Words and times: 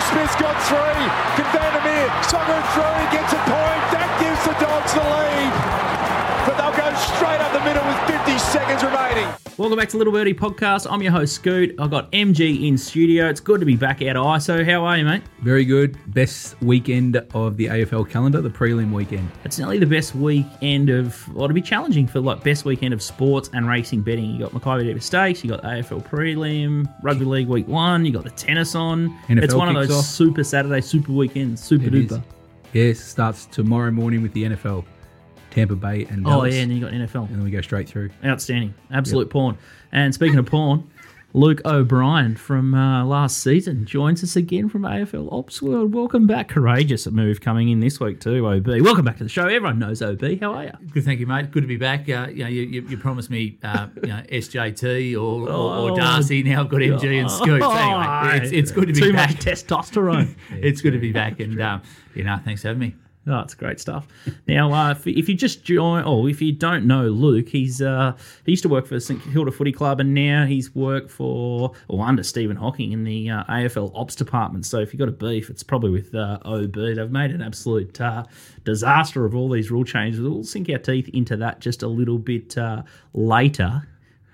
Smith's 0.00 0.36
got 0.36 0.54
three. 0.70 1.02
Can 1.34 1.46
Vandermeer 1.50 2.08
Songer 2.22 2.60
through? 2.74 3.02
Gets 3.10 3.32
a 3.32 3.40
point. 3.50 3.82
That 3.90 4.10
gives 4.20 4.42
the 4.46 4.54
Dogs 4.62 4.92
the 4.94 5.02
lead. 5.02 5.52
But 6.46 6.54
they'll 6.56 6.76
go 6.76 6.88
straight 7.16 7.40
up 7.40 7.52
the 7.52 7.64
middle 7.66 7.84
with 7.84 7.98
50 8.06 8.38
seconds 8.38 8.82
remaining. 8.84 9.47
Welcome 9.58 9.76
back 9.76 9.88
to 9.88 9.96
Little 9.98 10.12
Birdie 10.12 10.34
Podcast. 10.34 10.86
I'm 10.88 11.02
your 11.02 11.10
host, 11.10 11.34
Scoot. 11.34 11.74
I've 11.80 11.90
got 11.90 12.12
MG 12.12 12.68
in 12.68 12.78
studio. 12.78 13.28
It's 13.28 13.40
good 13.40 13.58
to 13.58 13.66
be 13.66 13.74
back 13.74 14.00
out 14.02 14.14
of 14.14 14.24
ISO. 14.24 14.64
How 14.64 14.84
are 14.84 14.96
you, 14.96 15.04
mate? 15.04 15.24
Very 15.42 15.64
good. 15.64 15.98
Best 16.14 16.54
weekend 16.62 17.16
of 17.34 17.56
the 17.56 17.66
AFL 17.66 18.08
calendar, 18.08 18.40
the 18.40 18.50
prelim 18.50 18.92
weekend. 18.92 19.28
It's 19.42 19.58
nearly 19.58 19.80
the 19.80 19.86
best 19.86 20.14
weekend 20.14 20.90
of, 20.90 21.26
well, 21.34 21.46
it'll 21.46 21.54
be 21.56 21.60
challenging 21.60 22.06
for 22.06 22.20
like 22.20 22.44
best 22.44 22.64
weekend 22.66 22.94
of 22.94 23.02
sports 23.02 23.50
and 23.52 23.66
racing 23.68 24.02
betting. 24.02 24.26
You 24.30 24.38
got 24.38 24.52
Makybe 24.52 24.84
Diva 24.84 25.00
Stakes, 25.00 25.42
you 25.42 25.50
got 25.50 25.62
the 25.62 25.68
AFL 25.68 26.06
prelim, 26.06 26.88
Rugby 27.02 27.24
League 27.24 27.48
week 27.48 27.66
one, 27.66 28.04
you 28.04 28.12
got 28.12 28.22
the 28.22 28.30
tennis 28.30 28.76
on. 28.76 29.08
NFL 29.26 29.42
it's 29.42 29.54
one 29.54 29.68
of 29.68 29.74
those 29.74 29.90
off. 29.90 30.04
super 30.04 30.44
Saturday, 30.44 30.80
super 30.80 31.10
weekends, 31.10 31.60
super 31.64 31.86
It 31.86 31.94
is. 31.96 32.12
duper. 32.12 32.22
Yes, 32.74 33.00
starts 33.00 33.46
tomorrow 33.46 33.90
morning 33.90 34.22
with 34.22 34.32
the 34.34 34.44
NFL, 34.44 34.84
Tampa 35.58 35.74
Bay 35.76 36.06
and 36.08 36.26
Oh, 36.26 36.44
yeah, 36.44 36.60
and 36.62 36.70
then 36.70 36.76
you 36.78 36.84
got 36.84 36.92
NFL. 36.92 37.26
and 37.26 37.36
then 37.36 37.42
we 37.44 37.50
go 37.50 37.60
straight 37.60 37.88
through. 37.88 38.10
Outstanding. 38.24 38.74
Absolute 38.92 39.28
porn. 39.30 39.58
And 39.92 40.14
speaking 40.14 40.38
of 40.38 40.46
porn, 40.46 40.88
Luke 41.34 41.60
O'Brien 41.66 42.36
from 42.36 42.74
uh, 42.74 43.04
last 43.04 43.38
season 43.42 43.84
joins 43.84 44.22
us 44.24 44.34
again 44.36 44.68
from 44.68 44.82
AFL 44.82 45.30
Ops 45.32 45.60
World. 45.60 45.92
Welcome 45.94 46.26
back. 46.26 46.48
Courageous 46.48 47.06
move 47.08 47.40
coming 47.40 47.68
in 47.70 47.80
this 47.80 47.98
week 48.00 48.20
too, 48.20 48.46
OB. 48.46 48.66
Welcome 48.80 49.04
back 49.04 49.18
to 49.18 49.24
the 49.24 49.28
show. 49.28 49.42
Everyone 49.46 49.78
knows 49.78 50.00
OB. 50.00 50.22
How 50.40 50.54
are 50.54 50.64
you? 50.64 50.70
Good, 50.92 51.04
thank 51.04 51.20
you, 51.20 51.26
mate. 51.26 51.50
Good 51.50 51.62
to 51.62 51.66
be 51.66 51.76
back. 51.76 52.08
Uh, 52.08 52.28
you, 52.30 52.44
know, 52.44 52.48
you, 52.48 52.62
you, 52.62 52.82
you 52.88 52.96
promised 52.96 53.28
me, 53.30 53.58
uh, 53.62 53.88
you 54.02 54.08
know, 54.08 54.22
SJT 54.30 55.14
or, 55.14 55.18
or, 55.18 55.50
Oh. 55.50 55.90
or 55.90 55.96
Darcy. 55.96 56.42
Now 56.44 56.60
I've 56.62 56.68
got 56.70 56.80
MG 56.80 57.20
and 57.20 57.30
Scoot. 57.30 57.62
Anyway, 57.62 58.38
it's, 58.44 58.52
it's 58.52 58.70
good 58.70 58.86
to 58.88 58.94
be 58.94 59.00
Too 59.00 59.12
back. 59.12 59.30
much 59.30 59.38
testosterone. 59.44 60.34
it's 60.50 60.80
good 60.80 60.92
to 60.92 60.98
be 60.98 61.12
back, 61.12 61.40
and 61.40 61.60
um, 61.60 61.82
you 62.14 62.24
know, 62.24 62.38
thanks 62.44 62.62
for 62.62 62.68
having 62.68 62.80
me. 62.80 62.94
Oh, 63.28 63.40
it's 63.40 63.54
great 63.54 63.78
stuff. 63.78 64.06
Now, 64.46 64.72
uh, 64.72 64.92
if, 64.92 65.06
if 65.06 65.28
you 65.28 65.34
just 65.34 65.62
join, 65.62 66.04
or 66.04 66.28
if 66.30 66.40
you 66.40 66.50
don't 66.50 66.86
know 66.86 67.02
Luke, 67.08 67.48
he's 67.48 67.82
uh, 67.82 68.16
he 68.46 68.52
used 68.52 68.62
to 68.62 68.70
work 68.70 68.86
for 68.86 68.98
St 68.98 69.22
Kilda 69.32 69.52
Footy 69.52 69.72
Club, 69.72 70.00
and 70.00 70.14
now 70.14 70.46
he's 70.46 70.74
worked 70.74 71.10
for 71.10 71.72
or 71.88 72.06
under 72.06 72.22
Stephen 72.22 72.56
Hocking 72.56 72.92
in 72.92 73.04
the 73.04 73.28
uh, 73.28 73.44
AFL 73.44 73.92
Ops 73.94 74.14
department. 74.14 74.64
So 74.64 74.78
if 74.78 74.94
you 74.94 74.98
have 74.98 75.08
got 75.08 75.14
a 75.14 75.30
beef, 75.30 75.50
it's 75.50 75.62
probably 75.62 75.90
with 75.90 76.14
uh, 76.14 76.38
OB. 76.44 76.72
They've 76.72 77.10
made 77.10 77.32
an 77.32 77.42
absolute 77.42 78.00
uh, 78.00 78.24
disaster 78.64 79.26
of 79.26 79.34
all 79.34 79.50
these 79.50 79.70
rule 79.70 79.84
changes. 79.84 80.20
We'll 80.20 80.44
sink 80.44 80.70
our 80.70 80.78
teeth 80.78 81.10
into 81.12 81.36
that 81.36 81.60
just 81.60 81.82
a 81.82 81.88
little 81.88 82.18
bit 82.18 82.56
uh, 82.56 82.82
later. 83.12 83.86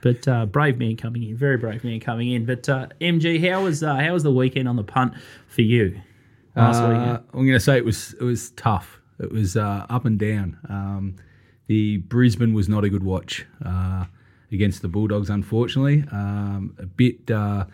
But 0.02 0.52
brave 0.52 0.76
man 0.78 0.96
coming 0.96 1.22
in, 1.22 1.34
very 1.34 1.56
brave 1.56 1.82
man 1.82 1.98
coming 1.98 2.30
in. 2.30 2.44
But 2.44 2.64
MG, 2.64 3.50
how 3.50 3.64
was 3.64 3.80
how 3.80 4.12
was 4.12 4.22
the 4.22 4.30
weekend 4.30 4.68
on 4.68 4.76
the 4.76 4.84
punt 4.84 5.14
for 5.48 5.62
you 5.62 5.98
last 6.56 6.80
Uh? 6.80 7.20
I'm 7.32 7.40
going 7.40 7.52
to 7.52 7.60
say 7.60 7.76
it 7.76 7.84
was 7.84 8.14
it 8.14 8.24
was 8.24 8.50
tough. 8.50 9.00
It 9.20 9.30
was 9.30 9.56
uh, 9.56 9.86
up 9.88 10.04
and 10.04 10.18
down. 10.18 10.58
Um, 10.68 11.16
the 11.66 11.98
Brisbane 11.98 12.52
was 12.52 12.68
not 12.68 12.84
a 12.84 12.88
good 12.88 13.04
watch 13.04 13.46
uh, 13.64 14.04
against 14.52 14.82
the 14.82 14.88
Bulldogs, 14.88 15.30
unfortunately. 15.30 16.04
Um, 16.12 16.74
a 16.78 16.86
bit 16.86 17.30
uh, 17.30 17.66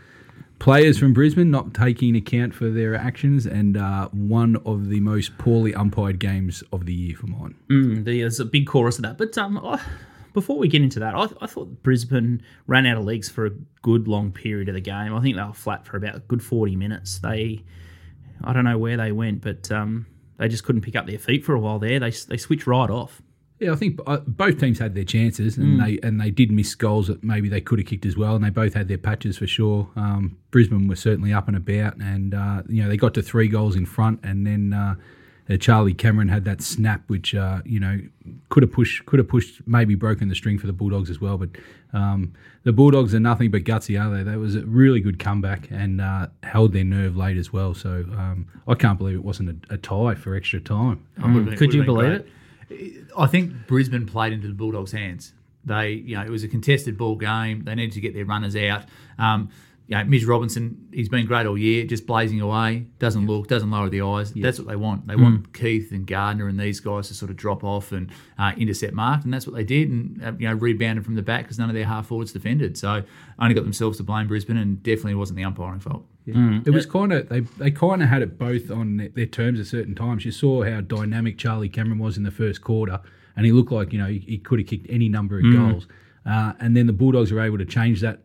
players 0.59 0.99
from 0.99 1.13
Brisbane 1.13 1.51
not 1.51 1.75
taking 1.75 2.15
account 2.15 2.55
for 2.55 2.71
their 2.71 2.95
actions, 2.95 3.47
and 3.47 3.77
uh, 3.77 4.09
one 4.13 4.57
of 4.65 4.89
the 4.89 5.01
most 5.01 5.37
poorly 5.39 5.75
umpired 5.75 6.21
games 6.21 6.63
of 6.73 6.87
the 6.87 6.95
year 6.95 7.17
for 7.17 7.27
mine. 7.27 7.55
Mm, 7.69 8.05
there's 8.05 8.39
a 8.39 8.45
big 8.45 8.67
chorus 8.67 8.99
of 8.99 9.03
that. 9.03 9.19
But 9.19 9.37
um, 9.39 9.59
I, 9.59 9.81
before 10.33 10.59
we 10.59 10.69
get 10.69 10.83
into 10.83 11.01
that, 11.01 11.15
I, 11.15 11.29
I 11.41 11.47
thought 11.47 11.83
Brisbane 11.83 12.43
ran 12.67 12.87
out 12.87 12.99
of 12.99 13.05
legs 13.05 13.29
for 13.29 13.47
a 13.47 13.51
good 13.83 14.07
long 14.07 14.31
period 14.31 14.69
of 14.69 14.75
the 14.75 14.81
game. 14.81 15.15
I 15.15 15.21
think 15.21 15.37
they 15.37 15.43
were 15.43 15.53
flat 15.53 15.87
for 15.87 15.97
about 15.97 16.17
a 16.17 16.21
good 16.21 16.43
40 16.43 16.77
minutes. 16.77 17.19
They, 17.19 17.65
I 18.43 18.53
don't 18.53 18.65
know 18.65 18.79
where 18.79 18.97
they 18.97 19.13
went, 19.13 19.43
but 19.43 19.71
um, 19.71 20.07
they 20.39 20.49
just 20.49 20.65
couldn't 20.65 20.83
pick 20.83 20.97
up 20.97 21.07
their 21.07 21.19
feet 21.19 21.45
for 21.45 21.55
a 21.55 21.61
while 21.61 21.79
there. 21.79 22.01
They, 22.01 22.11
they 22.11 22.37
switched 22.37 22.67
right 22.67 22.91
off. 22.91 23.23
Yeah, 23.61 23.73
I 23.73 23.77
think 23.77 24.01
uh, 24.07 24.19
both 24.27 24.59
teams 24.59 24.79
had 24.79 24.95
their 24.95 25.05
chances, 25.05 25.59
and 25.59 25.79
they 25.83 25.99
and 26.03 26.19
they 26.19 26.31
did 26.31 26.51
miss 26.51 26.75
goals 26.75 27.09
that 27.09 27.23
maybe 27.23 27.51
they 27.51 27.61
could 27.61 27.79
have 27.79 27.87
kicked 27.87 28.07
as 28.07 28.17
well, 28.17 28.35
and 28.35 28.43
they 28.43 28.49
both 28.49 28.73
had 28.73 28.89
their 28.89 28.97
patches 28.97 29.37
for 29.37 29.47
sure. 29.47 29.87
Um, 29.97 30.39
Brisbane 30.51 30.89
were 30.89 30.97
certainly 30.97 31.35
up 31.35 31.47
and 31.47 31.59
about, 31.59 31.99
and 31.99 32.33
uh, 32.33 32.63
you 32.71 32.83
know 32.83 32.89
they 32.89 32.97
got 32.97 33.13
to 33.15 33.23
three 33.23 33.49
goals 33.49 33.77
in 33.77 33.85
front, 33.85 34.21
and 34.23 34.47
then 34.47 34.73
uh, 34.73 34.95
uh, 35.51 35.57
Charlie 35.57 35.95
Cameron 35.95 36.29
had 36.29 36.45
that 36.45 36.63
snap, 36.63 37.03
which 37.09 37.35
uh, 37.35 37.61
you 37.65 37.81
know 37.81 37.99
could 38.49 38.63
have 38.63 38.73
pushed, 38.73 39.05
could 39.07 39.19
have 39.19 39.29
pushed, 39.29 39.61
maybe 39.67 39.95
broken 39.95 40.29
the 40.29 40.35
string 40.35 40.59
for 40.59 40.67
the 40.67 40.73
Bulldogs 40.73 41.11
as 41.11 41.21
well. 41.21 41.37
But 41.39 41.51
um, 41.93 42.33
the 42.63 42.73
Bulldogs 42.73 43.15
are 43.15 43.21
nothing 43.21 43.51
but 43.51 43.65
gutsy, 43.65 44.01
are 44.01 44.15
they? 44.15 44.23
That 44.23 44.39
was 44.39 44.55
a 44.57 44.65
really 44.65 45.01
good 45.01 45.19
comeback 45.19 45.69
and 45.71 46.01
uh, 46.01 46.29
held 46.43 46.73
their 46.73 46.85
nerve 46.85 47.17
late 47.17 47.37
as 47.37 47.53
well. 47.53 47.75
So 47.75 48.05
um, 48.17 48.47
I 48.69 48.75
can't 48.75 48.99
believe 48.99 49.17
it 49.17 49.25
wasn't 49.25 49.65
a, 49.71 49.75
a 49.75 49.79
tie 49.79 50.15
for 50.15 50.35
extra 50.35 50.61
time. 50.61 51.05
Would've 51.19 51.45
been- 51.47 51.57
Could 51.57 51.75
you 51.75 51.85
believe 51.85 52.25
great. 52.69 53.05
I 53.19 53.27
think 53.27 53.53
Brisbane 53.67 54.07
played 54.07 54.33
into 54.33 54.47
the 54.47 54.55
Bulldogs' 54.55 54.93
hands. 54.93 55.33
They, 55.65 55.91
you 55.91 56.17
know, 56.17 56.23
it 56.23 56.31
was 56.31 56.45
a 56.45 56.49
contested 56.49 56.97
ball 56.97 57.17
game. 57.17 57.65
They 57.65 57.75
needed 57.75 57.93
to 57.95 58.01
get 58.01 58.15
their 58.15 58.25
runners 58.25 58.55
out. 58.57 58.85
Um, 59.19 59.51
you 59.91 59.97
know, 59.97 60.05
Mitch 60.05 60.25
Robinson, 60.25 60.87
he's 60.93 61.09
been 61.09 61.27
great 61.27 61.47
all 61.47 61.59
year, 61.59 61.85
just 61.85 62.07
blazing 62.07 62.41
away. 62.41 62.87
Doesn't 63.01 63.27
look, 63.27 63.49
doesn't 63.49 63.73
lower 63.73 63.89
the 63.89 64.03
eyes. 64.03 64.33
That's 64.33 64.57
what 64.61 64.69
they 64.69 64.77
want. 64.77 65.09
They 65.09 65.17
want 65.17 65.53
Keath 65.53 65.91
and 65.91 66.07
Gardner 66.07 66.47
and 66.47 66.61
these 66.61 66.79
guys 66.79 67.09
to 67.09 67.15
sort 67.15 67.29
of 67.29 67.37
drop 67.37 67.65
off 67.65 67.91
and 67.91 68.09
uh, 68.39 68.53
intercept 68.57 68.95
mark, 68.95 69.25
and 69.25 69.35
that's 69.35 69.49
what 69.49 69.57
they 69.57 69.65
did. 69.65 69.89
And 69.91 70.23
uh, 70.25 70.33
you 70.39 70.47
know, 70.47 70.55
rebounded 70.55 71.05
from 71.05 71.17
the 71.17 71.23
back 71.23 71.43
because 71.43 71.59
none 71.59 71.69
of 71.69 71.75
their 71.75 71.87
half 71.87 72.07
forwards 72.07 72.33
defended. 72.33 72.79
So 72.79 73.03
only 73.41 73.53
got 73.53 73.65
themselves 73.65 73.97
to 73.97 74.05
blame 74.05 74.29
Brisbane, 74.29 74.57
and 74.59 74.81
definitely 74.81 75.17
wasn't 75.17 75.39
the 75.39 75.45
umpiring 75.45 75.81
fault. 75.81 76.05
It 76.65 76.71
was 76.71 76.87
kind 76.87 77.13
of 77.13 77.29
they 77.29 77.41
they 77.41 77.73
kind 77.73 78.01
of 78.01 78.09
had 78.09 78.23
it 78.23 78.39
both 78.39 78.71
on 78.71 78.97
their, 78.99 79.09
their 79.09 79.27
terms 79.27 79.59
at 79.59 79.67
certain 79.67 79.97
times. 79.97 80.25
You 80.25 80.31
saw 80.31 80.63
how 80.63 80.83
dynamic 80.83 81.37
Charlie 81.37 81.69
Cameron 81.69 81.99
was 81.99 82.17
in 82.17 82.23
the 82.23 82.31
first 82.31 82.61
quarter, 82.61 83.01
and 83.35 83.45
he 83.45 83.51
looked 83.51 83.73
like 83.73 83.93
you 83.93 83.99
know 83.99 84.07
he, 84.07 84.21
he 84.21 84.39
could 84.39 84.61
have 84.61 84.69
kicked 84.69 84.87
any 84.89 85.09
number 85.09 85.39
of 85.39 85.43
goals. 85.53 85.89
Uh, 86.25 86.53
and 86.61 86.77
then 86.77 86.87
the 86.87 86.93
Bulldogs 86.93 87.33
were 87.33 87.41
able 87.41 87.59
to 87.59 87.65
change 87.65 88.03
that 88.03 88.21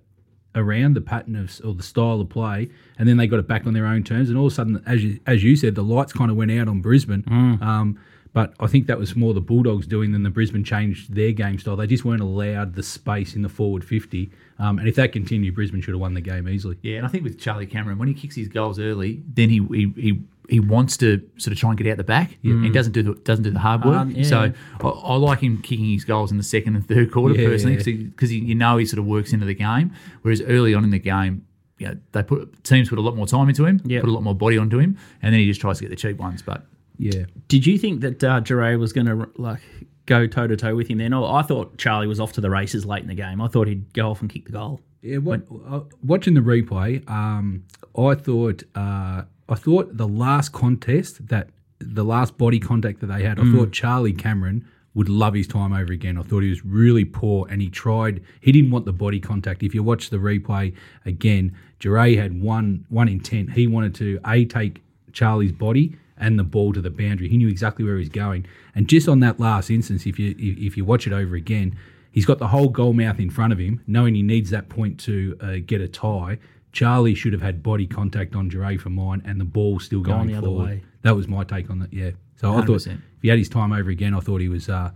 around 0.56 0.96
the 0.96 1.02
pattern 1.02 1.36
of 1.36 1.60
or 1.64 1.74
the 1.74 1.84
style 1.84 2.22
of 2.22 2.30
play, 2.30 2.70
and 2.98 3.08
then 3.08 3.18
they 3.18 3.28
got 3.28 3.40
it 3.40 3.48
back 3.48 3.68
on 3.68 3.74
their 3.74 3.86
own 3.86 4.04
terms. 4.04 4.30
And 4.30 4.38
all 4.38 4.48
of 4.48 4.54
a 4.54 4.56
sudden, 4.56 4.84
as 4.86 5.04
you 5.04 5.20
as 5.28 5.44
you 5.44 5.56
said, 5.56 5.76
the 5.76 5.84
lights 5.84 6.14
kind 6.14 6.32
of 6.32 6.38
went 6.38 6.52
out 6.52 6.68
on 6.68 6.82
Brisbane. 6.82 7.24
Um, 7.62 8.00
but 8.34 8.54
I 8.60 8.68
think 8.68 8.88
that 8.88 9.00
was 9.00 9.16
more 9.16 9.34
the 9.34 9.40
Bulldogs 9.40 9.88
doing 9.88 10.12
than 10.12 10.24
the 10.24 10.30
Brisbane 10.30 10.66
changed 10.66 11.14
their 11.16 11.32
game 11.32 11.58
style. 11.58 11.78
They 11.78 11.88
just 11.88 12.04
weren't 12.04 12.22
allowed 12.22 12.76
the 12.76 12.84
space 12.84 13.34
in 13.34 13.44
the 13.44 13.50
forward 13.50 13.84
fifty. 13.84 14.30
Um, 14.60 14.78
and 14.80 14.88
if 14.88 14.96
that 14.96 15.14
continued, 15.14 15.56
Brisbane 15.56 15.82
should 15.82 15.94
have 15.94 16.02
won 16.02 16.14
the 16.16 16.22
game 16.22 16.48
easily. 16.50 16.78
Yeah, 16.82 16.98
and 16.98 17.06
I 17.06 17.10
think 17.10 17.24
with 17.24 17.40
Charlie 17.40 17.66
Cameron, 17.66 17.98
when 17.98 18.08
he 18.08 18.14
kicks 18.14 18.36
his 18.36 18.48
goals 18.48 18.80
early, 18.80 19.24
then 19.34 19.50
he 19.50 19.66
he, 19.70 19.94
he, 19.96 20.22
he 20.50 20.60
wants 20.60 20.98
to 20.98 21.22
sort 21.38 21.52
of 21.54 21.58
try 21.60 21.70
and 21.70 21.78
get 21.78 21.88
out 21.88 21.98
the 21.98 22.04
back. 22.04 22.38
And 22.44 22.64
he 22.64 22.70
doesn't 22.72 22.94
do 22.94 23.02
the 23.04 23.14
doesn't 23.16 23.44
do 23.44 23.52
the 23.52 23.60
hard 23.60 23.84
work. 23.86 23.96
Um, 23.98 24.12
yeah. 24.12 24.24
So 24.24 24.40
I, 24.82 24.88
I 24.88 25.16
like 25.16 25.40
him 25.40 25.62
kicking 25.62 25.86
his 25.92 26.06
goals 26.06 26.32
in 26.32 26.38
the 26.38 26.44
second 26.44 26.76
and 26.76 26.88
third 26.88 27.12
quarter 27.12 27.36
Yeah. 27.40 27.48
personally 27.48 27.76
because 28.06 28.32
you 28.34 28.56
know 28.56 28.78
he 28.78 28.86
sort 28.86 29.00
of 29.00 29.06
works 29.06 29.34
into 29.34 29.46
the 29.46 29.56
game. 29.56 29.92
Whereas 30.22 30.42
early 30.42 30.74
on 30.74 30.84
in 30.84 30.90
the 30.92 31.00
game, 31.00 31.46
you 31.78 31.88
know, 31.88 31.98
they 32.14 32.24
put 32.24 32.64
teams 32.64 32.90
put 32.90 33.00
a 33.00 33.02
lot 33.02 33.16
more 33.16 33.28
time 33.28 33.50
into 33.50 33.66
him, 33.66 33.82
Yep. 33.86 34.02
put 34.04 34.10
a 34.10 34.14
lot 34.14 34.24
more 34.24 34.36
body 34.36 34.58
onto 34.58 34.80
him, 34.80 34.98
and 35.22 35.34
then 35.34 35.40
he 35.40 35.48
just 35.48 35.62
tries 35.62 35.78
to 35.80 35.84
get 35.84 35.90
the 35.90 35.96
cheap 35.96 36.18
ones. 36.18 36.42
But 36.42 36.66
Yeah. 36.98 37.26
Did 37.48 37.66
you 37.66 37.78
think 37.78 38.02
that 38.02 38.24
uh, 38.24 38.40
Jure 38.42 38.78
was 38.78 38.94
going 38.94 39.08
to 39.08 39.30
like 39.38 39.62
go 40.06 40.28
toe 40.28 40.48
to 40.48 40.56
toe 40.56 40.76
with 40.76 40.88
him 40.88 41.00
then? 41.00 41.12
Or 41.14 41.34
I 41.36 41.42
thought 41.42 41.78
Charlie 41.78 42.08
was 42.08 42.20
off 42.20 42.34
to 42.34 42.42
the 42.42 42.50
races 42.50 42.86
late 42.86 43.02
in 43.02 43.08
the 43.10 43.16
game. 43.16 43.42
I 43.42 43.48
thought 43.48 43.68
he'd 43.68 43.92
go 43.94 44.12
off 44.12 44.22
and 44.22 44.30
kick 44.30 44.46
the 44.46 44.52
goal. 44.52 44.80
Yeah, 45.02 45.18
what, 45.18 45.42
uh, 45.70 45.82
watching 46.04 46.34
the 46.34 46.42
replay, 46.42 47.08
um, 47.10 47.64
I 47.96 48.16
thought 48.16 48.64
uh, 48.74 49.24
I 49.48 49.56
thought 49.56 49.98
the 49.98 50.08
last 50.08 50.52
contest 50.52 51.28
that 51.28 51.50
the 51.80 52.04
last 52.04 52.38
body 52.38 52.60
contact 52.60 53.02
that 53.02 53.08
they 53.08 53.24
had, 53.24 53.40
I 53.40 53.44
thought 53.52 53.72
Charlie 53.72 54.14
Cameron 54.14 54.66
would 54.96 55.10
love 55.10 55.34
his 55.34 55.46
time 55.46 55.74
over 55.74 55.92
again. 55.92 56.18
I 56.18 56.24
thought 56.24 56.42
he 56.42 56.50
was 56.50 56.66
really 56.66 57.06
poor, 57.06 57.48
and 57.50 57.62
he 57.62 57.70
tried. 57.70 58.24
He 58.40 58.52
didn't 58.52 58.72
want 58.72 58.86
the 58.86 58.94
body 58.94 59.20
contact. 59.20 59.62
If 59.62 59.76
you 59.76 59.84
watch 59.84 60.10
the 60.10 60.18
replay 60.18 60.74
again, 61.06 61.56
Jure 61.80 62.16
had 62.16 62.42
one 62.42 62.86
one 62.90 63.10
intent. 63.10 63.52
He 63.52 63.68
wanted 63.68 63.94
to 63.96 64.20
a 64.26 64.46
take 64.46 64.82
Charlie's 65.12 65.52
body 65.52 65.98
and 66.18 66.40
the 66.40 66.44
ball 66.44 66.72
to 66.74 66.82
the 66.82 66.90
boundary. 66.90 67.28
He 67.28 67.38
knew 67.38 67.50
exactly 67.50 67.84
where 67.84 67.96
he 67.96 68.00
was 68.00 68.10
going. 68.10 68.46
And 68.74 68.88
just 68.88 69.08
on 69.08 69.20
that 69.20 69.40
last 69.40 69.70
instance, 69.70 70.06
if 70.06 70.18
you 70.18 70.32
if, 70.40 70.58
if 70.58 70.78
you 70.78 70.86
watch 70.86 71.06
it 71.06 71.14
over 71.14 71.36
again, 71.36 71.78
he's 72.12 72.26
got 72.26 72.40
the 72.40 72.48
whole 72.48 72.70
goal 72.70 72.94
mouth 72.94 73.20
in 73.20 73.30
front 73.30 73.52
of 73.52 73.60
him, 73.60 73.82
knowing 73.86 74.16
he 74.16 74.24
needs 74.24 74.50
that 74.52 74.70
point 74.70 74.98
to 75.02 75.38
uh, 75.42 75.56
get 75.66 75.82
a 75.82 75.90
tie. 75.90 76.40
Charlie 76.76 77.16
should 77.16 77.32
have 77.32 77.42
had 77.42 77.64
body 77.64 77.88
contact 77.88 78.36
on 78.36 78.50
Jure 78.50 78.78
for 78.78 78.90
mine, 78.90 79.22
and 79.26 79.40
the 79.40 79.46
ball 79.46 79.80
still 79.80 80.02
Gone 80.02 80.18
going 80.18 80.28
the 80.28 80.36
other 80.36 80.48
forward. 80.48 80.66
way. 80.66 80.84
That 81.04 81.16
was 81.16 81.26
my 81.28 81.46
take 81.46 81.70
on 81.70 81.82
it. 81.82 81.94
Yeah. 81.94 82.12
So 82.36 82.54
I 82.54 82.66
thought 82.66 82.86
if 82.86 82.98
he 83.22 83.30
had 83.30 83.38
his 83.40 83.48
time 83.48 83.72
over 83.72 83.90
again, 83.90 84.14
I 84.14 84.20
thought 84.20 84.42
he 84.42 84.50
was. 84.50 84.68
Uh, 84.68 84.92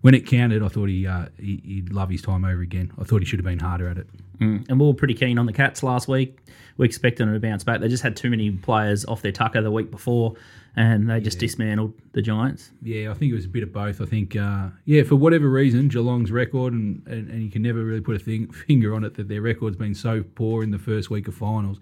when 0.00 0.14
it 0.14 0.26
counted, 0.26 0.64
I 0.64 0.68
thought 0.68 0.88
he, 0.88 1.06
uh, 1.06 1.26
he 1.38 1.62
he'd 1.64 1.92
love 1.92 2.10
his 2.10 2.22
time 2.22 2.44
over 2.44 2.60
again. 2.60 2.90
I 3.00 3.04
thought 3.04 3.20
he 3.20 3.24
should 3.24 3.38
have 3.38 3.46
been 3.46 3.60
harder 3.60 3.88
at 3.88 3.98
it. 3.98 4.08
and 4.40 4.68
we 4.80 4.84
were 4.84 4.94
pretty 4.94 5.14
keen 5.14 5.38
on 5.38 5.46
the 5.46 5.52
Cats 5.52 5.84
last 5.84 6.08
week. 6.08 6.40
We 6.76 6.86
expected 6.86 7.24
them 7.24 7.32
to 7.34 7.38
bounce 7.38 7.62
back. 7.62 7.80
They 7.80 7.86
just 7.86 8.02
had 8.02 8.16
too 8.16 8.28
many 8.28 8.50
players 8.50 9.04
off 9.04 9.22
their 9.22 9.30
tucker 9.30 9.62
the 9.62 9.70
week 9.70 9.92
before, 9.92 10.34
and 10.74 11.08
they 11.08 11.20
just 11.20 11.38
dismantled 11.38 11.92
the 12.12 12.22
Giants. 12.22 12.70
Yeah, 12.82 13.10
I 13.10 13.14
think 13.14 13.32
it 13.32 13.34
was 13.34 13.44
a 13.44 13.48
bit 13.48 13.62
of 13.62 13.72
both. 13.72 14.00
I 14.00 14.06
think, 14.06 14.34
uh, 14.36 14.68
yeah, 14.84 15.02
for 15.02 15.16
whatever 15.16 15.48
reason, 15.48 15.88
Geelong's 15.88 16.30
record, 16.30 16.72
and, 16.72 17.06
and, 17.06 17.28
and 17.30 17.42
you 17.42 17.50
can 17.50 17.62
never 17.62 17.84
really 17.84 18.00
put 18.00 18.16
a 18.16 18.18
thing, 18.18 18.50
finger 18.66 18.94
on 18.94 19.04
it, 19.04 19.14
that 19.14 19.28
their 19.28 19.42
record's 19.42 19.76
been 19.76 19.94
so 19.94 20.24
poor 20.34 20.62
in 20.62 20.70
the 20.70 20.78
first 20.78 21.10
week 21.10 21.28
of 21.28 21.34
finals, 21.34 21.78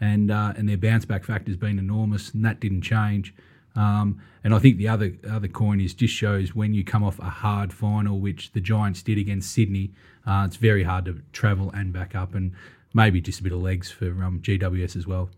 and 0.00 0.30
uh, 0.30 0.54
and 0.56 0.68
their 0.68 0.76
bounce 0.76 1.04
back 1.04 1.24
factor's 1.24 1.56
been 1.56 1.78
enormous, 1.78 2.32
and 2.34 2.44
that 2.44 2.58
didn't 2.60 2.82
change. 2.82 3.34
Um, 3.74 4.20
and 4.44 4.54
I 4.54 4.58
think 4.58 4.76
the 4.76 4.88
other 4.88 5.16
other 5.30 5.48
coin 5.48 5.80
is 5.80 5.94
just 5.94 6.12
shows 6.12 6.54
when 6.54 6.74
you 6.74 6.84
come 6.84 7.04
off 7.04 7.18
a 7.20 7.30
hard 7.30 7.72
final, 7.72 8.18
which 8.18 8.52
the 8.52 8.60
Giants 8.60 9.02
did 9.02 9.18
against 9.18 9.52
Sydney, 9.52 9.92
uh, 10.26 10.44
it's 10.46 10.56
very 10.56 10.82
hard 10.82 11.04
to 11.04 11.22
travel 11.32 11.70
and 11.70 11.92
back 11.92 12.16
up, 12.16 12.34
and 12.34 12.52
maybe 12.92 13.20
just 13.20 13.38
a 13.38 13.42
bit 13.44 13.52
of 13.52 13.60
legs 13.60 13.90
for 13.90 14.06
um, 14.06 14.40
GWS 14.42 14.96
as 14.96 15.06
well. 15.06 15.30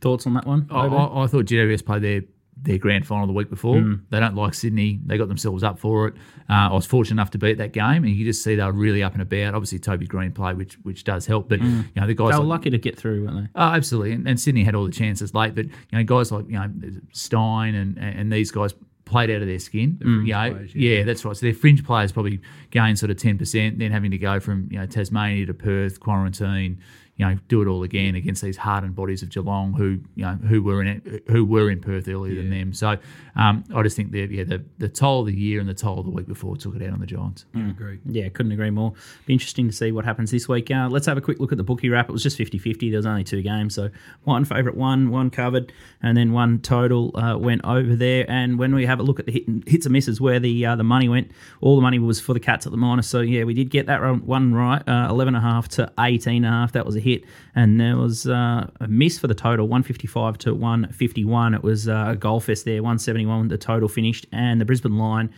Thoughts 0.00 0.28
on 0.28 0.34
that 0.34 0.46
one? 0.46 0.68
I, 0.70 0.86
I, 0.86 1.24
I 1.24 1.26
thought 1.26 1.46
GWS 1.46 1.84
played 1.84 2.02
their 2.02 2.22
their 2.56 2.78
grand 2.78 3.06
final 3.06 3.26
the 3.26 3.32
week 3.32 3.50
before. 3.50 3.78
Hmm. 3.78 3.94
They 4.10 4.18
don't 4.18 4.34
like 4.34 4.54
Sydney. 4.54 4.98
They 5.04 5.18
got 5.18 5.28
themselves 5.28 5.62
up 5.62 5.78
for 5.78 6.08
it. 6.08 6.14
Uh, 6.48 6.70
I 6.70 6.72
was 6.72 6.86
fortunate 6.86 7.16
enough 7.16 7.30
to 7.32 7.38
beat 7.38 7.58
that 7.58 7.72
game, 7.72 8.04
and 8.04 8.08
you 8.08 8.24
just 8.24 8.42
see 8.42 8.54
they 8.54 8.64
were 8.64 8.72
really 8.72 9.02
up 9.02 9.12
and 9.12 9.22
about. 9.22 9.54
Obviously, 9.54 9.78
Toby 9.78 10.06
Greene 10.06 10.32
played, 10.32 10.56
which 10.56 10.74
which 10.82 11.04
does 11.04 11.26
help. 11.26 11.48
But 11.48 11.60
hmm. 11.60 11.82
you 11.94 12.00
know 12.00 12.06
the 12.06 12.14
guys 12.14 12.32
they 12.32 12.38
were 12.38 12.44
like- 12.44 12.60
lucky 12.60 12.70
to 12.70 12.78
get 12.78 12.96
through, 12.96 13.24
weren't 13.24 13.44
they? 13.44 13.50
Oh, 13.54 13.72
absolutely. 13.72 14.12
And, 14.12 14.26
and 14.26 14.40
Sydney 14.40 14.64
had 14.64 14.74
all 14.74 14.84
the 14.84 14.92
chances 14.92 15.34
late, 15.34 15.54
but 15.54 15.66
you 15.66 15.72
know, 15.92 16.04
guys 16.04 16.32
like 16.32 16.46
you 16.48 16.58
know 16.58 16.70
Stein 17.12 17.74
and 17.74 17.98
and 17.98 18.32
these 18.32 18.50
guys 18.50 18.74
played 19.04 19.30
out 19.30 19.40
of 19.40 19.48
their 19.48 19.58
skin. 19.58 19.98
Hmm. 20.02 20.24
you 20.26 20.32
know, 20.32 20.50
players, 20.50 20.74
yeah. 20.74 21.04
that's 21.04 21.24
right. 21.24 21.36
So 21.36 21.46
their 21.46 21.54
fringe 21.54 21.84
players 21.84 22.12
probably 22.12 22.40
gained 22.70 22.98
sort 22.98 23.10
of 23.10 23.18
ten 23.18 23.38
percent, 23.38 23.78
then 23.78 23.92
having 23.92 24.10
to 24.10 24.18
go 24.18 24.40
from 24.40 24.68
you 24.70 24.78
know 24.78 24.86
Tasmania 24.86 25.46
to 25.46 25.54
Perth, 25.54 26.00
quarantine. 26.00 26.80
You 27.18 27.24
know, 27.26 27.38
do 27.48 27.62
it 27.62 27.66
all 27.66 27.82
again 27.82 28.14
against 28.14 28.42
these 28.42 28.58
hardened 28.58 28.94
bodies 28.94 29.22
of 29.22 29.30
Geelong, 29.30 29.72
who 29.72 30.00
you 30.16 30.24
know 30.26 30.34
who 30.34 30.62
were 30.62 30.82
in 30.82 30.88
it, 30.88 31.22
who 31.28 31.46
were 31.46 31.70
in 31.70 31.80
Perth 31.80 32.06
earlier 32.08 32.34
than 32.34 32.50
them. 32.50 32.74
So 32.74 32.98
um, 33.36 33.64
I 33.74 33.82
just 33.82 33.96
think 33.96 34.12
that 34.12 34.30
yeah, 34.30 34.44
the 34.44 34.62
the 34.76 34.88
toll 34.90 35.20
of 35.20 35.26
the 35.26 35.34
year 35.34 35.58
and 35.58 35.66
the 35.68 35.72
toll 35.74 35.98
of 36.00 36.04
the 36.04 36.10
week 36.10 36.26
before 36.26 36.56
took 36.58 36.76
it 36.76 36.82
out 36.82 36.92
on 36.92 37.00
the 37.00 37.06
Giants. 37.06 37.46
I 37.54 37.60
agree. 37.70 38.00
Yeah, 38.04 38.28
couldn't 38.28 38.52
agree 38.52 38.68
more. 38.70 38.92
Be 39.24 39.32
interesting 39.32 39.66
to 39.66 39.72
see 39.72 39.92
what 39.92 40.04
happens 40.04 40.30
this 40.30 40.46
week. 40.46 40.70
Uh, 40.70 40.88
let's 40.90 41.06
have 41.06 41.16
a 41.16 41.22
quick 41.22 41.40
look 41.40 41.52
at 41.52 41.58
the 41.58 41.64
bookie 41.64 41.88
wrap. 41.88 42.08
It 42.10 42.12
was 42.12 42.22
just 42.22 42.36
50 42.36 42.58
50. 42.58 42.90
There 42.90 42.98
was 42.98 43.06
only 43.06 43.24
two 43.24 43.40
games. 43.40 43.74
So 43.74 43.88
one 44.24 44.44
favourite, 44.44 44.76
one, 44.76 45.10
one 45.10 45.30
covered, 45.30 45.72
and 46.02 46.18
then 46.18 46.32
one 46.32 46.58
total 46.60 47.16
uh, 47.18 47.38
went 47.38 47.64
over 47.64 47.96
there. 47.96 48.30
And 48.30 48.58
when 48.58 48.74
we 48.74 48.84
have 48.84 49.00
a 49.00 49.02
look 49.02 49.18
at 49.20 49.24
the 49.26 49.32
hit, 49.32 49.44
hits 49.66 49.86
and 49.86 49.92
misses 49.94 50.20
where 50.20 50.38
the 50.38 50.66
uh, 50.66 50.76
the 50.76 50.84
money 50.84 51.08
went, 51.08 51.30
all 51.62 51.76
the 51.76 51.82
money 51.82 51.98
was 51.98 52.20
for 52.20 52.34
the 52.34 52.40
Cats 52.40 52.66
at 52.66 52.72
the 52.72 52.78
minus. 52.78 53.08
So 53.08 53.20
yeah, 53.22 53.44
we 53.44 53.54
did 53.54 53.70
get 53.70 53.86
that 53.86 54.02
one- 54.02 54.26
one 54.26 54.52
right. 54.52 54.82
Uh, 54.86 55.10
11.5 55.10 55.68
to 55.68 55.90
18.5. 55.96 56.72
That 56.72 56.84
was 56.84 56.94
a 56.96 57.00
hit. 57.06 57.24
And 57.54 57.80
there 57.80 57.96
was 57.96 58.26
uh, 58.26 58.70
a 58.80 58.88
miss 58.88 59.18
for 59.18 59.26
the 59.26 59.34
total 59.34 59.66
155 59.66 60.38
to 60.38 60.54
151. 60.54 61.54
It 61.54 61.62
was 61.62 61.88
uh, 61.88 62.06
a 62.08 62.16
goal 62.16 62.40
fest 62.40 62.64
there. 62.64 62.82
171 62.82 63.48
the 63.48 63.58
total 63.58 63.88
finished. 63.88 64.26
And 64.32 64.60
the 64.60 64.64
Brisbane 64.64 64.98
line. 64.98 65.32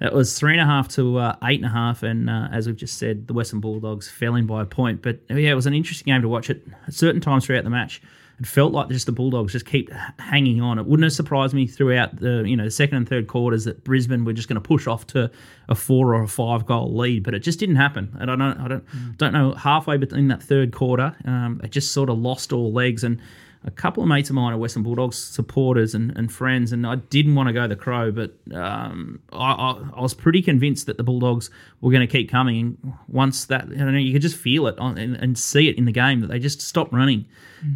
It 0.00 0.14
was 0.14 0.38
three 0.38 0.52
and 0.52 0.62
a 0.62 0.64
half 0.64 0.88
to 0.88 1.18
uh, 1.18 1.36
eight 1.44 1.60
and 1.60 1.66
a 1.66 1.74
half, 1.74 2.02
and 2.02 2.30
uh, 2.30 2.48
as 2.50 2.66
we've 2.66 2.74
just 2.76 2.96
said, 2.96 3.26
the 3.26 3.34
Western 3.34 3.60
Bulldogs 3.60 4.08
fell 4.08 4.34
in 4.34 4.46
by 4.46 4.62
a 4.62 4.64
point. 4.64 5.02
But 5.02 5.20
yeah, 5.28 5.50
it 5.50 5.54
was 5.54 5.66
an 5.66 5.74
interesting 5.74 6.10
game 6.10 6.22
to 6.22 6.28
watch. 6.28 6.48
At 6.48 6.56
certain 6.88 7.20
times 7.20 7.44
throughout 7.44 7.64
the 7.64 7.70
match, 7.70 8.00
it 8.40 8.46
felt 8.46 8.72
like 8.72 8.88
just 8.88 9.04
the 9.04 9.12
Bulldogs 9.12 9.52
just 9.52 9.66
keep 9.66 9.90
hanging 10.18 10.62
on. 10.62 10.78
It 10.78 10.86
wouldn't 10.86 11.04
have 11.04 11.12
surprised 11.12 11.52
me 11.52 11.66
throughout 11.66 12.16
the 12.16 12.42
you 12.46 12.56
know 12.56 12.64
the 12.64 12.70
second 12.70 12.96
and 12.96 13.08
third 13.08 13.26
quarters 13.26 13.64
that 13.64 13.84
Brisbane 13.84 14.24
were 14.24 14.32
just 14.32 14.48
going 14.48 14.60
to 14.60 14.66
push 14.66 14.86
off 14.86 15.06
to 15.08 15.30
a 15.68 15.74
four 15.74 16.14
or 16.14 16.22
a 16.22 16.28
five 16.28 16.64
goal 16.64 16.96
lead, 16.96 17.22
but 17.22 17.34
it 17.34 17.40
just 17.40 17.60
didn't 17.60 17.76
happen. 17.76 18.16
And 18.18 18.30
I 18.30 18.36
don't 18.36 18.58
I 18.58 18.68
don't 18.68 19.18
don't 19.18 19.32
know 19.32 19.52
halfway 19.52 19.98
between 19.98 20.28
that 20.28 20.42
third 20.42 20.72
quarter, 20.72 21.14
um, 21.26 21.60
they 21.62 21.68
just 21.68 21.92
sort 21.92 22.08
of 22.08 22.18
lost 22.18 22.52
all 22.52 22.72
legs 22.72 23.04
and 23.04 23.20
a 23.62 23.70
couple 23.70 24.02
of 24.02 24.08
mates 24.08 24.30
of 24.30 24.36
mine 24.36 24.54
are 24.54 24.58
Western 24.58 24.82
Bulldogs 24.82 25.18
supporters 25.18 25.94
and, 25.94 26.16
and 26.16 26.32
friends, 26.32 26.72
and 26.72 26.86
I 26.86 26.96
didn't 26.96 27.34
want 27.34 27.48
to 27.48 27.52
go 27.52 27.68
the 27.68 27.76
Crow, 27.76 28.10
but 28.10 28.34
um, 28.54 29.20
I, 29.32 29.52
I, 29.52 29.82
I 29.96 30.00
was 30.00 30.14
pretty 30.14 30.40
convinced 30.40 30.86
that 30.86 30.96
the 30.96 31.02
Bulldogs 31.02 31.50
were 31.82 31.90
going 31.90 32.06
to 32.06 32.10
keep 32.10 32.30
coming. 32.30 32.58
And 32.58 32.94
once 33.08 33.44
that, 33.46 33.64
I 33.64 33.66
don't 33.66 33.92
know, 33.92 33.98
you 33.98 34.14
could 34.14 34.22
just 34.22 34.36
feel 34.36 34.66
it 34.66 34.78
on, 34.78 34.96
and, 34.96 35.14
and 35.16 35.38
see 35.38 35.68
it 35.68 35.76
in 35.76 35.84
the 35.84 35.92
game 35.92 36.20
that 36.20 36.28
they 36.28 36.38
just 36.38 36.62
stopped 36.62 36.92
running. 36.92 37.26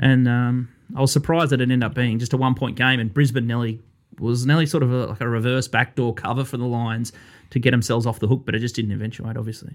And 0.01 0.27
um, 0.27 0.69
I 0.97 1.03
was 1.03 1.13
surprised 1.13 1.53
that 1.53 1.61
it 1.61 1.65
ended 1.71 1.85
up 1.85 1.95
being 1.95 2.19
just 2.19 2.33
a 2.33 2.39
one 2.39 2.55
point 2.55 2.77
game, 2.77 2.99
and 2.99 3.13
Brisbane 3.13 3.47
nearly 3.47 3.83
was 4.19 4.47
nearly 4.47 4.65
sort 4.65 4.83
of 4.83 4.93
a, 4.93 5.07
like 5.07 5.21
a 5.21 5.29
reverse 5.29 5.69
backdoor 5.69 6.15
cover 6.15 6.45
for 6.45 6.57
the 6.57 6.65
Lions 6.65 7.13
to 7.51 7.59
get 7.59 7.73
themselves 7.73 8.07
off 8.07 8.21
the 8.21 8.29
hook, 8.29 8.43
but 8.47 8.55
it 8.55 8.61
just 8.61 8.75
didn't 8.75 8.93
eventuate, 8.93 9.37
obviously. 9.37 9.75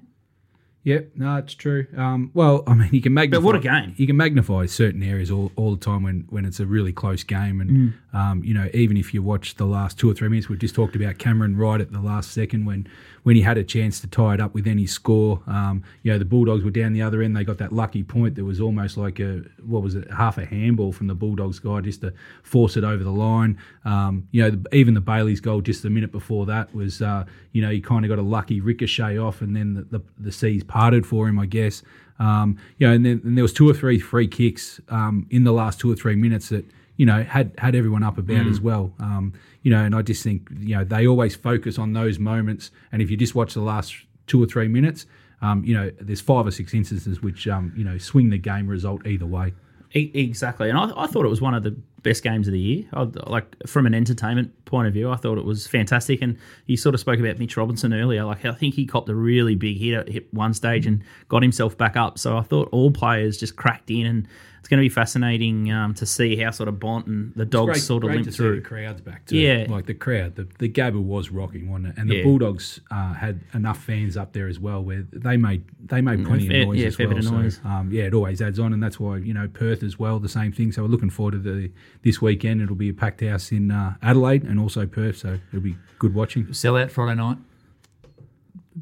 Yep, 0.89 1.09
no, 1.17 1.35
it's 1.37 1.53
true. 1.53 1.85
Um, 1.95 2.31
well, 2.33 2.63
I 2.65 2.73
mean, 2.73 2.89
you 2.91 2.99
can 2.99 3.13
magnify. 3.13 3.39
But 3.41 3.45
what 3.45 3.55
a 3.55 3.59
game. 3.59 3.93
You 3.95 4.07
can 4.07 4.17
magnify 4.17 4.65
certain 4.65 5.03
areas 5.03 5.29
all, 5.29 5.51
all 5.55 5.75
the 5.75 5.85
time 5.85 6.01
when, 6.01 6.25
when 6.29 6.45
it's 6.45 6.59
a 6.59 6.65
really 6.65 6.91
close 6.91 7.23
game, 7.23 7.61
and 7.61 7.69
Mm. 7.69 7.93
um, 8.19 8.43
you 8.43 8.55
know, 8.55 8.67
even 8.73 8.97
if 8.97 9.13
you 9.13 9.21
watch 9.21 9.53
the 9.55 9.65
last 9.67 9.99
two 9.99 10.09
or 10.09 10.15
three 10.15 10.29
minutes, 10.29 10.49
we've 10.49 10.57
just 10.57 10.73
talked 10.73 10.95
about 10.95 11.19
Cameron 11.19 11.55
right 11.57 11.79
at 11.79 11.91
the 11.91 12.01
last 12.01 12.31
second 12.31 12.65
when 12.65 12.87
when 13.23 13.35
he 13.35 13.41
had 13.41 13.57
a 13.57 13.63
chance 13.65 13.99
to 13.99 14.07
tie 14.07 14.33
it 14.33 14.39
up 14.39 14.53
with 14.55 14.65
any 14.65 14.87
score. 14.87 15.43
Um, 15.45 15.83
you 16.03 16.11
know, 16.11 16.17
the 16.17 16.25
Bulldogs 16.25 16.63
were 16.63 16.71
down 16.71 16.93
the 16.93 17.01
other 17.03 17.21
end; 17.21 17.35
they 17.37 17.43
got 17.43 17.59
that 17.59 17.71
lucky 17.71 18.01
point 18.01 18.33
that 18.35 18.45
was 18.45 18.59
almost 18.59 18.97
like 18.97 19.19
a 19.19 19.43
what 19.63 19.83
was 19.83 19.93
it, 19.93 20.09
half 20.11 20.39
a 20.39 20.45
handball 20.45 20.91
from 20.91 21.05
the 21.07 21.13
Bulldogs 21.13 21.59
guy 21.59 21.81
just 21.81 22.01
to 22.01 22.11
force 22.41 22.77
it 22.77 22.83
over 22.83 23.03
the 23.03 23.11
line. 23.11 23.59
Um, 23.85 24.27
you 24.31 24.41
know, 24.41 24.49
the, 24.51 24.75
even 24.75 24.95
the 24.95 25.01
Bailey's 25.01 25.41
goal 25.41 25.61
just 25.61 25.85
a 25.85 25.89
minute 25.91 26.11
before 26.11 26.45
that 26.47 26.73
was, 26.73 27.01
uh, 27.01 27.25
you 27.51 27.61
know, 27.61 27.69
he 27.69 27.79
kind 27.81 28.03
of 28.05 28.09
got 28.09 28.17
a 28.17 28.23
lucky 28.23 28.59
ricochet 28.61 29.19
off, 29.19 29.41
and 29.41 29.55
then 29.55 29.73
the, 29.75 29.99
the, 29.99 30.03
the 30.17 30.31
seas 30.31 30.63
parted 30.79 31.05
for 31.05 31.27
him, 31.27 31.37
I 31.37 31.45
guess. 31.45 31.83
Um, 32.19 32.57
you 32.77 32.87
know, 32.87 32.93
and 32.93 33.05
then 33.05 33.21
and 33.25 33.37
there 33.37 33.43
was 33.43 33.53
two 33.53 33.69
or 33.69 33.73
three 33.73 33.99
free 33.99 34.27
kicks 34.27 34.79
um, 34.89 35.27
in 35.29 35.43
the 35.43 35.51
last 35.51 35.79
two 35.79 35.91
or 35.91 35.95
three 35.95 36.15
minutes 36.15 36.49
that 36.49 36.65
you 36.95 37.05
know 37.05 37.23
had 37.23 37.51
had 37.57 37.75
everyone 37.75 38.03
up 38.03 38.17
about 38.17 38.47
as 38.47 38.61
well. 38.61 38.93
Um, 38.99 39.33
you 39.61 39.71
know, 39.71 39.83
and 39.83 39.93
I 39.93 40.01
just 40.01 40.23
think 40.23 40.47
you 40.57 40.75
know 40.75 40.83
they 40.85 41.05
always 41.05 41.35
focus 41.35 41.77
on 41.77 41.93
those 41.93 42.17
moments, 42.17 42.71
and 42.91 43.01
if 43.01 43.11
you 43.11 43.17
just 43.17 43.35
watch 43.35 43.53
the 43.53 43.61
last 43.61 43.93
two 44.27 44.41
or 44.41 44.45
three 44.45 44.67
minutes, 44.67 45.05
um, 45.41 45.63
you 45.65 45.73
know, 45.73 45.91
there's 45.99 46.21
five 46.21 46.45
or 46.45 46.51
six 46.51 46.73
instances 46.73 47.21
which 47.21 47.47
um, 47.47 47.73
you 47.75 47.83
know 47.83 47.97
swing 47.97 48.29
the 48.29 48.37
game 48.37 48.67
result 48.67 49.05
either 49.05 49.25
way. 49.25 49.53
Exactly, 49.93 50.69
and 50.69 50.77
I, 50.77 50.91
I 50.95 51.07
thought 51.07 51.25
it 51.25 51.29
was 51.29 51.41
one 51.41 51.55
of 51.55 51.63
the 51.63 51.75
best 52.03 52.23
games 52.23 52.47
of 52.47 52.53
the 52.53 52.59
year. 52.59 52.85
I, 52.93 53.03
like 53.27 53.55
from 53.67 53.85
an 53.85 53.93
entertainment 53.93 54.65
point 54.65 54.87
of 54.87 54.93
view, 54.93 55.09
I 55.09 55.15
thought 55.15 55.37
it 55.37 55.45
was 55.45 55.67
fantastic. 55.67 56.21
And 56.21 56.37
you 56.65 56.77
sort 56.77 56.95
of 56.95 57.01
spoke 57.01 57.19
about 57.19 57.39
Mitch 57.39 57.57
Robinson 57.57 57.93
earlier. 57.93 58.23
Like 58.25 58.45
I 58.45 58.51
think 58.53 58.75
he 58.75 58.85
copped 58.85 59.09
a 59.09 59.15
really 59.15 59.55
big 59.55 59.77
hit 59.77 59.93
at 59.93 60.09
hit 60.09 60.33
one 60.33 60.53
stage 60.53 60.85
and 60.85 61.03
got 61.27 61.41
himself 61.41 61.77
back 61.77 61.95
up. 61.97 62.17
So 62.19 62.37
I 62.37 62.41
thought 62.41 62.69
all 62.71 62.91
players 62.91 63.37
just 63.37 63.55
cracked 63.55 63.89
in, 63.91 64.05
and 64.05 64.27
it's 64.59 64.67
going 64.67 64.77
to 64.79 64.83
be 64.83 64.89
fascinating 64.89 65.71
um, 65.71 65.93
to 65.95 66.05
see 66.05 66.35
how 66.35 66.51
sort 66.51 66.67
of 66.69 66.79
Bont 66.79 67.07
and 67.07 67.33
the 67.35 67.45
dogs 67.45 67.83
sort 67.85 68.03
of 68.03 68.09
great 68.09 68.21
limp 68.25 68.35
through. 68.35 68.55
the 68.57 68.61
crowds 68.61 69.01
back 69.01 69.25
too. 69.25 69.37
Yeah. 69.37 69.65
like 69.69 69.85
the 69.85 69.93
crowd, 69.93 70.35
the 70.35 70.47
the 70.59 70.69
Gabba 70.69 71.01
was 71.01 71.29
rocking, 71.31 71.69
wasn't 71.69 71.87
it? 71.87 71.95
And 71.97 72.09
the 72.09 72.17
Yeah. 72.17 72.23
Bulldogs 72.23 72.79
uh, 72.91 73.13
had 73.13 73.39
enough 73.53 73.81
fans 73.83 74.17
up 74.17 74.33
there 74.33 74.47
as 74.47 74.59
well, 74.59 74.83
where 74.83 75.05
they 75.11 75.37
made 75.37 75.63
they 75.85 76.01
made 76.01 76.25
plenty 76.25 76.47
fair- 76.47 76.61
of 76.63 76.67
noise 76.69 76.77
yeah, 76.79 76.87
as 76.87 76.97
well. 76.99 77.07
bit 77.09 77.17
of 77.19 77.23
so, 77.23 77.31
noise. 77.31 77.59
Um, 77.63 77.89
yeah, 77.91 78.03
it 78.03 78.13
always 78.13 78.41
adds 78.41 78.59
on, 78.59 78.73
and 78.73 78.83
that's 78.83 78.99
why 78.99 79.17
you 79.17 79.33
know 79.33 79.47
Perth 79.47 79.81
as 79.83 79.97
well, 79.97 80.19
the 80.19 80.29
same 80.29 80.51
thing. 80.51 80.71
So 80.71 80.81
we're 80.83 80.89
looking 80.89 81.09
forward 81.09 81.31
to 81.31 81.39
the 81.39 81.71
this 82.03 82.21
weekend. 82.21 82.61
It'll 82.61 82.75
be 82.75 82.89
a 82.89 82.93
packed 82.93 83.21
house 83.21 83.51
in 83.51 83.71
uh, 83.71 83.95
Adelaide 84.01 84.43
and 84.43 84.59
also 84.59 84.85
Perth, 84.85 85.17
so 85.17 85.39
it'll 85.49 85.59
be 85.61 85.75
good 85.99 86.13
watching. 86.13 86.51
Sell 86.53 86.77
out 86.77 86.91
Friday 86.91 87.15
night. 87.15 87.37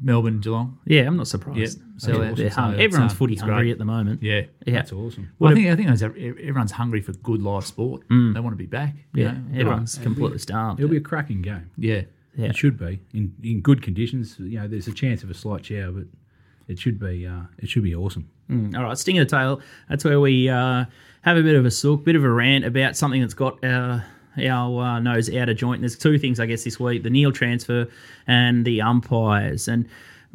Melbourne, 0.00 0.38
Geelong. 0.40 0.78
Yeah, 0.86 1.02
I'm 1.06 1.16
not 1.16 1.26
surprised. 1.26 1.58
Yeah, 1.58 1.84
so 1.96 2.12
They're 2.18 2.30
it's- 2.32 2.54
hung- 2.54 2.74
it's, 2.74 2.80
everyone's 2.82 3.12
um, 3.12 3.18
footy 3.18 3.32
it's 3.32 3.42
hungry 3.42 3.64
great. 3.64 3.70
at 3.72 3.78
the 3.78 3.84
moment. 3.84 4.22
Yeah. 4.22 4.42
yeah. 4.64 4.74
That's 4.74 4.92
awesome. 4.92 5.30
Well, 5.38 5.50
I 5.50 5.54
think 5.56 5.68
I 5.68 5.74
think 5.76 5.88
everyone's 6.40 6.72
hungry 6.72 7.00
for 7.00 7.12
good 7.14 7.42
live 7.42 7.66
sport. 7.66 8.02
They 8.08 8.14
want 8.40 8.52
to 8.52 8.56
be 8.56 8.66
back. 8.66 8.94
you 9.14 9.24
Yeah, 9.24 9.32
know? 9.32 9.58
everyone's 9.60 9.98
completely 9.98 10.38
starved. 10.38 10.78
It'll 10.78 10.90
be 10.90 10.98
a 10.98 11.00
cracking 11.00 11.42
game. 11.42 11.70
Yeah. 11.76 12.02
Yeah. 12.36 12.50
It 12.50 12.56
should 12.56 12.78
be 12.78 13.00
in 13.12 13.34
in 13.42 13.60
good 13.60 13.82
conditions. 13.82 14.36
You 14.38 14.60
know, 14.60 14.68
there's 14.68 14.86
a 14.86 14.92
chance 14.92 15.24
of 15.24 15.30
a 15.30 15.34
slight 15.34 15.64
shower, 15.66 15.90
but 15.90 16.04
it 16.68 16.78
should 16.78 17.00
be 17.00 17.26
uh, 17.26 17.40
it 17.58 17.68
should 17.68 17.82
be 17.82 17.94
awesome. 17.96 18.30
All 18.50 18.84
right, 18.84 18.96
sting 18.96 19.18
of 19.18 19.28
the 19.28 19.36
tail. 19.36 19.60
That's 19.88 20.04
where 20.04 20.20
we 20.20 20.48
uh, 20.48 20.84
have 21.22 21.36
a 21.36 21.42
bit 21.42 21.56
of 21.56 21.66
a 21.66 21.70
sook, 21.70 22.04
bit 22.04 22.16
of 22.16 22.24
a 22.24 22.30
rant 22.30 22.64
about 22.64 22.96
something 22.96 23.20
that's 23.20 23.34
got 23.34 23.62
our 23.64 24.04
our 24.46 24.82
uh, 24.82 25.00
nose 25.00 25.34
out 25.34 25.48
of 25.48 25.56
joint. 25.56 25.80
There's 25.80 25.98
two 25.98 26.18
things, 26.18 26.38
I 26.38 26.46
guess, 26.46 26.64
this 26.64 26.78
week: 26.78 27.02
the 27.02 27.10
Neale 27.10 27.32
transfer 27.32 27.88
and 28.26 28.64
the 28.64 28.80
umpires. 28.82 29.68
And 29.68 29.88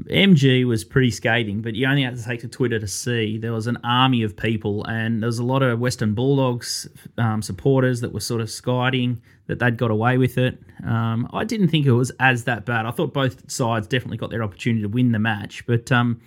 MG 0.06 0.66
was 0.66 0.84
pretty 0.84 1.12
scathing, 1.12 1.62
but 1.62 1.76
you 1.76 1.88
only 1.88 2.04
had 2.04 2.18
to 2.18 2.24
take 2.24 2.42
to 2.42 2.48
Twitter 2.48 2.80
to 2.80 2.88
see 2.88 3.38
there 3.38 3.54
was 3.54 3.68
an 3.68 3.78
army 3.84 4.24
of 4.24 4.36
people, 4.36 4.84
and 4.86 5.22
there 5.22 5.28
was 5.28 5.40
a 5.40 5.44
lot 5.44 5.62
of 5.62 5.80
Western 5.80 6.14
Bulldogs 6.14 6.88
um, 7.18 7.42
supporters 7.42 8.02
that 8.02 8.12
were 8.12 8.20
sort 8.20 8.42
of 8.42 8.50
skiding 8.50 9.22
that 9.48 9.60
they'd 9.60 9.78
got 9.78 9.92
away 9.92 10.18
with 10.18 10.38
it. 10.38 10.58
Um, 10.86 11.30
I 11.34 11.44
didn't 11.44 11.68
think 11.68 11.86
it 11.86 11.92
was 11.92 12.12
as 12.20 12.46
that 12.46 12.66
bad. 12.66 12.86
I 12.86 12.92
thought 12.92 13.14
both 13.14 13.50
sides 13.52 13.88
definitely 13.88 14.18
got 14.18 14.32
their 14.32 14.44
opportunity 14.44 14.82
to 14.82 14.90
win 14.90 15.12
the 15.12 15.20
match, 15.20 15.66
but. 15.66 15.92
Um, 15.92 16.22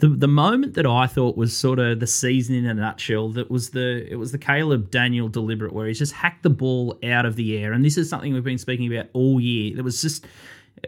the 0.00 0.08
the 0.08 0.28
moment 0.28 0.74
that 0.74 0.86
I 0.86 1.06
thought 1.06 1.36
was 1.36 1.56
sort 1.56 1.78
of 1.78 2.00
the 2.00 2.06
season 2.06 2.54
in 2.54 2.66
a 2.66 2.74
nutshell 2.74 3.30
that 3.30 3.50
was 3.50 3.70
the 3.70 4.06
it 4.10 4.16
was 4.16 4.32
the 4.32 4.38
Caleb 4.38 4.90
Daniel 4.90 5.28
deliberate 5.28 5.72
where 5.72 5.86
he's 5.86 5.98
just 5.98 6.12
hacked 6.12 6.42
the 6.42 6.50
ball 6.50 6.98
out 7.04 7.26
of 7.26 7.36
the 7.36 7.56
air 7.56 7.72
and 7.72 7.84
this 7.84 7.96
is 7.96 8.08
something 8.08 8.32
we've 8.32 8.42
been 8.42 8.58
speaking 8.58 8.92
about 8.92 9.08
all 9.12 9.40
year. 9.40 9.78
It 9.78 9.82
was 9.82 10.02
just 10.02 10.26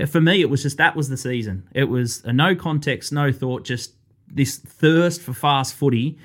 for 0.06 0.20
me 0.20 0.40
it 0.40 0.50
was 0.50 0.62
just 0.62 0.78
that 0.78 0.96
was 0.96 1.08
the 1.08 1.16
season. 1.16 1.68
It 1.72 1.84
was 1.84 2.22
a 2.24 2.32
no 2.32 2.56
context, 2.56 3.12
no 3.12 3.30
thought, 3.32 3.64
just 3.64 3.92
this 4.26 4.56
thirst 4.56 5.20
for 5.20 5.34
fast 5.34 5.74
footy 5.74 6.18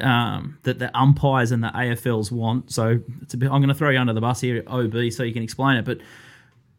um, 0.00 0.58
that 0.62 0.78
the 0.78 0.96
umpires 0.96 1.50
and 1.50 1.62
the 1.62 1.68
AFLs 1.68 2.30
want. 2.30 2.72
So 2.72 3.00
it's 3.22 3.34
a 3.34 3.36
bit, 3.36 3.50
I'm 3.50 3.60
going 3.60 3.68
to 3.68 3.74
throw 3.74 3.90
you 3.90 3.98
under 3.98 4.12
the 4.12 4.20
bus 4.20 4.40
here, 4.40 4.62
OB, 4.66 5.10
so 5.10 5.22
you 5.24 5.32
can 5.32 5.42
explain 5.42 5.76
it. 5.76 5.84
But 5.84 5.98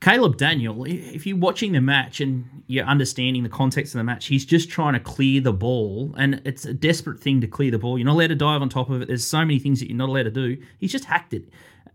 Caleb 0.01 0.37
Daniel, 0.37 0.85
if 0.85 1.27
you're 1.27 1.37
watching 1.37 1.73
the 1.73 1.81
match 1.81 2.21
and 2.21 2.63
you're 2.67 2.85
understanding 2.85 3.43
the 3.43 3.49
context 3.49 3.93
of 3.93 3.99
the 3.99 4.03
match, 4.05 4.27
he's 4.27 4.45
just 4.45 4.69
trying 4.69 4.93
to 4.93 4.99
clear 4.99 5.41
the 5.41 5.51
ball, 5.51 6.15
and 6.17 6.41
it's 6.45 6.63
a 6.63 6.73
desperate 6.73 7.19
thing 7.19 7.41
to 7.41 7.47
clear 7.47 7.69
the 7.69 7.79
ball. 7.79 7.97
You're 7.97 8.05
not 8.05 8.13
allowed 8.13 8.27
to 8.27 8.35
dive 8.35 8.61
on 8.61 8.69
top 8.69 8.89
of 8.89 9.01
it. 9.01 9.09
There's 9.09 9.27
so 9.27 9.39
many 9.39 9.59
things 9.59 9.81
that 9.81 9.89
you're 9.89 9.97
not 9.97 10.07
allowed 10.07 10.23
to 10.23 10.31
do. 10.31 10.57
He's 10.77 10.93
just 10.93 11.03
hacked 11.03 11.33
it, 11.33 11.49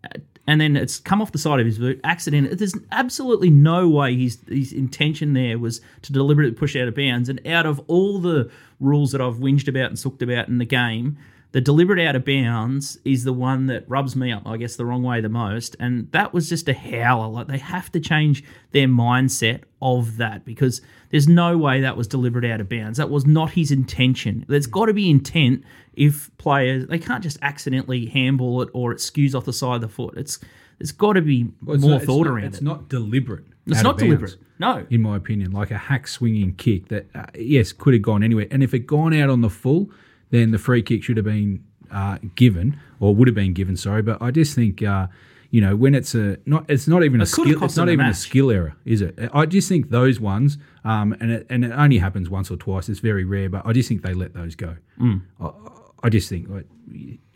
uh, 0.04 0.18
and 0.46 0.60
then 0.60 0.76
it's 0.76 0.98
come 0.98 1.22
off 1.22 1.32
the 1.32 1.38
side 1.38 1.60
of 1.60 1.66
his 1.66 1.78
boot, 1.78 1.98
accident. 2.04 2.58
There's 2.58 2.76
absolutely 2.92 3.48
no 3.48 3.88
way 3.88 4.14
his 4.14 4.38
his 4.48 4.74
intention 4.74 5.32
there 5.32 5.58
was 5.58 5.80
to 6.02 6.12
deliberately 6.12 6.54
push 6.54 6.76
out 6.76 6.88
of 6.88 6.94
bounds. 6.94 7.30
And 7.30 7.40
out 7.46 7.64
of 7.64 7.80
all 7.86 8.18
the 8.18 8.50
rules 8.80 9.12
that 9.12 9.22
I've 9.22 9.36
whinged 9.36 9.66
about 9.66 9.86
and 9.86 9.98
sooked 9.98 10.20
about 10.20 10.48
in 10.48 10.58
the 10.58 10.66
game, 10.66 11.16
the 11.54 11.60
deliberate 11.60 12.04
out 12.04 12.16
of 12.16 12.24
bounds 12.24 12.98
is 13.04 13.22
the 13.22 13.32
one 13.32 13.66
that 13.66 13.88
rubs 13.88 14.16
me 14.16 14.32
up, 14.32 14.42
I 14.44 14.56
guess, 14.56 14.74
the 14.74 14.84
wrong 14.84 15.04
way 15.04 15.20
the 15.20 15.28
most. 15.28 15.76
And 15.78 16.10
that 16.10 16.32
was 16.34 16.48
just 16.48 16.68
a 16.68 16.74
howler. 16.74 17.28
Like 17.28 17.46
they 17.46 17.58
have 17.58 17.92
to 17.92 18.00
change 18.00 18.42
their 18.72 18.88
mindset 18.88 19.60
of 19.80 20.16
that 20.16 20.44
because 20.44 20.80
there's 21.10 21.28
no 21.28 21.56
way 21.56 21.80
that 21.82 21.96
was 21.96 22.08
deliberate 22.08 22.44
out 22.44 22.60
of 22.60 22.68
bounds. 22.68 22.98
That 22.98 23.08
was 23.08 23.24
not 23.24 23.50
his 23.52 23.70
intention. 23.70 24.44
There's 24.48 24.66
got 24.66 24.86
to 24.86 24.92
be 24.92 25.08
intent 25.08 25.62
if 25.92 26.28
players 26.38 26.88
they 26.88 26.98
can't 26.98 27.22
just 27.22 27.38
accidentally 27.40 28.06
handball 28.06 28.60
it 28.62 28.68
or 28.74 28.90
it 28.90 28.98
skews 28.98 29.32
off 29.36 29.44
the 29.44 29.52
side 29.52 29.76
of 29.76 29.80
the 29.82 29.88
foot. 29.88 30.14
It's 30.16 30.40
there's 30.80 30.90
got 30.90 31.12
to 31.12 31.22
be 31.22 31.46
Well, 31.62 31.78
more 31.78 31.90
not- 31.92 32.02
thought 32.02 32.24
not- 32.26 32.32
around 32.32 32.44
It's 32.46 32.58
it. 32.58 32.64
not 32.64 32.88
deliberate. 32.88 33.44
it's 33.68 33.82
not 33.84 33.96
deliberate. 33.96 34.36
No. 34.58 34.84
in 34.90 35.02
my 35.02 35.16
opinion, 35.16 35.52
like 35.52 35.70
a 35.70 35.78
hack 35.78 36.08
swinging 36.08 36.56
kick 36.56 36.88
that 36.88 37.06
uh, 37.14 37.26
yes 37.38 37.72
could 37.72 37.94
have 37.94 38.02
gone 38.02 38.24
anywhere. 38.24 38.48
And 38.50 38.60
if 38.64 38.74
it 38.74 38.80
gone 38.88 39.14
out 39.14 39.30
on 39.30 39.40
the 39.40 39.50
full, 39.50 39.88
then 40.34 40.50
the 40.50 40.58
free 40.58 40.82
kick 40.82 41.02
should 41.02 41.16
have 41.16 41.26
been 41.26 41.64
uh, 41.90 42.18
given 42.34 42.78
or 43.00 43.14
would 43.14 43.28
have 43.28 43.34
been 43.34 43.54
given. 43.54 43.76
Sorry, 43.76 44.02
but 44.02 44.20
I 44.20 44.30
just 44.30 44.54
think. 44.54 44.82
Uh, 44.82 45.06
you 45.50 45.60
know, 45.60 45.76
when 45.76 45.94
it's 45.94 46.16
a 46.16 46.36
not, 46.46 46.68
it's 46.68 46.88
not 46.88 47.04
even 47.04 47.20
a 47.20 47.22
It 47.22 47.26
have 47.26 47.28
skill. 47.28 47.62
It's 47.62 47.76
not 47.76 47.88
even 47.88 48.06
a 48.06 48.14
skill 48.14 48.50
error, 48.50 48.74
is 48.84 49.00
it? 49.00 49.16
I 49.32 49.46
just 49.46 49.68
think 49.68 49.90
those 49.90 50.18
ones, 50.18 50.58
um, 50.84 51.12
and 51.20 51.30
it, 51.30 51.46
and 51.48 51.64
it 51.64 51.70
only 51.70 51.98
happens 51.98 52.28
once 52.28 52.50
or 52.50 52.56
twice. 52.56 52.88
It's 52.88 52.98
very 52.98 53.24
rare, 53.24 53.48
but 53.48 53.64
I 53.64 53.72
just 53.72 53.88
think 53.88 54.02
they 54.02 54.14
let 54.14 54.34
those 54.34 54.56
go. 54.56 54.74
Mm. 55.00 55.22
I, 55.40 55.50
I 56.02 56.08
just 56.08 56.28
think. 56.28 56.48
Like, 56.48 56.66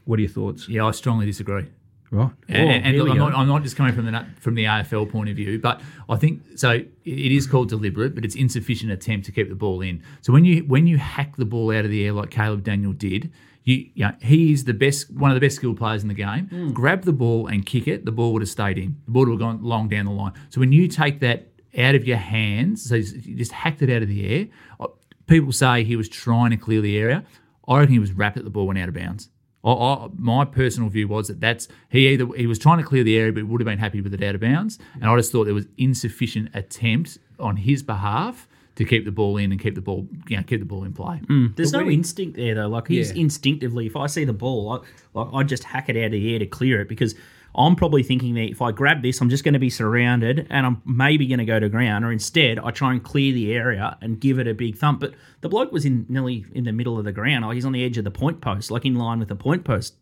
what 0.05 0.19
are 0.19 0.23
your 0.23 0.31
thoughts? 0.31 0.69
Yeah, 0.69 0.87
I 0.87 0.91
strongly 0.91 1.27
disagree. 1.27 1.67
Right? 2.11 2.31
And, 2.49 2.87
and 2.87 2.97
look, 2.99 3.09
I'm 3.11 3.19
not, 3.19 3.35
I'm 3.35 3.49
not 3.49 3.63
just 3.63 3.77
coming 3.77 3.93
from 3.95 4.07
the 4.07 4.27
from 4.41 4.55
the 4.55 4.65
AFL 4.65 5.11
point 5.11 5.29
of 5.29 5.37
view, 5.37 5.59
but 5.59 5.81
I 6.09 6.17
think 6.17 6.43
so. 6.57 6.71
It 6.71 7.33
is 7.33 7.47
called 7.47 7.69
deliberate, 7.69 8.15
but 8.15 8.25
it's 8.25 8.35
insufficient 8.35 8.91
attempt 8.93 9.27
to 9.27 9.33
keep 9.33 9.49
the 9.49 9.55
ball 9.55 9.81
in. 9.83 10.03
So 10.23 10.33
when 10.33 10.45
you 10.45 10.63
when 10.65 10.87
you 10.87 10.99
hack 10.99 11.37
the 11.37 11.45
ball 11.45 11.71
out 11.71 11.85
of 11.85 11.91
the 11.91 12.05
air 12.07 12.13
like 12.13 12.31
Caleb 12.31 12.65
Daniel 12.65 12.93
did, 12.93 13.31
you, 13.65 13.91
you 13.95 14.05
know, 14.07 14.13
he 14.23 14.53
is 14.53 14.65
the 14.65 14.73
best, 14.73 15.11
one 15.13 15.31
of 15.31 15.35
the 15.35 15.41
best 15.41 15.57
skilled 15.57 15.77
players 15.77 16.01
in 16.03 16.09
the 16.09 16.15
game. 16.15 16.47
Hmm. 16.47 16.71
Grab 16.73 17.03
the 17.03 17.13
ball 17.13 17.47
and 17.47 17.67
kick 17.67 17.87
it, 17.87 18.07
the 18.07 18.13
ball 18.13 18.33
would 18.33 18.41
have 18.41 18.49
stayed 18.49 18.79
in. 18.79 18.97
The 19.05 19.11
ball 19.11 19.25
would 19.27 19.33
have 19.33 19.39
gone 19.41 19.63
long 19.63 19.89
down 19.89 20.07
the 20.07 20.11
line. 20.13 20.33
So 20.49 20.61
when 20.61 20.73
you 20.73 20.89
take 20.89 21.21
that 21.21 21.49
out 21.77 21.95
of 21.95 22.07
your 22.07 22.17
hands, 22.17 22.89
so 22.89 22.95
you 22.95 23.37
just 23.37 23.53
hacked 23.53 23.83
it 23.83 23.91
out 23.91 24.01
of 24.01 24.09
the 24.09 24.27
air. 24.27 24.47
uh, 24.81 24.87
People 25.27 25.53
say 25.53 25.85
he 25.85 25.97
was 25.97 26.09
trying 26.09 26.51
to 26.53 26.57
clear 26.57 26.81
the 26.81 26.97
area. 26.97 27.23
I 27.69 27.81
reckon 27.81 27.93
he 27.93 27.99
was 27.99 28.13
wrapped 28.13 28.39
at 28.39 28.45
the 28.45 28.51
ball 28.51 28.67
went 28.67 28.79
out 28.79 28.89
of 28.89 28.95
bounds. 28.95 29.29
I, 29.65 29.73
I, 29.73 30.09
my 30.17 30.45
personal 30.45 30.89
view 30.89 31.09
was 31.09 31.29
that 31.29 31.41
that's 31.41 31.69
he 31.91 32.09
either 32.09 32.27
he 32.37 32.47
was 32.47 32.59
trying 32.59 32.79
to 32.79 32.85
clear 32.85 33.03
the 33.05 33.17
area, 33.19 33.33
but 33.33 33.45
would 33.47 33.61
have 33.61 33.67
been 33.67 33.79
happy 33.79 34.01
with 34.01 34.15
it 34.15 34.23
out 34.23 34.35
of 34.35 34.41
bounds. 34.41 34.79
And 34.95 35.05
I 35.07 35.17
just 35.17 35.33
thought 35.33 35.45
there 35.45 35.55
was 35.55 35.67
insufficient 35.77 36.51
attempt 36.55 37.19
on 37.41 37.57
his 37.57 37.83
behalf 37.83 38.47
to 38.77 38.85
keep 38.85 39.05
the 39.05 39.11
ball 39.11 39.37
in 39.37 39.51
and 39.51 39.61
keep 39.61 39.75
the 39.75 39.81
ball, 39.81 40.07
you 40.29 40.37
know, 40.37 40.43
keep 40.45 40.61
the 40.61 40.65
ball 40.67 40.85
in 40.85 40.93
play. 40.93 41.21
Mm. 41.27 41.57
There's 41.57 41.73
But 41.73 41.79
no 41.79 41.85
when 41.85 41.91
he- 41.93 41.97
instinct 41.99 42.37
there 42.37 42.55
though. 42.55 42.69
Like 42.69 42.87
he's 42.87 43.11
Yeah. 43.13 43.23
instinctively, 43.23 43.87
if 43.87 43.97
I 43.97 44.07
see 44.07 44.25
the 44.25 44.33
ball, 44.33 44.71
I, 45.15 45.19
like 45.19 45.29
I 45.35 45.43
just 45.43 45.65
hack 45.65 45.89
it 45.89 45.97
out 45.97 46.05
of 46.07 46.13
the 46.13 46.33
air 46.33 46.39
to 46.39 46.47
clear 46.47 46.81
it 46.81 46.89
because 46.89 47.17
I'm 47.55 47.75
probably 47.77 48.03
thinking 48.03 48.35
that 48.35 48.51
if 48.51 48.63
I 48.63 48.71
grab 48.73 49.03
this, 49.03 49.21
I'm 49.21 49.31
just 49.31 49.43
going 49.43 49.55
to 49.55 49.59
be 49.59 49.71
surrounded 49.71 50.47
and 50.51 50.65
I'm 50.67 50.83
maybe 50.85 51.27
going 51.27 51.39
to 51.39 51.45
go 51.45 51.59
to 51.59 51.69
ground. 51.69 52.05
Or 52.05 52.13
instead, 52.13 52.59
I 52.59 52.71
try 52.71 52.93
and 52.93 53.03
clear 53.03 53.33
the 53.33 53.53
area 53.53 53.97
and 54.01 54.21
give 54.21 54.39
it 54.39 54.47
a 54.47 54.55
big 54.55 54.77
thump. 54.77 55.01
But 55.01 55.15
the 55.41 55.49
bloke 55.49 55.73
was 55.73 55.85
in 55.85 56.07
nearly 56.09 56.45
in 56.53 56.65
the 56.65 56.73
middle 56.73 56.99
of 56.99 57.05
the 57.05 57.13
ground. 57.13 57.45
Like 57.45 57.55
he's 57.55 57.65
on 57.65 57.73
the 57.73 57.85
edge 57.85 57.99
of 57.99 58.05
the 58.05 58.11
point 58.11 58.41
post, 58.41 58.71
like 58.71 58.85
in 58.85 58.95
line 58.95 59.19
with 59.19 59.29
the 59.29 59.37
point 59.37 59.65
post 59.65 59.95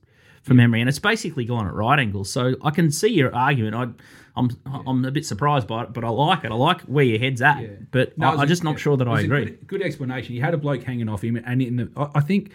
from 0.43 0.59
memory, 0.59 0.81
and 0.81 0.89
it's 0.89 0.99
basically 1.01 1.45
gone 1.45 1.67
at 1.67 1.73
right 1.75 1.99
angles. 1.99 2.31
So 2.31 2.55
I 2.63 2.71
can 2.71 2.91
see 2.93 3.09
your 3.09 3.35
argument. 3.35 3.75
I, 3.75 3.89
I'm 4.39 4.51
I'm 4.87 5.05
a 5.05 5.11
bit 5.11 5.25
surprised 5.25 5.67
by 5.67 5.85
it, 5.85 5.93
but 5.93 6.05
I 6.05 6.09
like 6.09 6.45
it. 6.45 6.51
I 6.53 6.55
like 6.55 6.83
where 6.83 7.05
your 7.05 7.19
head's 7.19 7.41
at. 7.43 7.91
But 7.91 8.17
No, 8.19 8.27
I, 8.29 8.31
was 8.33 8.41
I'm 8.41 8.45
a- 8.45 8.49
just 8.49 8.63
not 8.65 8.73
yeah, 8.73 8.77
sure 8.77 8.97
that 8.99 9.09
I 9.09 9.21
agree. 9.23 9.45
Good, 9.47 9.67
good 9.67 9.83
explanation. 9.83 10.35
You 10.35 10.43
had 10.43 10.53
a 10.53 10.59
bloke 10.59 10.83
hanging 10.83 11.09
off 11.09 11.25
him, 11.25 11.37
and 11.37 11.63
in 11.63 11.77
the, 11.77 11.91
I, 11.97 12.11
I 12.17 12.21
think 12.21 12.51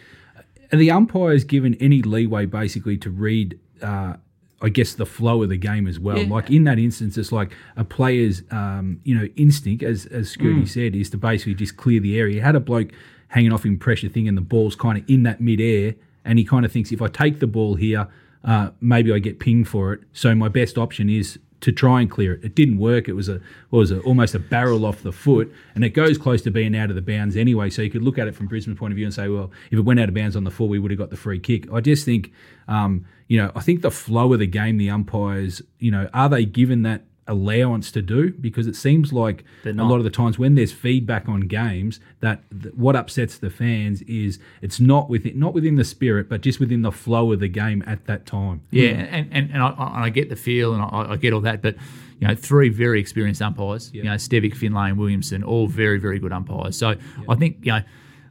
the 0.72 0.92
umpire's 0.92 1.44
given 1.44 1.74
any 1.82 2.02
leeway 2.02 2.46
basically 2.46 2.98
to 2.98 3.10
read. 3.10 3.60
Uh, 3.82 4.18
I 4.62 4.70
guess 4.70 4.94
the 4.94 5.06
flow 5.06 5.42
of 5.44 5.50
the 5.50 5.58
game 5.58 5.88
as 5.88 6.00
well. 6.00 6.24
Like 6.28 6.50
in 6.50 6.66
that 6.66 6.78
instance, 6.78 7.18
it's 7.18 7.32
like 7.32 7.52
a 7.76 7.84
player's, 7.84 8.44
um, 8.52 9.00
you 9.04 9.16
know, 9.18 9.28
instinct, 9.36 9.84
as 9.84 10.06
as 10.08 10.36
Scooty 10.36 10.68
said, 10.68 10.96
is 10.96 11.10
to 11.12 11.18
basically 11.18 11.56
just 11.56 11.78
clear 11.78 12.00
the 12.00 12.20
area. 12.20 12.36
He 12.36 12.40
had 12.40 12.56
a 12.56 12.60
bloke 12.60 12.90
hanging 13.30 13.52
off 13.52 13.66
him 13.66 13.78
pressure 13.78 14.10
thing, 14.10 14.28
and 14.28 14.38
the 14.38 14.42
ball's 14.42 14.76
kind 14.76 14.98
of 14.98 15.10
in 15.10 15.24
that 15.24 15.42
midair, 15.42 15.96
and 16.26 16.38
he 16.38 16.46
kind 16.46 16.66
of 16.66 16.72
thinks 16.72 16.92
if 16.92 17.02
I 17.02 17.08
take 17.08 17.40
the 17.40 17.48
ball 17.48 17.76
here, 17.76 18.08
uh, 18.44 18.70
maybe 18.82 19.12
I 19.12 19.20
get 19.20 19.40
pinged 19.40 19.68
for 19.68 19.94
it. 19.94 20.02
So 20.14 20.36
my 20.36 20.48
best 20.48 20.78
option 20.78 21.10
is 21.10 21.40
to 21.62 21.72
try 21.72 22.02
and 22.02 22.10
clear 22.10 22.34
it. 22.34 22.44
It 22.44 22.56
didn't 22.56 22.78
work. 22.78 23.08
It 23.08 23.14
was 23.14 23.30
a 23.30 23.40
was 23.70 23.92
it 23.92 24.04
almost 24.04 24.36
a 24.36 24.40
barrel 24.40 24.86
off 24.86 25.04
the 25.04 25.12
foot, 25.12 25.52
and 25.76 25.84
it 25.84 25.90
goes 25.90 26.18
close 26.18 26.42
to 26.44 26.52
being 26.52 26.76
out 26.76 26.90
of 26.90 26.96
the 26.96 27.02
bounds 27.02 27.38
anyway. 27.38 27.70
So 27.70 27.82
you 27.82 27.90
could 27.90 28.02
look 28.02 28.18
at 28.18 28.28
it 28.28 28.36
from 28.36 28.48
Brisbane's 28.48 28.78
point 28.80 28.92
of 28.92 28.96
view 28.96 29.06
and 29.06 29.14
say, 29.14 29.28
well, 29.28 29.52
if 29.70 29.78
it 29.78 29.82
went 29.82 30.00
out 30.00 30.10
of 30.10 30.16
bounds 30.16 30.36
on 30.36 30.44
the 30.44 30.52
full, 30.52 30.68
we 30.68 30.80
would 30.80 30.92
have 30.92 30.98
got 30.98 31.10
the 31.10 31.18
free 31.18 31.40
kick. 31.40 31.72
I 31.72 31.80
just 31.82 32.04
think, 32.04 32.32
um, 32.68 33.06
you 33.32 33.38
know, 33.38 33.50
I 33.56 33.62
think 33.62 33.82
the 33.82 33.92
flow 33.92 34.34
of 34.34 34.40
the 34.40 34.46
game, 34.46 34.76
the 34.76 34.90
umpires, 34.90 35.62
you 35.80 35.90
know, 35.90 36.10
are 36.14 36.28
they 36.28 36.44
given 36.44 36.82
that 36.82 37.04
allowance 37.28 37.90
to 37.92 38.02
do? 38.02 38.32
Because 38.34 38.68
it 38.68 38.76
seems 38.76 39.14
like 39.14 39.46
a 39.64 39.72
lot 39.72 40.00
of 40.00 40.04
the 40.04 40.10
times 40.10 40.38
when 40.38 40.56
there's 40.56 40.74
feedback 40.74 41.30
on 41.30 41.48
games, 41.48 42.02
that 42.20 42.42
th- 42.52 42.76
what 42.76 42.98
upsets 42.98 43.38
the 43.38 43.50
fans 43.50 44.02
is 44.02 44.38
it's 44.62 44.82
not 44.82 45.10
within 45.10 45.40
not 45.40 45.54
within 45.54 45.78
the 45.78 45.86
spirit, 45.86 46.28
but 46.28 46.42
just 46.42 46.60
within 46.60 46.82
the 46.82 46.92
flow 46.92 47.32
of 47.32 47.40
the 47.40 47.48
game 47.48 47.82
at 47.88 48.06
that 48.06 48.26
time. 48.26 48.64
Yeah, 48.70 48.90
and, 48.90 49.30
and, 49.32 49.50
and, 49.50 49.64
I, 49.64 49.76
I 49.78 50.10
get 50.10 50.28
the 50.28 50.36
feel 50.36 50.74
and 50.74 50.82
I, 50.82 51.14
I 51.14 51.16
get 51.16 51.32
all 51.32 51.40
that, 51.40 51.62
but 51.62 51.78
you 52.20 52.28
know, 52.28 52.36
three 52.36 52.68
very 52.68 53.00
experienced 53.00 53.42
umpires, 53.42 53.94
you 53.94 54.04
know, 54.04 54.16
Stevic, 54.16 54.58
Finlay, 54.58 54.90
and 54.90 54.98
Williamson, 54.98 55.42
all 55.42 55.68
very, 55.68 56.00
very 56.00 56.20
good 56.20 56.34
umpires. 56.34 56.78
So 56.78 56.96
I 57.30 57.36
think, 57.36 57.60
you 57.62 57.72
know, 57.72 57.82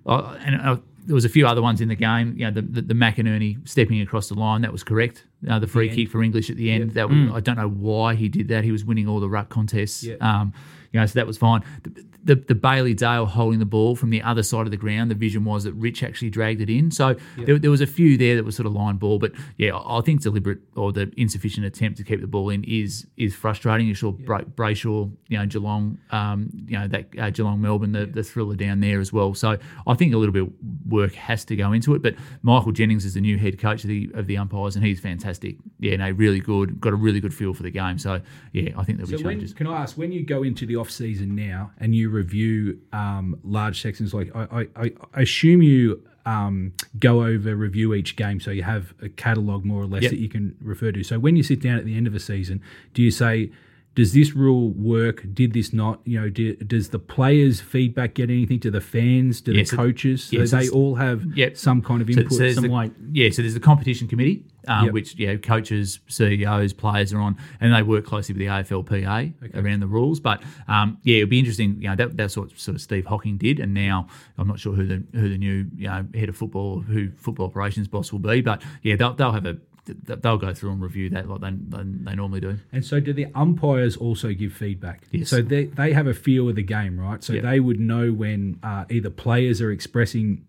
and 0.06 0.60
uh, 0.60 0.76
there 1.10 1.16
was 1.16 1.24
a 1.24 1.28
few 1.28 1.44
other 1.44 1.60
ones 1.60 1.80
in 1.80 1.88
the 1.88 1.96
game. 1.96 2.36
You 2.38 2.44
know, 2.44 2.52
the, 2.52 2.62
the, 2.62 2.82
the 2.82 2.94
McInerney 2.94 3.68
stepping 3.68 4.00
across 4.00 4.28
the 4.28 4.36
line, 4.36 4.60
that 4.62 4.70
was 4.70 4.84
correct. 4.84 5.26
Uh, 5.50 5.58
the 5.58 5.66
free 5.66 5.88
kick 5.96 6.08
for 6.08 6.22
English 6.22 6.50
at 6.50 6.56
the 6.56 6.70
end, 6.70 6.92
that 6.92 7.08
was, 7.08 7.18
I 7.34 7.40
don't 7.40 7.56
know 7.56 7.68
why 7.68 8.14
he 8.14 8.28
did 8.28 8.46
that. 8.46 8.62
He 8.62 8.70
was 8.70 8.84
winning 8.84 9.08
all 9.08 9.18
the 9.18 9.28
ruck 9.28 9.48
contests. 9.48 10.04
Um, 10.20 10.52
you 10.92 11.00
know, 11.00 11.06
so 11.06 11.14
that 11.14 11.26
was 11.26 11.36
fine. 11.36 11.64
The, 11.82 12.04
the, 12.22 12.34
the 12.34 12.54
Bailey 12.54 12.94
Dale 12.94 13.26
holding 13.26 13.58
the 13.60 13.64
ball 13.66 13.96
from 13.96 14.10
the 14.10 14.22
other 14.22 14.42
side 14.42 14.66
of 14.66 14.70
the 14.70 14.76
ground, 14.76 15.10
the 15.10 15.14
vision 15.14 15.44
was 15.44 15.64
that 15.64 15.72
Rich 15.74 16.02
actually 16.02 16.30
dragged 16.30 16.60
it 16.60 16.68
in. 16.70 16.90
So 16.90 17.16
there, 17.38 17.58
there 17.58 17.70
was 17.70 17.80
a 17.80 17.86
few 17.86 18.18
there 18.18 18.36
that 18.36 18.44
was 18.44 18.56
sort 18.56 18.66
of 18.66 18.72
line 18.72 18.96
ball, 18.96 19.18
but 19.18 19.32
yeah, 19.56 19.76
I 19.76 20.00
think 20.02 20.20
deliberate 20.22 20.58
or 20.76 20.92
the 20.92 21.12
insufficient 21.16 21.64
attempt 21.66 21.98
to 21.98 22.04
keep 22.04 22.20
the 22.20 22.26
ball 22.26 22.50
in 22.50 22.64
is 22.64 23.06
is 23.16 23.34
frustrating. 23.34 23.86
You 23.86 23.94
saw 23.94 24.12
Bra- 24.12 24.42
Brayshaw, 24.42 25.10
you 25.28 25.38
know, 25.38 25.46
Geelong, 25.46 25.98
um, 26.10 26.50
you 26.66 26.78
know 26.78 26.88
that 26.88 27.06
uh, 27.18 27.30
Geelong 27.30 27.60
Melbourne, 27.60 27.92
the, 27.92 28.06
the 28.06 28.22
thriller 28.22 28.54
down 28.56 28.80
there 28.80 29.00
as 29.00 29.12
well. 29.12 29.32
So 29.34 29.56
I 29.86 29.94
think 29.94 30.12
a 30.12 30.18
little 30.18 30.32
bit 30.32 30.42
of 30.42 30.52
work 30.86 31.14
has 31.14 31.44
to 31.46 31.56
go 31.56 31.72
into 31.72 31.94
it. 31.94 32.02
But 32.02 32.16
Michael 32.42 32.72
Jennings 32.72 33.04
is 33.04 33.14
the 33.14 33.20
new 33.20 33.38
head 33.38 33.58
coach 33.58 33.84
of 33.84 33.88
the 33.88 34.10
of 34.14 34.26
the 34.26 34.36
umpires, 34.36 34.76
and 34.76 34.84
he's 34.84 35.00
fantastic. 35.00 35.56
Yeah, 35.78 35.96
no, 35.96 36.10
really 36.10 36.40
good. 36.40 36.80
Got 36.80 36.92
a 36.92 36.96
really 36.96 37.20
good 37.20 37.32
feel 37.32 37.54
for 37.54 37.62
the 37.62 37.70
game. 37.70 37.98
So 37.98 38.20
yeah, 38.52 38.72
I 38.76 38.84
think 38.84 38.98
there'll 38.98 39.10
So 39.10 39.16
be 39.16 39.24
when, 39.24 39.34
changes. 39.36 39.54
can 39.54 39.66
I 39.66 39.82
ask 39.82 39.96
when 39.96 40.12
you 40.12 40.24
go 40.24 40.42
into 40.42 40.66
the 40.66 40.76
off 40.76 40.90
season 40.90 41.34
now 41.34 41.70
and 41.78 41.94
you 41.94 42.09
review 42.10 42.78
um, 42.92 43.38
large 43.44 43.80
sections 43.80 44.12
like 44.12 44.30
I, 44.34 44.66
I, 44.76 44.92
I 45.14 45.20
assume 45.22 45.62
you 45.62 46.02
um, 46.26 46.72
go 46.98 47.24
over 47.24 47.56
review 47.56 47.94
each 47.94 48.14
game 48.16 48.40
so 48.40 48.50
you 48.50 48.62
have 48.62 48.92
a 49.00 49.08
catalogue 49.08 49.64
more 49.64 49.82
or 49.82 49.86
less 49.86 50.02
Yep. 50.02 50.10
that 50.12 50.18
you 50.18 50.28
can 50.28 50.54
refer 50.60 50.92
to. 50.92 51.02
So 51.02 51.18
when 51.18 51.34
you 51.36 51.42
sit 51.42 51.62
down 51.62 51.78
at 51.78 51.84
the 51.86 51.96
end 51.96 52.06
of 52.06 52.14
a 52.14 52.20
season, 52.20 52.60
do 52.94 53.02
you 53.02 53.10
say 53.10 53.50
does 53.96 54.12
this 54.12 54.34
rule 54.34 54.70
work? 54.70 55.24
Did 55.34 55.52
this 55.52 55.72
not? 55.72 56.00
You 56.04 56.20
know, 56.20 56.28
do, 56.30 56.54
does 56.56 56.90
the 56.90 56.98
players' 57.00 57.60
feedback 57.60 58.14
get 58.14 58.30
anything 58.30 58.60
to 58.60 58.70
the 58.70 58.80
fans? 58.80 59.40
Do 59.40 59.50
Yeah, 59.52 59.64
the 59.64 59.76
coaches? 59.76 60.24
So 60.24 60.44
they 60.44 60.68
all 60.68 60.94
have 60.94 61.24
Yep. 61.36 61.56
some 61.56 61.82
kind 61.82 62.00
of 62.00 62.06
So- 62.14 62.20
input? 62.20 62.32
so 62.32 62.38
there's 62.38 62.54
some 62.54 62.64
the- 62.64 62.70
weight. 62.70 62.92
Yeah, 63.12 63.30
so 63.30 63.42
there's 63.42 63.54
the 63.54 63.60
competition 63.60 64.06
committee, 64.06 64.44
um, 64.68 64.86
Yep. 64.86 64.92
which 64.94 65.14
yeah, 65.16 65.36
coaches, 65.36 66.00
CEOs, 66.08 66.72
players 66.72 67.12
are 67.12 67.20
on, 67.20 67.36
and 67.60 67.74
they 67.74 67.82
work 67.82 68.04
closely 68.04 68.32
with 68.34 68.40
the 68.40 68.46
AFLPA 68.46 69.54
around 69.54 69.80
the 69.80 69.86
rules. 69.86 70.20
But 70.20 70.42
um, 70.68 70.98
yeah, 71.02 71.18
it'll 71.18 71.28
be 71.30 71.38
interesting. 71.38 71.76
You 71.80 71.88
know, 71.90 71.96
that, 71.96 72.16
that's 72.16 72.36
what 72.36 72.56
sort 72.58 72.74
of 72.76 72.80
Steve 72.80 73.06
Hocking 73.06 73.38
did, 73.38 73.60
and 73.60 73.74
now 73.74 74.06
I'm 74.38 74.48
not 74.48 74.58
sure 74.58 74.72
who 74.74 74.86
the 74.86 75.02
who 75.18 75.28
the 75.28 75.38
new 75.38 75.66
you 75.76 75.88
know 75.88 76.06
head 76.14 76.28
of 76.28 76.36
football, 76.36 76.80
who 76.80 77.10
football 77.16 77.46
operations 77.46 77.88
boss 77.88 78.12
will 78.12 78.18
be. 78.20 78.40
But 78.40 78.62
yeah, 78.82 78.96
they'll, 78.96 79.14
they'll 79.14 79.32
have 79.32 79.46
a 79.46 79.58
they'll 79.86 80.36
go 80.36 80.52
through 80.54 80.70
and 80.72 80.80
review 80.82 81.10
that 81.10 81.28
like 81.28 81.40
they, 81.40 81.50
they, 81.80 82.14
normally 82.14 82.40
do. 82.40 82.58
And 82.72 82.84
so, 82.84 83.00
do 83.00 83.12
the 83.12 83.26
umpires 83.34 83.96
also 83.96 84.32
give 84.32 84.52
feedback? 84.52 85.02
Yes. 85.10 85.28
So 85.30 85.42
they, 85.42 85.64
they 85.64 85.92
have 85.94 86.06
a 86.06 86.14
feel 86.14 86.48
of 86.48 86.54
the 86.56 86.62
game, 86.62 87.00
right? 87.00 87.24
So 87.24 87.32
Yeah. 87.32 87.42
they 87.42 87.58
would 87.60 87.80
know 87.80 88.12
when 88.12 88.60
uh, 88.62 88.84
either 88.90 89.10
players 89.10 89.60
are 89.60 89.72
expressing 89.72 90.44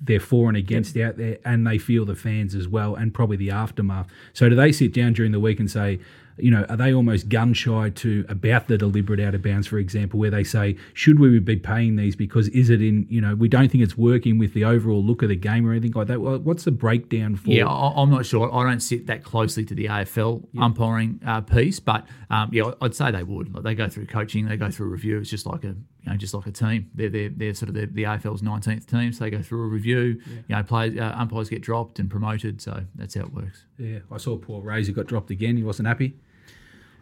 they're 0.00 0.20
for 0.20 0.48
and 0.48 0.56
against 0.56 0.96
out 0.96 1.16
there, 1.16 1.38
and 1.44 1.66
they 1.66 1.78
feel 1.78 2.04
the 2.04 2.14
fans 2.14 2.54
as 2.54 2.68
well, 2.68 2.94
and 2.94 3.12
probably 3.12 3.36
the 3.36 3.50
aftermath. 3.50 4.06
So 4.32 4.48
do 4.48 4.54
they 4.54 4.72
sit 4.72 4.92
down 4.92 5.12
during 5.12 5.32
the 5.32 5.40
week 5.40 5.58
and 5.58 5.70
say, 5.70 6.00
you 6.38 6.50
know, 6.50 6.64
are 6.68 6.76
they 6.76 6.92
almost 6.92 7.28
gun 7.28 7.54
shy 7.54 7.90
to 7.90 8.24
about 8.28 8.68
the 8.68 8.76
deliberate 8.76 9.20
out 9.20 9.34
of 9.34 9.42
bounds, 9.42 9.66
for 9.66 9.78
example, 9.78 10.20
where 10.20 10.30
they 10.30 10.44
say, 10.44 10.76
should 10.92 11.18
we 11.18 11.38
be 11.38 11.56
paying 11.56 11.96
these 11.96 12.14
because 12.14 12.48
is 12.48 12.68
it 12.68 12.82
in, 12.82 13.06
you 13.08 13.20
know, 13.20 13.34
we 13.34 13.48
don't 13.48 13.70
think 13.70 13.82
it's 13.82 13.96
working 13.96 14.38
with 14.38 14.52
the 14.52 14.64
overall 14.64 15.02
look 15.02 15.22
of 15.22 15.28
the 15.28 15.36
game 15.36 15.66
or 15.66 15.72
anything 15.72 15.92
like 15.92 16.08
that? 16.08 16.20
Well, 16.20 16.38
what's 16.38 16.64
the 16.64 16.72
breakdown 16.72 17.36
for? 17.36 17.50
Yeah, 17.50 17.66
I'm 17.68 18.10
not 18.10 18.26
sure. 18.26 18.54
I 18.54 18.68
don't 18.68 18.80
sit 18.80 19.06
that 19.06 19.24
closely 19.24 19.64
to 19.64 19.74
the 19.74 19.86
AFL 19.86 20.46
umpiring 20.58 21.20
uh, 21.26 21.40
piece, 21.40 21.80
but 21.80 22.06
um, 22.30 22.50
yeah, 22.52 22.72
I'd 22.82 22.94
say 22.94 23.10
they 23.10 23.22
would. 23.22 23.54
Like, 23.54 23.64
they 23.64 23.74
go 23.74 23.88
through 23.88 24.06
coaching, 24.06 24.46
they 24.46 24.56
go 24.56 24.70
through 24.70 24.88
review. 24.88 25.18
It's 25.18 25.30
just 25.30 25.46
like 25.46 25.64
a 25.64 25.74
you 26.06 26.12
know, 26.12 26.16
just 26.16 26.32
like 26.34 26.46
a 26.46 26.52
team. 26.52 26.88
They're 26.94 27.10
they're, 27.10 27.28
they're 27.28 27.54
sort 27.54 27.68
of 27.68 27.74
the, 27.74 27.86
the 27.86 28.04
AFL's 28.04 28.42
19th 28.42 28.86
team, 28.86 29.12
so 29.12 29.24
they 29.24 29.30
go 29.30 29.42
through 29.42 29.64
a 29.64 29.66
review. 29.66 30.20
You 30.48 30.56
know, 30.56 30.62
players, 30.62 30.96
uh, 30.98 31.12
umpires 31.16 31.48
get 31.48 31.62
dropped 31.62 31.98
and 31.98 32.08
promoted, 32.08 32.60
so 32.60 32.84
that's 32.94 33.14
how 33.14 33.22
it 33.22 33.32
works. 33.32 33.64
Yeah, 33.78 33.98
I 34.10 34.18
saw 34.18 34.36
Paul 34.38 34.62
Razor 34.62 34.92
got 34.92 35.06
dropped 35.06 35.30
again. 35.30 35.56
He 35.56 35.64
wasn't 35.64 35.88
happy. 35.88 36.16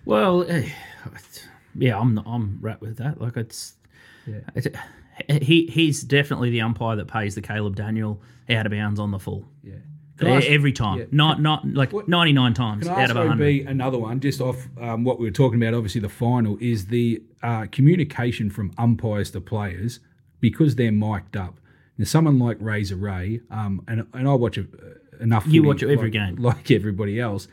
Well, 0.07 0.45
eh, 0.49 0.71
yeah, 1.75 1.99
I'm 1.99 2.19
I'm 2.19 2.59
right 2.61 2.81
with 2.81 2.97
that. 2.97 3.21
Like 3.21 3.37
it's, 3.37 3.75
it's 4.55 4.69
he 5.29 5.67
he's 5.67 6.03
definitely 6.03 6.51
the 6.51 6.63
umpire 6.63 6.97
that 6.97 7.09
pays 7.09 7.35
the 7.35 7.43
Caleb 7.43 7.77
Daniel 7.77 8.23
out 8.49 8.67
of 8.67 8.73
bounds 8.73 8.99
on 8.99 9.11
the 9.11 9.19
full. 9.19 9.45
Yeah. 9.63 9.75
Every 10.21 10.73
time, 10.73 10.99
yeah. 10.99 11.05
not 11.11 11.43
not 11.43 11.67
like 11.67 11.93
What- 11.93 12.09
ninety 12.09 12.33
nine 12.33 12.55
times 12.55 12.85
Can 12.87 12.95
I 12.95 13.03
out 13.03 13.11
of 13.11 13.17
also 13.17 13.29
hundred. 13.29 13.45
be 13.45 13.63
another 13.63 13.99
one, 13.99 14.21
just 14.21 14.41
off 14.41 14.69
um, 14.81 15.05
what 15.05 15.19
we 15.19 15.27
were 15.27 15.33
talking 15.33 15.61
about, 15.61 15.75
obviously 15.75 16.01
the 16.01 16.09
final, 16.09 16.57
is 16.61 16.87
the 16.87 17.23
uh, 17.43 17.67
communication 17.73 18.49
from 18.51 18.73
umpires 18.79 19.31
to 19.33 19.41
players 19.41 20.01
because 20.41 20.77
they're 20.77 20.93
mic'd 20.93 21.37
up. 21.37 21.59
Now, 21.99 22.05
someone 22.05 22.39
like 22.39 22.59
Razor 22.61 22.97
Ray, 22.97 23.41
um, 23.51 23.83
and, 23.89 24.07
and 24.13 24.29
I 24.29 24.35
watch 24.35 24.59
a, 24.59 24.67
enough. 25.21 25.47
You 25.47 25.63
watch 25.65 25.83
every 25.83 25.97
like, 25.97 26.13
game. 26.13 26.37
Like 26.37 26.71
everybody 26.71 27.21
else. 27.21 27.49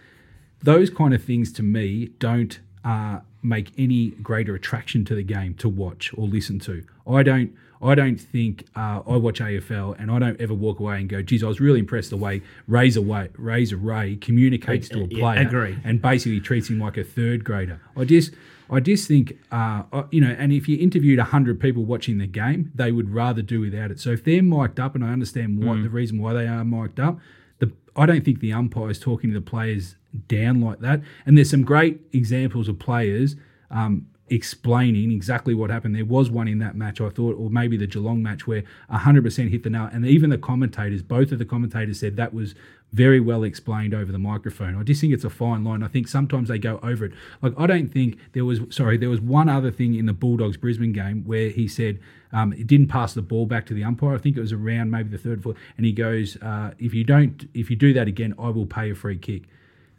Those 0.64 0.90
kind 0.92 1.14
of 1.14 1.24
things 1.24 1.52
to 1.54 1.64
me 1.64 2.10
don't 2.20 2.60
uh, 2.86 3.22
make 3.42 3.72
any 3.78 4.12
greater 4.22 4.54
attraction 4.54 5.04
to 5.06 5.16
the 5.16 5.24
game 5.24 5.56
to 5.56 5.68
watch 5.70 6.12
or 6.16 6.28
listen 6.28 6.60
to. 6.60 6.84
I 7.08 7.24
don't. 7.24 7.54
I 7.84 7.96
don't 7.96 8.18
think 8.18 8.66
uh, 8.76 9.02
I 9.08 9.16
watch 9.18 9.40
AFL 9.40 10.00
and 10.00 10.12
I 10.12 10.20
don't 10.20 10.40
ever 10.40 10.54
walk 10.54 10.80
away 10.80 11.00
and 11.00 11.10
go, 11.10 11.22
geez, 11.22 11.44
I 11.44 11.48
was 11.48 11.60
really 11.60 11.80
impressed 11.80 12.10
the 12.12 12.18
way 12.18 12.42
Razor, 12.68 13.02
way, 13.02 13.30
Razor 13.38 13.78
Ray 13.78 14.18
communicates 14.18 14.88
to 14.90 15.00
a 15.04 15.08
Yeah, 15.08 15.20
player 15.20 15.40
agree. 15.48 15.78
and 15.84 16.02
basically 16.02 16.40
treats 16.40 16.70
him 16.70 16.80
like 16.80 16.98
a 16.98 17.04
third 17.04 17.44
grader. 17.44 17.82
I 17.98 18.06
just, 18.06 18.34
I 18.70 18.80
just 18.80 19.08
think, 19.08 19.38
uh, 19.52 19.84
you 20.12 20.22
know, 20.22 20.36
and 20.38 20.54
if 20.54 20.68
you 20.70 20.78
interviewed 20.78 21.20
hundred 21.20 21.60
people 21.60 21.84
watching 21.84 22.20
the 22.20 22.28
game, 22.28 22.72
they 22.76 22.92
would 22.92 23.10
rather 23.10 23.42
do 23.42 23.60
without 23.62 23.92
it. 23.92 24.00
So 24.00 24.12
if 24.12 24.24
they're 24.24 24.44
mic'd 24.44 24.80
up, 24.80 24.96
and 24.96 25.04
I 25.04 25.10
understand 25.10 25.64
what 25.64 25.82
the 25.84 25.90
reason 25.90 26.20
why 26.22 26.34
they 26.34 26.48
are 26.48 26.64
mic'd 26.64 27.00
up, 27.00 27.20
the 27.60 27.72
I 27.96 28.06
don't 28.06 28.24
think 28.24 28.40
the 28.40 28.54
umpire 28.54 28.90
is 28.90 29.00
talking 29.00 29.32
to 29.32 29.34
the 29.40 29.46
players 29.46 29.96
down 30.28 30.62
like 30.62 30.80
that. 30.80 31.02
And 31.26 31.38
there's 31.38 31.50
some 31.50 31.64
great 31.64 32.00
examples 32.14 32.68
of 32.70 32.80
players. 32.80 33.36
Um, 33.70 34.08
explaining 34.32 35.12
exactly 35.12 35.54
what 35.54 35.70
happened. 35.70 35.96
There 35.96 36.06
was 36.06 36.32
one 36.32 36.48
in 36.48 36.60
that 36.60 36.76
match, 36.76 37.02
I 37.02 37.10
thought, 37.10 37.38
or 37.38 37.50
maybe 37.50 37.76
the 37.76 37.86
Geelong 37.86 38.24
match, 38.24 38.48
where 38.48 38.64
100% 38.90 39.50
hit 39.50 39.64
the 39.64 39.70
nail. 39.70 39.90
And 39.92 40.06
even 40.06 40.30
the 40.30 40.38
commentators, 40.38 41.04
both 41.04 41.32
of 41.34 41.38
the 41.38 41.46
commentators 41.46 42.00
said 42.00 42.16
that 42.16 42.34
was 42.34 42.56
very 42.94 43.20
well 43.20 43.44
explained 43.44 43.94
over 43.94 44.12
the 44.12 44.18
microphone. 44.18 44.78
I 44.78 44.84
just 44.84 45.02
think 45.02 45.14
it's 45.14 45.26
a 45.26 45.30
fine 45.30 45.64
line. 45.64 45.84
I 45.84 45.88
think 45.88 46.08
sometimes 46.08 46.48
they 46.48 46.58
go 46.58 46.80
over 46.82 47.06
it. 47.06 47.12
Like, 47.42 47.54
I 47.58 47.68
don't 47.68 47.90
think 47.90 48.18
there 48.32 48.46
was, 48.46 48.62
sorry, 48.70 48.98
there 48.98 49.10
was 49.10 49.22
one 49.22 49.50
other 49.50 49.70
thing 49.72 49.96
in 49.96 50.06
the 50.06 50.14
Bulldogs 50.14 50.58
Brisbane 50.58 50.94
game 50.94 51.24
where 51.26 51.50
he 51.50 51.68
said, 51.68 52.00
um, 52.34 52.54
it 52.54 52.68
didn't 52.68 52.88
pass 52.88 53.14
the 53.14 53.22
ball 53.22 53.46
back 53.46 53.66
to 53.66 53.74
the 53.74 53.84
umpire. 53.84 54.16
I 54.16 54.18
think 54.18 54.38
it 54.38 54.42
was 54.42 54.54
around 54.54 54.92
maybe 54.92 55.10
the 55.10 55.18
third 55.18 55.44
foot, 55.44 55.58
and 55.76 55.86
he 55.86 55.92
goes, 55.92 56.38
uh, 56.42 56.72
"If 56.80 56.94
you 56.94 57.04
don't, 57.04 57.50
if 57.54 57.70
you 57.70 57.76
do 57.76 57.92
that 57.92 58.08
again, 58.08 58.34
I 58.40 58.48
will 58.48 58.66
pay 58.66 58.90
a 58.92 58.96
free 58.96 59.18
kick." 59.18 59.50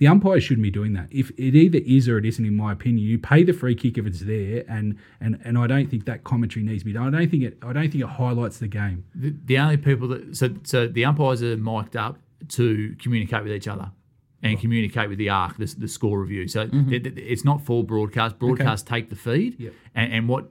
The 0.02 0.08
umpire 0.08 0.40
shouldn't 0.40 0.64
be 0.64 0.70
doing 0.72 0.94
that. 0.94 1.06
If 1.12 1.30
it 1.38 1.54
either 1.54 1.78
is 1.78 2.08
or 2.08 2.18
it 2.18 2.26
isn't, 2.26 2.44
in 2.44 2.56
my 2.56 2.72
opinion, 2.72 3.06
you 3.06 3.20
pay 3.20 3.44
the 3.44 3.52
free 3.52 3.76
kick 3.76 3.98
if 3.98 4.04
it's 4.04 4.18
there, 4.18 4.64
and 4.68 4.98
and 5.20 5.38
and 5.44 5.56
I 5.56 5.68
don't 5.68 5.88
think 5.88 6.06
that 6.06 6.24
commentary 6.24 6.64
needs 6.64 6.80
to 6.80 6.86
be 6.86 6.92
done. 6.92 7.14
I 7.14 7.20
don't 7.20 7.30
think 7.30 7.44
it. 7.44 7.58
I 7.62 7.72
don't 7.72 7.88
think 7.88 8.02
it 8.02 8.08
highlights 8.08 8.58
the 8.58 8.66
game. 8.66 9.04
The, 9.14 9.32
the 9.44 9.58
only 9.58 9.76
people 9.76 10.08
that 10.08 10.36
so 10.36 10.56
so 10.64 10.88
the 10.88 11.04
umpires 11.04 11.40
are 11.44 11.56
mic'd 11.56 11.96
up 11.96 12.18
to 12.48 12.96
communicate 13.00 13.44
with 13.44 13.52
each 13.52 13.68
other 13.68 13.92
and 14.42 14.58
communicate 14.58 15.08
with 15.08 15.18
the 15.18 15.28
arc, 15.28 15.56
the, 15.58 15.72
the 15.78 15.86
score 15.86 16.18
review. 16.18 16.48
So 16.48 16.66
mm-hmm. 16.66 16.90
th- 16.90 17.04
th- 17.04 17.16
it's 17.16 17.44
not 17.44 17.60
for 17.60 17.84
broadcast. 17.84 18.40
Broadcast 18.40 18.88
take 18.88 19.08
the 19.08 19.14
feed, 19.14 19.60
Yep. 19.60 19.72
and, 19.94 20.12
and 20.12 20.28
what 20.28 20.50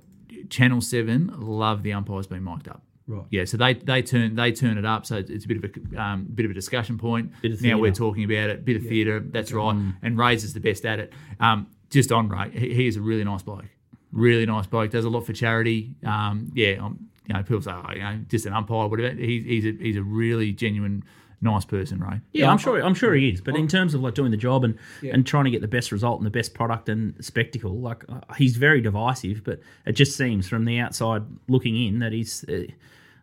Channel 0.50 0.80
Seven 0.80 1.30
love 1.38 1.84
the 1.84 1.92
umpires 1.92 2.26
being 2.26 2.46
mic'd 2.46 2.70
up. 2.70 2.84
Right. 3.08 3.26
Yeah, 3.30 3.46
so 3.46 3.58
they 3.58 3.74
they 3.74 4.02
turn 4.02 4.36
they 4.36 4.52
turn 4.52 4.78
it 4.78 4.86
up, 4.86 5.06
so 5.06 5.18
it's, 5.18 5.30
it's 5.30 5.46
a 5.46 5.48
bit 5.48 5.58
of 5.58 5.94
a 5.94 6.02
um, 6.02 6.28
bit 6.34 6.46
of 6.46 6.52
a 6.52 6.54
discussion 6.54 6.98
point. 6.98 7.32
Bit 7.42 7.54
of 7.54 7.62
now 7.62 7.78
we're 7.78 7.92
talking 7.92 8.24
about 8.24 8.50
it, 8.50 8.64
bit 8.64 8.78
of 8.78 8.84
theatre. 8.84 9.20
That's 9.20 9.52
right, 9.52 9.76
and 10.02 10.18
Ray's 10.18 10.44
is 10.44 10.54
the 10.54 10.60
best 10.60 10.86
at 10.86 11.00
it. 11.00 11.14
Um, 11.40 11.68
just 11.90 12.12
on 12.12 12.30
Ray, 12.30 12.52
he, 12.52 12.74
he 12.74 12.88
is 12.88 12.96
a 12.96 13.02
really 13.02 13.24
nice 13.24 13.42
bloke, 13.42 13.66
really 14.12 14.46
nice 14.46 14.68
bloke. 14.68 14.92
Does 14.92 15.04
a 15.04 15.10
lot 15.10 15.26
for 15.26 15.34
charity. 15.34 15.96
Um, 16.06 16.52
yeah, 16.54 16.78
um, 16.80 17.10
you 17.28 17.34
know, 17.34 17.44
people 17.44 17.62
say, 17.62 17.72
oh, 17.72 17.92
you 17.94 18.00
know, 18.00 18.20
just 18.28 18.46
an 18.46 18.54
umpire, 18.54 18.88
whatever. 18.88 19.16
He's 19.16 19.44
he's 19.46 19.66
a, 19.66 19.72
he's 19.80 19.98
a 19.98 20.04
really 20.04 20.52
genuine, 20.54 21.04
nice 21.42 21.66
person, 21.66 22.00
Ray. 22.00 22.22
Yeah, 22.34 22.50
I'm 22.52 22.58
sure. 22.58 22.80
I'm 22.84 22.94
sure 22.94 23.14
he 23.14 23.30
is. 23.30 23.42
But 23.42 23.56
in 23.56 23.68
terms 23.68 23.94
of 23.94 24.02
like 24.02 24.14
doing 24.14 24.32
the 24.32 24.38
job 24.38 24.64
and 24.64 24.78
and 25.14 25.26
trying 25.26 25.46
to 25.46 25.52
get 25.52 25.62
the 25.62 25.68
best 25.68 25.92
result 25.92 26.20
and 26.20 26.26
the 26.26 26.32
best 26.32 26.54
product 26.54 26.88
and 26.90 27.14
spectacle, 27.24 27.80
like 27.80 28.04
uh, 28.10 28.20
he's 28.38 28.58
very 28.58 28.82
divisive. 28.82 29.44
But 29.44 29.60
it 29.86 29.94
just 29.94 30.16
seems 30.18 30.48
from 30.48 30.66
the 30.66 30.80
outside 30.80 31.24
looking 31.48 31.76
in 31.88 32.00
that 32.00 32.12
he's. 32.12 32.44
Uh, 32.48 32.64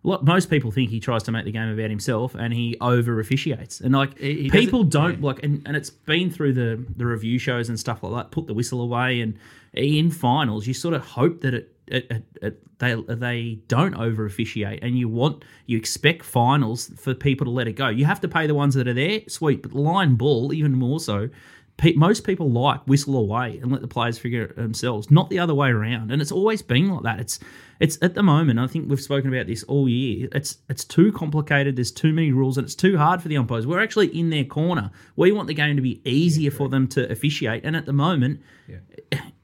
Look, 0.04 0.22
most 0.22 0.48
people 0.48 0.70
think 0.70 0.90
he 0.90 1.00
tries 1.00 1.24
to 1.24 1.33
make 1.33 1.44
the 1.44 1.50
game 1.50 1.68
about 1.68 1.90
himself 1.90 2.37
and 2.37 2.54
he 2.54 2.76
over 2.81 3.18
officiates. 3.18 3.81
And 3.81 3.92
like 3.92 4.16
He- 4.16 4.44
he 4.44 4.48
people 4.50 4.85
don't 4.85 5.20
like 5.20 5.42
and, 5.42 5.61
and 5.66 5.76
it's 5.76 5.90
been 5.90 6.31
through 6.31 6.52
the 6.52 6.83
the 6.96 7.04
review 7.04 7.37
shows 7.40 7.68
and 7.68 7.78
stuff 7.78 8.04
like 8.04 8.12
that, 8.14 8.31
put 8.31 8.46
the 8.46 8.54
whistle 8.54 8.81
away 8.81 9.20
and 9.20 9.35
in 9.74 10.12
finals 10.12 10.68
you 10.68 10.72
sort 10.72 10.94
of 10.94 11.02
hope 11.04 11.40
that 11.40 11.52
it 11.52 11.74
it, 11.90 12.07
it, 12.11 12.24
it, 12.42 12.79
they 12.79 12.94
they 12.94 13.59
don't 13.68 13.94
over 13.94 14.24
officiate, 14.27 14.83
and 14.83 14.98
you 14.98 15.09
want 15.09 15.44
you 15.66 15.77
expect 15.77 16.24
finals 16.24 16.90
for 16.96 17.14
people 17.14 17.44
to 17.44 17.51
let 17.51 17.68
it 17.68 17.72
go. 17.72 17.88
You 17.88 18.05
have 18.05 18.20
to 18.20 18.29
pay 18.29 18.46
the 18.46 18.55
ones 18.55 18.74
that 18.74 18.88
are 18.88 18.94
there, 18.94 19.20
sweet, 19.29 19.62
but 19.62 19.72
line 19.72 20.16
ball 20.16 20.53
even 20.53 20.72
more 20.72 21.01
so. 21.01 21.29
Pe- 21.77 21.92
most 21.92 22.24
people 22.24 22.51
like 22.51 22.81
whistle 22.88 23.16
away 23.16 23.59
and 23.62 23.70
let 23.70 23.83
the 23.83 23.88
players 23.88 24.18
figure 24.18 24.42
it 24.42 24.57
themselves, 24.57 25.12
not 25.12 25.31
the 25.31 25.38
other 25.38 25.55
way 25.55 25.68
around. 25.68 26.11
And 26.11 26.20
it's 26.20 26.33
always 26.33 26.61
been 26.61 26.88
like 26.88 27.05
that. 27.05 27.20
It's 27.20 27.38
it's 27.79 27.98
at 28.03 28.14
the 28.14 28.22
moment. 28.22 28.59
I 28.59 28.66
think 28.66 28.88
we've 28.88 29.01
spoken 29.01 29.33
about 29.33 29.46
this 29.46 29.62
all 29.64 29.88
year. 29.88 30.29
It's 30.33 30.59
it's 30.68 30.85
too 30.85 31.12
complicated. 31.12 31.77
There's 31.77 31.92
too 31.92 32.12
many 32.12 32.33
rules, 32.33 32.59
and 32.59 32.64
it's 32.64 32.74
too 32.74 32.98
hard 32.98 33.22
for 33.22 33.29
the 33.29 33.37
umpires. 33.37 33.66
We're 33.66 33.83
actually 33.83 34.09
in 34.09 34.31
their 34.31 34.44
corner. 34.44 34.90
We 35.14 35.31
want 35.31 35.46
the 35.46 35.55
game 35.55 35.77
to 35.77 35.83
be 35.83 36.01
easier 36.05 36.51
for 36.51 36.68
them 36.68 36.88
to 36.88 37.11
officiate, 37.11 37.64
and 37.64 37.77
at 37.77 37.87
the 37.87 37.92
moment, 37.92 38.40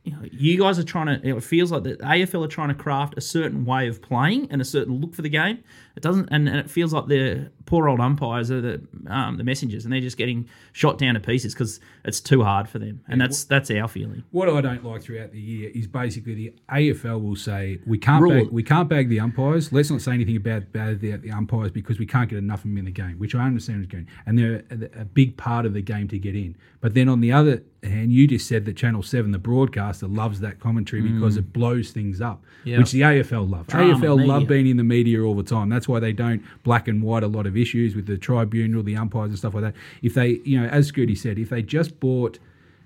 you 0.05 0.59
guys 0.59 0.79
are 0.79 0.85
trying 0.85 1.07
to. 1.07 1.37
It 1.37 1.43
feels 1.43 1.73
like 1.73 1.83
the 1.83 1.97
AFL 1.97 2.45
are 2.45 2.49
trying 2.49 2.69
to 2.69 2.75
craft 2.75 3.15
a 3.17 3.21
certain 3.21 3.65
way 3.65 3.89
of 3.89 4.03
playing 4.03 4.49
and 4.51 4.61
a 4.61 4.65
certain 4.65 5.01
look 5.01 5.15
for 5.15 5.23
the 5.23 5.31
game. 5.31 5.65
It 5.97 6.03
doesn't, 6.03 6.29
and, 6.31 6.49
and 6.49 6.59
it 6.59 6.71
feels 6.71 6.93
like 6.93 7.07
the 7.07 7.51
poor 7.67 7.89
old 7.89 8.01
umpires 8.01 8.51
are 8.51 8.61
the 8.61 8.81
um, 9.07 9.37
the 9.37 9.45
messengers, 9.45 9.85
and 9.85 9.93
they're 9.93 10.01
just 10.01 10.17
getting 10.17 10.49
shot 10.73 10.99
down 10.99 11.15
to 11.15 11.21
pieces 11.21 11.55
because 11.55 11.81
it's 12.05 12.21
too 12.21 12.43
hard 12.43 12.69
for 12.69 12.79
them, 12.79 13.01
and 13.09 13.21
that's 13.21 13.45
that's 13.45 13.71
our 13.71 13.89
feeling. 13.89 14.23
What 14.31 14.49
I 14.49 14.61
don't 14.61 14.85
like 14.85 15.03
throughout 15.03 15.33
the 15.33 15.41
year 15.41 15.71
is 15.75 15.87
basically 15.87 16.35
the 16.35 16.53
AFL 16.71 17.23
will 17.23 17.37
say 17.37 17.79
we 17.87 17.99
can't 17.99 18.23
Rule. 18.23 18.45
bag, 18.45 18.51
we 18.53 18.63
can't 18.63 18.89
bag 18.89 19.09
the 19.09 19.21
umpires. 19.21 19.73
Let's 19.73 19.91
not 19.91 20.01
say 20.03 20.13
anything 20.13 20.37
about 20.37 20.73
bad 20.73 21.01
the, 21.01 21.13
the 21.17 21.31
umpires 21.31 21.71
because 21.71 21.99
we 21.99 22.07
can't 22.07 22.29
get 22.29 22.39
enough 22.39 22.61
of 22.61 22.65
them 22.65 22.79
in 22.79 22.85
the 22.85 22.91
game, 22.91 23.19
which 23.19 23.35
I 23.35 23.45
understand 23.45 23.81
is 23.83 23.87
going, 23.87 24.09
and 24.27 24.39
they're 24.39 24.63
a, 24.71 25.01
a 25.03 25.05
big 25.05 25.37
part 25.37 25.67
of 25.67 25.75
the 25.75 25.83
game 25.83 26.09
to 26.09 26.19
get 26.19 26.35
in. 26.35 26.57
But 26.81 26.93
then 26.95 27.09
on 27.09 27.21
the 27.21 27.33
other 27.33 27.63
hand, 27.83 28.13
you 28.13 28.27
just 28.29 28.47
said 28.47 28.67
that 28.67 28.77
Channel 28.77 29.03
Seven, 29.03 29.31
the 29.31 29.39
broadcaster, 29.39 30.07
loves 30.07 30.41
that 30.41 30.61
commentary 30.61 31.01
because 31.01 31.37
it 31.39 31.51
blows 31.53 31.91
things 31.93 32.21
up, 32.21 32.43
Yeah. 32.65 32.79
which 32.79 32.93
the 32.93 33.01
AFL 33.01 33.51
love. 33.51 33.67
Drama, 33.69 33.95
AFL 33.95 34.27
love 34.27 34.47
being 34.47 34.67
in 34.67 34.77
the 34.77 34.85
media 34.85 35.23
all 35.23 35.35
the 35.35 35.43
time. 35.43 35.71
That's 35.71 35.89
why 35.89 35.99
they 36.01 36.13
don't 36.13 36.43
black 36.63 36.87
and 36.89 37.03
white 37.03 37.23
a 37.23 37.27
lot 37.27 37.47
of 37.55 37.61
issues 37.61 37.95
with 37.95 38.07
the 38.07 38.19
tribunal, 38.19 38.83
the 38.83 38.97
umpires, 38.97 39.31
and 39.31 39.39
stuff 39.39 39.55
like 39.55 39.63
that. 39.63 39.75
If 40.03 40.15
they, 40.15 40.41
you 40.45 40.61
know, 40.61 40.69
as 40.69 40.91
Scooty 40.91 41.17
said, 41.17 41.39
if 41.39 41.51
they 41.51 41.63
just 41.63 42.01
bought 42.01 42.39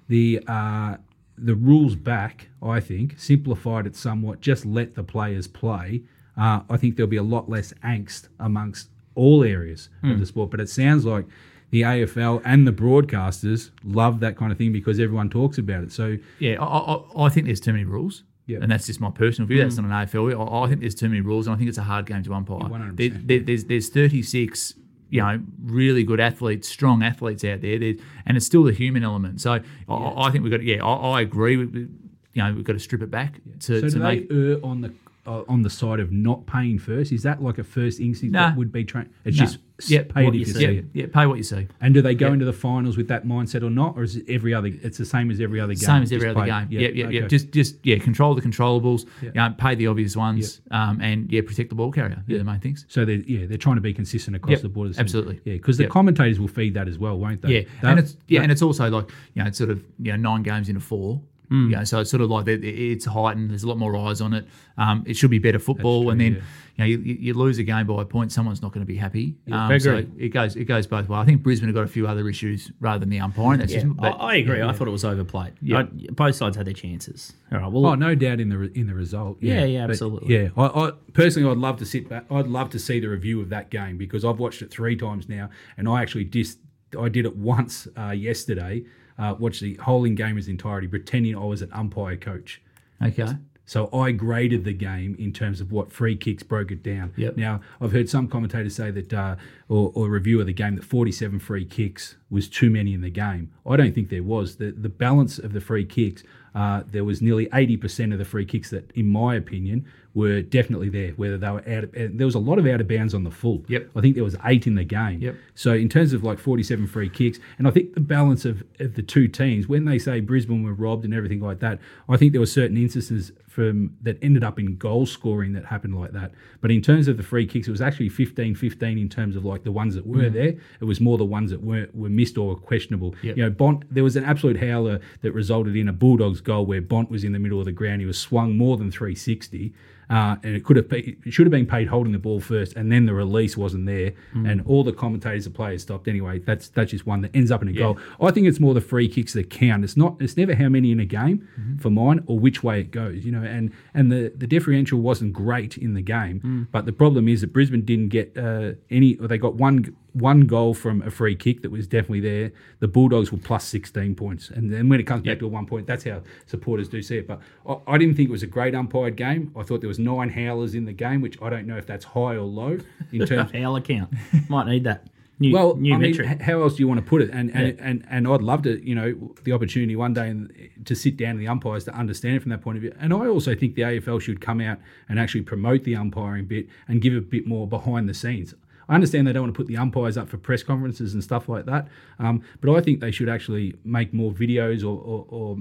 the 0.09 0.43
uh, 0.47 0.97
the 1.37 1.55
rules 1.55 1.95
back, 1.95 2.49
I 2.63 2.81
think 2.81 3.15
simplified 3.19 3.87
it 3.87 3.97
somewhat. 3.97 4.41
Just 4.41 4.67
let 4.67 4.95
the 4.95 5.03
players 5.03 5.47
play. 5.47 6.03
Uh, 6.37 6.61
I 6.71 6.77
think 6.77 6.97
there'll 6.97 7.11
be 7.11 7.17
a 7.17 7.23
lot 7.23 7.49
less 7.49 7.73
angst 7.85 8.29
amongst 8.39 8.91
all 9.15 9.43
areas 9.43 9.89
of 10.05 10.21
the 10.21 10.27
sport. 10.27 10.51
But 10.51 10.61
it 10.61 10.69
sounds 10.69 11.05
like 11.05 11.27
the 11.71 11.83
AFL 11.83 12.41
and 12.45 12.67
the 12.67 12.73
broadcasters 12.73 13.71
love 13.85 14.21
that 14.21 14.37
kind 14.37 14.53
of 14.53 14.59
thing 14.59 14.73
because 14.73 15.01
everyone 15.01 15.29
talks 15.29 15.59
about 15.59 15.83
it. 15.83 15.93
So 15.93 16.17
Yeah, 16.39 16.63
I, 16.63 16.95
I, 16.95 17.27
I 17.27 17.29
think 17.29 17.47
there's 17.47 17.61
too 17.61 17.73
many 17.73 17.85
rules. 17.85 18.23
Yeah. 18.49 18.59
And 18.63 18.73
that's 18.73 18.87
just 18.87 18.99
my 18.99 19.11
personal 19.11 19.47
view. 19.47 19.63
That's 19.63 19.77
hmm. 19.77 19.89
not 19.89 20.03
an 20.03 20.09
AFL. 20.09 20.53
I, 20.53 20.65
I 20.65 20.69
think 20.69 20.81
there's 20.81 20.95
too 20.95 21.09
many 21.09 21.21
rules, 21.21 21.47
and 21.47 21.55
I 21.55 21.59
think 21.59 21.69
it's 21.69 21.79
a 21.79 21.83
hard 21.83 22.07
game 22.07 22.23
to 22.25 22.33
umpire. 22.33 22.61
100%. 22.61 22.97
There, 22.97 23.11
there, 23.11 23.41
there's 23.41 23.65
there's 23.65 23.91
36, 23.91 24.75
you 25.11 25.21
know, 25.21 25.41
really 25.63 26.03
good 26.03 26.19
athletes, 26.19 26.67
strong 26.67 27.03
athletes 27.03 27.45
out 27.45 27.61
there, 27.61 27.79
There- 27.79 27.95
and 28.25 28.39
it's 28.39 28.47
still 28.47 28.65
the 28.65 28.73
human 28.73 29.05
element. 29.05 29.43
So 29.43 29.53
I, 29.53 29.61
I 29.89 30.31
think 30.31 30.45
we've 30.45 30.51
got. 30.51 30.63
Yeah, 30.63 30.83
I, 30.83 31.19
I 31.19 31.21
agree. 31.21 31.59
With, 31.59 31.75
you 31.75 32.43
know, 32.43 32.55
we've 32.55 32.65
got 32.65 32.73
to 32.73 32.79
strip 32.79 33.03
it 33.03 33.11
back 33.11 33.35
to, 33.61 33.81
so 33.81 33.89
to 33.89 33.91
do 33.91 33.99
make. 33.99 34.29
they 34.29 34.35
err 34.35 34.65
on 34.65 34.81
the 34.81 34.95
uh, 35.29 35.45
on 35.49 35.63
the 35.63 35.71
side 35.71 36.01
of 36.01 36.11
not 36.11 36.47
paying 36.47 36.79
first? 36.79 37.13
Is 37.13 37.23
that 37.25 37.43
like 37.43 37.59
a 37.59 37.65
first 37.65 38.01
instinct 38.01 38.33
Nah. 38.33 38.49
that 38.49 38.57
would 38.57 38.73
be 38.73 38.85
trained? 38.85 39.11
It's 39.25 39.37
Nah. 39.39 39.45
just 39.45 39.59
Yep. 39.89 40.13
pay 40.13 40.23
it 40.23 40.25
What 40.25 40.35
if 40.35 40.41
you 40.41 40.47
you 40.47 40.53
see. 40.53 40.65
it. 40.65 40.85
yeah, 40.93 41.07
pay 41.13 41.27
what 41.27 41.37
you 41.37 41.45
see. 41.45 41.69
And 41.81 41.95
do 41.95 42.03
they 42.03 42.15
go 42.17 42.27
Yeah. 42.27 42.33
into 42.33 42.45
the 42.45 42.53
finals 42.53 42.97
with 42.97 43.07
that 43.09 43.25
mindset 43.27 43.63
or 43.63 43.71
not, 43.71 43.97
or 43.97 44.03
is 44.03 44.17
it 44.17 44.25
every 44.29 44.53
other? 44.53 44.67
It's 44.83 44.99
the 44.99 45.05
same 45.05 45.31
as 45.31 45.41
every 45.41 45.61
other 45.61 45.75
game. 45.75 45.79
Same 45.93 46.03
as 46.03 46.11
every 46.11 46.27
just 46.29 46.37
other 46.37 46.47
game. 46.47 46.67
Yeah, 46.71 46.81
yeah, 46.89 47.09
yeah. 47.11 47.19
okay. 47.21 47.29
Just, 47.29 47.53
just 47.53 47.77
yeah, 47.85 47.99
control 47.99 48.35
the 48.35 48.43
controllables. 48.43 49.05
Yeah. 49.23 49.29
You 49.29 49.35
know, 49.51 49.55
pay 49.57 49.75
the 49.77 49.87
obvious 49.87 50.17
ones, 50.17 50.61
um, 50.73 51.01
and 51.01 51.31
yeah, 51.31 51.43
protect 51.43 51.69
the 51.69 51.77
ball 51.77 51.93
carrier. 51.93 52.25
Yeah, 52.27 52.39
the 52.39 52.45
main 52.45 52.59
things. 52.61 52.87
so 52.89 53.05
they're 53.05 53.17
yeah 53.21 53.47
they're 53.47 53.57
trying 53.67 53.77
to 53.77 53.81
be 53.83 53.93
consistent 53.95 54.35
across 54.35 54.53
Yep, 54.53 54.63
the 54.63 54.69
board. 54.69 54.95
absolutely. 54.99 55.41
Yeah, 55.45 55.53
because 55.55 55.77
the 55.77 55.85
Yep. 55.85 55.93
commentators 55.93 56.41
will 56.41 56.49
feed 56.49 56.75
that 56.75 56.89
as 56.89 56.99
well, 56.99 57.17
won't 57.19 57.43
they? 57.43 57.55
Yeah, 57.55 57.61
That- 57.83 57.91
and 57.91 57.99
it's 58.01 58.17
yeah, 58.27 58.43
and 58.43 58.51
it's 58.51 58.63
also 58.63 58.91
like 58.91 59.09
you 59.35 59.43
know, 59.43 59.49
it's 59.49 59.59
sort 59.59 59.71
of 59.71 59.85
you 60.01 60.11
know 60.11 60.17
nine 60.17 60.43
games 60.43 60.69
into 60.69 60.81
four. 60.81 61.21
Hmm. 61.49 61.71
You 61.71 61.77
know, 61.77 61.85
so 61.85 62.01
it's 62.01 62.11
sort 62.11 62.21
of 62.21 62.31
like 62.31 62.47
it's 62.49 63.05
heightened. 63.07 63.51
There's 63.51 63.63
a 63.63 63.69
lot 63.69 63.79
more 63.79 63.97
eyes 63.97 64.21
on 64.21 64.35
it. 64.35 64.47
Um, 64.77 65.03
it 65.07 65.15
should 65.17 65.31
be 65.31 65.39
better 65.39 65.59
football, 65.59 66.03
true, 66.03 66.11
and 66.11 66.21
then 66.21 66.35
yeah. 66.77 66.87
you 66.89 66.97
know 66.97 67.03
you, 67.05 67.15
you 67.19 67.35
lose 67.35 67.59
a 67.59 67.63
game 67.63 67.87
by 67.87 68.03
a 68.03 68.05
point. 68.05 68.33
Someone's 68.33 68.61
not 68.63 68.73
going 68.73 68.83
to 68.85 68.87
be 68.87 68.97
happy. 68.97 69.35
I 69.51 69.73
um, 69.75 69.81
so 69.81 70.05
it 70.19 70.29
goes 70.29 70.57
it 70.57 70.65
goes 70.65 70.87
both 70.87 71.09
ways. 71.09 71.19
I 71.19 71.25
think 71.25 71.43
Brisbane 71.43 71.69
have 71.69 71.75
got 71.75 71.85
a 71.85 71.89
few 71.89 72.07
other 72.07 72.29
issues 72.29 72.71
rather 72.81 72.99
than 73.01 73.09
the 73.09 73.19
umpiring. 73.21 73.61
That's 73.61 73.73
Yeah, 73.73 73.81
just, 73.81 73.93
I, 73.99 74.11
but- 74.11 74.21
I 74.21 74.35
agree. 74.37 74.63
I 74.63 74.73
thought 74.73 74.89
it 74.89 74.93
was 74.93 75.05
overplayed. 75.05 75.55
Yeah. 75.63 75.79
I- 75.79 75.85
both 76.13 76.35
sides 76.37 76.57
had 76.57 76.67
their 76.67 76.75
chances. 76.75 77.33
All 77.51 77.59
right. 77.59 77.73
Well, 77.73 77.87
Oh, 77.87 77.95
no 77.95 78.15
doubt 78.15 78.41
in 78.41 78.51
the 78.51 78.71
in 78.79 78.87
the 78.87 78.95
result. 78.95 79.39
Yeah, 79.41 79.61
Yeah, 79.61 79.65
yeah, 79.65 79.87
But, 79.87 79.91
absolutely. 79.93 80.35
yeah, 80.35 80.49
I, 80.57 80.67
I 80.67 80.91
personally, 81.15 81.51
I'd 81.51 81.57
love 81.57 81.79
to 81.79 81.87
sit 81.87 82.09
back. 82.09 82.27
I'd 82.31 82.47
love 82.47 82.69
to 82.71 82.79
see 82.79 83.01
the 83.01 83.09
review 83.09 83.41
of 83.41 83.49
that 83.49 83.71
game 83.71 83.97
because 83.97 84.25
I've 84.25 84.39
watched 84.39 84.61
it 84.63 84.71
three 84.71 84.97
times 84.97 85.29
now, 85.29 85.49
and 85.77 85.89
I 85.89 86.03
actually 86.03 86.25
dis, 86.25 86.59
I 86.99 87.09
did 87.09 87.27
it 87.27 87.37
once 87.37 87.89
uh, 87.97 88.11
yesterday. 88.11 88.85
Uh, 89.19 89.35
watched 89.39 89.61
the 89.61 89.75
whole 89.75 90.05
in 90.05 90.15
game 90.15 90.39
as 90.39 90.47
entirety, 90.47 90.87
pretending 90.87 91.37
I 91.37 91.45
was 91.45 91.61
an 91.61 91.73
umpire 91.73 92.17
coach. 92.17 92.63
okay. 93.03 93.35
So 93.69 93.91
I 93.93 94.13
graded 94.13 94.65
the 94.65 94.73
game 94.73 95.15
in 95.19 95.31
terms 95.31 95.61
of 95.61 95.71
what 95.71 95.93
free 95.93 96.17
kicks 96.17 96.43
broke 96.43 96.71
it 96.71 96.83
down. 96.83 97.13
Yep. 97.17 97.37
Now 97.37 97.61
I've 97.83 97.93
heard 97.93 98.09
some 98.09 98.27
commentators 98.27 98.75
say 98.75 98.91
that, 98.93 99.13
uh, 99.13 99.37
or, 99.69 99.93
or 99.95 100.09
review 100.09 100.41
of 100.41 100.47
the 100.47 100.55
game, 100.55 100.77
that 100.77 100.85
47 100.85 101.39
free 101.39 101.67
kicks 101.67 102.17
was 102.31 102.49
too 102.49 102.71
many 102.71 102.95
in 102.95 103.03
the 103.03 103.11
game. 103.11 103.53
I 103.69 103.77
don't 103.77 103.95
think 103.95 104.09
there 104.09 104.23
was. 104.23 104.57
The 104.57 104.71
the 104.71 104.89
balance 104.89 105.39
of 105.39 105.53
the 105.53 105.61
free 105.61 105.85
kicks, 105.85 106.23
uh, 106.55 106.85
there 106.91 107.05
was 107.05 107.21
nearly 107.21 107.45
80% 107.49 108.15
of 108.15 108.19
the 108.19 108.25
free 108.25 108.47
kicks 108.47 108.71
that, 108.71 108.91
in 108.93 109.07
my 109.07 109.35
opinion, 109.35 109.85
were 110.19 110.43
definitely 110.43 110.89
there. 110.89 111.13
Whether 111.13 111.39
they 111.39 111.49
were 111.49 111.61
out, 111.69 111.85
of, 111.85 111.93
there 111.95 112.27
was 112.27 112.35
a 112.35 112.41
lot 112.41 112.59
of 112.59 112.67
out 112.67 112.81
of 112.81 112.89
bounds 112.89 113.15
on 113.15 113.23
the 113.23 113.31
full. 113.31 113.63
Yep. 113.69 113.91
I 113.95 114.01
think 114.01 114.17
there 114.17 114.25
was 114.25 114.37
eight 114.45 114.67
in 114.67 114.75
the 114.75 114.83
game. 114.83 115.21
Yep. 115.23 115.37
So 115.55 115.73
in 115.73 115.89
terms 115.89 116.13
of 116.13 116.25
like 116.25 116.41
47 116.41 116.89
free 116.89 117.09
kicks, 117.09 117.39
and 117.57 117.69
I 117.69 117.71
think 117.71 117.95
the 117.95 118.01
balance 118.01 118.45
of, 118.45 118.65
of 118.81 118.95
the 118.95 119.03
two 119.03 119.29
teams, 119.29 119.69
when 119.69 119.85
they 119.85 119.99
say 119.99 120.19
Brisbane 120.21 120.65
were 120.65 120.75
robbed 120.75 121.05
and 121.05 121.15
everything 121.15 121.41
like 121.41 121.61
that, 121.61 121.79
I 122.09 122.17
think 122.17 122.33
there 122.33 122.41
were 122.41 122.47
certain 122.47 122.77
instances 122.77 123.31
from 123.59 123.93
that 124.03 124.17
ended 124.23 124.45
up 124.45 124.61
in 124.61 124.77
goal 124.77 125.05
scoring 125.05 125.53
that 125.55 125.65
happened 125.65 125.99
like 125.99 126.13
that. 126.13 126.31
But 126.61 126.71
in 126.71 126.81
terms 126.81 127.09
of 127.09 127.17
the 127.17 127.25
free 127.25 127.45
kicks, 127.45 127.67
it 127.67 127.73
was 127.73 127.81
actually 127.81 128.09
15-15 128.09 129.01
in 129.01 129.09
terms 129.09 129.35
of 129.35 129.45
like 129.45 129.65
the 129.65 129.73
ones 129.73 129.97
that 129.97 130.07
were 130.07 130.23
Mm. 130.31 130.33
there. 130.33 130.55
It 130.81 130.85
was 130.85 131.01
more 131.01 131.19
the 131.19 131.25
ones 131.25 131.51
that 131.51 131.61
weren't 131.61 131.93
were 131.93 132.09
missed 132.09 132.39
or 132.39 132.51
were 132.51 132.55
questionable. 132.55 133.17
Yep. 133.23 133.37
You 133.37 133.43
know, 133.43 133.51
Bont 133.51 133.83
there 133.93 134.05
was 134.05 134.15
an 134.15 134.23
absolute 134.23 134.59
howler 134.59 135.01
that 135.23 135.33
resulted 135.33 135.75
in 135.75 135.89
a 135.89 135.93
Bulldogs 135.93 136.41
goal 136.41 136.67
where 136.67 136.81
Bont 136.81 137.11
was 137.11 137.25
in 137.25 137.33
the 137.33 137.41
middle 137.41 137.59
of 137.59 137.65
the 137.65 137.73
ground. 137.73 138.01
He 138.01 138.07
was 138.07 138.19
swung 138.19 138.57
more 138.57 138.77
than 138.77 138.93
360. 138.93 139.73
Uh, 140.11 140.37
and 140.43 140.57
it 140.57 140.65
could 140.65 140.77
have 140.77 140.87
it 140.91 141.19
should 141.31 141.45
have 141.47 141.51
been 141.51 141.67
paid 141.67 141.87
holding 141.87 142.15
the 142.15 142.19
ball 142.19 142.41
first, 142.41 142.75
and 142.77 142.91
then 142.91 143.05
the 143.05 143.13
release 143.13 143.59
wasn't 143.59 143.85
there, 143.85 144.13
Mm. 144.35 144.51
and 144.51 144.63
all 144.65 144.83
the 144.83 144.91
commentators 144.91 145.45
and 145.45 145.55
players 145.55 145.83
stopped 145.83 146.09
anyway. 146.09 146.39
That's 146.39 146.71
that's 146.71 146.93
just 146.93 147.07
one 147.07 147.21
that 147.21 147.31
ends 147.37 147.51
up 147.51 147.61
in 147.61 147.69
a 147.69 147.75
goal. 147.75 147.99
I 148.19 148.31
think 148.31 148.47
it's 148.47 148.59
more 148.59 148.73
the 148.73 148.81
free 148.81 149.07
kicks 149.07 149.35
that 149.35 149.51
count. 149.51 149.85
It's 149.85 149.99
not. 149.99 150.17
It's 150.19 150.35
never 150.39 150.55
how 150.55 150.71
many 150.71 150.93
in 150.93 150.99
a 151.01 151.05
game 151.05 151.47
Mm-hmm. 151.61 151.77
for 151.77 151.91
mine 151.91 152.23
or 152.25 152.39
which 152.39 152.63
way 152.65 152.81
it 152.81 152.91
goes. 152.91 153.27
You 153.27 153.33
know, 153.33 153.43
and 153.49 153.73
and 153.95 154.13
the 154.13 154.33
the 154.37 154.47
differential 154.47 155.01
wasn't 155.01 155.33
great 155.33 155.77
in 155.79 155.95
the 155.95 156.03
game, 156.03 156.41
Mm. 156.41 156.67
but 156.71 156.87
the 156.87 156.93
problem 156.93 157.29
is 157.29 157.41
that 157.41 157.53
Brisbane 157.53 157.83
didn't 157.85 158.09
get 158.09 158.37
uh, 158.37 158.73
any. 158.91 159.17
Or 159.17 159.27
they 159.29 159.39
got 159.39 159.55
one 159.57 159.95
one 160.13 160.43
goal 160.47 160.75
from 160.75 161.03
a 161.03 161.11
free 161.11 161.37
kick 161.37 161.63
that 161.63 161.71
was 161.71 161.87
definitely 161.87 162.21
there. 162.21 162.51
The 162.81 162.89
Bulldogs 162.89 163.31
were 163.33 163.39
plus 163.39 163.65
sixteen 163.65 164.15
points, 164.15 164.51
and 164.51 164.73
then 164.73 164.89
when 164.89 165.01
it 165.01 165.05
comes 165.07 165.23
back 165.23 165.33
Yep. 165.33 165.39
to 165.41 165.45
a 165.47 165.49
one 165.49 165.67
point, 165.67 165.87
that's 165.87 166.05
how 166.05 166.23
supporters 166.47 166.89
do 166.89 167.03
see 167.03 167.19
it. 167.19 167.27
But 167.27 167.41
I, 167.67 167.77
I 167.95 167.99
didn't 167.99 168.15
think 168.17 168.29
it 168.29 168.33
was 168.33 168.43
a 168.43 168.47
great 168.49 168.75
umpired 168.75 169.17
game. 169.17 169.53
I 169.57 169.63
thought 169.63 169.81
there 169.81 169.89
was 169.89 169.99
nine 169.99 170.31
howlers 170.31 170.75
in 170.75 170.85
the 170.85 170.93
game, 170.93 171.21
which 171.21 171.41
I 171.43 171.51
don't 171.51 171.67
know 171.67 171.77
if 171.77 171.87
that's 171.87 172.05
high 172.05 172.35
or 172.35 172.43
low 172.43 172.79
in 173.13 173.27
terms. 173.27 173.51
Of 173.51 173.53
howler 173.53 173.81
count. 173.81 174.13
might 174.49 174.67
need 174.67 174.85
that. 174.85 175.07
New, 175.41 175.53
Well, 175.55 175.77
new 175.77 175.95
I 175.95 175.99
mean, 175.99 176.11
metric. 176.11 176.29
h- 176.31 176.41
how 176.41 176.63
else 176.63 176.75
do 176.75 176.81
you 176.83 176.89
want 176.89 176.99
to 176.99 177.07
put 177.07 177.23
it? 177.23 177.31
And 177.33 177.51
and, 177.55 177.79
and 177.81 178.05
and 178.11 178.27
I'd 178.27 178.43
love 178.43 178.63
to, 178.63 178.85
you 178.85 178.95
know, 178.95 179.35
the 179.45 179.53
opportunity 179.53 179.95
one 179.95 180.13
day 180.13 180.29
and 180.29 180.53
to 180.85 180.95
sit 180.97 181.17
down 181.17 181.35
with 181.37 181.41
the 181.45 181.49
umpires 181.49 181.85
to 181.85 181.95
understand 181.95 182.37
it 182.37 182.43
from 182.43 182.51
that 182.51 182.61
point 182.61 182.77
of 182.77 182.83
view. 182.83 182.93
And 182.99 183.13
I 183.13 183.27
also 183.29 183.55
think 183.55 183.75
the 183.77 183.83
AFL 183.83 184.21
should 184.21 184.41
come 184.41 184.61
out 184.61 184.79
and 185.09 185.19
actually 185.21 185.43
promote 185.43 185.85
the 185.85 185.95
umpiring 185.95 186.47
bit 186.47 186.67
and 186.89 187.01
give 187.01 187.15
a 187.15 187.21
bit 187.21 187.47
more 187.47 187.69
behind 187.69 188.09
the 188.09 188.15
scenes. 188.15 188.53
I 188.89 188.95
understand 188.95 189.27
they 189.27 189.33
don't 189.33 189.43
want 189.43 189.55
to 189.55 189.59
put 189.59 189.67
the 189.69 189.77
umpires 189.77 190.17
up 190.17 190.29
for 190.29 190.39
press 190.39 190.63
conferences 190.63 191.13
and 191.15 191.23
stuff 191.23 191.49
like 191.49 191.67
that, 191.67 191.87
um, 192.19 192.43
but 192.61 192.75
I 192.75 192.81
think 192.81 193.01
they 193.01 193.11
should 193.11 193.29
actually 193.29 193.75
make 193.85 194.13
more 194.15 194.33
videos 194.33 194.83
or, 194.83 194.99
or, 194.99 195.27
or 195.29 195.59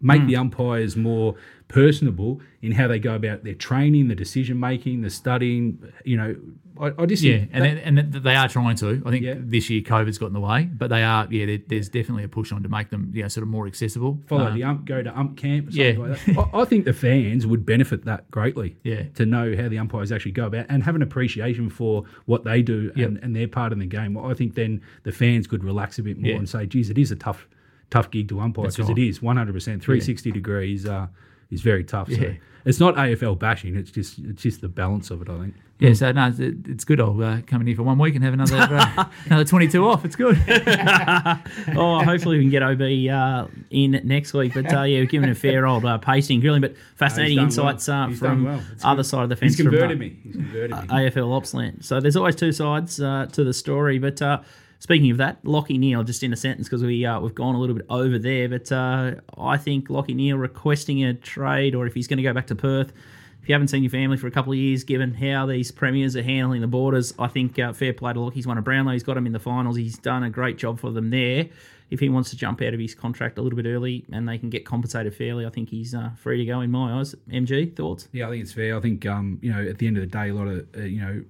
make 0.00 0.20
Hmm. 0.20 0.26
the 0.28 0.36
umpires 0.36 0.94
more 0.94 1.36
personable 1.68 2.40
in 2.62 2.72
how 2.72 2.86
they 2.86 2.98
go 2.98 3.14
about 3.14 3.44
their 3.44 3.54
training, 3.54 4.08
the 4.08 4.14
decision 4.14 4.60
making, 4.60 5.00
the 5.00 5.10
studying. 5.10 5.78
You 6.04 6.16
know, 6.18 6.36
I, 6.80 6.92
I 7.02 7.06
just 7.06 7.22
Yeah, 7.22 7.44
and 7.52 7.64
that- 7.64 7.82
and 7.84 7.98
they 8.12 8.34
are 8.34 8.48
trying 8.48 8.76
to. 8.76 9.02
I 9.06 9.10
think 9.10 9.24
Yeah. 9.24 9.34
this 9.38 9.68
year 9.70 9.82
COVID's 9.82 10.18
got 10.18 10.26
in 10.26 10.32
the 10.32 10.40
way, 10.40 10.64
but 10.72 10.88
they 10.88 11.02
are. 11.02 11.26
Yeah, 11.30 11.56
there's 11.66 11.88
definitely 11.88 12.24
a 12.24 12.28
push 12.28 12.52
on 12.52 12.62
to 12.62 12.68
make 12.68 12.90
them, 12.90 13.10
you 13.14 13.22
know, 13.22 13.28
sort 13.28 13.42
of 13.42 13.48
more 13.48 13.66
accessible. 13.66 14.22
follow 14.26 14.46
Um, 14.46 14.54
the 14.54 14.64
ump, 14.64 14.84
go 14.84 15.02
to 15.02 15.18
ump 15.18 15.36
camp, 15.36 15.68
or 15.68 15.70
something 15.72 15.96
yeah. 16.00 16.06
like 16.06 16.24
that. 16.24 16.38
I, 16.54 16.60
I 16.60 16.64
think 16.64 16.84
the 16.84 16.92
fans 16.92 17.46
would 17.46 17.64
benefit 17.66 18.04
that 18.04 18.30
greatly. 18.30 18.76
Yeah. 18.84 19.04
To 19.14 19.26
know 19.26 19.54
how 19.56 19.68
the 19.68 19.78
umpires 19.78 20.12
actually 20.12 20.32
go 20.32 20.46
about 20.46 20.66
and 20.68 20.82
have 20.84 20.94
an 20.94 21.02
appreciation 21.02 21.70
for 21.70 22.04
what 22.26 22.44
they 22.44 22.62
do 22.62 22.92
Yep. 22.94 23.08
and, 23.08 23.18
and 23.22 23.34
their 23.36 23.48
part 23.48 23.72
in 23.72 23.78
the 23.78 23.86
game. 23.86 24.16
I 24.16 24.34
think 24.34 24.54
then 24.54 24.80
the 25.02 25.12
fans 25.12 25.46
could 25.46 25.64
relax 25.64 25.98
a 25.98 26.02
bit 26.02 26.18
more 26.18 26.30
Yeah. 26.30 26.36
and 26.36 26.48
say, 26.48 26.66
geez, 26.66 26.90
it 26.90 26.98
is 26.98 27.10
a 27.10 27.16
tough 27.16 27.48
tough 27.88 28.10
gig 28.10 28.28
to 28.28 28.40
umpire 28.40 28.64
because 28.66 28.88
right. 28.88 28.98
it 28.98 29.08
is 29.08 29.20
100%. 29.20 29.80
360 29.80 30.32
degrees 30.32 30.86
uh, 30.86 31.06
is 31.50 31.60
very 31.62 31.84
tough. 31.84 32.10
So 32.10 32.20
Yeah. 32.20 32.32
It's 32.66 32.80
not 32.80 32.96
AFL 32.96 33.38
bashing. 33.38 33.76
It's 33.76 33.92
just 33.92 34.18
it's 34.18 34.42
just 34.42 34.60
the 34.60 34.68
balance 34.68 35.10
of 35.10 35.22
it, 35.22 35.28
I 35.28 35.38
think. 35.38 35.54
Yeah, 35.78 35.92
so 35.92 36.10
no, 36.10 36.28
it's, 36.28 36.40
it's 36.40 36.84
good. 36.84 37.00
I'll 37.00 37.22
uh, 37.22 37.42
come 37.46 37.60
in 37.60 37.68
here 37.68 37.76
for 37.76 37.84
one 37.84 37.98
week 37.98 38.16
and 38.16 38.24
have 38.24 38.34
another 38.34 38.56
uh, 38.56 39.04
another 39.26 39.44
22 39.44 39.86
off. 39.86 40.04
It's 40.04 40.16
good. 40.16 40.36
oh, 41.76 42.02
hopefully 42.02 42.38
we 42.38 42.44
can 42.44 42.50
get 42.50 42.62
OB 42.62 42.80
uh, 42.80 43.46
in 43.70 44.00
next 44.02 44.32
week. 44.32 44.54
But 44.54 44.72
uh, 44.72 44.82
yeah, 44.82 44.98
we're 44.98 45.06
giving 45.06 45.30
a 45.30 45.34
fair 45.34 45.64
old 45.64 45.84
uh, 45.84 45.98
pasting, 45.98 46.40
grilling. 46.40 46.60
But 46.60 46.76
fascinating 46.96 47.36
done 47.36 47.44
well. 47.56 47.68
insights 47.68 47.88
uh, 47.88 48.08
from 48.18 48.44
well. 48.44 48.62
Other 48.82 49.02
good. 49.02 49.06
side 49.06 49.22
of 49.22 49.28
the 49.28 49.36
fence. 49.36 49.56
He's 49.56 49.64
converted 49.64 49.98
uh, 49.98 50.00
me. 50.00 50.16
He's 50.24 50.34
converted 50.34 50.70
me. 50.70 50.76
AFL 50.88 51.40
Opsland. 51.40 51.84
So 51.84 52.00
there's 52.00 52.16
always 52.16 52.34
two 52.34 52.50
sides 52.52 53.00
uh, 53.00 53.26
to 53.32 53.44
the 53.44 53.54
story. 53.54 53.98
But 53.98 54.20
uh, 54.20 54.40
speaking 54.78 55.10
of 55.10 55.18
that, 55.18 55.42
Lachie 55.44 55.78
Neale, 55.78 56.02
just 56.04 56.22
in 56.22 56.32
a 56.32 56.36
sentence 56.36 56.68
because 56.68 56.82
we 56.82 57.04
uh, 57.04 57.20
we've 57.20 57.34
gone 57.34 57.54
a 57.54 57.60
little 57.60 57.76
bit 57.76 57.86
over 57.90 58.18
there. 58.18 58.48
But 58.48 58.70
uh, 58.72 59.14
I 59.38 59.56
think 59.56 59.88
Lachie 59.88 60.14
Neale 60.14 60.36
requesting 60.36 61.04
a 61.04 61.14
trade, 61.14 61.74
or 61.74 61.86
if 61.86 61.94
he's 61.94 62.06
going 62.06 62.18
to 62.18 62.22
go 62.22 62.32
back 62.32 62.46
to 62.48 62.54
Perth. 62.54 62.92
If 63.42 63.50
you 63.50 63.54
haven't 63.54 63.68
seen 63.68 63.84
your 63.84 63.90
family 63.90 64.16
for 64.16 64.26
a 64.26 64.30
couple 64.32 64.52
of 64.52 64.58
years, 64.58 64.82
given 64.82 65.14
how 65.14 65.46
these 65.46 65.70
premiers 65.70 66.16
are 66.16 66.22
handling 66.24 66.62
the 66.62 66.66
borders, 66.66 67.14
I 67.16 67.28
think 67.28 67.56
uh, 67.60 67.72
fair 67.72 67.92
play 67.92 68.12
to 68.12 68.18
Lachie. 68.18 68.34
He's 68.34 68.46
won 68.46 68.58
a 68.58 68.62
Brownlow. 68.62 68.92
He's 68.92 69.04
got 69.04 69.16
him 69.16 69.24
in 69.24 69.32
the 69.32 69.38
finals. 69.38 69.76
He's 69.76 69.96
done 69.98 70.24
a 70.24 70.30
great 70.30 70.58
job 70.58 70.80
for 70.80 70.90
them 70.90 71.10
there. 71.10 71.48
If 71.88 72.00
he 72.00 72.08
wants 72.08 72.30
to 72.30 72.36
jump 72.36 72.60
out 72.62 72.74
of 72.74 72.80
his 72.80 72.96
contract 72.96 73.38
a 73.38 73.42
little 73.42 73.56
bit 73.56 73.66
early 73.66 74.04
and 74.10 74.28
they 74.28 74.38
can 74.38 74.50
get 74.50 74.66
compensated 74.66 75.14
fairly, 75.14 75.46
I 75.46 75.50
think 75.50 75.68
he's 75.68 75.94
uh, 75.94 76.10
free 76.16 76.38
to 76.38 76.44
go 76.44 76.60
in 76.60 76.72
my 76.72 76.98
eyes. 76.98 77.14
MG, 77.30 77.76
thoughts? 77.76 78.08
Yeah, 78.10 78.26
I 78.26 78.30
think 78.30 78.42
it's 78.42 78.52
fair. 78.52 78.76
I 78.76 78.80
think 78.80 79.06
um, 79.06 79.38
you 79.40 79.52
know 79.52 79.62
at 79.64 79.78
the 79.78 79.86
end 79.86 79.96
of 79.96 80.00
the 80.00 80.08
day, 80.08 80.30
a 80.30 80.34
lot 80.34 80.48
of 80.48 80.66
uh, 80.76 80.80
you 80.80 81.00
know 81.00 81.24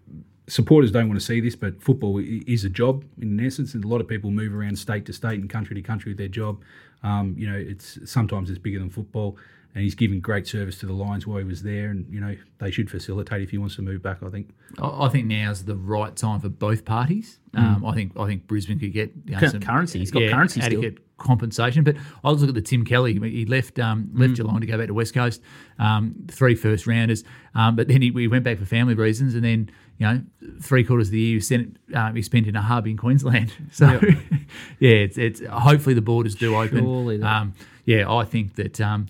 supporters 0.49 0.91
don't 0.91 1.09
want 1.09 1.21
to 1.21 1.25
see 1.25 1.41
this, 1.41 1.57
but 1.57 1.83
football 1.83 2.19
is 2.19 2.65
a 2.65 2.71
job 2.71 3.05
in 3.21 3.45
essence, 3.45 3.75
and 3.75 3.85
a 3.85 3.89
lot 3.89 4.01
of 4.01 4.09
people 4.09 4.31
move 4.31 4.55
around 4.55 4.79
state 4.79 5.07
to 5.07 5.13
state 5.13 5.41
and 5.41 5.51
country 5.51 5.75
to 5.75 5.83
country 5.83 6.11
with 6.11 6.19
their 6.19 6.29
job. 6.29 6.63
Um, 7.03 7.35
you 7.39 7.51
know, 7.51 7.57
it's 7.57 7.99
sometimes 8.11 8.51
it's 8.51 8.59
bigger 8.59 8.79
than 8.79 8.91
football, 8.91 9.37
and 9.75 9.83
he's 9.83 9.95
given 9.95 10.21
great 10.21 10.47
service 10.47 10.79
to 10.79 10.87
the 10.87 10.93
Lions 10.93 11.27
while 11.27 11.39
he 11.39 11.45
was 11.45 11.63
there, 11.63 11.91
and 11.91 12.07
you 12.13 12.21
know 12.21 12.37
they 12.59 12.71
should 12.71 12.91
facilitate 12.91 13.43
if 13.43 13.51
he 13.51 13.59
wants 13.59 13.77
to 13.77 13.83
move 13.83 14.03
back. 14.03 14.23
I 14.23 14.31
think. 14.31 14.51
I 14.79 15.07
I 15.07 15.09
think 15.09 15.27
now's 15.27 15.65
the 15.65 15.77
right 15.77 16.15
time 16.15 16.41
for 16.41 16.49
both 16.49 16.85
parties. 16.85 17.39
Um, 17.55 17.85
I 17.87 17.95
think 17.95 18.13
I 18.19 18.27
think 18.27 18.47
Brisbane 18.47 18.79
could 18.79 18.93
get 18.93 19.13
you 19.25 19.33
know, 19.33 19.41
Cur- 19.41 19.59
currency. 19.59 19.99
He's 19.99 20.11
got 20.11 20.31
currency 20.31 20.61
still. 20.61 20.79
adequate 20.79 20.99
compensation. 21.19 21.85
But 21.85 21.97
I 22.23 22.31
was 22.31 22.41
looking 22.41 22.57
at 22.57 22.63
the 22.63 22.69
Tim 22.69 22.85
Kelly. 22.85 23.15
He 23.15 23.47
left 23.47 23.79
um, 23.79 24.11
left 24.15 24.35
Geelong 24.35 24.61
to 24.61 24.67
go 24.67 24.79
back 24.79 24.89
to 24.89 24.95
West 24.95 25.15
Coast. 25.15 25.41
Um, 25.79 26.15
three 26.29 26.55
first 26.55 26.87
rounders, 26.87 27.25
um, 27.55 27.77
but 27.77 27.89
then 27.89 28.03
he, 28.03 28.11
he 28.11 28.29
went 28.29 28.45
back 28.45 28.59
for 28.59 28.65
family 28.65 28.95
reasons, 28.95 29.35
and 29.35 29.45
then 29.45 29.71
you 29.99 30.07
know 30.07 30.23
three 30.61 30.85
quarters 30.85 31.09
of 31.09 31.13
the 31.13 31.21
year 31.21 31.35
he 31.35 31.41
spent, 31.41 31.77
um, 31.95 32.15
he 32.17 32.23
spent 32.23 32.47
in 32.47 32.57
a 32.57 32.63
hub 32.63 32.87
in 32.87 32.97
Queensland. 32.97 33.53
So 33.73 33.87
yeah, 34.79 34.91
it's 34.91 35.19
it's 35.19 35.41
hopefully 35.47 35.95
the 35.95 36.03
borders 36.03 36.35
do 36.35 36.55
open. 36.57 36.79
Surely 36.85 37.17
that- 37.19 37.27
Um, 37.43 37.55
yeah, 37.85 38.11
I 38.13 38.25
think 38.25 38.55
that. 38.57 38.81
Um, 38.81 39.07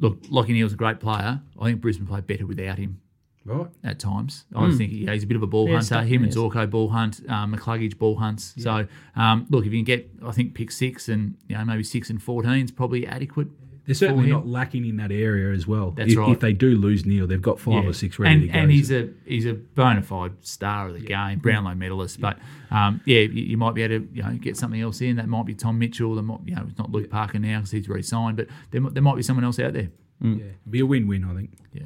Look, 0.00 0.22
Lachie 0.24 0.48
Neale's 0.48 0.72
a 0.72 0.76
great 0.76 0.98
player. 0.98 1.40
I 1.58 1.64
think 1.66 1.80
Brisbane 1.80 2.08
played 2.08 2.26
better 2.26 2.46
without 2.46 2.78
him 2.78 3.00
Right. 3.44 3.68
at 3.84 4.00
times. 4.00 4.44
I 4.52 4.66
just 4.66 4.76
think 4.76 4.90
yeah, 4.92 5.12
he's 5.12 5.22
a 5.22 5.26
bit 5.26 5.36
of 5.36 5.42
a 5.44 5.46
ball 5.46 5.66
Yeah, 5.68 5.74
hunter. 5.74 5.86
stuff- 5.86 6.06
Him 6.06 6.24
and 6.24 6.34
yes. 6.34 6.36
Zorko 6.36 6.68
ball 6.68 6.88
hunt, 6.88 7.20
um, 7.28 7.54
McCluggage 7.54 7.96
ball 7.96 8.16
hunts. 8.16 8.54
So 8.58 8.88
um, 9.14 9.46
look, 9.50 9.64
if 9.64 9.72
you 9.72 9.78
can 9.78 9.84
get, 9.84 10.10
I 10.26 10.32
think 10.32 10.54
pick 10.54 10.72
six 10.72 11.08
and 11.08 11.36
you 11.48 11.56
know 11.56 11.64
maybe 11.64 11.84
six 11.84 12.10
and 12.10 12.20
fourteen 12.20 12.64
is 12.64 12.72
probably 12.72 13.06
adequate. 13.06 13.46
They're 13.86 13.94
certainly 13.94 14.30
not 14.30 14.46
lacking 14.46 14.86
in 14.86 14.96
that 14.96 15.12
area 15.12 15.52
as 15.54 15.66
well. 15.66 15.90
That's 15.90 16.12
if, 16.12 16.18
right. 16.18 16.30
if 16.30 16.40
they 16.40 16.54
do 16.54 16.74
lose 16.76 17.04
Neale, 17.04 17.26
they've 17.26 17.42
got 17.42 17.60
five 17.60 17.84
Yeah. 17.84 17.90
or 17.90 17.92
six 17.92 18.18
ready 18.18 18.34
and, 18.34 18.42
to 18.42 18.48
go. 18.48 18.58
And 18.58 18.70
he's 18.70 18.88
So- 18.88 19.10
a 19.26 19.28
he's 19.28 19.44
a 19.46 19.52
bona 19.54 20.02
fide 20.02 20.32
star 20.40 20.88
of 20.88 20.94
the 20.94 21.00
game, 21.00 21.38
Brownlow 21.40 21.74
medalist. 21.74 22.20
But 22.20 22.38
um, 22.70 23.00
yeah, 23.04 23.20
you, 23.20 23.42
you 23.44 23.56
might 23.58 23.74
be 23.74 23.82
able 23.82 24.00
to 24.00 24.08
you 24.14 24.22
know 24.22 24.32
get 24.32 24.56
something 24.56 24.80
else 24.80 25.00
in. 25.02 25.16
That 25.16 25.28
might 25.28 25.44
be 25.46 25.54
Tom 25.54 25.78
Mitchell. 25.78 26.14
That 26.14 26.22
might, 26.22 26.40
you 26.46 26.54
know, 26.54 26.64
it's 26.68 26.78
not 26.78 26.90
Luke 26.92 27.10
Parker 27.10 27.38
now 27.38 27.58
because 27.58 27.72
he's 27.72 27.88
re-signed, 27.88 28.36
but 28.38 28.48
there, 28.70 28.80
there 28.80 29.02
might 29.02 29.16
be 29.16 29.22
someone 29.22 29.44
else 29.44 29.58
out 29.58 29.74
there. 29.74 29.90
yeah, 30.22 30.44
be 30.70 30.80
a 30.80 30.86
win-win, 30.86 31.24
I 31.24 31.34
think. 31.34 31.50
Yeah. 31.72 31.82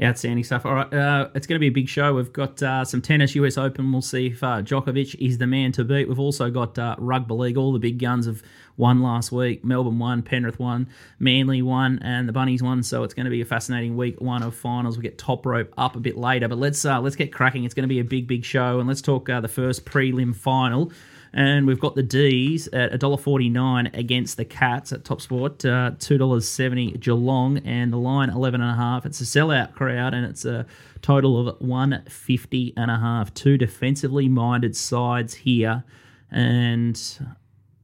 Outstanding 0.00 0.44
stuff. 0.44 0.64
All 0.64 0.74
right, 0.74 0.94
uh, 0.94 1.28
it's 1.34 1.48
going 1.48 1.56
to 1.56 1.60
be 1.60 1.66
a 1.66 1.72
big 1.72 1.88
show. 1.88 2.14
We've 2.14 2.32
got 2.32 2.62
uh, 2.62 2.84
some 2.84 3.02
tennis, 3.02 3.34
US 3.34 3.58
Open. 3.58 3.90
We'll 3.90 4.00
see 4.00 4.28
if 4.28 4.44
uh, 4.44 4.62
Djokovic 4.62 5.16
is 5.16 5.38
the 5.38 5.46
man 5.48 5.72
to 5.72 5.82
beat. 5.82 6.08
We've 6.08 6.20
also 6.20 6.50
got 6.50 6.78
uh, 6.78 6.94
rugby 6.98 7.34
league. 7.34 7.56
All 7.56 7.72
the 7.72 7.80
big 7.80 7.98
guns 7.98 8.26
have 8.26 8.40
won 8.78 9.02
last 9.02 9.30
week. 9.30 9.64
Melbourne 9.64 9.98
won, 9.98 10.22
Penrith 10.22 10.58
won, 10.58 10.88
Manly 11.18 11.60
won, 11.60 11.98
and 12.02 12.28
the 12.28 12.32
Bunnies 12.32 12.62
won. 12.62 12.82
So 12.82 13.02
it's 13.02 13.12
going 13.12 13.24
to 13.24 13.30
be 13.30 13.42
a 13.42 13.44
fascinating 13.44 13.96
week 13.96 14.20
one 14.20 14.42
of 14.42 14.54
finals. 14.54 14.96
We 14.96 15.02
get 15.02 15.18
top 15.18 15.44
rope 15.44 15.74
up 15.76 15.96
a 15.96 16.00
bit 16.00 16.16
later, 16.16 16.48
but 16.48 16.58
let's 16.58 16.84
uh, 16.84 17.00
let's 17.00 17.16
get 17.16 17.32
cracking. 17.32 17.64
It's 17.64 17.74
going 17.74 17.82
to 17.82 17.88
be 17.88 18.00
a 18.00 18.04
big 18.04 18.26
big 18.26 18.44
show, 18.44 18.78
and 18.78 18.88
let's 18.88 19.02
talk 19.02 19.28
uh, 19.28 19.40
the 19.40 19.48
first 19.48 19.84
prelim 19.84 20.34
final. 20.34 20.92
And 21.32 21.66
we've 21.66 21.78
got 21.78 21.94
the 21.94 22.02
D's 22.02 22.68
at 22.68 22.92
$1.49 22.92 23.96
against 23.96 24.38
the 24.38 24.46
Cats 24.46 24.92
at 24.92 25.04
Top 25.04 25.20
Sport, 25.20 25.64
uh, 25.64 25.92
$2.70 25.98 26.98
Geelong, 27.00 27.58
and 27.58 27.92
the 27.92 27.98
line 27.98 28.30
11.5. 28.30 29.04
It's 29.04 29.20
a 29.20 29.24
sellout 29.24 29.74
crowd, 29.74 30.14
and 30.14 30.24
it's 30.24 30.46
a 30.46 30.64
total 31.02 31.48
of 31.48 31.60
150 31.60 32.72
and 32.76 32.90
a 32.90 32.98
half. 32.98 33.34
Two 33.34 33.58
defensively 33.58 34.28
minded 34.28 34.74
sides 34.74 35.34
here. 35.34 35.84
And 36.30 36.98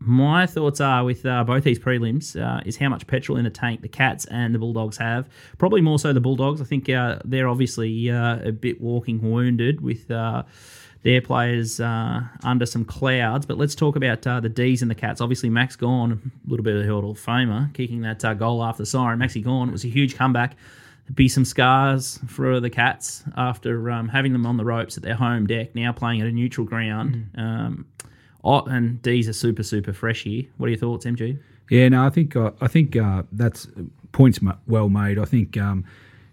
my 0.06 0.46
thoughts 0.46 0.80
are 0.80 1.04
with 1.04 1.24
uh, 1.24 1.44
both 1.44 1.64
these 1.64 1.78
prelims 1.78 2.40
uh, 2.40 2.60
is 2.64 2.76
how 2.76 2.88
much 2.88 3.06
petrol 3.06 3.38
in 3.38 3.44
the 3.44 3.50
tank 3.50 3.82
the 3.82 3.88
Cats 3.88 4.24
and 4.26 4.54
the 4.54 4.58
Bulldogs 4.58 4.96
have. 4.98 5.28
Probably 5.58 5.80
more 5.80 5.98
so 5.98 6.12
the 6.12 6.20
Bulldogs. 6.20 6.60
I 6.60 6.64
think 6.64 6.88
uh, 6.88 7.18
they're 7.24 7.48
obviously 7.48 8.10
uh, 8.10 8.38
a 8.48 8.52
bit 8.52 8.80
walking 8.80 9.20
wounded 9.30 9.80
with 9.80 10.10
uh, 10.10 10.44
their 11.02 11.20
players 11.20 11.80
uh, 11.80 12.22
under 12.42 12.66
some 12.66 12.84
clouds. 12.84 13.46
But 13.46 13.58
let's 13.58 13.74
talk 13.74 13.96
about 13.96 14.26
uh, 14.26 14.40
the 14.40 14.48
D's 14.48 14.82
and 14.82 14.90
the 14.90 14.94
Cats. 14.94 15.20
Obviously, 15.20 15.50
Max 15.50 15.76
Gawn, 15.76 16.12
a 16.12 16.50
little 16.50 16.64
bit 16.64 16.76
of 16.76 16.84
a 16.84 16.88
Hall 16.88 17.10
of 17.10 17.18
Famer, 17.18 17.72
kicking 17.74 18.02
that 18.02 18.24
uh, 18.24 18.34
goal 18.34 18.64
after 18.64 18.82
the 18.82 18.86
siren. 18.86 19.18
Maxi 19.18 19.42
Gawn, 19.42 19.68
it 19.68 19.72
was 19.72 19.84
a 19.84 19.88
huge 19.88 20.16
comeback. 20.16 20.56
There'd 21.06 21.16
be 21.16 21.28
some 21.28 21.44
scars 21.44 22.18
for 22.26 22.60
the 22.60 22.70
Cats 22.70 23.22
after 23.36 23.90
um, 23.90 24.08
having 24.08 24.32
them 24.32 24.46
on 24.46 24.56
the 24.56 24.64
ropes 24.64 24.96
at 24.96 25.02
their 25.02 25.14
home 25.14 25.46
deck, 25.46 25.74
now 25.74 25.92
playing 25.92 26.22
at 26.22 26.26
a 26.26 26.32
neutral 26.32 26.66
ground. 26.66 27.30
Um, 27.36 27.86
oh, 28.44 28.62
and 28.66 29.00
D's 29.02 29.28
are 29.28 29.32
super, 29.32 29.62
super 29.62 29.92
fresh 29.92 30.22
here. 30.22 30.44
What 30.58 30.66
are 30.66 30.70
your 30.70 30.78
thoughts, 30.78 31.06
MG? 31.06 31.38
Yeah, 31.70 31.88
no, 31.88 32.04
I 32.04 32.10
think 32.10 32.36
uh, 32.36 32.50
I 32.60 32.68
think 32.68 32.96
uh, 32.96 33.22
that's 33.32 33.66
points 34.12 34.38
well 34.66 34.88
made. 34.88 35.18
I 35.18 35.24
think 35.24 35.56
um, 35.56 35.84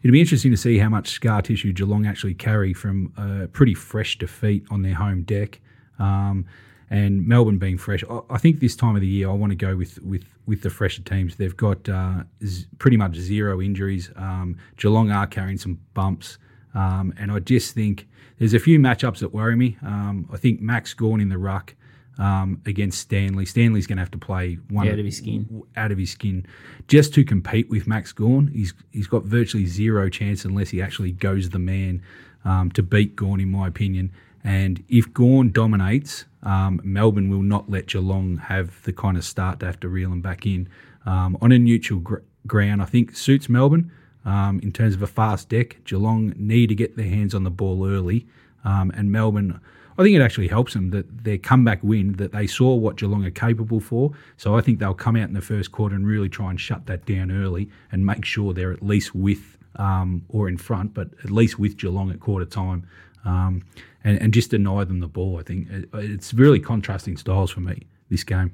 it'll 0.04 0.14
be 0.14 0.20
interesting 0.20 0.52
to 0.52 0.58
see 0.58 0.78
how 0.78 0.90
much 0.90 1.10
scar 1.10 1.42
tissue 1.42 1.74
Geelong 1.74 2.06
actually 2.06 2.34
carry 2.34 2.74
from 2.74 3.14
a 3.18 3.48
pretty 3.48 3.74
fresh 3.74 4.18
defeat 4.18 4.66
on 4.70 4.82
their 4.82 4.94
home 4.94 5.24
deck, 5.24 5.60
um, 6.00 6.46
and 6.90 7.26
Melbourne 7.26 7.58
being 7.58 7.78
fresh. 7.78 8.04
I, 8.10 8.20
I 8.30 8.38
think 8.38 8.60
this 8.60 8.76
time 8.76 8.96
of 8.96 9.02
the 9.02 9.08
year, 9.08 9.30
I 9.30 9.34
want 9.34 9.52
to 9.52 9.56
go 9.56 9.76
with 9.76 10.00
with 10.02 10.26
with 10.46 10.62
the 10.62 10.70
fresher 10.70 11.02
teams. 11.02 11.38
They've 11.38 11.56
got 11.56 11.88
uh, 11.88 12.24
z- 12.44 12.66
pretty 12.78 12.98
much 12.98 13.16
zero 13.16 13.62
injuries. 13.62 14.12
Um, 14.18 14.58
Geelong 14.78 15.12
are 15.12 15.28
carrying 15.28 15.58
some 15.58 15.80
bumps, 15.94 16.38
um, 16.74 17.14
and 17.18 17.32
I 17.32 17.40
just 17.40 17.74
think 17.74 18.08
there's 18.38 18.54
a 18.54 18.60
few 18.60 18.80
matchups 18.80 19.20
that 19.20 19.34
worry 19.34 19.56
me. 19.56 19.78
Um, 19.82 20.28
I 20.32 20.38
think 20.38 20.60
Max 20.62 20.94
Gawn 20.94 21.22
in 21.22 21.30
the 21.30 21.38
ruck. 21.38 21.74
Um, 22.20 22.62
against 22.66 23.00
Stanley. 23.00 23.46
Stanley's 23.46 23.88
going 23.88 23.98
to 23.98 24.02
have 24.02 24.12
to 24.12 24.18
play 24.18 24.60
one 24.70 24.88
Out 24.88 25.00
of 25.00 25.06
his 25.06 25.18
skin. 25.18 25.64
out 25.76 25.92
of 25.92 25.98
his 25.98 26.12
skin 26.12 26.46
just 26.88 27.14
to 27.16 27.24
compete 27.24 27.68
with 27.70 27.88
Max 27.88 28.12
Gawn. 28.12 28.48
He's 28.54 28.74
he's 28.92 29.08
got 29.08 29.24
virtually 29.24 29.66
zero 29.66 30.08
chance 30.10 30.46
unless 30.46 30.70
he 30.70 30.82
actually 30.82 31.14
goes 31.14 31.50
the 31.50 31.58
man 31.58 32.04
um, 32.46 32.70
to 32.72 32.84
beat 32.84 33.16
Gawn, 33.16 33.40
in 33.40 33.50
my 33.50 33.68
opinion. 33.68 34.12
And 34.44 34.84
if 34.90 35.12
Gawn 35.14 35.52
dominates, 35.52 36.26
um, 36.44 36.82
Melbourne 36.84 37.30
will 37.30 37.42
not 37.44 37.70
let 37.72 37.88
Geelong 37.88 38.38
have 38.38 38.84
the 38.84 38.94
kind 38.94 39.18
of 39.18 39.24
start 39.24 39.60
to 39.62 39.66
have 39.66 39.80
to 39.80 39.88
reel 39.90 40.12
him 40.12 40.22
back 40.22 40.46
in. 40.46 40.68
Um, 41.06 41.38
on 41.42 41.52
a 41.52 41.58
neutral 41.58 42.02
gr- 42.02 42.18
ground, 42.46 42.82
I 42.82 42.86
think 42.86 43.16
suits 43.16 43.48
Melbourne 43.50 43.90
um, 44.26 44.60
in 44.62 44.72
terms 44.74 44.94
of 44.96 45.02
a 45.02 45.08
fast 45.08 45.50
deck. 45.50 45.78
Geelong 45.86 46.34
need 46.38 46.68
to 46.68 46.76
get 46.76 46.98
their 46.98 47.10
hands 47.10 47.34
on 47.34 47.46
the 47.46 47.52
ball 47.52 47.88
early, 47.88 48.28
um, 48.66 48.92
and 48.96 49.12
Melbourne. 49.12 49.60
I 50.02 50.04
think 50.04 50.16
it 50.16 50.22
actually 50.22 50.48
helps 50.48 50.74
them 50.74 50.90
that 50.90 51.24
their 51.24 51.38
comeback 51.38 51.80
win, 51.84 52.14
that 52.14 52.32
they 52.32 52.48
saw 52.48 52.76
what 52.76 52.98
Geelong 52.98 53.24
are 53.26 53.32
capable 53.32 53.80
for. 53.80 54.12
So 54.38 54.56
I 54.58 54.62
think 54.62 54.80
they'll 54.80 54.94
come 54.94 55.16
out 55.16 55.28
in 55.28 55.34
the 55.34 55.42
first 55.42 55.72
quarter 55.72 55.96
and 55.96 56.06
really 56.06 56.28
try 56.30 56.50
and 56.50 56.60
shut 56.60 56.88
that 56.88 57.06
down 57.06 57.32
early 57.32 57.70
and 57.92 58.06
make 58.06 58.26
sure 58.26 58.54
they're 58.54 58.74
at 58.74 58.84
least 58.84 59.16
with 59.16 59.58
um, 59.78 60.26
or 60.30 60.50
in 60.50 60.58
front, 60.58 60.94
but 60.94 61.10
at 61.24 61.32
least 61.32 61.58
with 61.58 61.78
Geelong 61.78 62.12
at 62.12 62.20
quarter 62.20 62.46
time. 62.46 62.86
Um, 63.24 63.64
and, 64.04 64.20
and 64.20 64.34
just 64.34 64.50
deny 64.50 64.84
them 64.84 65.00
the 65.00 65.08
ball. 65.08 65.38
I 65.40 65.44
think 65.44 65.70
It- 65.70 65.90
it's 65.94 66.34
really 66.34 66.60
contrasting 66.60 67.18
styles 67.18 67.52
for 67.52 67.60
me 67.62 67.84
this 68.10 68.24
game. 68.24 68.52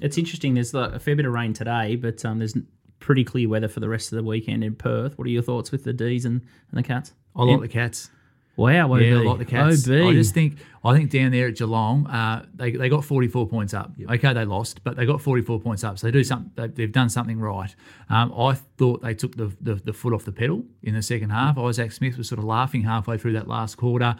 It's 0.00 0.16
interesting. 0.16 0.54
There's 0.54 0.72
like 0.72 0.92
a 0.92 0.98
fair 1.00 1.16
bit 1.16 1.26
of 1.26 1.32
rain 1.32 1.52
today, 1.52 1.96
but 1.96 2.24
um, 2.24 2.38
there's 2.38 2.56
pretty 3.00 3.24
clear 3.24 3.48
weather 3.48 3.68
for 3.68 3.80
the 3.80 3.88
rest 3.88 4.12
of 4.12 4.16
the 4.16 4.22
weekend 4.22 4.64
in 4.64 4.74
Perth. 4.76 5.18
What 5.18 5.26
are 5.26 5.30
your 5.30 5.42
thoughts 5.42 5.70
with 5.72 5.84
the 5.84 5.92
D's 5.92 6.24
and, 6.24 6.40
and 6.70 6.78
the 6.78 6.82
Cats? 6.82 7.12
I 7.36 7.42
like 7.42 7.60
the 7.60 7.68
Cats. 7.68 8.10
Wow, 8.58 8.92
OB. 8.92 9.00
Yeah, 9.00 9.18
I 9.18 9.22
like 9.22 9.38
the 9.38 9.44
Cats. 9.44 9.88
OB. 9.88 9.94
I 9.94 10.12
just 10.12 10.34
think 10.34 10.58
I 10.84 10.96
think 10.96 11.10
down 11.10 11.32
there 11.32 11.48
at 11.48 11.56
Geelong, 11.56 12.06
uh, 12.06 12.46
they, 12.54 12.72
they 12.72 12.88
got 12.88 13.04
44 13.04 13.48
points 13.48 13.74
up. 13.74 13.92
Okay, 14.10 14.32
they 14.32 14.44
lost, 14.44 14.82
but 14.84 14.96
they 14.96 15.06
got 15.06 15.20
44 15.20 15.60
points 15.60 15.84
up. 15.84 15.98
So 15.98 16.06
they 16.06 16.10
do 16.10 16.24
some, 16.24 16.50
they, 16.54 16.68
they've 16.68 16.90
done 16.90 17.08
something 17.08 17.38
right. 17.38 17.74
Um, 18.08 18.32
I 18.32 18.54
thought 18.54 19.02
they 19.02 19.14
took 19.14 19.36
the, 19.36 19.52
the, 19.60 19.74
the 19.74 19.92
foot 19.92 20.12
off 20.12 20.24
the 20.24 20.32
pedal 20.32 20.64
in 20.82 20.94
the 20.94 21.02
second 21.02 21.30
half. 21.30 21.58
Isaac 21.58 21.92
Smith 21.92 22.16
was 22.16 22.28
sort 22.28 22.38
of 22.38 22.44
laughing 22.44 22.82
halfway 22.82 23.18
through 23.18 23.32
that 23.34 23.48
last 23.48 23.76
quarter. 23.76 24.16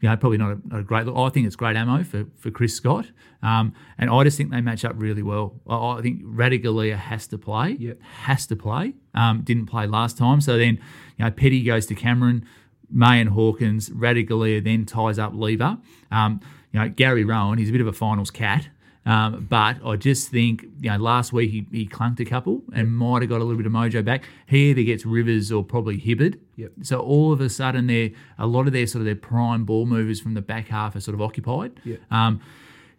You 0.00 0.08
know, 0.08 0.16
probably 0.16 0.38
not 0.38 0.52
a, 0.52 0.68
not 0.68 0.80
a 0.80 0.82
great 0.82 1.06
look. 1.06 1.16
I 1.16 1.28
think 1.28 1.46
it's 1.46 1.56
great 1.56 1.76
ammo 1.76 2.04
for, 2.04 2.26
for 2.36 2.50
Chris 2.50 2.74
Scott. 2.74 3.06
Um, 3.42 3.74
and 3.98 4.10
I 4.10 4.24
just 4.24 4.36
think 4.36 4.50
they 4.50 4.60
match 4.60 4.84
up 4.84 4.94
really 4.96 5.22
well. 5.22 5.60
I, 5.68 5.98
I 5.98 6.02
think 6.02 6.22
Ratugolea 6.24 6.96
has 6.96 7.26
to 7.28 7.38
play. 7.38 7.76
Yep. 7.78 8.02
Has 8.02 8.46
to 8.46 8.56
play. 8.56 8.94
Um, 9.14 9.42
didn't 9.42 9.66
play 9.66 9.86
last 9.86 10.16
time. 10.16 10.40
So 10.40 10.58
then, 10.58 10.80
you 11.16 11.24
know, 11.24 11.30
Petty 11.30 11.62
goes 11.62 11.86
to 11.86 11.94
Cameron. 11.94 12.46
May 12.90 13.20
and 13.20 13.30
Hawkins, 13.30 13.90
Ratugolea 13.90 14.62
then 14.62 14.86
ties 14.86 15.18
up 15.18 15.32
Lever. 15.34 15.78
Um, 16.10 16.40
you 16.72 16.80
know, 16.80 16.88
Gary 16.88 17.24
Rohan, 17.24 17.58
he's 17.58 17.68
a 17.68 17.72
bit 17.72 17.80
of 17.80 17.86
a 17.86 17.92
finals 17.92 18.30
cat. 18.30 18.68
Um, 19.06 19.46
but 19.48 19.76
I 19.86 19.96
just 19.96 20.28
think, 20.30 20.64
you 20.80 20.90
know, 20.90 20.98
last 20.98 21.32
week 21.32 21.50
he, 21.50 21.66
he 21.72 21.86
clunked 21.86 22.20
a 22.20 22.26
couple 22.26 22.62
and 22.74 22.94
might 22.94 23.22
have 23.22 23.30
got 23.30 23.40
a 23.40 23.44
little 23.44 23.56
bit 23.56 23.64
of 23.64 23.72
mojo 23.72 24.04
back. 24.04 24.24
He 24.46 24.70
either 24.70 24.82
gets 24.82 25.06
Rivers 25.06 25.50
or 25.50 25.64
probably 25.64 25.98
Hibberd. 25.98 26.38
Yep. 26.56 26.72
So 26.82 26.98
all 26.98 27.32
of 27.32 27.40
a 27.40 27.48
sudden, 27.48 27.86
they're, 27.86 28.10
a 28.36 28.46
lot 28.46 28.66
of 28.66 28.74
their 28.74 28.86
sort 28.86 29.00
of 29.00 29.06
their 29.06 29.16
prime 29.16 29.64
ball 29.64 29.86
movers 29.86 30.20
from 30.20 30.34
the 30.34 30.42
back 30.42 30.68
half 30.68 30.94
are 30.94 31.00
sort 31.00 31.14
of 31.14 31.22
occupied. 31.22 31.80
Yep. 31.84 32.00
Um, 32.10 32.42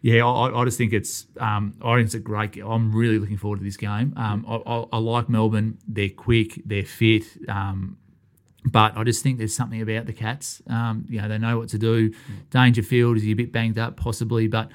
yeah, 0.02 0.24
I, 0.24 0.60
I 0.60 0.64
just 0.64 0.78
think 0.78 0.92
it's 0.92 1.26
um, 1.38 1.74
I 1.80 1.96
think 1.96 2.06
it's 2.06 2.14
a 2.14 2.20
great. 2.20 2.56
I'm 2.56 2.90
really 2.90 3.18
looking 3.18 3.36
forward 3.36 3.58
to 3.58 3.64
this 3.64 3.76
game. 3.76 4.14
Um, 4.16 4.46
I, 4.48 4.56
I, 4.68 4.86
I 4.94 4.98
like 4.98 5.28
Melbourne. 5.28 5.78
They're 5.86 6.08
quick. 6.08 6.60
They're 6.64 6.86
fit. 6.86 7.24
Um, 7.48 7.98
but 8.64 8.96
I 8.96 9.04
just 9.04 9.22
think 9.22 9.38
there's 9.38 9.54
something 9.54 9.80
about 9.80 10.06
the 10.06 10.12
Cats. 10.12 10.62
Um, 10.66 11.06
you 11.08 11.20
know, 11.20 11.28
they 11.28 11.38
know 11.38 11.58
what 11.58 11.68
to 11.70 11.78
do. 11.78 12.12
Dangerfield 12.50 13.16
is 13.16 13.22
he 13.22 13.32
a 13.32 13.36
bit 13.36 13.52
banged 13.52 13.78
up, 13.78 13.96
possibly, 13.96 14.48
but 14.48 14.70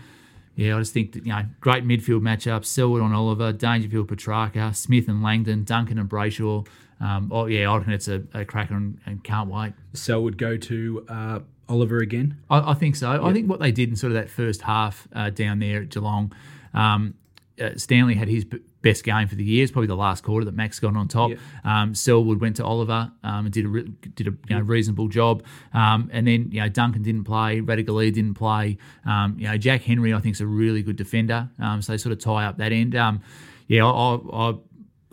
yeah, 0.56 0.76
I 0.76 0.80
just 0.80 0.93
think 0.93 1.13
that 1.13 1.26
you 1.26 1.34
know, 1.34 1.43
great 1.60 1.86
midfield 1.86 2.21
matchup. 2.21 2.65
Selwood 2.65 3.02
on 3.02 3.13
Oliver, 3.13 3.52
Dangerfield, 3.52 4.08
Petrarca, 4.08 4.74
Smith 4.74 5.08
and 5.08 5.21
Langdon, 5.21 5.63
Duncan 5.63 6.00
and 6.00 6.10
Brayshaw. 6.10 6.65
Um, 7.02 7.30
oh 7.32 7.45
yeah, 7.45 7.69
I 7.69 7.78
reckon 7.78 7.93
it's 7.93 8.08
a, 8.08 8.24
a 8.34 8.45
cracker 8.45 8.76
and, 8.76 9.00
and 9.06 9.24
can't 9.24 9.50
wait. 9.50 9.74
Would 10.08 10.38
go 10.38 10.56
to 10.58 11.06
uh, 11.10 11.39
Oliver 11.67 12.00
again. 12.00 12.38
I, 12.50 12.71
I 12.71 12.74
think 12.74 12.95
so. 12.95 13.24
I 13.24 13.34
think 13.34 13.50
what 13.50 13.60
they 13.60 13.71
did 13.71 13.89
in 13.89 13.95
sort 13.95 14.12
of 14.12 14.15
that 14.15 14.30
first 14.30 14.62
half 14.62 15.08
uh, 15.13 15.30
down 15.30 15.60
there 15.60 15.82
at 15.82 15.89
Geelong, 15.89 16.34
um, 16.74 17.15
uh, 17.62 17.71
Stanley 17.76 18.15
had 18.15 18.30
his 18.30 18.45
best 18.86 19.04
game 19.04 19.28
for 19.28 19.34
the 19.34 19.43
year. 19.43 19.63
It's 19.63 19.71
probably 19.71 19.88
the 19.88 19.95
last 19.95 20.24
quarter 20.24 20.45
that 20.45 20.54
Max 20.54 20.80
got 20.80 20.95
on 20.95 21.08
top. 21.08 21.32
Yeah. 21.32 21.38
Um, 21.63 21.95
Selwood 21.95 22.39
went 22.39 22.58
to 22.58 22.63
Oliver 22.63 23.12
um, 23.24 23.45
and 23.45 23.52
did 23.52 23.65
a 23.65 23.67
re- 23.67 23.91
did 24.13 24.28
a 24.28 24.32
you 24.48 24.56
know, 24.56 24.62
reasonable 24.62 25.08
job. 25.08 25.43
Um, 25.74 26.08
and 26.13 26.28
then 26.28 26.52
you 26.52 26.62
know 26.62 26.69
Duncan 26.69 27.02
didn't 27.02 27.24
play, 27.24 27.62
Ratugolea 27.62 28.13
didn't 28.13 28.36
play. 28.36 28.78
Um, 29.04 29.38
you 29.39 29.48
know 29.48 29.58
Jack 29.58 29.82
Henry 29.82 30.13
I 30.13 30.19
think 30.19 30.36
is 30.36 30.41
a 30.41 30.45
really 30.45 30.84
good 30.84 30.98
defender. 30.98 31.50
Um, 31.60 31.82
so 31.82 31.93
they 31.93 31.98
sort 31.98 32.13
of 32.13 32.19
tie 32.19 32.45
up 32.45 32.60
that 32.60 32.71
end. 32.71 32.95
Um, 32.95 33.21
yeah, 33.67 33.84
I, 33.88 33.89
I, 33.89 34.50
I 34.50 34.54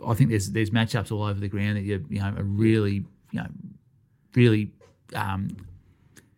I 0.05 0.13
think 0.13 0.29
there's 0.29 0.51
there's 0.51 0.69
matchups 0.69 1.11
all 1.11 1.23
over 1.23 1.39
the 1.39 1.47
ground 1.47 1.77
that 1.77 1.81
you 1.81 2.05
you 2.09 2.19
know 2.19 2.31
are 2.37 2.43
really 2.43 3.05
you 3.31 3.39
know 3.41 3.47
really 4.35 4.71
um, 5.15 5.47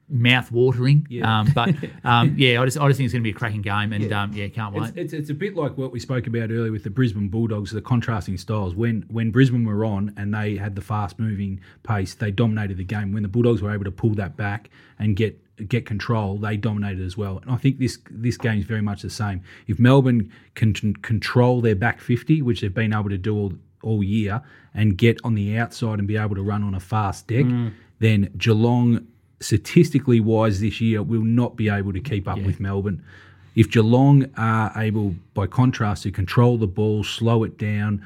mouth 0.07 0.51
watering. 0.51 1.07
Yeah. 1.09 1.39
Um, 1.39 1.51
but 1.53 1.75
um, 2.03 2.35
yeah, 2.37 2.61
I 2.61 2.65
just 2.65 2.77
I 2.77 2.87
just 2.87 2.97
think 2.97 3.05
it's 3.05 3.13
going 3.13 3.23
to 3.23 3.27
be 3.27 3.31
a 3.31 3.33
cracking 3.33 3.61
game, 3.61 3.93
and 3.93 4.09
yeah, 4.09 4.23
um, 4.23 4.33
yeah 4.33 4.47
can't 4.47 4.73
wait. 4.73 4.89
It's, 4.89 4.97
it's, 4.97 5.13
it's 5.13 5.29
a 5.29 5.33
bit 5.33 5.55
like 5.55 5.77
what 5.77 5.91
we 5.91 5.99
spoke 5.99 6.27
about 6.27 6.51
earlier 6.51 6.71
with 6.71 6.83
the 6.83 6.89
Brisbane 6.89 7.29
Bulldogs, 7.29 7.71
the 7.71 7.81
contrasting 7.81 8.37
styles. 8.37 8.75
When 8.75 9.05
when 9.09 9.31
Brisbane 9.31 9.65
were 9.65 9.85
on 9.85 10.13
and 10.17 10.33
they 10.33 10.55
had 10.55 10.75
the 10.75 10.81
fast 10.81 11.19
moving 11.19 11.61
pace, 11.83 12.13
they 12.13 12.31
dominated 12.31 12.77
the 12.77 12.83
game. 12.83 13.13
When 13.13 13.23
the 13.23 13.29
Bulldogs 13.29 13.61
were 13.61 13.73
able 13.73 13.85
to 13.85 13.91
pull 13.91 14.13
that 14.15 14.35
back 14.37 14.69
and 14.99 15.15
get 15.15 15.39
get 15.67 15.85
control, 15.85 16.37
they 16.37 16.57
dominated 16.57 17.05
as 17.05 17.17
well. 17.17 17.39
And 17.39 17.51
I 17.51 17.57
think 17.57 17.79
this 17.79 17.97
this 18.09 18.37
game 18.37 18.59
is 18.59 18.65
very 18.65 18.81
much 18.81 19.01
the 19.01 19.09
same. 19.09 19.41
If 19.67 19.79
Melbourne 19.79 20.31
can, 20.55 20.73
can 20.73 20.93
control 20.95 21.61
their 21.61 21.75
back 21.75 21.99
fifty, 21.99 22.41
which 22.41 22.61
they've 22.61 22.73
been 22.73 22.93
able 22.93 23.09
to 23.09 23.17
do 23.17 23.35
all 23.35 23.53
all 23.81 24.03
year 24.03 24.41
and 24.73 24.97
get 24.97 25.19
on 25.23 25.35
the 25.35 25.57
outside 25.57 25.99
and 25.99 26.07
be 26.07 26.17
able 26.17 26.35
to 26.35 26.41
run 26.41 26.63
on 26.63 26.73
a 26.73 26.79
fast 26.79 27.27
deck, 27.27 27.45
then 27.99 28.31
Geelong, 28.35 29.07
statistically 29.39 30.19
wise 30.19 30.59
this 30.59 30.81
year, 30.81 31.03
will 31.03 31.23
not 31.23 31.55
be 31.55 31.69
able 31.69 31.93
to 31.93 31.99
keep 31.99 32.27
up 32.27 32.39
with 32.39 32.59
Melbourne. 32.59 33.03
If 33.55 33.71
Geelong 33.71 34.29
are 34.37 34.71
able, 34.75 35.15
by 35.33 35.47
contrast, 35.47 36.03
to 36.03 36.11
control 36.11 36.57
the 36.57 36.67
ball, 36.67 37.03
slow 37.03 37.43
it 37.43 37.57
down, 37.57 38.05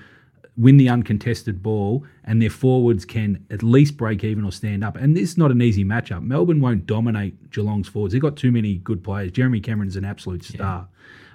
win 0.57 0.77
the 0.77 0.89
uncontested 0.89 1.63
ball, 1.63 2.03
and 2.25 2.41
their 2.41 2.49
forwards 2.49 3.05
can 3.05 3.45
at 3.49 3.63
least 3.63 3.97
break 3.97 4.23
even 4.23 4.43
or 4.43 4.51
stand 4.51 4.83
up. 4.83 4.95
And 4.97 5.15
this 5.15 5.31
is 5.31 5.37
not 5.37 5.51
an 5.51 5.61
easy 5.61 5.85
matchup. 5.85 6.21
Melbourne 6.21 6.61
won't 6.61 6.85
dominate 6.85 7.49
Geelong's 7.49 7.87
forwards. 7.87 8.11
They've 8.11 8.21
got 8.21 8.35
too 8.35 8.51
many 8.51 8.75
good 8.75 9.03
players. 9.03 9.31
Jeremy 9.31 9.61
Cameron's 9.61 9.95
an 9.95 10.05
absolute 10.05 10.43
star. 10.43 10.87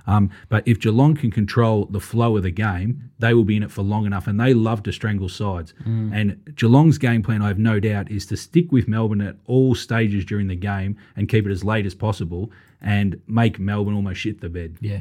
Um, 0.07 0.31
but 0.49 0.67
if 0.67 0.81
Geelong 0.81 1.15
can 1.15 1.31
control 1.31 1.87
the 1.87 2.01
flow 2.01 2.37
of 2.37 2.43
the 2.43 2.51
game, 2.51 3.11
they 3.19 3.33
will 3.33 3.45
be 3.45 3.57
in 3.57 3.63
it 3.63 3.71
for 3.71 3.83
long 3.83 4.05
enough, 4.05 4.27
and 4.27 4.39
they 4.39 4.53
love 4.53 4.83
to 4.85 4.93
strangle 4.93 5.29
sides. 5.29 5.73
And 5.85 6.55
Geelong's 6.57 6.99
game 6.99 7.23
plan, 7.23 7.41
I 7.43 7.49
have 7.49 7.59
no 7.59 7.81
doubt, 7.81 8.11
is 8.11 8.27
to 8.27 8.37
stick 8.37 8.71
with 8.71 8.87
Melbourne 8.87 9.23
at 9.23 9.37
all 9.47 9.75
stages 9.75 10.25
during 10.25 10.49
the 10.49 10.57
game 10.57 10.97
and 11.17 11.29
keep 11.29 11.47
it 11.47 11.51
as 11.51 11.65
late 11.65 11.87
as 11.87 11.95
possible, 11.95 12.51
and 12.83 13.21
make 13.27 13.59
Melbourne 13.59 13.95
almost 13.95 14.21
shit 14.21 14.41
the 14.41 14.51
bed. 14.51 14.77
Yeah. 14.81 15.01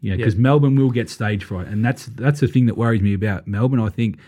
You 0.00 0.12
know, 0.12 0.16
because 0.16 0.36
Melbourne 0.36 0.76
will 0.76 0.90
get 0.90 1.10
stage 1.10 1.44
fright, 1.44 1.66
and 1.66 1.84
that's 1.84 2.06
that's 2.06 2.40
the 2.40 2.46
thing 2.46 2.66
that 2.66 2.76
worries 2.76 3.02
me 3.02 3.14
about 3.14 3.48
Melbourne. 3.48 3.80
I 3.80 3.88
think, 3.88 4.18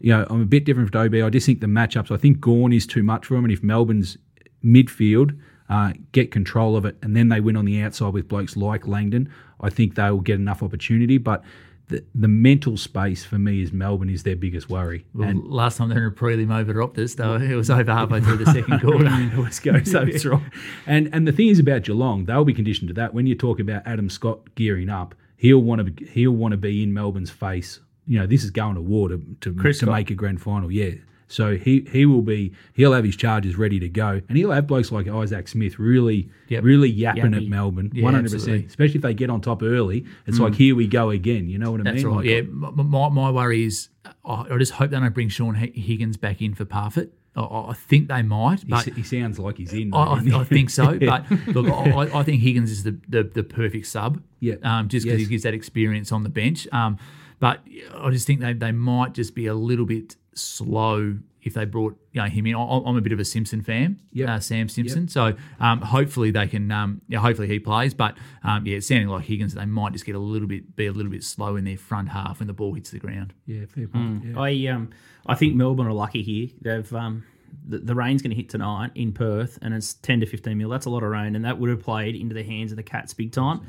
you 0.00 0.12
know, 0.12 0.24
I'm 0.30 0.40
a 0.40 0.46
bit 0.46 0.64
different 0.64 0.90
from 0.90 1.00
OB. 1.04 1.14
I 1.16 1.30
just 1.30 1.46
think 1.46 1.60
the 1.60 1.66
matchups. 1.66 2.12
I 2.12 2.16
think 2.16 2.40
Gawn 2.40 2.72
is 2.72 2.86
too 2.86 3.02
much 3.02 3.26
for 3.26 3.34
them, 3.34 3.44
and 3.44 3.52
if 3.52 3.62
Melbourne's 3.62 4.18
midfield 4.64 5.36
uh, 5.68 5.92
get 6.12 6.30
control 6.30 6.76
of 6.76 6.84
it, 6.84 6.96
and 7.02 7.16
then 7.16 7.28
they 7.28 7.40
win 7.40 7.56
on 7.56 7.64
the 7.64 7.80
outside 7.80 8.12
with 8.12 8.28
blokes 8.28 8.56
like 8.56 8.86
Langdon, 8.86 9.28
I 9.60 9.70
think 9.70 9.94
they 9.94 10.10
will 10.10 10.20
get 10.20 10.36
enough 10.36 10.62
opportunity. 10.62 11.18
But 11.18 11.42
the, 11.88 12.04
the 12.14 12.28
mental 12.28 12.76
space 12.76 13.24
for 13.24 13.38
me 13.38 13.62
is 13.62 13.72
Melbourne 13.72 14.10
is 14.10 14.24
their 14.24 14.36
biggest 14.36 14.68
worry. 14.68 15.06
Well, 15.14 15.28
and 15.28 15.46
last 15.46 15.78
time 15.78 15.88
they 15.88 15.94
were 15.94 16.06
in 16.06 16.06
a 16.08 16.10
prelim 16.10 16.54
over 16.54 16.74
Optus, 16.74 17.16
though, 17.16 17.36
it 17.36 17.54
was 17.54 17.70
over 17.70 17.92
halfway 17.92 18.20
through 18.20 18.38
the 18.38 18.52
second 18.52 18.80
quarter. 18.82 19.04
West 19.40 19.62
Coast, 19.62 19.92
that's 19.92 20.24
right. 20.24 20.42
And 20.86 21.08
and 21.12 21.26
the 21.28 21.32
thing 21.32 21.48
is 21.48 21.58
about 21.58 21.82
Geelong, 21.82 22.24
they'll 22.24 22.44
be 22.44 22.54
conditioned 22.54 22.88
to 22.88 22.94
that. 22.94 23.14
When 23.14 23.26
you 23.26 23.34
talk 23.34 23.60
about 23.60 23.86
Adam 23.86 24.10
Scott 24.10 24.54
gearing 24.56 24.88
up, 24.88 25.14
he'll 25.36 25.62
want 25.62 25.96
to 25.96 26.04
he'll 26.06 26.32
want 26.32 26.52
to 26.52 26.58
be 26.58 26.82
in 26.82 26.92
Melbourne's 26.92 27.30
face. 27.30 27.80
You 28.06 28.18
know, 28.18 28.26
this 28.26 28.42
is 28.44 28.50
going 28.50 28.74
to 28.74 28.80
war 28.80 29.08
to 29.08 29.22
to, 29.42 29.54
Chris 29.54 29.78
to 29.80 29.86
make 29.86 30.10
a 30.10 30.14
grand 30.14 30.42
final. 30.42 30.70
Yeah. 30.70 30.94
So 31.28 31.56
he 31.56 31.86
he 31.90 32.06
will 32.06 32.22
be 32.22 32.52
he'll 32.74 32.92
have 32.92 33.04
his 33.04 33.16
charges 33.16 33.56
ready 33.56 33.80
to 33.80 33.88
go, 33.88 34.20
and 34.28 34.38
he'll 34.38 34.52
have 34.52 34.66
blokes 34.66 34.92
like 34.92 35.08
Isaac 35.08 35.48
Smith 35.48 35.78
really 35.78 36.30
Yep. 36.48 36.62
really 36.62 36.88
yapping 36.88 37.34
at 37.34 37.42
Melbourne, 37.44 37.90
one 37.96 38.14
hundred 38.14 38.30
percent. 38.32 38.66
Especially 38.66 38.96
if 38.96 39.02
they 39.02 39.14
get 39.14 39.28
on 39.30 39.40
top 39.40 39.62
early, 39.62 40.04
it's 40.26 40.38
like 40.38 40.54
here 40.54 40.76
we 40.76 40.86
go 40.86 41.10
again. 41.10 41.48
You 41.48 41.58
know 41.58 41.72
what 41.72 41.80
I 41.80 41.84
That's 41.84 42.04
mean? 42.04 42.06
right. 42.06 42.16
Like, 42.16 42.26
Yeah, 42.26 42.40
my, 42.50 43.08
my 43.08 43.30
worry 43.30 43.64
is 43.64 43.88
I 44.24 44.46
I 44.50 44.58
just 44.58 44.72
hope 44.72 44.90
they 44.90 44.98
don't 45.00 45.12
bring 45.14 45.28
Shaun 45.28 45.54
Higgins 45.56 46.16
back 46.16 46.40
in 46.42 46.54
for 46.54 46.64
Parfitt. 46.64 47.10
I, 47.34 47.42
I 47.42 47.74
think 47.74 48.08
they 48.08 48.22
might, 48.22 48.60
He, 48.60 48.66
but 48.68 48.88
s- 48.88 48.94
he 48.96 49.02
sounds 49.02 49.38
like 49.38 49.58
he's 49.58 49.72
in. 49.74 49.92
I, 49.92 49.98
I. 49.98 50.40
I 50.40 50.44
think 50.44 50.70
so. 50.70 50.96
But 50.98 51.30
look, 51.48 51.66
I, 51.68 52.20
I 52.20 52.22
think 52.22 52.40
Higgins 52.40 52.70
is 52.70 52.82
the, 52.84 52.98
the, 53.08 53.24
the 53.24 53.42
perfect 53.42 53.88
sub. 53.88 54.22
Yeah. 54.40 54.54
Um, 54.62 54.88
just 54.88 55.04
because 55.04 55.18
Yes. 55.20 55.26
he 55.28 55.30
gives 55.34 55.42
that 55.42 55.52
experience 55.52 56.12
on 56.12 56.22
the 56.22 56.30
bench. 56.30 56.66
Um, 56.72 56.96
but 57.38 57.60
I 57.94 58.08
just 58.10 58.26
think 58.26 58.40
they, 58.40 58.54
they 58.54 58.72
might 58.72 59.12
just 59.12 59.34
be 59.34 59.46
a 59.48 59.54
little 59.54 59.84
bit 59.84 60.16
slow 60.36 61.18
if 61.42 61.54
they 61.54 61.64
brought 61.64 61.96
you 62.12 62.20
know, 62.20 62.26
him 62.26 62.44
in. 62.46 62.54
I, 62.56 62.60
I'm 62.60 62.96
a 62.96 63.00
bit 63.00 63.12
of 63.12 63.20
a 63.20 63.24
Simpson 63.24 63.62
fan, 63.62 64.00
Yep. 64.12 64.28
uh, 64.28 64.40
Sam 64.40 64.68
Simpson. 64.68 65.06
So 65.06 65.34
um, 65.60 65.80
hopefully 65.80 66.32
they 66.32 66.48
can. 66.48 66.70
Um, 66.72 67.00
yeah, 67.08 67.18
hopefully 67.20 67.46
he 67.48 67.58
plays. 67.60 67.94
But 67.94 68.16
um, 68.42 68.66
yeah, 68.66 68.78
it's 68.78 68.88
sounding 68.88 69.08
like 69.08 69.24
Higgins. 69.24 69.54
They 69.54 69.64
might 69.64 69.92
just 69.92 70.04
get 70.04 70.14
a 70.16 70.18
little 70.20 70.48
bit 70.48 70.74
be 70.74 70.86
a 70.86 70.92
little 70.92 71.10
bit 71.12 71.22
slow 71.22 71.54
in 71.56 71.64
their 71.64 71.76
front 71.78 72.08
half 72.08 72.40
when 72.40 72.48
the 72.48 72.52
ball 72.52 72.74
hits 72.74 72.90
the 72.90 72.98
ground. 72.98 73.32
yeah, 73.46 73.64
fair 73.66 73.86
point. 73.86 74.24
Yeah. 74.24 74.40
I 74.40 74.66
um 74.74 74.90
I 75.26 75.34
think 75.36 75.54
Melbourne 75.54 75.86
are 75.86 75.92
lucky 75.92 76.22
here. 76.22 76.48
They've 76.60 76.92
um 76.94 77.24
the, 77.68 77.78
the 77.78 77.94
rain's 77.94 78.22
going 78.22 78.30
to 78.30 78.36
hit 78.36 78.48
tonight 78.48 78.90
in 78.96 79.12
Perth, 79.12 79.58
and 79.62 79.72
it's 79.72 79.94
ten 79.94 80.20
to 80.20 80.26
fifteen 80.26 80.58
mil. 80.58 80.68
That's 80.68 80.86
a 80.86 80.90
lot 80.90 81.02
of 81.04 81.10
rain, 81.10 81.36
and 81.36 81.44
that 81.44 81.58
would 81.58 81.70
have 81.70 81.80
played 81.82 82.16
into 82.16 82.34
the 82.34 82.42
hands 82.42 82.72
of 82.72 82.76
the 82.76 82.82
Cats 82.82 83.14
big 83.14 83.30
time. 83.32 83.60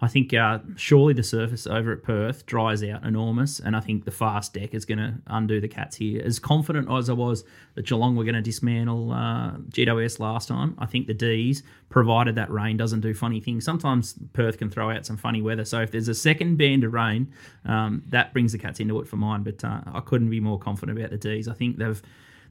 I 0.00 0.08
think 0.08 0.34
uh, 0.34 0.58
surely 0.76 1.14
the 1.14 1.22
surface 1.22 1.66
over 1.66 1.92
at 1.92 2.02
Perth 2.02 2.44
dries 2.44 2.82
out 2.84 3.04
enormous, 3.04 3.60
and 3.60 3.74
I 3.74 3.80
think 3.80 4.04
the 4.04 4.10
fast 4.10 4.52
deck 4.52 4.74
is 4.74 4.84
going 4.84 4.98
to 4.98 5.14
undo 5.26 5.60
the 5.60 5.68
Cats 5.68 5.96
here. 5.96 6.22
As 6.24 6.38
confident 6.38 6.90
as 6.90 7.08
I 7.08 7.14
was 7.14 7.44
that 7.74 7.86
Geelong 7.86 8.14
were 8.14 8.24
going 8.24 8.34
to 8.34 8.42
dismantle 8.42 9.12
uh, 9.12 9.52
GWS 9.70 10.20
last 10.20 10.48
time, 10.48 10.74
I 10.78 10.86
think 10.86 11.06
the 11.06 11.14
D's, 11.14 11.62
provided 11.88 12.34
that 12.34 12.50
rain 12.50 12.76
doesn't 12.76 13.00
do 13.00 13.14
funny 13.14 13.40
things. 13.40 13.64
Sometimes 13.64 14.14
Perth 14.32 14.58
can 14.58 14.70
throw 14.70 14.90
out 14.90 15.06
some 15.06 15.16
funny 15.16 15.40
weather, 15.40 15.64
so 15.64 15.80
if 15.80 15.90
there's 15.90 16.08
a 16.08 16.14
second 16.14 16.56
band 16.56 16.84
of 16.84 16.92
rain, 16.92 17.32
um, 17.64 18.02
that 18.08 18.32
brings 18.32 18.52
the 18.52 18.58
Cats 18.58 18.80
into 18.80 19.00
it 19.00 19.08
for 19.08 19.16
mine. 19.16 19.42
But 19.42 19.64
uh, 19.64 19.80
I 19.92 20.00
couldn't 20.00 20.30
be 20.30 20.40
more 20.40 20.58
confident 20.58 20.98
about 20.98 21.10
the 21.10 21.18
D's. 21.18 21.48
I 21.48 21.54
think 21.54 21.78
they've 21.78 22.02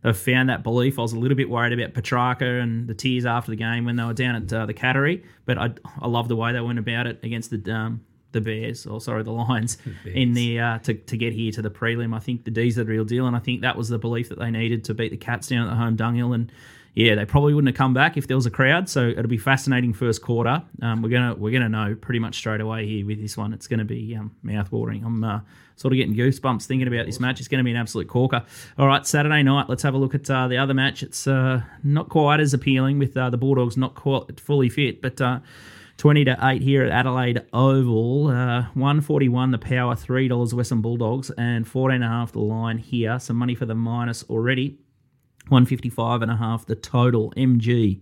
they've 0.05 0.15
found 0.15 0.49
that 0.49 0.61
belief. 0.61 0.99
I 0.99 1.01
was 1.01 1.13
a 1.13 1.19
little 1.19 1.35
bit 1.35 1.49
worried 1.49 1.73
about 1.73 1.93
Petracca 1.93 2.61
and 2.61 2.87
the 2.87 2.93
tears 2.93 3.25
after 3.25 3.49
the 3.49 3.57
game 3.57 3.85
when 3.85 3.95
they 3.95 4.03
were 4.03 4.13
down 4.13 4.35
at 4.35 4.53
uh, 4.53 4.65
the 4.67 4.73
Cattery, 4.73 5.23
but 5.45 5.57
I, 5.57 5.71
I 5.99 6.07
love 6.07 6.27
the 6.27 6.35
way 6.35 6.53
they 6.53 6.61
went 6.61 6.77
about 6.77 7.07
it 7.07 7.19
against 7.23 7.49
the 7.49 7.73
um, 7.73 8.05
the 8.31 8.41
Bears, 8.41 8.85
or 8.85 9.01
sorry, 9.01 9.23
the 9.23 9.31
Lions, 9.31 9.77
in 10.05 10.33
the 10.33 10.59
uh, 10.59 10.79
to, 10.79 10.93
to 10.93 11.17
get 11.17 11.33
here 11.33 11.51
to 11.53 11.61
the 11.61 11.71
prelim. 11.71 12.15
I 12.15 12.19
think 12.19 12.45
the 12.45 12.51
D's 12.51 12.77
are 12.77 12.83
the 12.83 12.91
real 12.91 13.05
deal, 13.05 13.25
and 13.25 13.35
I 13.35 13.39
think 13.39 13.61
that 13.61 13.75
was 13.75 13.89
the 13.89 13.97
belief 13.97 14.29
that 14.29 14.37
they 14.37 14.51
needed 14.51 14.83
to 14.85 14.93
beat 14.93 15.09
the 15.09 15.17
Cats 15.17 15.47
down 15.47 15.67
at 15.67 15.71
the 15.71 15.75
home 15.75 15.95
dunghill. 15.95 16.33
And 16.33 16.51
yeah, 16.95 17.15
they 17.15 17.25
probably 17.25 17.53
wouldn't 17.53 17.67
have 17.67 17.77
come 17.77 17.93
back 17.93 18.15
if 18.15 18.25
there 18.27 18.37
was 18.37 18.45
a 18.45 18.51
crowd. 18.51 18.87
So 18.87 19.09
it'll 19.09 19.27
be 19.27 19.37
fascinating 19.37 19.93
first 19.93 20.21
quarter. 20.21 20.63
Um, 20.81 21.01
we're 21.01 21.09
gonna 21.09 21.35
we're 21.35 21.51
gonna 21.51 21.67
know 21.67 21.93
pretty 21.93 22.19
much 22.19 22.35
straight 22.35 22.61
away 22.61 22.87
here 22.87 23.05
with 23.05 23.21
this 23.21 23.35
one. 23.35 23.51
It's 23.51 23.67
gonna 23.67 23.83
be 23.83 24.15
um, 24.15 24.33
mouth 24.43 24.71
watering. 24.71 25.03
I'm 25.03 25.21
uh, 25.21 25.41
sort 25.75 25.93
of 25.93 25.97
getting 25.97 26.15
goosebumps 26.15 26.65
thinking 26.65 26.87
about 26.87 27.05
this 27.05 27.19
match. 27.19 27.41
It's 27.41 27.49
to 27.49 27.63
be 27.63 27.71
an 27.71 27.77
absolute 27.77 28.07
corker. 28.07 28.45
All 28.77 28.87
right, 28.87 29.05
Saturday 29.05 29.43
night. 29.43 29.67
Let's 29.67 29.83
have 29.83 29.93
a 29.93 29.97
look 29.97 30.15
at 30.15 30.29
uh, 30.29 30.47
the 30.47 30.57
other 30.57 30.73
match. 30.73 31.03
It's 31.03 31.27
uh, 31.27 31.63
not 31.83 32.07
quite 32.07 32.39
as 32.39 32.53
appealing 32.53 32.97
with 32.97 33.17
uh, 33.17 33.29
the 33.29 33.37
Bulldogs 33.37 33.75
not 33.75 33.95
quite 33.95 34.39
fully 34.39 34.69
fit, 34.69 35.01
but. 35.01 35.19
Uh, 35.19 35.39
20 35.97 36.25
to 36.25 36.37
8 36.41 36.61
here 36.61 36.83
at 36.83 36.91
Adelaide 36.91 37.45
Oval. 37.53 38.27
Uh, 38.27 38.63
141 38.73 39.51
the 39.51 39.57
power, 39.57 39.95
$3 39.95 40.53
Western 40.53 40.81
Bulldogs, 40.81 41.31
and 41.37 41.65
14.5 41.65 42.31
the 42.33 42.39
line 42.39 42.79
here. 42.79 43.17
Some 43.17 43.37
money 43.37 43.55
for 43.55 43.65
the 43.65 43.75
minus 43.75 44.23
already. 44.23 44.77
155 45.49 46.21
and 46.21 46.31
a 46.31 46.35
half 46.35 46.65
the 46.65 46.75
total 46.75 47.31
MG. 47.37 47.99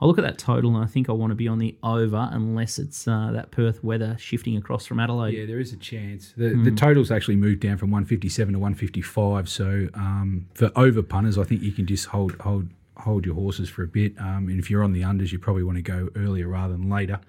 I 0.00 0.06
look 0.06 0.18
at 0.18 0.22
that 0.22 0.38
total 0.38 0.74
and 0.74 0.84
I 0.84 0.86
think 0.86 1.08
I 1.08 1.12
want 1.12 1.30
to 1.30 1.34
be 1.36 1.48
on 1.48 1.58
the 1.58 1.76
over 1.82 2.28
unless 2.32 2.78
it's 2.78 3.06
uh, 3.06 3.30
that 3.32 3.52
Perth 3.52 3.82
weather 3.84 4.16
shifting 4.18 4.56
across 4.56 4.86
from 4.86 5.00
Adelaide. 5.00 5.32
Yeah, 5.32 5.46
there 5.46 5.60
is 5.60 5.72
a 5.72 5.76
chance. 5.76 6.34
The, 6.36 6.54
the 6.54 6.72
totals 6.72 7.10
actually 7.10 7.36
moved 7.36 7.60
down 7.60 7.78
from 7.78 7.90
157 7.90 8.52
to 8.52 8.58
155. 8.58 9.48
So 9.48 9.88
um, 9.94 10.46
for 10.54 10.70
over 10.76 11.02
punters, 11.02 11.38
I 11.38 11.44
think 11.44 11.62
you 11.62 11.72
can 11.72 11.86
just 11.86 12.06
hold 12.06 12.34
hold 12.40 12.68
hold 12.96 13.24
your 13.24 13.34
horses 13.34 13.68
for 13.68 13.82
a 13.82 13.88
bit. 13.88 14.18
Um, 14.18 14.48
and 14.48 14.58
if 14.58 14.70
you're 14.70 14.82
on 14.82 14.92
the 14.92 15.02
unders, 15.02 15.32
you 15.32 15.38
probably 15.38 15.62
want 15.62 15.76
to 15.76 15.82
go 15.82 16.08
earlier 16.16 16.48
rather 16.48 16.72
than 16.74 16.90
later. 16.90 17.20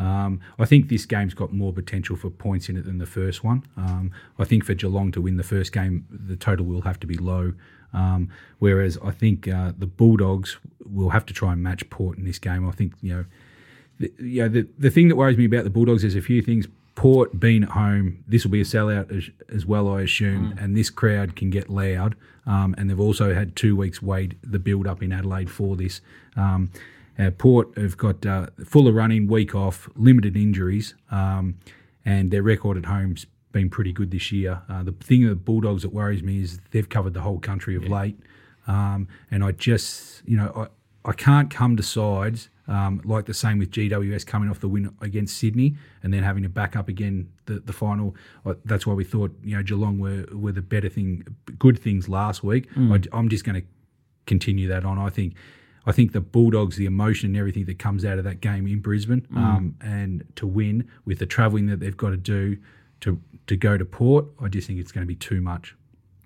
Um, 0.00 0.40
I 0.58 0.64
think 0.64 0.88
this 0.88 1.04
game's 1.04 1.34
got 1.34 1.52
more 1.52 1.72
potential 1.72 2.16
for 2.16 2.30
points 2.30 2.68
in 2.68 2.76
it 2.76 2.84
than 2.86 2.98
the 2.98 3.06
first 3.06 3.44
one. 3.44 3.62
Um, 3.76 4.10
I 4.38 4.44
think 4.44 4.64
for 4.64 4.74
Geelong 4.74 5.12
to 5.12 5.20
win 5.20 5.36
the 5.36 5.42
first 5.42 5.72
game, 5.72 6.06
the 6.10 6.36
total 6.36 6.64
will 6.64 6.82
have 6.82 6.98
to 7.00 7.06
be 7.06 7.16
low. 7.16 7.52
Um, 7.92 8.30
whereas 8.60 8.98
I 9.04 9.10
think 9.10 9.46
uh, 9.46 9.72
the 9.76 9.86
Bulldogs 9.86 10.56
will 10.84 11.10
have 11.10 11.26
to 11.26 11.34
try 11.34 11.52
and 11.52 11.62
match 11.62 11.88
Port 11.90 12.18
in 12.18 12.24
this 12.24 12.38
game. 12.38 12.66
I 12.66 12.72
think 12.72 12.94
you 13.02 13.14
know 13.14 13.24
the, 14.00 14.12
you 14.18 14.42
know, 14.42 14.48
the, 14.48 14.66
the 14.78 14.90
thing 14.90 15.08
that 15.08 15.16
worries 15.16 15.36
me 15.36 15.44
about 15.44 15.64
the 15.64 15.70
Bulldogs 15.70 16.02
is 16.02 16.16
a 16.16 16.22
few 16.22 16.42
things. 16.42 16.66
Port 16.94 17.38
being 17.38 17.62
at 17.62 17.70
home, 17.70 18.24
this 18.26 18.44
will 18.44 18.50
be 18.50 18.60
a 18.60 18.64
sellout 18.64 19.16
as, 19.16 19.30
as 19.54 19.64
well, 19.64 19.88
I 19.88 20.02
assume, 20.02 20.54
and 20.58 20.76
this 20.76 20.90
crowd 20.90 21.36
can 21.36 21.48
get 21.48 21.70
loud. 21.70 22.14
Um, 22.46 22.74
and 22.76 22.90
they've 22.90 23.00
also 23.00 23.32
had 23.34 23.54
two 23.54 23.76
weeks 23.76 24.02
wait 24.02 24.34
the 24.42 24.58
build 24.58 24.86
up 24.86 25.02
in 25.02 25.12
Adelaide 25.12 25.50
for 25.50 25.76
this. 25.76 26.00
Um, 26.36 26.70
uh, 27.20 27.30
Port 27.30 27.76
have 27.76 27.96
got 27.96 28.24
uh, 28.24 28.46
fuller 28.64 28.92
running, 28.92 29.26
week 29.26 29.54
off, 29.54 29.88
limited 29.96 30.36
injuries, 30.36 30.94
um, 31.10 31.58
and 32.04 32.30
their 32.30 32.42
record 32.42 32.76
at 32.76 32.86
home's 32.86 33.26
been 33.52 33.68
pretty 33.68 33.92
good 33.92 34.10
this 34.10 34.30
year. 34.32 34.62
Uh, 34.68 34.82
the 34.82 34.92
thing 34.92 35.24
of 35.24 35.30
the 35.30 35.36
Bulldogs 35.36 35.82
that 35.82 35.92
worries 35.92 36.22
me 36.22 36.40
is 36.40 36.60
they've 36.70 36.88
covered 36.88 37.14
the 37.14 37.20
whole 37.20 37.38
country 37.38 37.76
of 37.76 37.86
late, 37.88 38.18
um, 38.66 39.08
and 39.30 39.44
I 39.44 39.52
just, 39.52 40.22
you 40.24 40.36
know, 40.36 40.68
I, 41.04 41.10
I 41.10 41.12
can't 41.12 41.50
come 41.50 41.76
to 41.76 41.82
sides 41.82 42.48
um, 42.68 43.00
like 43.04 43.26
the 43.26 43.34
same 43.34 43.58
with 43.58 43.72
GWS 43.72 44.24
coming 44.24 44.48
off 44.48 44.60
the 44.60 44.68
win 44.68 44.94
against 45.00 45.36
Sydney 45.36 45.76
and 46.02 46.14
then 46.14 46.22
having 46.22 46.44
to 46.44 46.48
back 46.48 46.76
up 46.76 46.88
again 46.88 47.28
the, 47.46 47.58
the 47.58 47.72
final. 47.72 48.14
That's 48.64 48.86
why 48.86 48.94
we 48.94 49.02
thought, 49.02 49.36
you 49.42 49.56
know, 49.56 49.62
Geelong 49.62 49.98
were, 49.98 50.26
were 50.32 50.52
the 50.52 50.62
better 50.62 50.88
thing, 50.88 51.26
good 51.58 51.78
things 51.78 52.08
last 52.08 52.44
week. 52.44 52.68
I, 52.92 53.00
I'm 53.12 53.28
just 53.28 53.44
going 53.44 53.60
to 53.60 53.66
continue 54.26 54.68
that 54.68 54.84
on. 54.84 54.98
I 54.98 55.10
think. 55.10 55.34
I 55.86 55.92
think 55.92 56.12
the 56.12 56.20
Bulldogs, 56.20 56.76
the 56.76 56.86
emotion 56.86 57.28
and 57.30 57.36
everything 57.36 57.64
that 57.64 57.78
comes 57.78 58.04
out 58.04 58.18
of 58.18 58.24
that 58.24 58.40
game 58.40 58.66
in 58.66 58.80
Brisbane, 58.80 59.26
um, 59.34 59.76
and 59.80 60.24
to 60.36 60.46
win 60.46 60.88
with 61.04 61.18
the 61.18 61.26
travelling 61.26 61.66
that 61.66 61.80
they've 61.80 61.96
got 61.96 62.10
to 62.10 62.16
do 62.16 62.58
to 63.00 63.20
to 63.46 63.56
go 63.56 63.76
to 63.78 63.84
Port, 63.84 64.26
I 64.40 64.48
just 64.48 64.66
think 64.66 64.78
it's 64.78 64.92
going 64.92 65.02
to 65.02 65.08
be 65.08 65.14
too 65.16 65.40
much. 65.40 65.74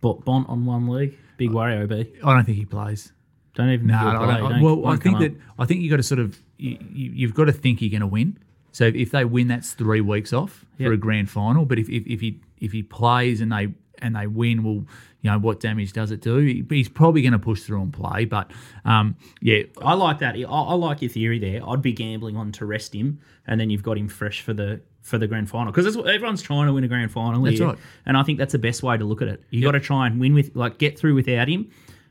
But 0.01 0.25
Bont 0.25 0.49
on 0.49 0.67
one 0.67 0.87
leg, 0.89 1.17
big 1.37 1.53
worry, 1.53 1.81
OB. 1.83 1.93
I 1.93 2.35
don't 2.35 2.45
think 2.45 2.59
he 2.59 2.65
plays. 2.67 3.13
Don't 3.55 3.71
even 3.71 3.87
No, 3.87 3.95
think 3.95 4.07
I 4.07 4.11
he'll 4.11 4.19
don't- 4.21 4.29
play. 4.29 4.37
I- 4.37 4.53
Don't- 4.61 4.63
well, 4.83 4.87
I 4.87 4.97
think 4.97 5.03
come 5.17 5.23
that 5.23 5.31
up. 5.33 5.37
I 5.61 5.65
think 5.67 5.81
you 5.83 5.89
got 5.91 5.97
to 5.99 6.03
sort 6.03 6.19
of 6.19 6.39
you, 6.59 6.77
you, 6.93 7.11
you've 7.15 7.35
got 7.35 7.45
to 7.45 7.53
think 7.53 7.81
you're 7.81 7.91
going 7.91 8.01
to 8.01 8.07
win. 8.07 8.39
So 8.73 8.87
if 8.93 9.13
they 9.13 9.25
win, 9.25 9.47
that's 9.47 9.73
three 9.73 10.01
weeks 10.01 10.33
off 10.33 10.65
Yep. 10.79 10.89
for 10.89 10.93
a 10.93 10.97
grand 10.97 11.31
final. 11.31 11.65
But 11.65 11.79
if, 11.79 11.89
if, 11.89 12.05
if 12.09 12.21
he 12.21 12.41
if 12.59 12.73
he 12.73 12.83
plays 12.83 13.41
and 13.41 13.53
they 13.53 13.69
and 13.99 14.17
they 14.17 14.27
win, 14.27 14.63
well, 14.63 14.85
you 15.21 15.31
know, 15.31 15.39
what 15.39 15.61
damage 15.61 15.93
does 15.93 16.11
it 16.11 16.21
do? 16.21 16.65
He's 16.69 16.89
probably 16.89 17.23
going 17.23 17.33
to 17.33 17.39
push 17.39 17.63
through 17.63 17.83
and 17.83 17.93
play, 17.93 18.25
but 18.25 18.51
um, 18.85 19.17
yeah, 19.41 19.63
I 19.83 19.95
like 19.95 20.19
that. 20.19 20.37
I, 20.37 20.41
I 20.43 20.75
like 20.75 21.03
your 21.03 21.11
theory 21.11 21.39
there. 21.39 21.67
I'd 21.67 21.83
be 21.83 21.93
gambling 21.93 22.37
on 22.37 22.53
to 22.53 22.67
rest 22.67 22.95
him, 22.95 23.21
and 23.47 23.61
then 23.61 23.71
you've 23.71 23.83
got 23.83 23.97
him 23.97 24.09
fresh 24.09 24.43
for 24.43 24.53
the 24.53 24.81
for 25.01 25.19
the 25.19 25.27
grand 25.27 25.51
final 25.51 25.71
because 25.71 25.97
everyone's 25.97 26.41
trying 26.41 26.67
to 26.67 26.73
win 26.73 26.85
a 26.85 26.89
grand 26.89 27.13
final. 27.13 27.43
That's 27.43 27.59
here, 27.59 27.69
right. 27.69 27.79
and 28.07 28.17
I 28.17 28.23
think 28.23 28.39
that's 28.39 28.53
the 28.53 28.59
best 28.59 28.83
way 28.83 28.97
to 28.97 29.05
look 29.05 29.23
at 29.23 29.29
it. 29.29 29.43
You 29.51 29.63
got 29.63 29.73
to 29.73 29.81
try 29.81 30.07
and 30.07 30.21
win 30.21 30.35
with 30.35 30.55
like 30.55 30.79
get 30.79 30.99
through 30.99 31.15
without 31.15 31.49
him, 31.49 31.71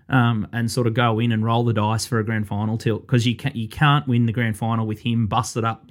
um, 0.09 0.47
and 0.51 0.71
sort 0.71 0.87
of 0.87 0.93
go 0.93 1.19
in 1.19 1.31
and 1.31 1.43
roll 1.43 1.63
the 1.63 1.73
dice 1.73 2.05
for 2.05 2.19
a 2.19 2.23
grand 2.23 2.47
final 2.47 2.77
tilt 2.77 3.01
because 3.01 3.27
you 3.27 3.35
can't 3.35 3.55
you 3.55 3.67
can't 3.67 4.07
win 4.07 4.25
the 4.25 4.33
grand 4.33 4.57
final 4.57 4.85
with 4.85 4.99
him 4.99 5.27
busted 5.27 5.63
up 5.63 5.87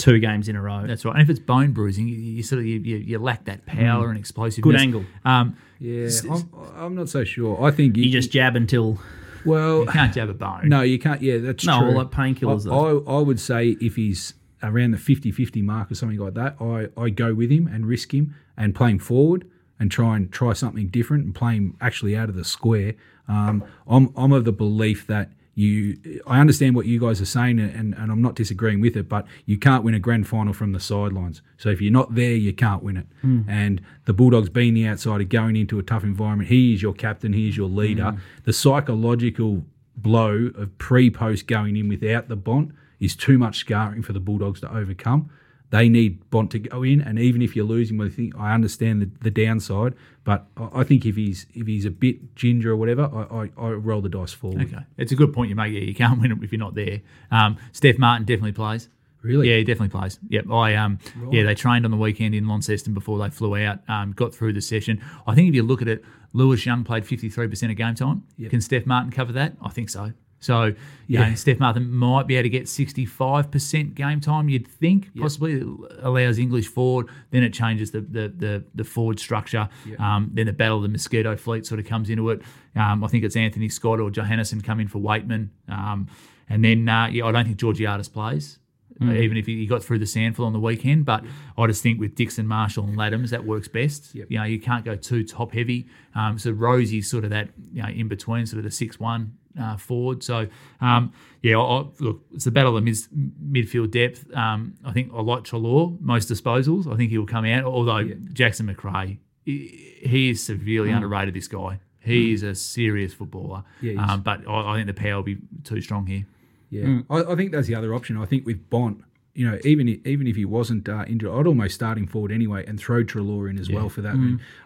two 0.00 0.18
games 0.18 0.48
in 0.48 0.56
a 0.56 0.62
row. 0.62 0.84
that's 0.86 1.04
right. 1.04 1.12
And 1.14 1.22
if 1.22 1.30
it's 1.30 1.38
bone 1.38 1.72
bruising, 1.72 2.08
you, 2.08 2.16
you 2.16 2.42
sort 2.42 2.60
of 2.60 2.66
you, 2.66 2.78
you, 2.80 2.96
you 2.96 3.18
lack 3.18 3.44
that 3.44 3.66
power 3.66 4.08
and 4.08 4.18
explosiveness. 4.18 4.62
Good 4.62 4.80
angle. 4.80 5.04
Um, 5.24 5.56
Yeah, 5.78 6.08
I'm, 6.30 6.48
I'm 6.76 6.94
not 6.94 7.08
so 7.08 7.24
sure. 7.24 7.62
I 7.62 7.70
think 7.70 7.96
you, 7.96 8.04
You 8.04 8.10
just 8.10 8.30
jab 8.32 8.56
until 8.56 8.98
well, 9.44 9.86
can't 9.86 10.12
jab 10.12 10.28
a 10.28 10.34
bone. 10.34 10.68
no, 10.68 10.82
you 10.82 10.98
can't. 10.98 11.22
Yeah, 11.22 11.38
that's 11.38 11.64
No, 11.64 11.78
true. 11.78 11.88
well, 11.88 11.96
like 11.98 12.10
painkillers, 12.10 12.70
I, 12.70 13.10
I, 13.10 13.16
I 13.18 13.20
would 13.22 13.40
say 13.40 13.76
if 13.80 13.96
he's 13.96 14.34
around 14.62 14.90
the 14.90 14.98
50-50 14.98 15.62
mark 15.62 15.90
or 15.90 15.94
something 15.94 16.18
like 16.18 16.34
that, 16.34 16.56
I, 16.60 16.88
I 17.00 17.08
go 17.10 17.32
with 17.34 17.50
him 17.50 17.66
and 17.66 17.86
risk 17.86 18.12
him 18.12 18.34
and 18.58 18.74
play 18.74 18.90
him 18.90 18.98
forward 18.98 19.48
and 19.78 19.90
try 19.90 20.16
and 20.16 20.30
try 20.30 20.52
something 20.52 20.88
different 20.88 21.24
and 21.24 21.34
play 21.34 21.54
him 21.54 21.76
actually 21.80 22.14
out 22.14 22.28
of 22.28 22.34
the 22.34 22.44
square. 22.44 22.92
Um, 23.28 23.64
I'm 23.88 24.12
I'm 24.16 24.32
of 24.32 24.44
the 24.44 24.52
belief 24.52 25.06
that 25.06 25.30
you 25.60 26.22
I 26.26 26.40
understand 26.40 26.74
what 26.74 26.86
you 26.86 26.98
guys 26.98 27.20
are 27.20 27.26
saying 27.26 27.60
and, 27.60 27.94
and 27.94 28.10
I'm 28.10 28.22
not 28.22 28.34
disagreeing 28.34 28.80
with 28.80 28.96
it, 28.96 29.08
but 29.08 29.26
you 29.44 29.58
can't 29.58 29.84
win 29.84 29.94
a 29.94 29.98
grand 29.98 30.26
final 30.26 30.52
from 30.52 30.72
the 30.72 30.80
sidelines. 30.80 31.42
So 31.58 31.68
if 31.68 31.80
you're 31.80 31.92
not 31.92 32.14
there, 32.14 32.32
you 32.32 32.52
can't 32.52 32.82
win 32.82 32.96
it. 32.96 33.06
Hmm. 33.20 33.42
And 33.46 33.82
the 34.06 34.14
Bulldogs 34.14 34.48
being 34.48 34.74
the 34.74 34.88
outsider, 34.88 35.24
going 35.24 35.56
into 35.56 35.78
a 35.78 35.82
tough 35.82 36.02
environment, 36.02 36.48
he 36.48 36.72
is 36.72 36.82
your 36.82 36.94
captain, 36.94 37.34
he 37.34 37.48
is 37.48 37.56
your 37.56 37.68
leader. 37.68 38.12
Hmm. 38.12 38.18
The 38.44 38.52
psychological 38.52 39.64
blow 39.96 40.50
of 40.56 40.76
pre-post 40.78 41.46
going 41.46 41.76
in 41.76 41.88
without 41.88 42.28
the 42.28 42.36
Bont 42.36 42.72
is 42.98 43.14
too 43.14 43.36
much 43.36 43.58
scarring 43.58 44.02
for 44.02 44.14
the 44.14 44.20
Bulldogs 44.20 44.60
to 44.60 44.74
overcome. 44.74 45.30
They 45.70 45.88
need 45.88 46.28
Bont 46.30 46.50
to 46.50 46.58
go 46.58 46.82
in, 46.82 47.00
and 47.00 47.18
even 47.18 47.42
if 47.42 47.54
you're 47.54 47.64
losing, 47.64 48.00
I 48.00 48.08
think 48.08 48.34
I 48.36 48.52
understand 48.52 49.02
the, 49.02 49.10
the 49.22 49.30
downside, 49.30 49.94
but 50.24 50.46
I, 50.56 50.80
I 50.80 50.84
think 50.84 51.06
if 51.06 51.16
he's 51.16 51.46
if 51.54 51.66
he's 51.66 51.84
a 51.84 51.90
bit 51.90 52.34
ginger 52.34 52.72
or 52.72 52.76
whatever, 52.76 53.04
I, 53.04 53.44
I, 53.44 53.68
I 53.68 53.70
roll 53.70 54.00
the 54.00 54.08
dice 54.08 54.32
forward. 54.32 54.62
Okay, 54.62 54.84
it's 54.96 55.12
a 55.12 55.16
good 55.16 55.32
point 55.32 55.48
you 55.48 55.54
make. 55.54 55.72
Yeah, 55.72 55.80
you 55.80 55.94
can't 55.94 56.20
win 56.20 56.32
it 56.32 56.38
if 56.42 56.52
you're 56.52 56.58
not 56.58 56.74
there. 56.74 57.00
Um, 57.30 57.56
Steph 57.72 57.98
Martin 57.98 58.26
definitely 58.26 58.52
plays. 58.52 58.88
Really? 59.22 59.50
Yeah, 59.50 59.56
he 59.56 59.64
definitely 59.64 59.90
plays. 59.90 60.18
Yep. 60.28 60.50
I 60.50 60.74
um 60.76 60.98
yeah, 61.30 61.44
they 61.44 61.54
trained 61.54 61.84
on 61.84 61.90
the 61.90 61.96
weekend 61.96 62.34
in 62.34 62.48
Launceston 62.48 62.94
before 62.94 63.18
they 63.18 63.28
flew 63.30 63.56
out. 63.56 63.80
Um, 63.88 64.12
got 64.12 64.34
through 64.34 64.54
the 64.54 64.62
session. 64.62 65.02
I 65.26 65.34
think 65.34 65.48
if 65.48 65.54
you 65.54 65.62
look 65.62 65.82
at 65.82 65.88
it, 65.88 66.02
Lewis 66.32 66.64
Young 66.64 66.84
played 66.84 67.04
53% 67.04 67.70
of 67.70 67.76
game 67.76 67.94
time. 67.94 68.24
Can 68.48 68.60
Steph 68.60 68.86
Martin 68.86 69.10
cover 69.10 69.32
that? 69.32 69.56
I 69.62 69.68
think 69.68 69.90
so. 69.90 70.12
So, 70.40 70.74
Yeah. 71.06 71.28
know, 71.28 71.34
Steph 71.34 71.60
Martin 71.60 71.92
might 71.92 72.26
be 72.26 72.36
able 72.36 72.44
to 72.44 72.48
get 72.48 72.66
65% 72.66 73.94
game 73.94 74.20
time, 74.20 74.48
you'd 74.48 74.66
think, 74.66 75.10
possibly 75.18 75.54
It 75.60 75.66
allows 76.02 76.38
English 76.38 76.66
forward. 76.68 77.06
Then 77.30 77.42
it 77.42 77.52
changes 77.52 77.90
the 77.90 78.00
the, 78.00 78.28
the, 78.34 78.64
the 78.74 78.84
forward 78.84 79.20
structure. 79.20 79.68
Um, 79.98 80.30
then 80.32 80.46
the 80.46 80.52
battle 80.52 80.78
of 80.78 80.82
the 80.82 80.88
Mosquito 80.88 81.36
fleet 81.36 81.66
sort 81.66 81.78
of 81.80 81.86
comes 81.86 82.10
into 82.10 82.30
it. 82.30 82.40
Um, 82.74 83.04
I 83.04 83.08
think 83.08 83.24
it's 83.24 83.36
Anthony 83.36 83.68
Scott 83.68 84.00
or 84.00 84.10
Johannisen 84.10 84.64
come 84.64 84.80
in 84.80 84.88
for 84.88 84.98
Weightman. 84.98 85.50
Um, 85.68 86.08
and 86.48 86.64
then, 86.64 86.88
uh, 86.88 87.06
yeah, 87.08 87.26
I 87.26 87.32
don't 87.32 87.44
think 87.44 87.58
Georgiades 87.58 88.08
plays. 88.08 88.58
uh, 89.02 89.12
even 89.12 89.36
if 89.38 89.46
he 89.46 89.64
got 89.66 89.82
through 89.82 89.98
the 89.98 90.06
sandful 90.06 90.44
on 90.44 90.52
the 90.52 90.60
weekend. 90.60 91.04
But 91.06 91.24
I 91.56 91.66
just 91.66 91.82
think 91.82 91.98
with 91.98 92.14
Dixon, 92.14 92.46
Marshall, 92.46 92.84
and 92.84 92.96
Ladhams, 92.98 93.30
that 93.30 93.44
works 93.46 93.66
best. 93.68 94.14
You 94.28 94.38
know, 94.38 94.44
you 94.44 94.60
can't 94.60 94.84
go 94.84 94.94
too 94.94 95.24
top 95.24 95.52
heavy. 95.52 95.86
Um, 96.14 96.38
so 96.38 96.52
Rozee's 96.52 97.08
sort 97.10 97.24
of 97.24 97.30
that 97.30 97.48
you 97.72 97.82
know 97.82 97.88
in 97.88 98.08
between, 98.08 98.44
sort 98.46 98.58
of 98.58 98.64
the 98.64 98.70
six 98.70 99.00
one 99.00 99.36
uh, 99.58 99.76
forward. 99.76 100.22
So 100.22 100.48
um, 100.80 101.12
yeah, 101.42 101.58
I, 101.58 101.86
look, 102.00 102.22
it's 102.34 102.44
the 102.44 102.50
battle 102.50 102.76
of 102.76 102.84
mid, 102.84 102.96
midfield 103.42 103.90
depth. 103.90 104.30
Um, 104.34 104.74
I 104.84 104.92
think 104.92 105.12
I 105.14 105.20
like 105.22 105.44
Treloar 105.44 105.98
most 106.00 106.28
disposals. 106.28 106.92
I 106.92 106.96
think 106.96 107.10
he'll 107.10 107.26
come 107.26 107.44
out. 107.44 107.64
Although 107.64 108.04
Jackson 108.32 108.66
Macrae, 108.66 109.18
he, 109.44 109.98
he 110.02 110.30
is 110.30 110.42
severely 110.44 110.90
underrated. 110.90 111.34
This 111.34 111.48
guy. 111.48 111.80
He 112.02 112.32
is 112.32 112.42
a 112.42 112.54
serious 112.54 113.12
footballer, 113.12 113.62
Yeah, 113.82 114.02
um, 114.02 114.22
but 114.22 114.48
I, 114.48 114.72
I 114.72 114.76
think 114.76 114.86
the 114.86 114.94
power 114.94 115.16
will 115.16 115.22
be 115.22 115.36
too 115.64 115.82
strong 115.82 116.06
here. 116.06 116.24
Yeah, 116.70 117.00
I, 117.10 117.32
I 117.32 117.36
think 117.36 117.52
that's 117.52 117.66
the 117.66 117.74
other 117.74 117.94
option. 117.94 118.16
I 118.16 118.24
think 118.24 118.46
with 118.46 118.70
Bont, 118.70 119.04
you 119.34 119.48
know, 119.48 119.58
even 119.64 119.86
even 120.06 120.26
if 120.26 120.34
he 120.34 120.46
wasn't 120.46 120.88
uh, 120.88 121.04
injured, 121.06 121.30
I'd 121.30 121.46
almost 121.46 121.74
start 121.74 121.98
him 121.98 122.06
forward 122.06 122.32
anyway 122.32 122.64
and 122.66 122.80
throw 122.80 123.04
Treloar 123.04 123.50
in 123.50 123.58
as 123.58 123.68
well 123.70 123.90
for 123.90 124.00
that. 124.00 124.14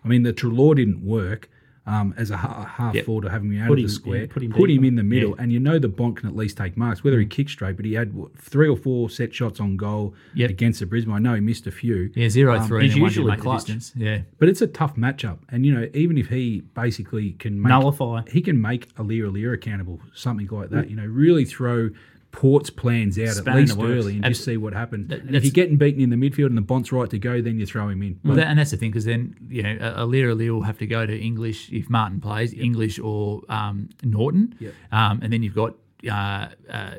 I 0.04 0.08
mean, 0.08 0.22
the 0.22 0.32
Treloar 0.32 0.76
didn't 0.76 1.04
work 1.04 1.50
um, 1.86 2.14
as 2.16 2.30
a 2.30 2.36
half 2.38 2.94
Yep. 2.94 3.04
forward 3.04 3.24
or 3.26 3.30
having 3.30 3.52
him 3.52 3.60
out 3.62 3.68
Put 3.68 3.74
of 3.74 3.78
him- 3.80 3.86
the 3.86 3.92
square. 3.92 4.20
yeah, 4.20 4.26
put 4.30 4.42
him 4.42 4.52
put 4.52 4.70
him 4.70 4.84
in 4.84 4.94
the 4.94 5.02
middle, 5.02 5.34
and 5.34 5.52
you 5.52 5.60
know 5.60 5.78
the 5.78 5.88
Bont 5.88 6.16
can 6.16 6.28
at 6.28 6.34
least 6.34 6.56
take 6.56 6.76
marks. 6.78 7.04
Whether 7.04 7.20
he 7.20 7.26
kicked 7.26 7.50
straight, 7.50 7.76
but 7.76 7.84
he 7.84 7.92
had 7.92 8.14
what, 8.14 8.34
three 8.38 8.68
or 8.68 8.76
four 8.76 9.10
set 9.10 9.34
shots 9.34 9.60
on 9.60 9.76
goal 9.76 10.14
Yep. 10.34 10.48
against 10.50 10.80
the 10.80 10.86
Brisbane. 10.86 11.12
I 11.12 11.18
know 11.18 11.34
he 11.34 11.40
missed 11.42 11.66
a 11.66 11.70
few. 11.70 12.10
Yeah, 12.14 12.28
zero 12.30 12.56
Um, 12.58 12.66
three. 12.66 12.84
he's 12.84 12.94
and 12.94 13.02
one 13.02 13.10
to 13.12 13.20
usually 13.20 13.36
clutch. 13.36 13.70
Yeah, 13.96 14.22
But 14.38 14.48
it's 14.48 14.62
a 14.62 14.66
tough 14.66 14.96
matchup, 14.96 15.38
and 15.50 15.66
you 15.66 15.74
know, 15.74 15.88
even 15.94 16.16
if 16.16 16.28
he 16.28 16.62
basically 16.74 17.32
can 17.32 17.60
make, 17.60 17.68
Nullify. 17.68 18.22
he 18.30 18.40
can 18.40 18.60
make 18.60 18.94
Aliir 18.96 19.30
Aliir 19.30 19.52
accountable, 19.52 20.00
something 20.14 20.48
like 20.50 20.70
that. 20.70 20.88
You 20.88 20.96
know, 20.96 21.04
really 21.06 21.44
throw 21.44 21.90
Port's 22.34 22.68
plans 22.68 23.16
out 23.18 23.28
Span 23.28 23.54
at 23.54 23.60
least 23.60 23.78
early 23.78 24.16
and 24.16 24.24
And 24.26 24.34
just 24.34 24.44
see 24.44 24.56
what 24.56 24.72
happens. 24.72 25.08
that- 25.08 25.22
And 25.22 25.36
if 25.36 25.44
you're 25.44 25.52
getting 25.52 25.76
beaten 25.76 26.00
in 26.02 26.10
the 26.10 26.16
midfield 26.16 26.46
and 26.46 26.58
the 26.58 26.62
Bont's 26.62 26.90
right 26.90 27.08
to 27.08 27.18
go, 27.18 27.40
then 27.40 27.60
you 27.60 27.64
throw 27.66 27.88
him 27.88 28.02
in. 28.02 28.18
well, 28.24 28.34
that, 28.36 28.48
and 28.48 28.58
that's 28.58 28.72
the 28.72 28.76
thing 28.76 28.90
because 28.90 29.04
then 29.04 29.36
you 29.48 29.62
know 29.62 29.76
Aliir 30.02 30.34
Aliir 30.34 30.52
will 30.52 30.62
have 30.62 30.78
to 30.78 30.86
go 30.86 31.06
to 31.06 31.16
English 31.16 31.70
if 31.70 31.88
Martin 31.88 32.20
plays 32.20 32.52
English 32.52 32.98
or 32.98 33.42
um, 33.48 33.88
Naughton, 34.02 34.54
Yep. 34.58 34.74
um, 34.90 35.20
and 35.22 35.32
then 35.32 35.42
you've 35.44 35.54
got 35.54 35.74
uh, 36.10 36.48
uh, 36.68 36.90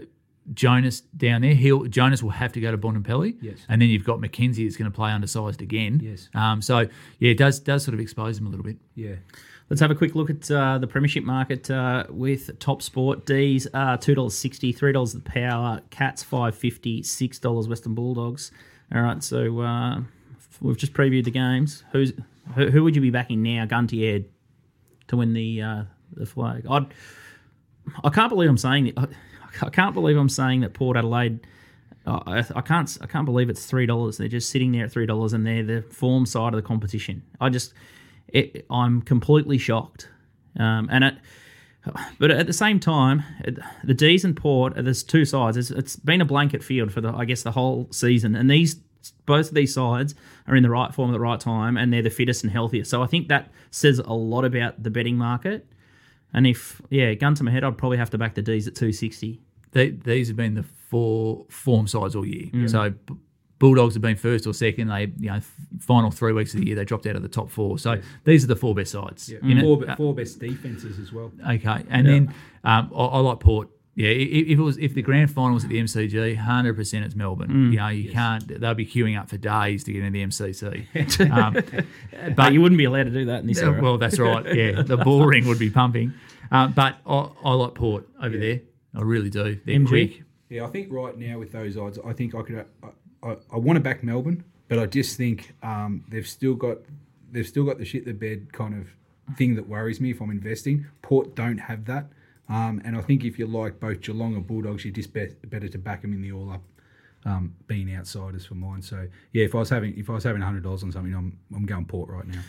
Jonas 0.53 1.01
down 1.01 1.41
there. 1.41 1.53
He'll 1.55 1.83
Jonas 1.86 2.21
will 2.23 2.29
have 2.29 2.53
to 2.53 2.61
go 2.61 2.71
to 2.71 2.77
Bontempelli, 2.77 3.36
Yes. 3.41 3.57
and 3.67 3.81
then 3.81 3.89
you've 3.89 4.03
got 4.05 4.19
McKenzie 4.19 4.63
that's 4.65 4.77
going 4.77 4.89
to 4.91 4.95
play 4.95 5.11
undersized 5.11 5.61
again. 5.61 5.99
Yes. 6.03 6.29
Um, 6.33 6.61
so 6.61 6.79
yeah, 7.19 7.31
it 7.31 7.38
does 7.38 7.59
does 7.59 7.83
sort 7.83 7.93
of 7.95 7.99
expose 7.99 8.38
him 8.39 8.45
a 8.47 8.49
little 8.49 8.63
bit. 8.63 8.77
yeah, 8.95 9.15
Let's 9.70 9.82
have 9.82 9.89
a 9.89 9.95
quick 9.95 10.13
look 10.13 10.30
at 10.30 10.49
uh, 10.51 10.78
the 10.78 10.86
premiership 10.86 11.24
market 11.24 11.72
uh, 11.72 12.05
with 12.09 12.59
Top 12.59 12.84
Sport. 12.84 13.26
D's 13.26 13.68
uh, 13.74 13.97
two 13.97 14.13
dollars 14.13 14.38
sixty, 14.38 14.72
three 14.72 14.91
dollars 14.91 15.13
the 15.13 15.22
Power, 15.22 15.82
Cats 15.89 16.22
five 16.22 16.55
fifty, 16.55 17.01
six 17.01 17.39
dollars 17.39 17.68
Western 17.68 17.95
Bulldogs. 17.95 18.51
All 18.93 19.01
right, 19.01 19.24
so 19.24 19.61
uh, 19.61 20.01
we've 20.61 20.78
just 20.78 20.93
previewed 20.93 21.24
the 21.24 21.32
games. 21.32 21.84
Who's 21.91 22.13
who, 22.53 22.70
who 22.70 22.84
would 22.84 22.95
you 22.95 23.01
be 23.01 23.09
backing 23.09 23.41
now, 23.41 23.66
gun 23.66 23.88
to 23.88 24.24
to 25.07 25.18
win 25.18 25.34
the 25.34 25.61
uh, 25.63 25.84
the 26.13 26.28
flag? 26.28 26.68
I'd, 26.70 26.86
I 28.03 28.09
can't 28.09 28.30
believe 28.30 28.49
I'm 28.49 28.57
saying. 28.57 28.93
I, 28.95 29.07
I 29.63 29.70
can't 29.70 29.95
believe 29.95 30.18
I'm 30.18 30.30
saying 30.30 30.61
that 30.61 30.74
Port 30.74 30.95
Adelaide. 30.95 31.39
I, 32.05 32.43
I 32.55 32.61
can't. 32.61 32.95
I 33.01 33.07
can't 33.07 33.26
believe 33.26 33.49
it's 33.49 33.66
three 33.66 33.88
dollars. 33.88 34.18
They're 34.18 34.28
just 34.28 34.51
sitting 34.51 34.74
there 34.74 34.86
at 34.86 34.91
three 34.91 35.07
dollars, 35.07 35.34
and 35.34 35.43
they're 35.43 35.63
the 35.63 35.82
form 35.82 36.28
side 36.28 36.53
of 36.53 36.61
the 36.61 36.68
competition. 36.68 37.24
I 37.41 37.49
just, 37.49 37.74
it, 38.36 38.65
I'm 38.69 39.01
completely 39.01 39.57
shocked. 39.57 40.09
Um, 40.59 40.88
and 40.91 41.03
it, 41.03 41.15
but 42.19 42.31
at 42.31 42.47
the 42.47 42.53
same 42.53 42.79
time, 42.79 43.23
the 43.83 43.93
D's 43.93 44.25
and 44.25 44.36
Port, 44.36 44.73
there's 44.75 45.03
two 45.03 45.25
sides. 45.25 45.57
It's, 45.57 45.71
it's 45.71 45.95
been 45.95 46.21
a 46.21 46.25
blanket 46.25 46.63
field 46.63 46.91
for 46.91 47.01
the, 47.01 47.13
I 47.13 47.25
guess, 47.25 47.43
the 47.43 47.51
whole 47.51 47.88
season, 47.91 48.36
and 48.36 48.49
these 48.49 48.75
both 49.27 49.49
of 49.49 49.53
these 49.53 49.71
sides 49.71 50.15
are 50.47 50.55
in 50.55 50.63
the 50.63 50.69
right 50.69 50.91
form 50.93 51.11
at 51.11 51.13
the 51.13 51.19
right 51.19 51.39
time, 51.39 51.77
and 51.77 51.93
they're 51.93 52.01
the 52.01 52.09
fittest 52.09 52.43
and 52.43 52.51
healthiest. 52.51 52.89
So 52.89 53.03
I 53.03 53.07
think 53.07 53.27
that 53.27 53.51
says 53.69 53.99
a 53.99 54.13
lot 54.13 54.45
about 54.45 54.81
the 54.81 54.89
betting 54.89 55.15
market. 55.17 55.67
And 56.33 56.47
if 56.47 56.81
yeah, 56.89 57.13
gun 57.13 57.36
to 57.36 57.43
my 57.43 57.51
head, 57.51 57.63
I'd 57.63 57.77
probably 57.77 57.97
have 57.97 58.09
to 58.09 58.17
back 58.17 58.33
the 58.33 58.41
D's 58.41 58.67
at 58.67 58.75
two 58.75 58.91
sixty. 58.91 59.41
They, 59.71 59.91
these 59.91 60.27
have 60.29 60.38
been 60.38 60.55
the 60.55 60.65
four 60.89 61.45
form 61.49 61.88
sides 61.88 62.15
all 62.15 62.25
year. 62.25 62.47
Mm. 62.51 62.69
So 62.69 62.93
Bulldogs 63.58 63.93
have 63.95 64.01
been 64.01 64.18
first 64.18 64.45
or 64.45 64.53
second. 64.53 64.89
They 64.89 65.12
you 65.18 65.32
know 65.32 65.39
final 65.80 66.12
three 66.12 66.34
weeks 66.34 66.53
of 66.53 66.60
the 66.60 66.68
year 66.68 66.76
they 66.76 66.86
dropped 66.86 67.06
out 67.06 67.16
of 67.16 67.22
the 67.22 67.30
top 67.30 67.49
four. 67.49 67.80
So 67.80 68.01
these 68.26 68.43
are 68.43 68.47
the 68.47 68.56
four 68.56 68.76
best 68.76 68.91
sides. 68.91 69.30
in 69.30 69.58
it. 69.58 69.62
four, 69.62 69.95
four 69.95 70.14
best 70.14 70.39
defenses 70.39 70.99
as 70.99 71.14
well. 71.14 71.32
Okay, 71.49 71.84
and 71.89 72.08
then 72.08 72.34
um, 72.64 72.91
I, 72.95 73.06
I 73.06 73.20
like 73.20 73.39
Port. 73.39 73.70
Yeah, 73.97 74.10
if, 74.10 74.47
if 74.47 74.60
it 74.60 74.62
was 74.62 74.78
if 74.78 74.93
the 74.93 75.01
grand 75.01 75.32
final 75.32 75.53
was 75.53 75.64
at 75.64 75.70
the 75.70 75.80
MCG, 75.82 76.36
hundred 76.36 76.76
percent 76.76 77.06
it's 77.06 77.16
Melbourne. 77.16 77.72
You 77.72 77.80
know, 77.80 77.88
you 77.88 78.12
can't. 78.12 78.45
They'll 78.60 78.74
be 78.74 78.86
queuing 78.86 79.18
up 79.18 79.30
for 79.30 79.38
days 79.38 79.86
to 79.86 79.93
get 79.93 80.03
into 80.03 80.12
the 80.12 80.26
MCC. 80.26 81.32
um, 81.32 82.34
But 82.36 82.51
you 82.51 82.62
wouldn't 82.62 82.78
be 82.78 82.84
allowed 82.84 83.03
to 83.03 83.12
do 83.12 83.24
that 83.26 83.39
in 83.39 83.47
this 83.47 83.62
yeah, 83.62 83.70
era. 83.70 83.82
well, 83.82 83.97
that's 83.97 84.20
right. 84.20 84.53
Yeah, 84.53 84.82
the 84.82 84.97
ball 84.97 85.26
ring 85.26 85.47
would 85.47 85.60
be 85.60 85.70
pumping. 85.70 86.14
Um, 86.51 86.74
but 86.74 86.97
I, 87.08 87.30
I 87.45 87.53
like 87.53 87.74
Port 87.74 88.06
over 88.22 88.38
there. 88.38 88.60
I 88.93 89.01
really 89.01 89.30
do. 89.30 89.60
They're 89.66 89.80
MG? 89.80 89.88
quick. 89.88 90.24
Yeah, 90.49 90.66
I 90.66 90.68
think 90.68 90.91
right 90.91 91.18
now 91.18 91.39
with 91.39 91.51
those 91.53 91.78
odds, 91.78 91.97
I 92.06 92.12
think 92.14 92.36
I 92.36 92.41
could. 92.41 92.66
I, 92.84 92.88
I, 93.26 93.38
I 93.53 93.57
want 93.57 93.78
to 93.78 93.82
back 93.82 94.03
Melbourne, 94.03 94.43
but 94.67 94.80
I 94.80 94.86
just 94.86 95.17
think 95.17 95.53
um, 95.63 96.03
they've 96.09 96.28
still 96.28 96.53
got 96.53 96.78
they've 97.32 97.47
still 97.47 97.63
got 97.63 97.78
the 97.78 97.86
shit 97.86 98.05
the 98.05 98.13
bed 98.13 98.53
kind 98.53 98.80
of 98.80 99.36
thing 99.36 99.55
that 99.55 99.67
worries 99.67 99.99
me 99.99 100.11
if 100.11 100.21
I'm 100.21 100.30
investing. 100.30 100.86
Port 101.01 101.36
don't 101.36 101.57
have 101.57 101.86
that, 101.86 102.07
um, 102.49 102.82
and 102.86 102.97
I 102.97 103.01
think 103.01 103.23
if 103.23 103.39
you 103.39 103.47
like 103.47 103.80
both 103.80 104.01
Geelong 104.01 104.36
or 104.36 104.41
Bulldogs, 104.41 104.86
you're 104.86 104.93
just 104.93 105.13
be- 105.13 105.36
better 105.45 105.67
to 105.67 105.78
back 105.78 106.01
them 106.01 106.13
in 106.13 106.21
the 106.21 106.32
all 106.32 106.51
up. 106.51 106.61
Um, 107.28 107.55
being 107.65 107.91
outsiders 107.95 108.45
for 108.45 108.53
mine, 108.53 108.84
so 108.84 109.07
yeah. 109.34 109.45
If 109.45 109.55
I 109.55 109.57
was 109.57 109.69
having 109.69 109.97
if 109.97 110.11
I 110.11 110.13
was 110.13 110.23
having 110.23 110.43
hundred 110.43 110.61
dollars 110.61 110.84
on 110.84 110.91
something, 110.91 111.11
I'm 111.11 111.36
I'm 111.55 111.65
going 111.65 111.86
Port 111.86 112.07
right 112.07 112.28
now. 112.28 112.41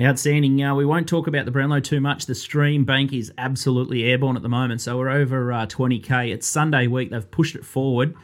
Outstanding. 0.00 0.64
Uh, 0.64 0.74
we 0.74 0.86
won't 0.86 1.06
talk 1.06 1.26
about 1.26 1.44
the 1.44 1.50
Brownlow 1.50 1.80
too 1.80 2.00
much. 2.00 2.24
The 2.24 2.34
stream 2.34 2.86
bank 2.86 3.12
is 3.12 3.30
absolutely 3.36 4.04
airborne 4.04 4.36
at 4.36 4.42
the 4.42 4.48
moment, 4.48 4.80
so 4.80 4.96
we're 4.96 5.10
over 5.10 5.52
uh, 5.52 5.66
20k. 5.66 6.32
It's 6.32 6.46
Sunday 6.46 6.86
week. 6.86 7.10
They've 7.10 7.30
pushed 7.30 7.56
it 7.56 7.62
forward. 7.66 8.14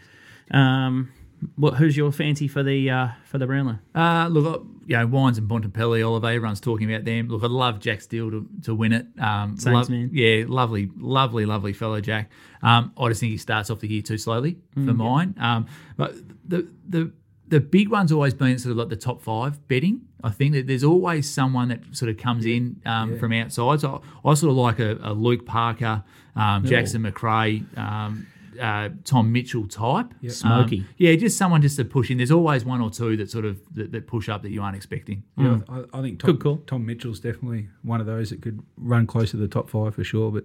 Um, 0.50 1.12
what, 1.57 1.74
who's 1.74 1.97
your 1.97 2.11
fancy 2.12 2.49
for 2.49 2.62
the 2.62 2.91
uh, 2.91 3.09
for 3.24 3.39
the 3.39 3.47
Brownlow? 3.47 3.78
Uh, 3.95 4.28
look, 4.28 4.47
uh, 4.61 4.64
you 4.86 4.97
know, 4.97 5.07
Wines 5.07 5.39
and 5.39 5.49
Bontempelli, 5.49 6.07
Oliver, 6.07 6.26
everyone's 6.28 6.61
talking 6.61 6.93
about 6.93 7.05
them. 7.05 7.28
Look, 7.28 7.43
I 7.43 7.47
love 7.47 7.78
Jack 7.80 8.01
Steele 8.01 8.30
to, 8.30 8.47
to 8.64 8.74
win 8.74 8.93
it. 8.93 9.07
Um, 9.20 9.57
Saints 9.57 9.89
man. 9.89 10.11
Yeah, 10.12 10.45
lovely, 10.49 10.91
lovely, 10.97 11.47
lovely 11.47 11.72
fellow 11.72 12.01
Jack. 12.01 12.30
Um, 12.62 12.93
I 12.99 13.09
just 13.09 13.20
think 13.20 13.30
he 13.32 13.39
starts 13.39 13.70
off 13.70 13.80
the 13.80 13.89
year 13.89 14.03
too 14.03 14.18
slowly 14.18 14.59
Mm, 14.76 14.86
for 14.86 14.95
mine. 14.95 15.34
Um, 15.39 15.66
but 15.97 16.14
the 16.49 16.68
the 16.89 17.12
the 17.47 17.61
big 17.61 17.89
one's 17.89 18.12
always 18.12 18.34
been 18.34 18.59
sort 18.59 18.72
of 18.72 18.76
like 18.78 18.89
the 18.89 18.97
top 18.97 19.22
five 19.22 19.66
betting. 19.68 20.03
I 20.22 20.30
think 20.30 20.53
that 20.55 20.66
there's 20.66 20.84
always 20.84 21.30
someone 21.30 21.68
that 21.68 21.80
sort 21.93 22.11
of 22.11 22.16
comes 22.18 22.45
in 22.45 22.82
um, 22.84 23.18
from 23.18 23.32
outside. 23.32 23.80
So 23.80 24.03
I, 24.24 24.30
I 24.30 24.34
sort 24.34 24.51
of 24.51 24.57
like 24.57 24.80
a, 24.80 24.99
a 25.03 25.12
Luke 25.14 25.47
Parker, 25.47 26.03
um, 26.34 26.64
Jackson 26.66 27.03
Macrae, 27.03 27.62
um, 27.76 28.26
uh, 28.61 28.90
Tom 29.04 29.32
Mitchell 29.32 29.66
type. 29.66 30.12
Smoky. 30.28 30.80
Um, 30.80 30.88
yeah, 30.96 31.14
just 31.16 31.36
someone 31.36 31.62
just 31.62 31.76
to 31.76 31.84
push 31.84 32.11
in. 32.11 32.16
There's 32.16 32.30
always 32.30 32.64
one 32.64 32.80
or 32.80 32.90
two 32.90 33.16
that 33.16 33.30
sort 33.30 33.44
of 33.44 33.61
that, 33.74 33.92
that 33.92 34.06
push 34.06 34.28
up 34.28 34.42
that 34.42 34.50
you 34.50 34.62
aren't 34.62 34.76
expecting. 34.76 35.22
Yeah, 35.36 35.61
I, 35.68 35.84
I 35.92 36.02
think 36.02 36.20
Tom, 36.20 36.32
Good 36.32 36.40
call. 36.40 36.56
Tom 36.66 36.86
Mitchell's 36.86 37.20
definitely 37.20 37.68
one 37.82 38.00
of 38.00 38.06
those 38.06 38.30
that 38.30 38.42
could 38.42 38.62
run 38.76 39.06
close 39.06 39.30
to 39.32 39.36
the 39.36 39.48
top 39.48 39.70
five 39.70 39.94
for 39.94 40.04
sure. 40.04 40.30
But 40.30 40.44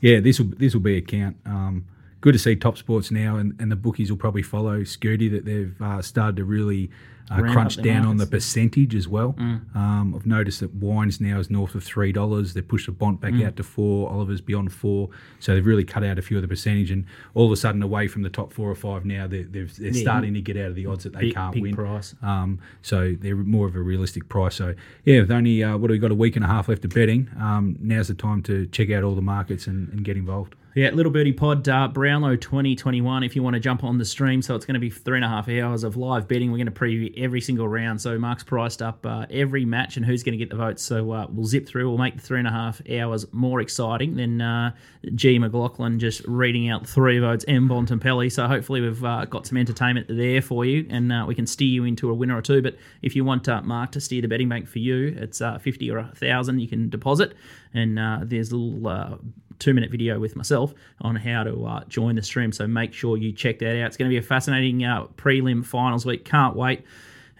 yeah, 0.00 0.20
this 0.20 0.38
will 0.38 0.48
this 0.56 0.74
will 0.74 0.80
be 0.80 0.96
a 0.96 1.02
count. 1.02 1.36
Um, 1.44 1.86
good 2.20 2.32
to 2.32 2.38
see 2.38 2.56
Top 2.56 2.78
Sports 2.78 3.10
now, 3.10 3.36
and, 3.36 3.54
and 3.60 3.70
the 3.70 3.76
bookies 3.76 4.10
will 4.10 4.18
probably 4.18 4.42
follow 4.42 4.80
Scooty 4.80 5.30
that 5.30 5.44
they've 5.44 5.80
uh, 5.80 6.02
started 6.02 6.36
to 6.36 6.44
really 6.44 6.90
uh, 7.30 7.42
Ramp 7.42 7.52
crunch 7.52 7.78
up 7.78 7.84
their 7.84 7.94
down 7.94 8.06
on 8.06 8.16
the 8.16 8.26
percentage 8.26 8.94
as 8.94 9.06
well. 9.08 9.34
Um, 9.38 10.14
I've 10.16 10.26
noticed 10.26 10.60
that 10.60 10.74
wines 10.74 11.20
now 11.20 11.38
is 11.38 11.50
north 11.50 11.74
of 11.74 11.84
three 11.84 12.12
dollars. 12.12 12.54
They've 12.54 12.66
pushed 12.66 12.86
the 12.86 12.92
Bont 12.92 13.20
back 13.20 13.34
out 13.42 13.56
to 13.56 13.62
four. 13.62 14.10
Oliver's 14.10 14.40
beyond 14.40 14.72
four, 14.72 15.10
so 15.40 15.54
they've 15.54 15.66
really 15.66 15.84
cut 15.84 16.04
out 16.04 16.18
a 16.18 16.22
few 16.22 16.36
of 16.38 16.42
the 16.42 16.48
percentage. 16.48 16.90
And 16.90 17.04
all 17.34 17.46
of 17.46 17.52
a 17.52 17.56
sudden, 17.56 17.82
away 17.82 18.08
from 18.08 18.22
the 18.22 18.30
top 18.30 18.52
four 18.52 18.70
or 18.70 18.74
five 18.74 19.04
now, 19.04 19.26
they're, 19.26 19.44
they're, 19.44 19.66
they're 19.66 19.90
Yeah. 19.92 20.00
starting 20.02 20.34
to 20.34 20.40
get 20.40 20.56
out 20.56 20.66
of 20.70 20.74
the 20.74 20.86
odds 20.86 21.04
that 21.04 21.12
they 21.12 21.20
Big- 21.20 21.34
can't 21.34 21.54
big 21.54 21.62
win. 21.62 21.74
price. 21.74 22.14
Um, 22.22 22.58
so 22.82 23.14
they're 23.20 23.36
more 23.36 23.66
of 23.66 23.74
a 23.74 23.80
realistic 23.80 24.28
price. 24.28 24.54
So 24.54 24.74
yeah, 25.04 25.20
with 25.20 25.30
only 25.30 25.62
uh, 25.62 25.76
what 25.76 25.90
have 25.90 25.94
we 25.94 25.98
got 25.98 26.10
a 26.10 26.14
week 26.14 26.36
and 26.36 26.44
a 26.44 26.48
half 26.48 26.68
left 26.68 26.84
of 26.84 26.92
betting, 26.94 27.28
um, 27.38 27.76
now's 27.80 28.08
the 28.08 28.14
time 28.14 28.42
to 28.44 28.66
check 28.68 28.90
out 28.90 29.02
all 29.04 29.14
the 29.14 29.22
markets 29.22 29.66
and, 29.66 29.88
and 29.90 30.04
get 30.04 30.16
involved. 30.16 30.54
Yeah, 30.78 30.90
Little 30.90 31.10
Birdie 31.10 31.32
Pod, 31.32 31.68
uh, 31.68 31.88
Brownlow 31.88 32.36
2021. 32.36 33.24
If 33.24 33.34
you 33.34 33.42
want 33.42 33.54
to 33.54 33.58
jump 33.58 33.82
on 33.82 33.98
the 33.98 34.04
stream, 34.04 34.40
so 34.40 34.54
it's 34.54 34.64
going 34.64 34.74
to 34.74 34.80
be 34.80 34.90
three 34.90 35.18
and 35.18 35.24
a 35.24 35.28
half 35.28 35.48
hours 35.48 35.82
of 35.82 35.96
live 35.96 36.28
betting. 36.28 36.52
We're 36.52 36.58
going 36.58 36.72
to 36.72 36.80
preview 36.80 37.12
every 37.20 37.40
single 37.40 37.66
round. 37.66 38.00
So 38.00 38.16
Mark's 38.16 38.44
priced 38.44 38.80
up 38.80 39.04
uh, 39.04 39.26
every 39.28 39.64
match 39.64 39.96
and 39.96 40.06
who's 40.06 40.22
going 40.22 40.34
to 40.34 40.38
get 40.38 40.50
the 40.50 40.56
votes. 40.56 40.84
So 40.84 41.10
uh, 41.10 41.26
we'll 41.30 41.46
zip 41.46 41.66
through. 41.66 41.88
We'll 41.88 41.98
make 41.98 42.14
the 42.14 42.22
three 42.22 42.38
and 42.38 42.46
a 42.46 42.52
half 42.52 42.80
hours 42.88 43.26
more 43.32 43.60
exciting 43.60 44.14
than 44.14 44.40
uh, 44.40 44.70
G 45.16 45.40
McLachlan 45.40 45.98
just 45.98 46.22
reading 46.28 46.68
out 46.68 46.86
three 46.86 47.18
votes 47.18 47.44
and 47.48 47.68
Bontempelli. 47.68 48.30
So 48.30 48.46
hopefully 48.46 48.80
we've 48.80 49.04
uh, 49.04 49.24
got 49.24 49.48
some 49.48 49.58
entertainment 49.58 50.06
there 50.08 50.40
for 50.40 50.64
you, 50.64 50.86
and 50.90 51.12
uh, 51.12 51.24
we 51.26 51.34
can 51.34 51.48
steer 51.48 51.66
you 51.66 51.86
into 51.86 52.08
a 52.08 52.14
winner 52.14 52.38
or 52.38 52.42
two. 52.42 52.62
But 52.62 52.76
if 53.02 53.16
you 53.16 53.24
want 53.24 53.48
Mark 53.64 53.90
to 53.90 54.00
steer 54.00 54.22
the 54.22 54.28
betting 54.28 54.48
bank 54.48 54.68
for 54.68 54.78
you, 54.78 55.12
it's 55.18 55.40
uh, 55.40 55.58
fifty 55.58 55.90
or 55.90 55.98
a 55.98 56.12
thousand. 56.14 56.60
You 56.60 56.68
can 56.68 56.88
deposit, 56.88 57.34
and 57.74 57.98
there's 58.30 58.52
a 58.52 58.56
little. 58.56 59.18
Two 59.58 59.74
minute 59.74 59.90
video 59.90 60.18
with 60.18 60.36
myself 60.36 60.74
on 61.00 61.16
how 61.16 61.42
to 61.42 61.64
uh, 61.64 61.84
join 61.84 62.14
the 62.14 62.22
stream. 62.22 62.52
So 62.52 62.66
make 62.66 62.92
sure 62.92 63.16
you 63.16 63.32
check 63.32 63.58
that 63.58 63.80
out. 63.80 63.86
It's 63.86 63.96
going 63.96 64.08
to 64.08 64.12
be 64.12 64.18
a 64.18 64.22
fascinating 64.22 64.84
uh, 64.84 65.06
prelim 65.16 65.64
finals 65.64 66.06
week. 66.06 66.24
Can't 66.24 66.54
wait. 66.54 66.84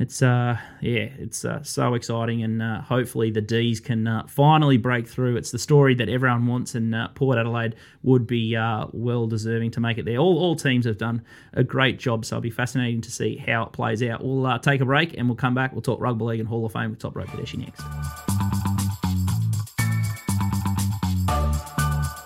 It's 0.01 0.23
uh 0.23 0.57
yeah, 0.81 1.09
it's 1.19 1.45
uh, 1.45 1.61
so 1.65 1.95
exciting, 1.95 2.45
and 2.45 2.63
uh, 2.63 2.83
hopefully 2.83 3.33
the 3.33 3.41
D's 3.41 3.81
can 3.81 4.07
uh, 4.07 4.27
finally 4.29 4.77
break 4.77 5.09
through. 5.09 5.37
It's 5.37 5.51
the 5.51 5.59
story 5.59 5.97
that 5.97 6.09
everyone 6.09 6.47
wants, 6.47 6.77
and 6.77 6.95
uh, 6.95 7.09
Port 7.09 7.37
Adelaide 7.37 7.75
would 8.05 8.25
be 8.25 8.55
well 8.93 9.27
deserving 9.27 9.73
to 9.73 9.81
make 9.81 9.99
it 9.99 10.05
there. 10.05 10.19
All, 10.19 10.39
all 10.39 10.55
teams 10.55 10.87
have 10.87 10.99
done 10.99 11.23
a 11.53 11.65
great 11.65 11.99
job, 11.99 12.25
so 12.25 12.37
it'll 12.37 12.43
be 12.43 12.51
fascinating 12.51 13.01
to 13.01 13.11
see 13.11 13.37
how 13.37 13.65
it 13.65 13.73
plays 13.73 14.01
out. 14.05 14.25
We'll 14.25 14.59
take 14.61 14.81
a 14.81 14.85
break, 14.85 15.19
and 15.19 15.29
we'll 15.29 15.35
come 15.37 15.55
back. 15.55 15.73
We'll 15.73 15.83
talk 15.83 16.01
rugby 16.01 16.25
league 16.25 16.41
and 16.41 16.49
Hall 16.49 16.65
of 16.65 16.73
Fame 16.73 16.91
with 16.91 17.01
Top 17.01 17.17
Rope 17.17 17.27
Kadeshi 17.27 17.59
next. 17.59 18.88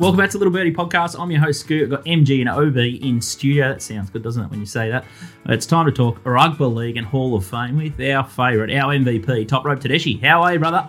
Welcome 0.02 0.18
back 0.18 0.30
to 0.30 0.38
Little 0.38 0.52
Birdie 0.52 0.72
Podcast. 0.72 1.16
I'm 1.16 1.30
your 1.30 1.40
host, 1.40 1.60
Scoot. 1.60 1.84
I've 1.84 1.90
got 1.90 2.04
MG 2.06 2.40
and 2.40 2.48
OB 2.48 2.76
in 2.76 3.20
studio. 3.20 3.68
That 3.68 3.80
sounds 3.80 4.10
good, 4.10 4.24
doesn't 4.24 4.42
it, 4.42 4.50
when 4.50 4.58
you 4.58 4.66
say 4.66 4.90
that? 4.90 5.04
It's 5.46 5.64
time 5.64 5.86
to 5.86 5.92
talk 5.92 6.20
Rugby 6.24 6.64
League 6.64 6.96
and 6.96 7.06
Hall 7.06 7.36
of 7.36 7.46
Fame 7.46 7.76
with 7.76 8.00
our 8.00 8.24
favourite, 8.24 8.74
our 8.74 8.92
MVP, 8.92 9.46
Top 9.46 9.64
Rope 9.64 9.78
Tadeshi. 9.78 10.20
How 10.20 10.42
are 10.42 10.54
you, 10.54 10.58
brother? 10.58 10.88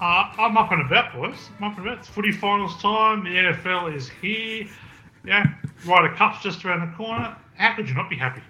Uh, 0.00 0.32
I'm 0.38 0.56
up 0.56 0.72
and 0.72 0.80
about, 0.80 1.12
boys. 1.12 1.50
I'm 1.58 1.64
up 1.64 1.76
and 1.76 1.86
about. 1.86 1.98
It's 1.98 2.08
footy 2.08 2.32
finals 2.32 2.74
time. 2.80 3.22
The 3.22 3.28
NFL 3.28 3.94
is 3.94 4.08
here. 4.08 4.66
Yeah, 5.26 5.52
Ryder 5.84 6.14
Cup's 6.14 6.42
just 6.42 6.64
around 6.64 6.90
the 6.90 6.96
corner. 6.96 7.36
How 7.56 7.76
could 7.76 7.86
you 7.86 7.94
not 7.94 8.08
be 8.08 8.16
happy? 8.16 8.40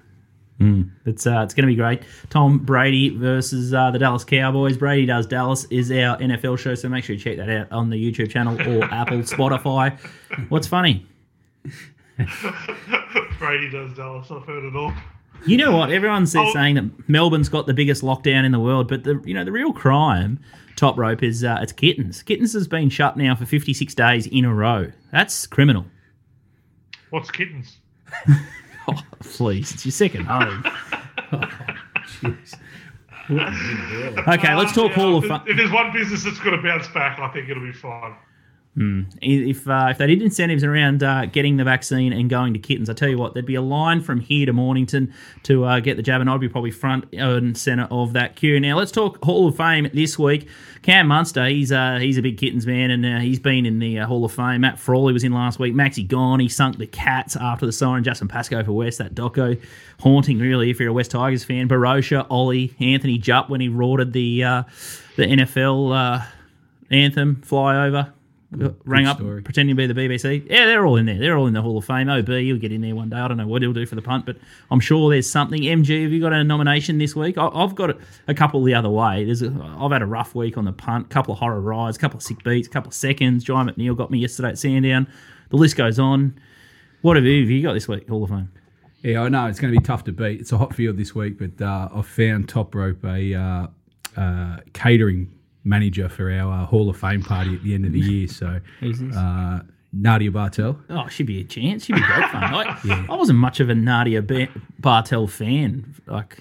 It's 0.61 1.27
uh, 1.27 1.43
it's 1.43 1.53
going 1.53 1.65
to 1.65 1.73
be 1.73 1.75
great. 1.77 2.03
Tom 2.31 2.59
Brady 2.59 3.11
versus 3.11 3.75
uh, 3.75 3.91
the 3.91 3.99
Dallas 3.99 4.25
Cowboys. 4.25 4.77
Brady 4.79 5.05
does 5.05 5.27
Dallas 5.27 5.65
is 5.67 5.91
our 5.91 6.17
NFL 6.19 6.59
show, 6.59 6.75
so 6.75 6.89
make 6.89 7.05
sure 7.05 7.15
you 7.17 7.21
check 7.21 7.37
that 7.37 7.51
out 7.51 7.71
on 7.73 7.91
the 7.91 7.97
YouTube 7.97 8.31
channel 8.31 8.55
or 8.61 8.85
Apple, 8.93 9.19
Spotify. 9.19 9.99
What's 10.49 10.67
funny? 10.67 11.07
Brady 13.39 13.71
does 13.71 13.93
Dallas. 13.95 14.31
I've 14.31 14.45
heard 14.45 14.65
it 14.65 14.77
all. 14.77 14.93
You 15.47 15.57
know 15.59 15.77
what? 15.77 15.91
Everyone's 15.91 16.35
Oh. 16.35 16.51
saying 16.53 16.77
that 16.77 17.09
Melbourne's 17.09 17.49
got 17.49 17.67
the 17.67 17.75
biggest 17.75 18.03
lockdown 18.03 18.45
in 18.45 18.53
the 18.53 18.61
world, 18.61 18.89
but 18.89 19.05
the 19.05 19.21
you 19.25 19.35
know 19.35 19.45
the 19.45 19.53
real 19.53 19.73
crime, 19.73 20.39
top 20.77 20.97
rope, 20.97 21.23
is 21.23 21.45
uh, 21.45 21.59
it's 21.61 21.73
kittens. 21.73 22.23
Kittens 22.23 22.53
has 22.55 22.67
been 22.69 22.89
shut 22.89 23.17
now 23.17 23.35
for 23.35 23.45
56 23.45 23.95
days 23.95 24.27
in 24.29 24.45
a 24.45 24.55
row. 24.55 24.91
That's 25.13 25.47
criminal. 25.47 25.85
What's 27.11 27.31
kittens? 27.31 27.79
Oh, 28.89 29.03
please, 29.21 29.73
it's 29.73 29.85
your 29.85 29.93
second 29.93 30.27
oh. 30.29 30.63
oh, 31.33 31.39
home. 32.21 32.39
okay, 34.29 34.55
let's 34.55 34.73
talk 34.73 34.91
Yeah, 34.91 34.97
Hall 34.97 35.17
of 35.17 35.25
Fame. 35.25 35.41
If 35.47 35.57
there's 35.57 35.73
one 35.73 35.93
business 35.93 36.25
that's 36.25 36.39
going 36.39 36.57
to 36.57 36.63
bounce 36.63 36.89
back, 36.89 37.19
I 37.19 37.29
think 37.29 37.49
it'll 37.49 37.63
be 37.63 37.73
fine. 37.73 38.15
If 38.77 39.69
uh, 39.69 39.89
if 39.91 39.99
they 39.99 40.09
did 40.09 40.21
incentives 40.21 40.65
around 40.65 41.05
uh, 41.05 41.27
getting 41.27 41.59
the 41.59 41.65
vaccine 41.65 42.13
and 42.13 42.29
going 42.29 42.55
to 42.55 42.59
kittens, 42.59 42.91
I 42.91 42.93
tell 42.95 43.09
you 43.09 43.17
what, 43.17 43.33
there'd 43.33 43.47
be 43.47 43.55
a 43.55 43.63
line 43.63 44.01
from 44.01 44.19
here 44.19 44.47
to 44.47 44.53
Mornington 44.53 45.15
to 45.45 45.65
uh, 45.65 45.79
get 45.79 45.97
the 45.97 46.03
jab, 46.03 46.21
and 46.21 46.29
I'd 46.29 46.41
be 46.41 46.49
probably 46.49 46.73
front 46.73 47.05
and 47.13 47.57
centre 47.57 47.87
of 47.91 48.15
that 48.15 48.35
queue. 48.35 48.59
Now 48.59 48.77
let's 48.77 48.91
talk 48.91 49.25
Hall 49.25 49.47
of 49.47 49.57
Fame 49.57 49.89
this 49.95 50.19
week. 50.19 50.49
Cam 50.83 51.07
Munster, 51.07 51.47
he's 51.47 51.71
uh, 51.71 51.99
he's 52.01 52.19
a 52.19 52.23
big 52.23 52.37
kittens 52.37 52.67
man, 52.67 52.91
and 52.91 53.07
uh, 53.07 53.19
he's 53.21 53.39
been 53.39 53.65
in 53.65 53.79
the 53.79 54.01
uh, 54.01 54.07
Hall 54.07 54.25
of 54.25 54.33
Fame. 54.33 54.63
Matt 54.63 54.81
Frawley 54.81 55.13
was 55.13 55.23
in 55.23 55.33
last 55.33 55.61
week. 55.61 55.73
Maxi 55.73 56.07
Gawn. 56.07 56.41
He 56.41 56.49
sunk 56.49 56.79
the 56.79 56.89
Cats 56.89 57.37
after 57.37 57.67
the 57.67 57.73
siren. 57.73 58.03
Justin 58.03 58.27
Pascoe 58.27 58.65
for 58.65 58.73
West. 58.73 58.99
That 58.99 59.15
doco 59.15 59.61
haunting 60.01 60.41
really 60.41 60.71
if 60.71 60.81
you're 60.81 60.91
a 60.91 60.93
West 60.93 61.13
Tigers 61.13 61.45
fan. 61.45 61.69
Barosha, 61.69 62.27
Ollie, 62.29 62.75
Anthony 62.81 63.19
Jupp 63.19 63.51
when 63.51 63.61
he 63.61 63.69
rorted 63.69 64.13
the 64.13 64.41
the 65.17 65.27
NFL 65.27 66.27
anthem 66.91 67.37
flyover. 67.47 68.13
Rang 68.85 69.07
up, 69.07 69.19
story. 69.19 69.43
pretending 69.43 69.77
to 69.77 69.87
be 69.89 69.93
the 69.93 69.95
BBC. 69.95 70.47
Yeah, 70.49 70.67
they're 70.67 70.87
all 70.87 70.97
in 70.97 71.07
there. 71.07 71.19
They're 71.19 71.37
all 71.37 71.47
in 71.47 71.55
the 71.55 71.63
Hall 71.63 71.77
of 71.79 71.85
Fame. 71.85 72.09
OB, 72.09 72.29
he'll 72.29 72.57
get 72.59 72.73
in 72.73 72.81
there 72.81 72.95
one 72.95 73.11
day. 73.11 73.17
I 73.17 73.27
don't 73.29 73.37
know 73.37 73.47
what 73.47 73.63
he'll 73.63 73.73
do 73.73 73.85
for 73.87 73.95
the 73.95 74.03
punt, 74.03 74.27
but 74.27 74.37
I'm 74.71 74.81
sure 74.81 75.11
there's 75.11 75.29
something. 75.31 75.63
MG, 75.63 76.03
have 76.05 76.13
you 76.13 76.21
got 76.21 76.33
a 76.33 76.45
nomination 76.45 76.99
this 76.99 77.17
week? 77.17 77.37
I- 77.39 77.49
I've 77.49 77.75
got 77.75 77.97
a 78.29 78.35
couple 78.35 78.63
the 78.63 78.75
other 78.75 78.91
way. 78.91 79.25
There's 79.25 79.43
a, 79.43 79.53
I've 79.79 79.91
had 79.93 80.03
a 80.03 80.07
rough 80.07 80.35
week 80.35 80.57
on 80.57 80.65
the 80.65 80.73
punt, 80.73 81.07
a 81.07 81.09
couple 81.09 81.33
of 81.35 81.41
horror 81.41 81.61
rides, 81.61 81.97
a 81.97 82.01
couple 82.01 82.17
of 82.19 82.23
sick 82.23 82.43
beats, 82.45 82.69
a 82.69 82.71
couple 82.71 82.89
of 82.89 82.95
seconds. 82.95 83.43
John 83.45 83.69
McNeil 83.69 83.97
got 83.97 84.11
me 84.11 84.19
yesterday 84.19 84.49
at 84.51 84.59
Sandown. 84.59 85.07
The 85.51 85.57
list 85.57 85.77
goes 85.77 85.99
on. 85.99 86.39
What 87.03 87.17
have 87.17 87.25
you, 87.25 87.41
have 87.43 87.51
you 87.51 87.63
got 87.63 87.75
this 87.75 87.87
week, 87.89 88.09
Hall 88.09 88.25
of 88.25 88.31
Fame? 88.31 88.51
Yeah, 89.03 89.21
I 89.23 89.29
know 89.29 89.47
it's 89.47 89.61
going 89.61 89.75
to 89.75 89.79
be 89.79 89.85
tough 89.85 90.05
to 90.05 90.13
beat. 90.13 90.41
It's 90.41 90.53
a 90.53 90.57
hot 90.59 90.75
field 90.75 90.97
this 90.97 91.15
week, 91.15 91.39
but 91.39 91.63
uh, 91.63 91.91
I've 91.95 92.07
found 92.07 92.49
Top 92.49 92.75
Rope 92.75 93.05
a 93.05 93.35
uh, 93.35 93.67
uh, 94.17 94.57
catering 94.73 95.31
manager 95.65 96.09
for 96.09 96.31
our 96.31 96.63
uh, 96.63 96.67
Hall 96.67 96.89
of 96.91 96.97
Fame 96.97 97.23
party 97.23 97.55
at 97.55 97.63
the 97.63 97.75
end 97.75 97.87
of 97.87 97.93
the 97.93 98.01
year. 98.01 98.29
So, 98.29 98.61
uh, 99.17 99.61
Nadia 99.93 100.31
Bartel. 100.31 100.79
Oh, 100.91 101.09
she'd 101.09 101.27
be 101.27 101.41
a 101.41 101.45
chance. 101.45 101.85
She'd 101.87 101.95
be 101.95 102.03
great 102.03 102.31
fun. 102.31 102.43
I, 102.55 103.07
I 103.09 103.17
wasn't 103.17 103.39
much 103.39 103.61
of 103.61 103.71
a 103.71 103.75
Nadia 103.75 104.23
ba- 104.23 104.49
Bartel 104.79 105.27
fan. 105.27 105.95
Like, 106.07 106.39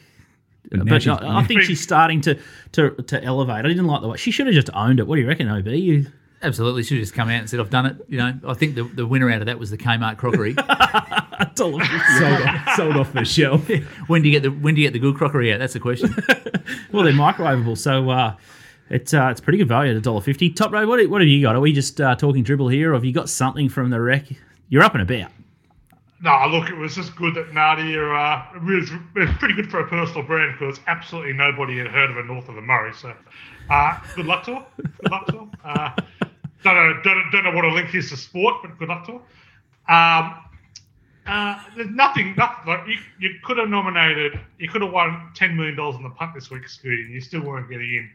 now 0.72 0.84
but 0.86 1.08
I, 1.08 1.40
I 1.40 1.44
think 1.44 1.62
she's 1.62 1.82
starting 1.82 2.22
to, 2.22 2.40
to 2.72 2.92
to 2.92 3.24
elevate. 3.24 3.58
I 3.66 3.68
didn't 3.68 3.86
like 3.86 4.02
the 4.02 4.08
way 4.08 4.18
she 4.18 4.32
should 4.32 4.48
have 4.48 4.56
just 4.56 4.70
owned 4.74 5.00
it. 5.00 5.08
What 5.08 5.16
do 5.18 5.22
you 5.22 5.28
reckon, 5.28 5.48
OB? 5.48 5.68
You 5.68 6.08
Absolutely, 6.42 6.84
should 6.84 6.98
have 6.98 7.04
just 7.04 7.14
come 7.14 7.30
out 7.30 7.40
and 7.40 7.50
said, 7.50 7.60
"I've 7.62 7.70
done 7.70 7.86
it." 7.86 7.98
You 8.10 8.18
know, 8.18 8.34
I 8.46 8.54
think 8.54 8.76
the, 8.76 8.84
the 8.84 9.06
winner 9.08 9.30
out 9.30 9.40
of 9.40 9.46
that 9.46 9.60
was 9.60 9.70
the 9.70 9.78
Kmart 9.78 10.18
crockery. 10.18 10.54
sold 11.56 11.82
sold, 12.18 12.42
off, 12.42 12.76
sold 12.76 12.98
off 12.98 13.14
the 13.14 13.24
shelf. 13.24 13.70
when 14.08 14.22
do 14.22 14.30
you 14.30 14.40
get 14.40 14.44
the 14.44 14.50
when 14.50 14.76
do 14.76 14.82
you 14.82 14.88
get 14.88 14.94
the 14.94 15.00
good 15.00 15.16
crockery 15.16 15.54
out? 15.54 15.60
That's 15.60 15.74
the 15.74 15.80
question. 15.80 16.14
Well, 16.92 17.04
they're 17.04 17.14
microwavable, 17.14 17.78
so 17.78 18.10
uh, 18.10 18.36
it's 18.90 19.14
uh, 19.14 19.30
it's 19.32 19.42
pretty 19.42 19.58
good 19.58 19.68
value 19.68 19.92
at 19.92 19.98
a 19.98 20.02
dollar 20.02 20.22
fifty. 20.22 20.50
Top 20.50 20.72
row, 20.72 20.88
what, 20.88 21.08
what 21.10 21.22
have 21.22 21.28
you 21.28 21.42
got? 21.42 21.56
Are 21.56 21.60
we 21.60 21.74
just 21.74 22.00
uh, 22.00 22.16
talking 22.16 22.44
dribble 22.44 22.68
here, 22.68 22.92
or 22.92 22.94
have 22.96 23.06
you 23.06 23.14
got 23.14 23.30
something 23.30 23.70
from 23.70 23.90
the 23.90 24.00
wreck? 24.00 24.26
You're 24.70 24.84
up 24.84 24.94
and 24.94 25.02
about. 25.02 25.32
No, 26.24 26.48
look, 26.50 26.70
it 26.70 26.78
was 26.78 26.96
just 26.96 27.14
good 27.18 27.36
that 27.36 27.54
Nadia, 27.54 28.02
uh, 28.02 28.46
it 28.56 28.64
was, 28.64 28.90
it 28.90 29.20
was 29.20 29.30
pretty 29.40 29.56
good 29.56 29.70
for 29.70 29.82
a 29.82 29.88
personal 29.90 30.24
brand 30.24 30.58
because 30.58 30.80
absolutely 30.88 31.34
nobody 31.34 31.78
had 31.78 31.88
heard 31.88 32.10
of 32.12 32.16
her 32.16 32.24
north 32.24 32.48
of 32.48 32.56
the 32.56 32.62
Murray. 32.62 32.94
So, 32.94 33.14
uh, 33.70 34.00
good 34.16 34.26
luck 34.26 34.46
to 34.46 34.56
her. 34.56 34.66
Good 34.78 35.12
luck 35.12 35.26
to 35.28 35.34
her. 35.34 35.50
Uh, 35.66 35.96
don't 36.64 36.76
know, 36.76 37.02
don't, 37.04 37.32
don't 37.32 37.44
know 37.44 37.52
what 37.52 37.66
a 37.66 37.74
link 37.74 37.94
is 37.94 38.10
to 38.12 38.18
sport, 38.18 38.56
but 38.62 38.80
good 38.80 38.88
luck 38.88 39.06
to 39.08 39.20
her. 39.20 39.94
Um, 39.94 40.40
uh, 41.28 41.60
there's 41.76 41.90
nothing, 41.90 42.36
nothing 42.38 42.68
like 42.68 42.88
you, 42.88 42.96
you 43.20 43.36
could 43.44 43.58
have 43.58 43.68
nominated, 43.68 44.40
you 44.60 44.70
could 44.70 44.82
have 44.82 44.94
won 44.94 45.30
$10 45.36 45.56
million 45.56 45.78
on 45.78 46.04
the 46.04 46.10
punt 46.12 46.34
this 46.34 46.50
week, 46.50 46.64
Scooty, 46.64 47.04
and 47.04 47.14
you 47.14 47.20
still 47.20 47.42
weren't 47.42 47.70
getting 47.70 47.96
in. 47.96 48.10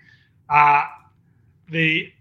Uh, 0.48 0.84
the, 1.70 2.12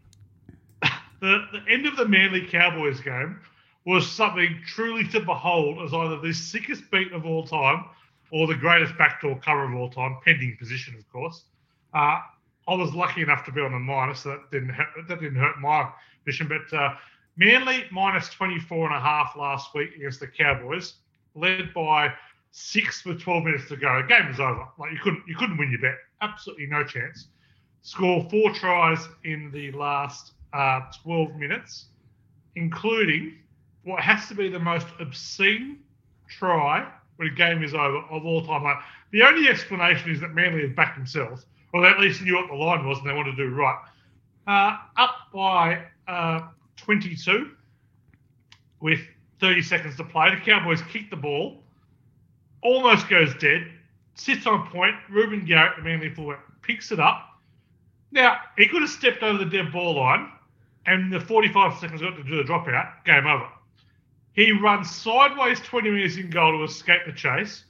the, 1.21 1.45
the 1.51 1.61
end 1.69 1.85
of 1.85 1.95
the 1.95 2.07
Manly 2.07 2.45
Cowboys 2.45 2.99
game 2.99 3.39
was 3.85 4.09
something 4.09 4.59
truly 4.65 5.07
to 5.07 5.19
behold 5.21 5.81
as 5.85 5.93
either 5.93 6.19
the 6.19 6.33
sickest 6.33 6.89
beat 6.91 7.11
of 7.13 7.25
all 7.25 7.45
time 7.45 7.85
or 8.31 8.45
the 8.45 8.55
greatest 8.55 8.97
backdoor 8.97 9.39
cover 9.39 9.63
of 9.63 9.73
all 9.73 9.89
time, 9.89 10.17
pending 10.25 10.57
position, 10.57 10.95
of 10.95 11.09
course. 11.11 11.45
Uh, 11.93 12.19
I 12.67 12.75
was 12.75 12.93
lucky 12.93 13.21
enough 13.21 13.45
to 13.45 13.51
be 13.51 13.61
on 13.61 13.71
the 13.71 13.79
minus, 13.79 14.21
so 14.21 14.29
that 14.31 14.51
didn't 14.51 14.69
hurt, 14.69 14.87
that 15.07 15.21
didn't 15.21 15.39
hurt 15.39 15.57
my 15.59 15.89
vision. 16.25 16.49
But 16.49 16.77
uh, 16.77 16.95
Manly 17.37 17.85
minus 17.91 18.29
24 18.29 18.87
and 18.87 18.95
a 18.95 18.99
half 18.99 19.35
last 19.37 19.73
week 19.73 19.95
against 19.95 20.19
the 20.19 20.27
Cowboys, 20.27 20.95
led 21.35 21.73
by 21.73 22.11
six 22.51 23.05
with 23.05 23.21
12 23.21 23.43
minutes 23.45 23.67
to 23.69 23.77
go. 23.77 24.01
The 24.01 24.07
game 24.07 24.27
was 24.27 24.39
over. 24.39 24.67
Like 24.77 24.91
you 24.91 24.99
couldn't 25.01 25.23
you 25.27 25.35
couldn't 25.35 25.57
win 25.57 25.71
your 25.71 25.79
bet. 25.79 25.97
Absolutely 26.21 26.65
no 26.65 26.83
chance. 26.83 27.27
Score 27.81 28.27
four 28.29 28.51
tries 28.53 29.07
in 29.23 29.51
the 29.51 29.71
last 29.71 30.33
uh, 30.53 30.81
12 31.03 31.35
minutes, 31.35 31.85
including 32.55 33.33
what 33.83 34.01
has 34.01 34.27
to 34.27 34.35
be 34.35 34.49
the 34.49 34.59
most 34.59 34.87
obscene 34.99 35.79
try 36.27 36.85
when 37.15 37.29
a 37.29 37.33
game 37.33 37.63
is 37.63 37.73
over 37.73 37.99
of 38.09 38.25
all 38.25 38.45
time. 38.45 38.63
Like, 38.63 38.77
the 39.11 39.23
only 39.23 39.47
explanation 39.47 40.11
is 40.11 40.19
that 40.21 40.33
Manly 40.33 40.61
have 40.63 40.75
backed 40.75 40.97
themselves, 40.97 41.45
or 41.73 41.85
at 41.85 41.99
least 41.99 42.21
knew 42.21 42.35
what 42.35 42.47
the 42.47 42.55
line 42.55 42.85
was 42.85 42.97
and 42.99 43.07
they 43.07 43.13
wanted 43.13 43.35
to 43.35 43.49
do 43.49 43.55
right. 43.55 43.79
Uh, 44.45 44.77
up 44.97 45.15
by 45.33 45.83
uh, 46.07 46.41
22 46.77 47.51
with 48.79 48.99
30 49.39 49.61
seconds 49.61 49.95
to 49.97 50.03
play. 50.03 50.33
The 50.33 50.41
Cowboys 50.41 50.81
kick 50.89 51.09
the 51.09 51.15
ball, 51.15 51.63
almost 52.61 53.09
goes 53.09 53.33
dead, 53.35 53.67
sits 54.15 54.45
on 54.47 54.67
point. 54.69 54.95
Ruben 55.09 55.45
Garrett, 55.45 55.77
the 55.77 55.83
Manly 55.83 56.13
forward, 56.13 56.39
picks 56.61 56.91
it 56.91 56.99
up. 56.99 57.26
Now, 58.11 58.37
he 58.57 58.67
could 58.67 58.81
have 58.81 58.91
stepped 58.91 59.23
over 59.23 59.37
the 59.37 59.49
dead 59.49 59.71
ball 59.71 59.95
line, 59.95 60.31
and 60.85 61.11
the 61.11 61.19
45 61.19 61.79
seconds 61.79 62.01
got 62.01 62.15
to 62.15 62.23
do 62.23 62.37
the 62.37 62.43
dropout. 62.43 63.03
Game 63.05 63.27
over. 63.27 63.47
He 64.33 64.51
runs 64.51 64.89
sideways 64.95 65.59
20 65.61 65.89
metres 65.89 66.17
in 66.17 66.29
goal 66.29 66.51
to 66.57 66.63
escape 66.63 67.01
the 67.05 67.11
chase, 67.11 67.65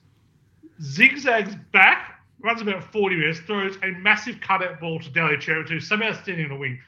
zigzags 0.82 1.56
back, 1.72 2.20
runs 2.42 2.62
about 2.62 2.84
40 2.84 3.16
metres, 3.16 3.40
throws 3.40 3.78
a 3.84 3.92
massive 3.92 4.40
cutout 4.42 4.80
ball 4.80 5.00
to 5.00 5.10
Daly 5.10 5.38
Cherry, 5.38 5.66
who's 5.68 5.88
somehow 5.88 6.14
standing 6.14 6.46
on 6.46 6.52
the 6.52 6.58
wing. 6.58 6.80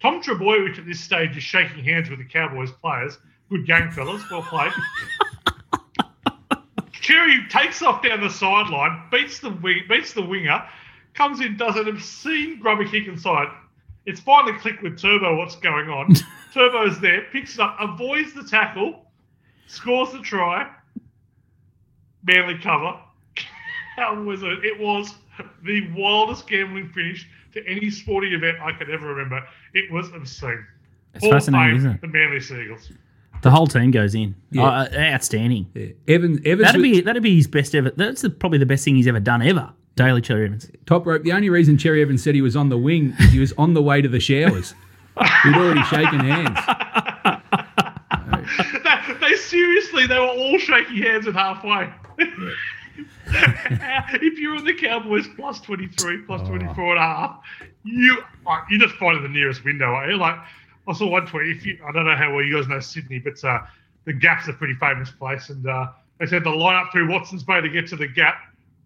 Tom 0.00 0.22
Trebojevic 0.22 0.78
at 0.78 0.86
this 0.86 1.00
stage 1.00 1.36
is 1.36 1.42
shaking 1.42 1.82
hands 1.82 2.10
with 2.10 2.18
the 2.18 2.24
Cowboys 2.24 2.70
players. 2.72 3.18
Good 3.48 3.66
game, 3.66 3.90
fellas. 3.90 4.22
Well 4.30 4.42
played. 4.42 4.72
Cherry 6.92 7.46
takes 7.48 7.82
off 7.82 8.02
down 8.02 8.20
the 8.20 8.30
sideline, 8.30 9.02
beats 9.10 9.40
the 9.40 9.50
wing, 9.50 9.82
beats 9.88 10.12
the 10.12 10.22
winger, 10.22 10.62
comes 11.14 11.40
in, 11.40 11.56
does 11.56 11.76
an 11.76 11.88
obscene 11.88 12.58
grubber 12.60 12.84
kick 12.86 13.06
inside. 13.06 13.48
It's 14.06 14.20
finally 14.20 14.58
clicked 14.58 14.82
with 14.82 14.98
Turbo 15.00 15.36
what's 15.36 15.56
going 15.56 15.88
on. 15.88 16.14
Turbo's 16.54 17.00
there, 17.00 17.22
picks 17.32 17.54
it 17.54 17.60
up, 17.60 17.76
avoids 17.80 18.32
the 18.34 18.44
tackle, 18.44 19.06
scores 19.66 20.12
the 20.12 20.20
try. 20.20 20.68
Manly 22.24 22.58
cover. 22.58 22.98
How 23.96 24.20
was 24.22 24.42
it? 24.42 24.64
It 24.64 24.78
was 24.78 25.14
the 25.64 25.88
wildest 25.96 26.46
gambling 26.48 26.88
finish 26.90 27.28
to 27.52 27.66
any 27.66 27.90
sporting 27.90 28.32
event 28.32 28.58
I 28.60 28.72
could 28.72 28.90
ever 28.90 29.06
remember. 29.14 29.46
It 29.74 29.90
was 29.92 30.08
obscene. 30.12 30.64
It's 31.14 31.26
fascinating, 31.26 31.76
isn't 31.76 31.90
it? 31.92 32.00
The 32.00 32.08
Manly 32.08 32.40
Seagulls. 32.40 32.90
The 33.42 33.50
whole 33.50 33.66
team 33.66 33.90
goes 33.90 34.14
in. 34.14 34.34
Yeah. 34.50 34.62
Uh, 34.64 34.88
outstanding. 34.96 35.68
Yeah. 35.74 35.88
Evans, 36.08 36.40
Evans 36.44 36.66
That'd 36.68 36.80
was- 36.80 36.90
be 36.90 37.00
that'd 37.00 37.22
be 37.22 37.36
his 37.36 37.46
best 37.48 37.74
ever. 37.74 37.90
That's 37.90 38.22
the, 38.22 38.30
probably 38.30 38.58
the 38.58 38.66
best 38.66 38.84
thing 38.84 38.94
he's 38.96 39.08
ever 39.08 39.20
done 39.20 39.42
ever. 39.42 39.72
Daly 39.94 40.20
Cherry 40.22 40.46
Evans. 40.46 40.70
top 40.86 41.04
rope. 41.06 41.22
The 41.22 41.32
only 41.32 41.50
reason 41.50 41.76
Cherry 41.76 42.00
Evans 42.02 42.22
said 42.22 42.34
he 42.34 42.40
was 42.42 42.56
on 42.56 42.68
the 42.70 42.78
wing 42.78 43.14
is 43.18 43.30
he 43.32 43.38
was 43.38 43.52
on 43.58 43.74
the 43.74 43.82
way 43.82 44.00
to 44.00 44.08
the 44.08 44.20
showers. 44.20 44.74
He'd 45.44 45.54
already 45.54 45.82
shaken 45.84 46.20
hands. 46.20 46.58
They, 48.84 49.14
they 49.20 49.34
seriously, 49.36 50.06
they 50.06 50.18
were 50.18 50.26
all 50.26 50.58
shaking 50.58 50.96
hands 51.02 51.26
at 51.26 51.34
halfway. 51.34 51.90
if 53.26 54.38
you're 54.38 54.56
on 54.56 54.64
the 54.64 54.74
Cowboys 54.74 55.26
plus 55.36 55.60
23, 55.60 56.22
plus 56.22 56.46
24 56.46 56.90
and 56.90 56.98
a 56.98 57.00
half, 57.02 57.40
you 57.84 58.18
like, 58.44 58.62
you 58.70 58.78
just 58.78 58.94
find 58.96 59.24
the 59.24 59.28
nearest 59.28 59.64
window. 59.64 59.94
eh? 60.00 60.16
Like 60.16 60.38
I 60.88 60.92
saw 60.92 61.08
one 61.08 61.26
tweet. 61.26 61.56
If 61.56 61.64
you, 61.66 61.78
I 61.86 61.92
don't 61.92 62.04
know 62.04 62.16
how 62.16 62.34
well 62.34 62.44
you 62.44 62.56
guys 62.56 62.68
know 62.68 62.80
Sydney, 62.80 63.18
but 63.20 63.42
uh, 63.44 63.60
the 64.04 64.12
Gap's 64.12 64.48
a 64.48 64.52
pretty 64.52 64.74
famous 64.74 65.10
place, 65.10 65.48
and 65.50 65.66
uh, 65.66 65.88
they 66.18 66.26
said 66.26 66.44
the 66.44 66.50
lineup 66.50 66.90
through 66.92 67.10
Watson's 67.10 67.44
Bay 67.44 67.60
to 67.60 67.68
get 67.68 67.86
to 67.88 67.96
the 67.96 68.08
Gap 68.08 68.36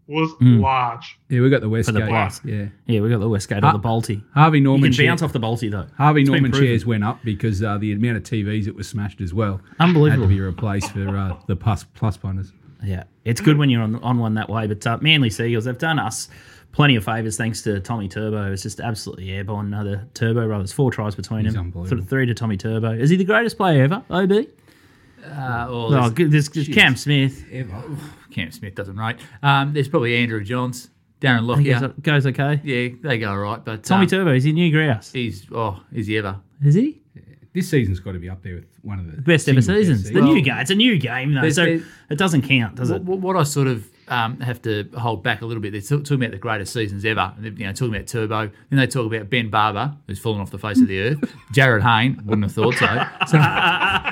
was 0.06 0.30
large. 0.40 1.18
Yeah, 1.28 1.40
we 1.40 1.50
got 1.50 1.60
the 1.62 1.68
West 1.68 1.86
For 1.88 1.92
the 1.92 2.00
Gate. 2.00 2.40
Yeah, 2.44 2.66
Yeah, 2.86 3.00
we 3.00 3.08
got 3.08 3.18
the 3.20 3.28
Westgate 3.28 3.64
or 3.64 3.72
the 3.72 3.78
Balti. 3.78 4.22
Harvey 4.34 4.58
You 4.58 4.64
Norman. 4.64 4.84
can 4.84 4.92
share- 4.92 5.06
bounce 5.10 5.22
off 5.22 5.32
the 5.32 5.40
Balti 5.40 5.70
though. 5.70 5.86
Harvey 5.96 6.20
It's 6.22 6.30
Norman 6.30 6.50
proven. 6.52 6.68
shares 6.68 6.86
went 6.86 7.02
up 7.04 7.18
because 7.24 7.62
uh, 7.62 7.76
the 7.78 7.92
amount 7.92 8.16
of 8.18 8.22
TVs 8.22 8.66
that 8.66 8.74
was 8.76 8.88
smashed 8.88 9.20
as 9.20 9.34
well 9.34 9.60
Unbelievable. 9.80 10.22
had 10.24 10.28
to 10.30 10.34
be 10.36 10.40
replaced 10.40 10.90
for 10.92 11.16
uh, 11.16 11.36
the 11.46 11.56
plus 11.56 11.84
plus 11.84 12.16
punters. 12.16 12.52
Yeah, 12.84 13.04
it's 13.24 13.40
good 13.40 13.56
when 13.58 13.70
you're 13.70 13.82
on, 13.82 13.96
on 13.96 14.18
one 14.18 14.34
that 14.34 14.48
way. 14.48 14.66
But 14.66 14.86
uh, 14.86 14.98
Manly 15.00 15.30
Seagulls, 15.30 15.64
they've 15.64 15.76
done 15.78 15.98
us 15.98 16.28
plenty 16.72 16.94
of 16.94 17.04
favours 17.04 17.36
thanks 17.38 17.62
to 17.62 17.80
Tommy 17.80 18.06
Turbo. 18.06 18.52
It's 18.52 18.62
just 18.62 18.80
absolutely 18.80 19.30
airborne. 19.32 19.66
Another 19.72 19.96
the 19.96 20.04
Turbo 20.14 20.46
brothers, 20.46 20.72
four 20.72 20.92
tries 20.92 21.14
between 21.14 21.44
He's 21.46 21.54
them. 21.54 21.66
unbelievable. 21.66 21.88
Sort 21.88 22.00
of 22.00 22.08
three 22.08 22.26
to 22.26 22.34
Tommy 22.34 22.56
Turbo. 22.58 22.92
Is 22.92 23.08
he 23.10 23.16
the 23.16 23.24
greatest 23.24 23.56
player 23.56 23.82
ever? 23.82 24.04
Ob. 24.10 24.30
Uh, 25.26 25.66
well, 25.68 25.86
Oh, 25.86 25.90
there's- 25.90 26.10
good. 26.12 26.30
There's, 26.30 26.48
there's 26.48 26.68
Cam 26.68 26.96
Smith. 26.96 27.44
Cam 28.30 28.50
Smith 28.50 28.74
doesn't 28.74 28.96
rate. 28.96 29.16
Um, 29.42 29.72
there's 29.72 29.88
probably 29.88 30.16
Andrew 30.16 30.42
Johns, 30.44 30.90
Darren 31.20 31.40
He 31.58 31.64
goes, 31.70 31.82
Lockyer. 31.82 31.94
goes 32.02 32.26
okay. 32.26 32.60
Yeah, 32.64 32.88
they 33.02 33.18
go 33.18 33.30
all 33.30 33.38
right. 33.38 33.64
But 33.64 33.82
Tommy 33.84 34.04
um, 34.04 34.08
Turbo, 34.08 34.34
is 34.34 34.44
he 34.44 34.52
new 34.52 34.70
grouse? 34.70 35.12
he's 35.12 35.46
oh, 35.52 35.82
is 35.92 36.06
he 36.06 36.18
ever? 36.18 36.36
Is 36.64 36.74
he? 36.74 37.00
This 37.54 37.70
season's 37.70 38.00
got 38.00 38.12
to 38.12 38.18
be 38.18 38.28
up 38.28 38.42
there 38.42 38.56
with 38.56 38.66
one 38.82 38.98
of 38.98 39.06
the 39.06 39.22
Best 39.22 39.48
ever 39.48 39.62
single 39.62 39.80
best 39.80 39.88
seasons. 39.88 40.02
The 40.02 40.08
seasons. 40.08 40.26
new 40.34 40.42
game. 40.42 40.58
It's 40.58 40.70
a 40.70 40.74
new 40.74 40.98
game 40.98 41.32
though, 41.34 41.40
There's- 41.40 41.54
so 41.54 41.64
there- 41.64 41.80
it 42.10 42.18
doesn't 42.18 42.42
count, 42.42 42.74
does 42.76 42.90
it? 42.90 43.02
What, 43.02 43.20
what 43.20 43.34
I 43.36 43.44
sort 43.44 43.66
of 43.66 43.88
um, 44.08 44.40
have 44.40 44.62
to 44.62 44.88
hold 44.96 45.22
back 45.22 45.42
a 45.42 45.46
little 45.46 45.60
bit. 45.62 45.72
They're 45.72 45.80
talk- 45.80 46.04
talking 46.04 46.22
about 46.22 46.30
the 46.32 46.38
greatest 46.38 46.72
seasons 46.72 47.04
ever. 47.04 47.32
They're, 47.38 47.52
you 47.52 47.66
know, 47.66 47.72
talking 47.72 47.94
about 47.94 48.06
Turbo. 48.06 48.50
Then 48.70 48.78
they 48.78 48.86
talk 48.86 49.12
about 49.12 49.28
Ben 49.30 49.50
Barba, 49.50 49.96
who's 50.06 50.18
fallen 50.18 50.40
off 50.40 50.50
the 50.50 50.58
face 50.58 50.80
of 50.80 50.86
the 50.88 51.00
earth. 51.00 51.18
Jarryd 51.52 51.82
Hayne, 51.82 52.22
wouldn't 52.24 52.44
have 52.44 52.52
thought 52.52 52.74
so. 52.74 52.86
So 53.26 53.38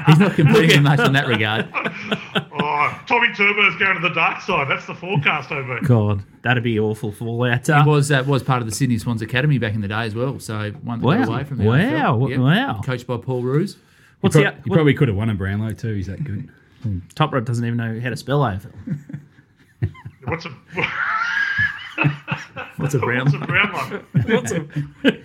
he's 0.07 0.19
not 0.19 0.35
competing 0.35 0.83
much 0.83 1.01
in 1.01 1.13
that 1.13 1.27
regard. 1.27 1.69
Oh, 2.67 3.03
Tommy 3.07 3.29
Turbo's 3.35 3.77
going 3.77 3.95
to 3.97 4.01
the 4.09 4.15
dark 4.15 4.41
side. 4.41 4.69
That's 4.71 4.87
the 4.87 4.95
forecast 4.95 5.51
over. 5.53 5.81
God, 5.81 6.23
that'd 6.43 6.63
be 6.63 6.79
awful 6.79 7.13
fallout. 7.13 7.67
He 7.67 7.73
Uh, 7.73 7.85
was 7.85 8.11
uh, 8.11 8.23
was 8.27 8.43
part 8.43 8.63
of 8.63 8.69
the 8.69 8.75
Sydney 8.75 8.97
Swans 8.99 9.21
Academy 9.23 9.59
back 9.59 9.75
in 9.75 9.81
the 9.81 9.89
day 9.89 10.03
as 10.05 10.15
well. 10.15 10.39
So 10.39 10.71
one 10.83 11.01
that 11.01 11.07
Wow. 11.07 11.23
away 11.25 11.45
from 11.45 11.59
the 11.59 11.65
Wow. 11.65 11.75
AFL. 12.19 12.39
Wow. 12.39 12.81
Coached 12.85 13.07
by 13.07 13.17
Paul 13.19 13.43
Roos. 13.43 13.77
what's 14.21 14.35
Pro- 14.35 14.45
the 14.45 14.51
he 14.51 14.71
what, 14.71 14.77
probably 14.77 14.95
could 14.95 15.09
have 15.09 15.17
won 15.17 15.31
a 15.31 15.35
Brownlow 15.35 15.73
too. 15.73 15.95
He's 15.95 16.07
that 16.07 16.23
good. 16.25 16.49
top 17.15 17.33
rope 17.33 17.45
doesn't 17.45 17.65
even 17.65 17.77
know 17.77 18.01
how 18.01 18.11
to 18.11 18.17
spell 18.17 18.41
AFL. 18.41 18.73
What's 20.29 20.47
a 20.47 20.51
What's 22.77 22.95
a 22.95 22.99
brown? 22.99 23.25
what's 23.25 23.35
a 23.35 23.39
brown 23.39 23.73
one? 25.05 25.25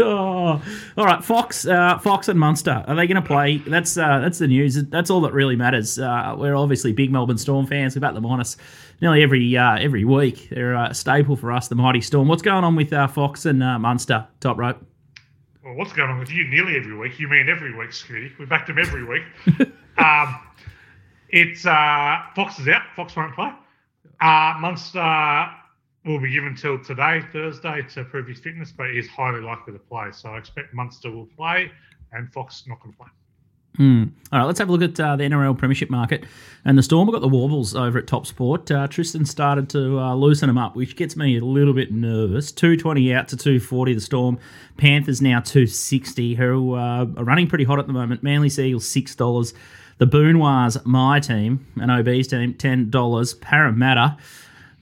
Oh, 0.00 0.62
all 0.96 1.04
right, 1.04 1.24
Fox, 1.24 1.66
uh, 1.66 1.98
Fox 1.98 2.28
and 2.28 2.38
Munster. 2.38 2.84
Are 2.86 2.94
they 2.94 3.08
going 3.08 3.20
to 3.20 3.26
play? 3.26 3.58
That's 3.58 3.98
uh, 3.98 4.20
that's 4.20 4.38
the 4.38 4.46
news. 4.46 4.80
That's 4.84 5.10
all 5.10 5.20
that 5.22 5.32
really 5.32 5.56
matters. 5.56 5.98
Uh, 5.98 6.36
we're 6.38 6.54
obviously 6.54 6.92
big 6.92 7.10
Melbourne 7.10 7.38
Storm 7.38 7.66
fans. 7.66 7.96
We 7.96 8.00
back 8.00 8.14
them 8.14 8.24
on 8.24 8.38
us 8.38 8.56
nearly 9.00 9.24
every 9.24 9.56
uh, 9.56 9.76
every 9.78 10.04
week. 10.04 10.50
They're 10.50 10.74
a 10.74 10.94
staple 10.94 11.34
for 11.34 11.50
us, 11.50 11.66
the 11.66 11.74
mighty 11.74 12.00
Storm. 12.00 12.28
What's 12.28 12.42
going 12.42 12.62
on 12.62 12.76
with 12.76 12.92
uh, 12.92 13.08
Fox 13.08 13.44
and 13.44 13.60
uh, 13.60 13.78
Munster? 13.80 14.26
Top 14.38 14.56
rope. 14.56 14.84
Well, 15.64 15.74
what's 15.74 15.92
going 15.92 16.10
on 16.10 16.20
with 16.20 16.30
you 16.30 16.46
nearly 16.46 16.76
every 16.76 16.96
week? 16.96 17.18
You 17.18 17.26
mean 17.26 17.48
every 17.48 17.76
week, 17.76 17.90
Scooty? 17.90 18.38
We 18.38 18.46
backed 18.46 18.68
them 18.68 18.78
every 18.78 19.04
week. 19.04 19.24
um, 19.98 20.40
it's 21.30 21.66
uh, 21.66 22.20
Fox 22.36 22.60
is 22.60 22.68
out. 22.68 22.82
Fox 22.94 23.16
won't 23.16 23.34
play. 23.34 23.50
Uh, 24.20 24.54
Munster 24.58 25.50
will 26.04 26.20
be 26.20 26.30
given 26.30 26.54
till 26.56 26.82
today, 26.82 27.22
Thursday, 27.32 27.82
to 27.94 28.04
prove 28.04 28.26
his 28.26 28.40
fitness, 28.40 28.72
but 28.72 28.90
he 28.90 28.98
is 28.98 29.08
highly 29.08 29.40
likely 29.40 29.72
to 29.72 29.78
play. 29.78 30.08
So 30.12 30.30
I 30.30 30.38
expect 30.38 30.74
Munster 30.74 31.10
will 31.10 31.28
play, 31.36 31.70
and 32.12 32.32
Fox 32.32 32.64
not 32.66 32.80
going 32.80 32.92
to 32.92 32.98
play. 32.98 33.08
All 34.32 34.40
right, 34.40 34.44
let's 34.44 34.58
have 34.58 34.68
a 34.68 34.72
look 34.72 34.82
at 34.82 34.98
uh, 34.98 35.14
the 35.14 35.24
NRL 35.24 35.56
Premiership 35.56 35.88
market. 35.88 36.24
And 36.64 36.76
the 36.76 36.82
Storm 36.82 37.06
have 37.06 37.12
got 37.12 37.20
the 37.20 37.28
Warbles 37.28 37.76
over 37.76 37.98
at 37.98 38.08
Top 38.08 38.26
Sport. 38.26 38.70
Uh, 38.70 38.88
Tristan 38.88 39.24
started 39.24 39.70
to 39.70 40.00
uh, 40.00 40.14
loosen 40.14 40.48
them 40.48 40.58
up, 40.58 40.74
which 40.74 40.96
gets 40.96 41.16
me 41.16 41.38
a 41.38 41.44
little 41.44 41.72
bit 41.72 41.92
nervous. 41.92 42.50
220 42.50 43.14
out 43.14 43.28
to 43.28 43.36
240, 43.36 43.94
the 43.94 44.00
Storm. 44.00 44.38
Panthers 44.78 45.22
now 45.22 45.38
260, 45.40 46.34
who 46.34 46.74
uh, 46.74 47.06
are 47.16 47.24
running 47.24 47.46
pretty 47.46 47.64
hot 47.64 47.78
at 47.78 47.86
the 47.86 47.92
moment. 47.92 48.22
Manly 48.22 48.48
Seagulls, 48.48 48.84
$6. 48.84 49.54
The 49.98 50.06
Boonwas, 50.06 50.84
my 50.86 51.20
team, 51.20 51.66
an 51.76 51.90
OB's 51.90 52.28
team, 52.28 52.54
ten 52.54 52.88
dollars. 52.88 53.34
Parramatta, 53.34 54.16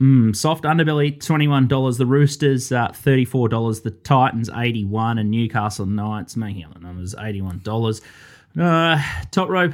mm, 0.00 0.36
soft 0.36 0.64
underbelly, 0.64 1.18
twenty 1.24 1.48
one 1.48 1.66
dollars. 1.68 1.96
The 1.96 2.06
Roosters, 2.06 2.70
uh, 2.70 2.88
thirty 2.92 3.24
four 3.24 3.48
dollars. 3.48 3.80
The 3.80 3.90
Titans, 3.90 4.50
eighty 4.54 4.84
one, 4.84 5.18
and 5.18 5.30
Newcastle 5.30 5.86
Knights 5.86 6.36
making 6.36 6.64
up 6.64 6.74
the 6.74 6.80
numbers, 6.80 7.14
eighty 7.18 7.40
one 7.40 7.60
dollars. 7.64 8.02
Uh, 8.58 9.02
top 9.30 9.48
rope. 9.48 9.72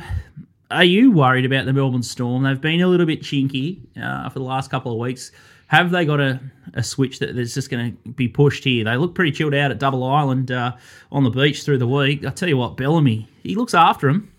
Are 0.70 0.84
you 0.84 1.11
worried 1.11 1.45
about 1.45 1.66
the 1.66 1.72
Melbourne 1.74 2.03
Storm? 2.03 2.45
They've 2.45 2.59
been 2.59 2.80
a 2.80 2.86
little 2.86 3.05
bit 3.05 3.20
chinky 3.20 3.80
uh, 4.01 4.30
for 4.30 4.38
the 4.38 4.45
last 4.45 4.70
couple 4.70 4.93
of 4.93 4.99
weeks. 4.99 5.30
Have 5.66 5.90
they 5.90 6.07
got 6.07 6.18
a, 6.18 6.40
a 6.74 6.82
switch 6.82 7.18
that's 7.18 7.55
just 7.55 7.68
going 7.70 7.93
to 7.93 8.11
be 8.11 8.26
pushed 8.26 8.64
here? 8.64 8.84
They 8.84 8.97
look 8.97 9.14
pretty 9.14 9.32
chilled 9.32 9.55
out 9.55 9.70
at 9.70 9.78
Double 9.78 10.03
Island 10.05 10.51
uh, 10.51 10.72
on 11.11 11.24
the 11.24 11.30
beach 11.30 11.64
through 11.64 11.78
the 11.78 11.86
week. 11.86 12.24
I 12.24 12.30
tell 12.30 12.49
you 12.49 12.57
what, 12.57 12.76
Bellamy, 12.78 13.28
he 13.43 13.55
looks 13.55 13.74
after 13.74 14.09
him. 14.09 14.32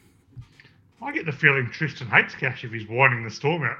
I 1.03 1.11
get 1.11 1.25
the 1.25 1.31
feeling 1.31 1.69
Tristan 1.71 2.07
hates 2.07 2.35
Cash 2.35 2.63
if 2.63 2.71
he's 2.71 2.87
winding 2.87 3.23
the 3.23 3.29
storm 3.29 3.63
out. 3.63 3.77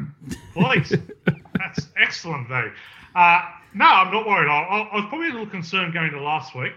Please. 0.54 0.94
That's 1.58 1.88
excellent, 1.98 2.50
though. 2.50 2.72
Uh, 3.16 3.42
no, 3.74 3.86
I'm 3.86 4.12
not 4.12 4.28
worried. 4.28 4.50
I, 4.50 4.90
I, 4.92 4.96
was 4.96 5.06
probably 5.10 5.30
a 5.30 5.32
little 5.32 5.48
concerned 5.48 5.94
going 5.94 6.12
to 6.12 6.22
last 6.22 6.56
week. 6.56 6.74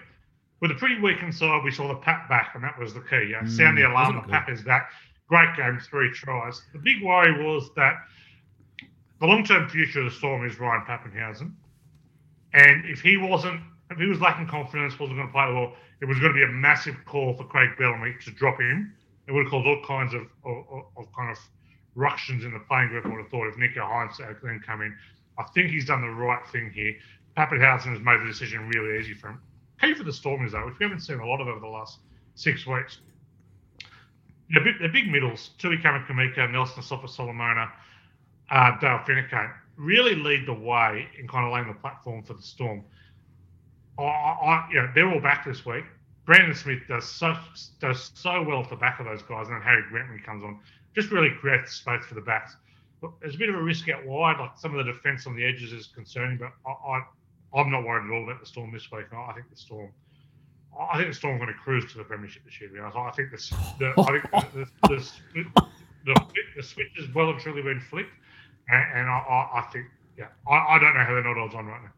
With 0.61 0.71
a 0.71 0.75
pretty 0.75 1.01
weak 1.01 1.23
inside, 1.23 1.63
we 1.65 1.71
saw 1.71 1.89
the 1.89 1.97
pat 1.97 2.29
back, 2.29 2.53
and 2.55 2.65
that 2.65 2.79
was 2.79 2.95
the 2.95 3.01
key. 3.01 3.29
You 3.29 3.41
know, 3.43 3.49
sound 3.49 3.77
the 3.77 3.83
alarm, 3.83 4.17
the 4.17 4.23
Pap 4.23 4.49
is 4.49 4.63
back. 4.63 4.91
Great 5.29 5.55
game, 5.57 5.79
three 5.79 6.11
tries. 6.13 6.63
The 6.73 6.79
big 6.79 7.03
worry 7.03 7.45
was 7.45 7.71
that 7.77 7.97
the 9.21 9.27
long-term 9.27 9.69
future 9.69 10.01
of 10.01 10.07
the 10.07 10.11
Storm 10.13 10.47
is 10.47 10.59
Ryan 10.59 10.83
Papenhuyzen, 10.87 11.53
and 12.55 12.85
if 12.87 13.03
he 13.03 13.19
wasn't, 13.19 13.61
if 13.91 13.99
he 13.99 14.07
was 14.07 14.21
lacking 14.21 14.47
confidence, 14.47 14.99
wasn't 14.99 15.19
going 15.19 15.29
to 15.29 15.33
play 15.33 15.53
well, 15.53 15.75
it 16.01 16.07
was 16.07 16.19
going 16.19 16.33
to 16.33 16.37
be 16.37 16.45
a 16.45 16.53
massive 16.53 16.97
call 17.05 17.35
for 17.35 17.45
Craig 17.45 17.71
Bellamy 17.79 18.15
to 18.25 18.31
drop 18.31 18.59
him. 18.59 18.95
It 19.27 19.33
would 19.33 19.45
have 19.45 19.51
caused 19.51 19.67
all 19.67 19.83
kinds 19.87 20.15
of, 20.15 20.23
of, 20.45 20.85
of 20.97 21.13
kind 21.17 21.31
of 21.31 21.39
ructions 21.95 22.45
in 22.45 22.53
the 22.53 22.61
playing 22.61 22.89
group. 22.89 23.07
I 23.07 23.09
would 23.09 23.21
have 23.21 23.31
thought 23.31 23.49
if 23.49 23.57
Nicho 23.57 23.79
Hynes 23.79 24.19
had 24.19 24.37
then 24.43 24.61
come 24.65 24.83
in. 24.83 24.97
I 25.39 25.45
think 25.55 25.71
he's 25.71 25.87
done 25.87 26.03
the 26.03 26.09
right 26.09 26.47
thing 26.49 26.71
here. 26.71 26.95
Papenhuyzen 27.37 27.93
has 27.93 28.01
made 28.01 28.21
the 28.21 28.27
decision 28.27 28.69
really 28.69 28.99
easy 28.99 29.15
for 29.15 29.29
him. 29.29 29.41
Key 29.81 29.95
for 29.95 30.05
the 30.05 30.13
Storm 30.13 30.45
is 30.47 30.53
though, 30.53 30.65
which 30.67 30.79
we 30.79 30.85
haven't 30.85 31.01
seen 31.01 31.19
a 31.19 31.27
lot 31.27 31.41
of 31.41 31.49
over 31.49 31.61
the 31.61 31.67
last 31.67 31.99
six 32.35 32.67
weeks. 32.67 33.01
The 34.51 34.61
big, 34.61 34.75
the 34.81 34.89
big 34.89 35.11
middles, 35.11 35.51
Tui 35.59 35.77
Kamikamica, 35.79 36.51
Nelson 36.51 36.83
Sofa 36.83 37.09
Solomona, 37.09 37.71
uh, 38.51 38.79
Dale 38.81 39.01
Finucane, 39.05 39.51
really 39.77 40.15
lead 40.15 40.47
the 40.47 40.55
way 40.55 41.09
in 41.19 41.27
kind 41.27 41.47
of 41.47 41.53
laying 41.53 41.67
the 41.67 41.75
platform 41.75 42.23
for 42.23 42.35
the 42.35 42.43
Storm. 42.43 42.85
I, 43.99 44.03
I, 44.03 44.69
you 44.71 44.77
know, 44.77 44.91
they're 44.95 45.13
all 45.13 45.21
back 45.21 45.45
this 45.45 45.67
week. 45.67 45.85
Brandon 46.27 46.55
Smith 46.55 46.81
does 46.89 47.09
so 47.09 47.35
does 47.81 48.11
so 48.15 48.43
well 48.43 48.63
at 48.63 48.69
the 48.69 48.77
back 48.77 48.99
of 48.99 49.07
those 49.07 49.23
guys, 49.23 49.47
and 49.47 49.57
then 49.57 49.63
Harry 49.63 49.83
Grant 49.89 50.09
when 50.09 50.19
he 50.19 50.25
comes 50.25 50.43
on, 50.43 50.59
just 50.95 51.11
really 51.13 51.31
creates 51.31 51.73
space 51.73 52.05
for 52.05 52.15
the 52.15 52.21
backs. 52.21 52.57
But 53.01 53.13
there's 53.21 53.37
a 53.37 53.39
bit 53.39 53.49
of 53.49 53.55
a 53.55 53.63
risk 53.63 53.89
out 53.89 54.05
wide, 54.05 54.41
like 54.41 54.59
some 54.59 54.77
of 54.77 54.85
the 54.85 54.93
defence 54.93 55.27
on 55.27 55.37
the 55.37 55.45
edges 55.45 55.73
is 55.73 55.87
concerning, 55.87 56.39
but 56.39 56.53
I, 56.67 56.71
I 56.71 57.61
I'm 57.61 57.71
not 57.71 57.85
worried 57.85 58.11
at 58.11 58.13
all 58.13 58.25
about 58.25 58.41
the 58.41 58.47
Storm 58.47 58.73
this 58.73 58.91
week. 58.91 59.07
I 59.13 59.33
think 59.35 59.49
the 59.51 59.57
Storm, 59.57 59.91
I 60.79 60.97
think 60.97 61.09
the 61.11 61.15
Storm 61.15 61.39
going 61.39 61.49
to 61.49 61.55
cruise 61.55 61.91
to 61.93 61.99
the 61.99 62.05
premiership 62.05 62.45
this 62.45 62.61
year. 62.61 62.85
I 62.85 63.11
think 63.13 63.31
the, 63.31 63.57
the 63.79 63.95
I 63.97 64.21
think 64.21 64.53
the, 64.53 64.67
the, 64.89 65.45
the, 66.05 66.27
the 66.57 66.63
switch 66.63 66.89
has 66.99 67.15
well 67.15 67.31
and 67.31 67.39
truly 67.39 67.63
been 67.63 67.81
flipped, 67.81 68.11
and, 68.69 69.01
and 69.01 69.09
I, 69.09 69.19
I, 69.19 69.61
I 69.61 69.69
think 69.73 69.87
yeah, 70.19 70.29
I, 70.49 70.75
I 70.75 70.79
don't 70.81 70.95
know 70.95 71.05
how 71.05 71.15
they're 71.15 71.23
not 71.23 71.39
odds 71.39 71.55
on 71.55 71.67
right 71.67 71.83
now. 71.83 71.93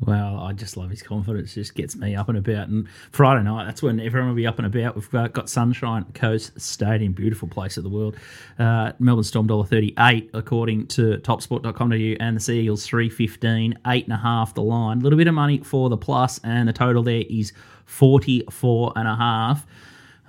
Well, 0.00 0.40
I 0.40 0.52
just 0.52 0.76
love 0.76 0.90
his 0.90 1.02
confidence. 1.02 1.54
Just 1.54 1.74
gets 1.74 1.96
me 1.96 2.14
up 2.14 2.28
and 2.28 2.36
about. 2.36 2.68
And 2.68 2.86
Friday 3.12 3.42
night, 3.44 3.64
that's 3.64 3.82
when 3.82 3.98
everyone 3.98 4.28
will 4.28 4.36
be 4.36 4.46
up 4.46 4.58
and 4.58 4.66
about. 4.66 4.94
We've 4.94 5.10
got, 5.10 5.32
got 5.32 5.48
Sunshine 5.48 6.04
Coast 6.12 6.60
Stadium, 6.60 7.14
beautiful 7.14 7.48
place 7.48 7.78
of 7.78 7.82
the 7.82 7.88
world. 7.88 8.14
Uh, 8.58 8.92
Melbourne 8.98 9.24
Storm 9.24 9.46
dollar 9.46 9.64
thirty 9.64 9.94
eight, 9.98 10.28
according 10.34 10.88
to 10.88 11.16
Topsport.com.au, 11.18 12.16
and 12.20 12.36
the 12.36 12.40
Sea 12.40 12.60
Eagles 12.60 12.84
three 12.84 13.08
fifteen, 13.08 13.78
eight 13.86 14.04
and 14.04 14.12
a 14.12 14.18
half 14.18 14.54
the 14.54 14.62
line. 14.62 14.98
A 14.98 15.00
little 15.00 15.16
bit 15.16 15.28
of 15.28 15.34
money 15.34 15.58
for 15.60 15.88
the 15.88 15.96
plus, 15.96 16.40
and 16.44 16.68
the 16.68 16.74
total 16.74 17.02
there 17.02 17.24
is 17.30 17.54
forty 17.86 18.44
four 18.50 18.92
and 18.96 19.08
a 19.08 19.16
half. 19.16 19.66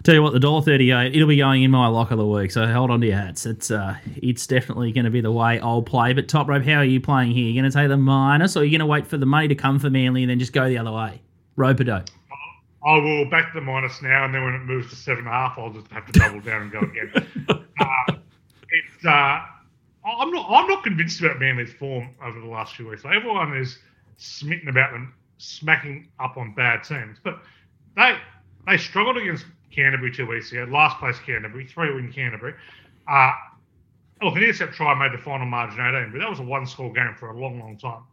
Tell 0.08 0.16
you 0.16 0.24
what, 0.24 0.32
the 0.32 0.40
dollar 0.40 0.62
thirty 0.62 0.92
eight, 0.92 1.14
it'll 1.14 1.28
be 1.28 1.36
going 1.36 1.64
in 1.64 1.72
my 1.72 1.88
lock 1.88 2.12
of 2.12 2.18
the 2.18 2.26
week. 2.26 2.50
So 2.52 2.66
hold 2.66 2.92
on 2.92 3.02
to 3.02 3.08
your 3.08 3.18
hats. 3.18 3.46
It's 3.46 3.70
uh, 3.70 3.98
it's 4.16 4.48
definitely 4.48 4.94
going 4.94 5.04
to 5.04 5.12
be 5.12 5.20
the 5.20 5.34
way 5.34 5.60
I'll 5.60 5.82
play. 5.82 6.14
But 6.14 6.30
top 6.30 6.48
rope, 6.48 6.64
how 6.64 6.76
are 6.76 6.86
you 6.86 7.02
playing 7.02 7.32
here? 7.32 7.44
You're 7.44 7.62
going 7.62 7.70
to 7.70 7.78
take 7.78 7.90
the 7.90 7.98
minus, 7.98 8.56
or 8.56 8.62
you're 8.62 8.68
you 8.68 8.78
going 8.78 8.88
to 8.88 8.90
wait 8.90 9.06
for 9.06 9.18
the 9.18 9.26
money 9.26 9.50
to 9.50 9.56
come 9.56 9.80
for 9.80 9.90
Manly 9.90 10.24
and 10.24 10.30
then 10.30 10.40
just 10.40 10.54
go 10.54 10.70
the 10.70 10.78
other 10.78 10.94
way? 10.94 11.22
Rope 11.58 11.82
a 11.82 11.84
dope. 11.84 12.10
I 12.86 13.00
will 13.00 13.30
back 13.30 13.54
the 13.54 13.60
minus 13.60 14.02
now, 14.02 14.24
and 14.24 14.34
then 14.34 14.46
when 14.46 14.54
it 14.54 14.60
moves 14.60 14.90
to 14.92 14.96
seven 14.96 15.26
and 15.26 15.28
a 15.28 15.32
half, 15.32 15.58
I'll 15.58 15.74
just 15.74 15.92
have 15.92 16.06
to 16.06 16.14
double 16.14 16.40
down 16.40 16.62
and 16.62 16.72
go 16.72 16.80
again. 16.80 17.12
uh, 17.50 18.14
it's 18.70 19.06
uh, 19.06 19.10
I'm 19.10 20.32
not 20.32 20.46
I'm 20.50 20.70
not 20.70 20.86
convinced 20.86 21.20
about 21.20 21.38
Manly's 21.38 21.74
form 21.74 22.12
over 22.24 22.40
the 22.40 22.48
last 22.48 22.78
few 22.78 22.88
weeks. 22.88 23.04
Like, 23.04 23.18
everyone 23.18 23.58
is 23.58 23.78
smitten 24.16 24.70
about 24.70 24.94
them 24.94 25.14
smacking 25.38 26.08
up 26.18 26.38
on 26.38 26.54
bad 26.56 26.86
teams, 26.86 27.18
but 27.22 27.42
they 27.98 28.16
they 28.68 28.78
struggled 28.78 29.18
against 29.18 29.46
Canterbury 29.72 30.12
two 30.12 30.26
weeks 30.26 30.52
ago. 30.52 30.66
Last 30.70 30.98
place 31.00 31.18
Canterbury, 31.20 31.66
three 31.66 31.94
win 31.94 32.12
Canterbury. 32.12 32.54
Uh, 33.08 33.32
look, 34.22 34.36
an 34.36 34.44
intercept 34.44 34.74
try 34.74 34.98
made 34.98 35.18
the 35.18 35.22
final 35.22 35.46
margin 35.46 35.80
18, 35.80 36.12
but 36.12 36.20
that 36.20 36.30
was 36.30 36.40
a 36.40 36.44
one 36.44 36.66
score 36.66 36.92
game 36.92 37.16
for 37.18 37.30
a 37.30 37.40
long, 37.40 37.60
long 37.60 37.78
time. 37.78 38.04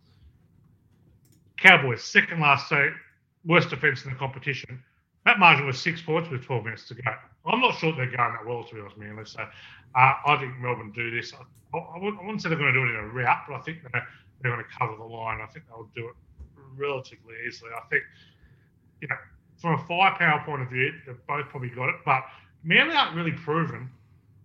Cowboys, 1.56 2.02
second 2.02 2.40
last 2.40 2.68
so 2.68 2.90
worst 3.46 3.70
defence 3.70 4.04
in 4.04 4.10
the 4.10 4.16
competition. 4.16 4.82
That 5.24 5.38
margin 5.38 5.66
was 5.66 5.80
six 5.80 6.02
points 6.02 6.28
with 6.28 6.44
12 6.44 6.64
minutes 6.64 6.88
to 6.88 6.94
go. 6.94 7.02
I'm 7.46 7.60
not 7.60 7.78
sure 7.78 7.94
they're 7.94 8.06
going 8.06 8.16
that 8.16 8.44
well, 8.46 8.64
to 8.64 8.74
be 8.74 8.80
honest, 8.80 8.98
man. 8.98 9.24
So 9.24 9.40
uh, 9.40 9.48
I 9.94 10.36
think 10.38 10.58
Melbourne 10.58 10.92
do 10.92 11.10
this. 11.10 11.32
I, 11.72 11.78
I, 11.78 11.98
wouldn't 11.98 12.42
say 12.42 12.48
they're 12.48 12.58
going 12.58 12.72
to 12.72 12.78
do 12.78 12.84
it 12.84 12.90
in 12.90 13.04
a 13.04 13.08
route, 13.08 13.44
but 13.48 13.54
I 13.54 13.60
think 13.60 13.78
they're, 13.82 14.06
they're 14.42 14.52
going 14.52 14.64
to 14.64 14.78
cover 14.78 14.96
the 14.96 15.04
line. 15.04 15.40
I 15.40 15.46
think 15.46 15.66
they'll 15.68 15.88
do 15.94 16.08
it 16.08 16.14
relatively 16.76 17.34
easily. 17.46 17.70
I 17.74 17.86
think, 17.88 18.02
you 19.00 19.08
know, 19.08 19.16
from 19.64 19.80
a 19.80 19.84
firepower 19.86 20.42
point 20.44 20.60
of 20.60 20.68
view, 20.68 20.92
they've 21.06 21.26
both 21.26 21.48
probably 21.48 21.70
got 21.70 21.88
it. 21.88 21.94
But 22.04 22.22
Manly 22.64 22.94
aren't 22.94 23.16
really 23.16 23.32
proven 23.32 23.88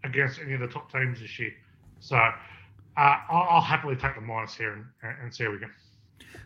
against 0.05 0.39
any 0.39 0.53
of 0.53 0.61
the 0.61 0.67
top 0.67 0.89
teams 0.89 1.20
this 1.20 1.38
year. 1.38 1.51
So 1.99 2.15
uh, 2.15 2.32
I'll, 2.95 3.47
I'll, 3.49 3.61
happily 3.61 3.97
take 3.97 4.15
the 4.15 4.22
minus 4.22 4.55
here 4.55 4.72
and, 5.03 5.15
and 5.22 5.36
see 5.36 5.43
how 5.43 5.51
we 5.51 5.57
go. 5.57 5.67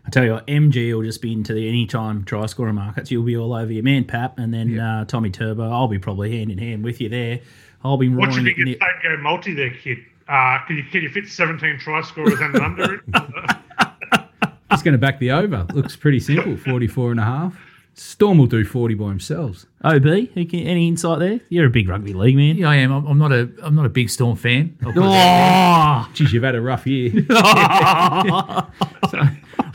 I 0.08 0.10
tell 0.10 0.24
you 0.24 0.32
what, 0.32 0.48
MG 0.48 0.92
will 0.96 1.04
just 1.04 1.22
be 1.22 1.34
into 1.34 1.54
the 1.54 1.70
anytime 1.70 2.26
try 2.26 2.48
scoring 2.48 2.74
markets. 2.74 3.12
You'll 3.12 3.22
be 3.22 3.38
all 3.38 3.54
over 3.54 3.72
your 3.72 3.84
man, 3.84 4.06
Pap, 4.06 4.40
and 4.40 4.52
then 4.52 4.70
yeah. 4.70 5.02
uh, 5.02 5.06
Tommy 5.06 5.30
Turbo. 5.30 5.72
I'll 5.72 5.88
be 5.88 6.00
probably 6.00 6.36
hand 6.36 6.50
in 6.50 6.58
hand 6.58 6.84
with 6.84 7.00
you 7.00 7.10
there. 7.10 7.42
I'll 7.84 7.98
be 7.98 8.10
What 8.10 8.30
roaring 8.30 8.48
you 8.48 8.56
think 8.56 8.82
it's 8.82 9.04
go 9.04 9.18
multi 9.18 9.54
there, 9.54 9.70
kid? 9.70 10.00
Uh, 10.28 10.58
can 10.66 10.78
you 10.78 10.84
can 10.86 11.04
you 11.04 11.10
fit 11.10 11.28
17 11.28 11.78
try 11.78 12.02
scorers 12.02 12.40
and 12.40 12.56
under 12.56 12.96
it? 12.96 13.02
He's 14.72 14.82
going 14.82 14.94
to 14.94 14.98
back 14.98 15.20
the 15.20 15.30
over. 15.30 15.68
Looks 15.76 15.96
pretty 15.96 16.20
simple, 16.20 16.58
44 16.58 17.12
and 17.12 17.20
a 17.20 17.24
half. 17.24 17.56
Storm 17.96 18.40
will 18.40 18.48
do 18.48 18.66
40 18.66 18.96
by 18.96 19.10
themselves. 19.10 19.68
OB, 19.84 20.06
any 20.36 20.88
insight 20.88 21.20
there? 21.20 21.40
You're 21.50 21.68
a 21.68 21.70
big 21.70 21.88
rugby 21.88 22.14
league 22.14 22.36
man. 22.36 22.56
Yeah, 22.58 22.70
I 22.70 22.78
am. 22.78 22.92
I'm, 22.92 23.06
I'm 23.06 23.18
not 23.20 23.32
a 23.32 23.52
I'm 23.62 23.76
not 23.76 23.86
a 23.86 23.90
big 23.90 24.10
Storm 24.10 24.36
fan. 24.36 24.78
Oh, 24.84 26.10
Geez, 26.14 26.34
you've 26.34 26.44
had 26.44 26.56
a 26.56 26.62
rough 26.62 26.88
year. 26.88 27.12
so, 27.30 27.38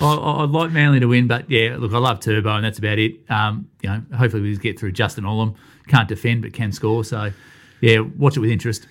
I, 0.01 0.43
I'd 0.43 0.51
like 0.51 0.73
Manly 0.73 0.99
to 1.01 1.07
win, 1.07 1.29
but 1.29 1.49
yeah, 1.49 1.77
look, 1.79 1.93
I 1.93 1.99
love 1.99 2.19
Turbo, 2.21 2.57
and 2.57 2.65
that's 2.65 2.79
about 2.79 2.99
it. 2.99 3.21
Um, 3.31 3.69
you 3.83 3.91
know, 3.91 4.03
hopefully 4.17 4.43
we 4.43 4.51
just 4.51 4.63
get 4.63 4.81
through 4.81 4.93
Justin 4.93 5.25
Olam. 5.25 5.55
Can't 5.87 6.09
defend, 6.09 6.43
but 6.43 6.53
can 6.53 6.73
score. 6.73 7.05
So, 7.05 7.33
yeah, 7.81 8.01
watch 8.01 8.37
it 8.37 8.41
with 8.41 8.51
interest. 8.51 8.89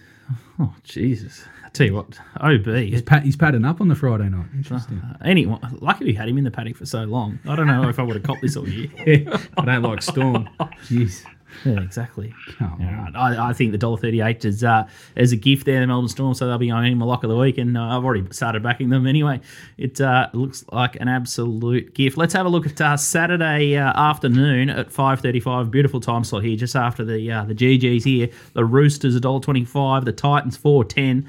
oh, 0.60 0.74
Jesus. 0.84 1.44
Tell 1.78 1.86
you 1.86 1.94
what, 1.94 2.20
OB. 2.42 2.66
He's, 2.66 3.04
pat, 3.04 3.22
he's 3.22 3.36
padding 3.36 3.64
up 3.64 3.82
on 3.82 3.88
the 3.88 3.94
Friday 3.94 4.30
night. 4.30 4.48
Interesting. 4.56 4.98
Uh, 4.98 5.16
anyway, 5.24 5.60
lucky 5.80 6.06
we 6.06 6.14
had 6.14 6.28
him 6.28 6.40
in 6.40 6.44
the 6.44 6.50
paddock 6.50 6.76
for 6.76 6.88
so 6.88 7.04
long. 7.04 7.38
I 7.48 7.56
don't 7.56 7.68
know 7.68 7.88
if 7.88 8.00
I 8.00 8.02
would 8.02 8.16
have 8.16 8.24
copped 8.24 8.42
this 8.42 8.58
all 8.58 8.68
year. 8.68 8.90
I 9.60 9.66
don't 9.66 9.84
like 9.84 10.02
Storm. 10.02 10.50
Jeez. 10.60 11.24
Yeah, 11.66 11.82
exactly. 11.82 12.34
Come 12.58 12.78
All 12.82 12.88
on. 12.88 13.14
right. 13.14 13.16
I, 13.16 13.50
I 13.50 13.54
think 13.54 13.72
the 13.72 13.78
dollar 13.78 13.98
thirty 13.98 14.22
eight 14.22 14.44
is 14.44 14.64
uh, 14.64 14.88
as 15.16 15.32
a 15.32 15.36
gift 15.36 15.66
there, 15.66 15.80
the 15.80 15.88
Melbourne 15.88 16.10
Storm, 16.10 16.34
so 16.34 16.48
they'll 16.48 16.58
be 16.58 16.70
going 16.70 16.92
in 16.92 16.98
my 16.98 17.06
lock 17.06 17.24
of 17.24 17.30
the 17.30 17.38
week, 17.38 17.58
and 17.58 17.78
uh, 17.78 17.82
I've 17.98 18.04
already 18.04 18.26
started 18.32 18.64
backing 18.64 18.90
them 18.90 19.08
anyway. 19.08 19.40
It 19.78 20.02
uh, 20.02 20.30
looks 20.34 20.66
like 20.72 20.98
an 20.98 21.08
absolute 21.08 21.94
gift. 21.94 22.18
Let's 22.18 22.34
have 22.34 22.46
a 22.46 22.50
look 22.50 22.66
at 22.66 22.80
uh, 22.82 22.98
Saturday 22.98 23.78
uh, 23.78 23.94
afternoon 23.96 24.70
at 24.70 24.92
five 24.92 25.22
thirty 25.22 25.40
five. 25.40 25.72
Beautiful 25.72 26.00
time 26.00 26.24
slot 26.24 26.44
here, 26.44 26.58
just 26.58 26.76
after 26.76 27.06
the 27.06 27.32
uh, 27.32 27.46
the 27.46 27.56
GGs 27.56 28.04
here. 28.04 28.30
The 28.54 28.66
Roosters 28.66 29.16
a 29.16 29.20
dollar 29.20 29.40
twenty 29.40 29.64
five, 29.64 30.06
the 30.06 30.14
Titans 30.14 30.58
four 30.58 30.84
ten. 30.84 31.28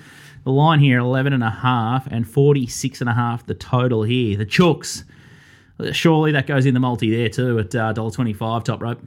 The 0.48 0.52
line 0.52 0.80
here 0.80 0.98
eleven 0.98 1.34
and 1.34 1.44
a 1.44 1.50
half 1.50 2.06
and 2.06 2.26
forty 2.26 2.66
six 2.66 3.02
and 3.02 3.10
a 3.10 3.12
half. 3.12 3.44
The 3.44 3.52
total 3.52 4.02
here. 4.02 4.34
The 4.34 4.46
Chooks. 4.46 5.04
Surely 5.92 6.32
that 6.32 6.46
goes 6.46 6.64
in 6.64 6.72
the 6.72 6.80
multi 6.80 7.14
there 7.14 7.28
too 7.28 7.58
at 7.58 7.74
uh, 7.74 7.92
dollar 7.92 8.10
twenty 8.10 8.32
five 8.32 8.64
top 8.64 8.80
rope. 8.80 8.98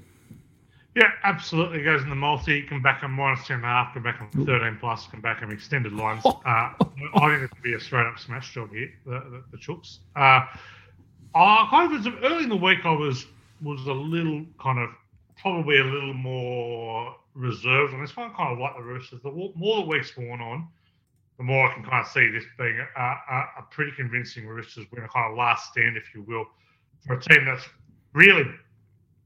Yeah, 0.93 1.09
absolutely. 1.23 1.79
It 1.79 1.83
goes 1.83 2.03
in 2.03 2.09
the 2.09 2.15
multi. 2.15 2.57
You 2.57 2.63
can 2.65 2.83
back 2.83 3.01
them 3.01 3.13
minus 3.13 3.47
10 3.47 3.55
and 3.55 3.65
a 3.65 3.67
half, 3.67 3.93
can 3.93 4.03
back 4.03 4.19
them 4.19 4.45
13 4.45 4.77
plus, 4.79 5.07
can 5.07 5.19
back 5.19 5.39
them 5.39 5.49
extended 5.49 5.93
lines. 5.93 6.23
Uh, 6.23 6.37
I 6.45 6.75
think 6.79 7.41
it 7.41 7.49
could 7.49 7.63
be 7.63 7.73
a 7.73 7.79
straight 7.79 8.05
up 8.05 8.19
smash 8.19 8.53
job 8.53 8.69
here, 8.71 8.91
the, 9.07 9.11
the, 9.11 9.43
the 9.51 9.57
Chooks. 9.57 9.97
Uh, 10.15 10.45
I 11.33 11.67
kind 11.71 12.05
of, 12.05 12.23
early 12.23 12.43
in 12.43 12.49
the 12.49 12.55
week, 12.55 12.85
I 12.85 12.91
was 12.91 13.25
was 13.63 13.87
a 13.87 13.93
little 13.93 14.45
kind 14.61 14.77
of, 14.77 14.91
probably 15.41 15.79
a 15.79 15.83
little 15.85 16.13
more 16.13 17.15
reserved 17.33 17.95
on 17.95 18.01
this 18.01 18.15
one. 18.15 18.29
I 18.29 18.37
kind 18.37 18.53
of 18.53 18.59
like 18.59 18.75
the 18.75 18.83
Roosters. 18.83 19.23
The 19.23 19.31
more 19.31 19.51
more 19.55 19.77
the 19.77 19.87
weeks 19.87 20.15
worn 20.15 20.39
on, 20.39 20.67
the 21.41 21.45
more 21.45 21.67
I 21.67 21.73
can 21.73 21.83
kind 21.83 22.05
of 22.05 22.11
see 22.11 22.29
this 22.29 22.43
being 22.59 22.77
a, 22.79 23.01
a, 23.01 23.45
a 23.57 23.63
pretty 23.71 23.91
convincing 23.95 24.45
Roosters 24.45 24.85
win, 24.91 25.03
a 25.03 25.07
kind 25.07 25.31
of 25.31 25.37
last 25.37 25.71
stand, 25.71 25.97
if 25.97 26.13
you 26.13 26.21
will, 26.21 26.45
for 27.07 27.15
a 27.15 27.19
team 27.19 27.45
that's 27.45 27.67
really 28.13 28.45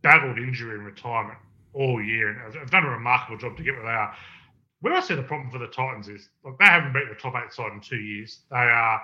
battled 0.01 0.37
injury 0.37 0.77
and 0.77 0.85
retirement 0.85 1.37
all 1.73 2.01
year 2.01 2.29
and 2.29 2.55
have 2.55 2.71
done 2.71 2.85
a 2.85 2.89
remarkable 2.89 3.37
job 3.37 3.57
to 3.57 3.63
get 3.63 3.73
where 3.73 3.83
they 3.83 3.89
are. 3.89 4.15
Where 4.79 4.93
I 4.93 5.01
see 5.01 5.15
the 5.15 5.23
problem 5.23 5.51
for 5.51 5.57
the 5.57 5.67
Titans 5.67 6.07
is 6.07 6.29
look, 6.45 6.57
they 6.57 6.63
haven't 6.63 6.93
beaten 6.93 7.09
the 7.09 7.15
top 7.15 7.33
eight 7.35 7.51
side 7.51 7.73
in 7.73 7.81
two 7.81 7.97
years. 7.97 8.39
They 8.49 8.55
are 8.55 9.01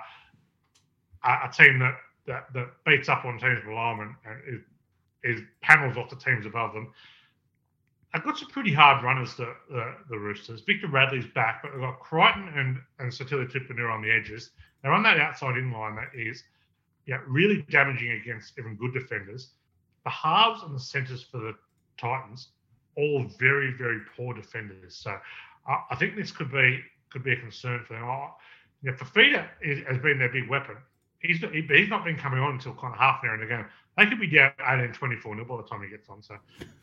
a, 1.24 1.28
a 1.28 1.52
team 1.52 1.80
that, 1.80 1.96
that 2.26 2.46
that 2.54 2.68
beats 2.86 3.10
up 3.10 3.26
on 3.26 3.38
teams 3.38 3.62
below 3.62 3.94
them 3.94 4.16
and, 4.24 4.32
and 4.32 4.56
is, 4.56 5.38
is 5.38 5.44
panels 5.60 5.98
off 5.98 6.08
the 6.08 6.16
teams 6.16 6.46
above 6.46 6.72
them. 6.72 6.94
They've 8.12 8.22
got 8.22 8.38
some 8.38 8.48
pretty 8.48 8.72
hard 8.72 9.02
runners, 9.02 9.34
the, 9.36 9.54
the, 9.70 9.94
the 10.10 10.18
Roosters. 10.18 10.60
Victor 10.60 10.88
Radley's 10.88 11.26
back, 11.34 11.62
but 11.62 11.72
they've 11.72 11.80
got 11.80 12.00
Crichton 12.00 12.52
and, 12.54 12.78
and 12.98 13.10
Tupouniua 13.10 13.92
on 13.92 14.02
the 14.02 14.10
edges. 14.10 14.50
They're 14.82 14.92
on 14.92 15.02
that 15.04 15.18
outside 15.18 15.56
in 15.56 15.72
line 15.72 15.96
that 15.96 16.10
is 16.14 16.44
yeah, 17.06 17.18
really 17.26 17.62
damaging 17.70 18.12
against 18.12 18.58
even 18.58 18.76
good 18.76 18.92
defenders. 18.92 19.52
The 20.04 20.10
halves 20.10 20.62
and 20.62 20.74
the 20.74 20.80
centres 20.80 21.22
for 21.22 21.38
the 21.38 21.54
Titans, 21.96 22.48
all 22.96 23.24
very, 23.38 23.72
very 23.72 24.00
poor 24.16 24.34
defenders. 24.34 24.96
So 24.96 25.16
I 25.66 25.94
think 25.96 26.16
this 26.16 26.32
could 26.32 26.50
be 26.50 26.80
could 27.10 27.22
be 27.22 27.32
a 27.32 27.36
concern 27.36 27.84
for 27.86 27.94
them. 27.94 28.04
Uh, 28.04 28.28
you 28.82 28.90
know, 28.90 28.96
Fifita 28.96 29.46
is, 29.60 29.84
has 29.86 29.98
been 29.98 30.18
their 30.18 30.30
big 30.30 30.48
weapon. 30.48 30.76
He's 31.22 31.40
not, 31.40 31.54
he, 31.54 31.62
he's 31.62 31.88
not 31.88 32.04
been 32.04 32.16
coming 32.16 32.40
on 32.40 32.52
until 32.52 32.74
kind 32.74 32.92
of 32.92 32.98
half 32.98 33.22
an 33.22 33.28
hour 33.28 33.34
in 33.34 33.40
the 33.40 33.46
game. 33.46 33.64
They 33.96 34.06
could 34.06 34.20
be 34.20 34.26
down 34.26 34.52
18 34.66 34.92
24 34.92 35.36
nil 35.36 35.44
by 35.44 35.56
the 35.58 35.62
time 35.64 35.82
he 35.82 35.88
gets 35.88 36.08
on. 36.08 36.22
So 36.22 36.34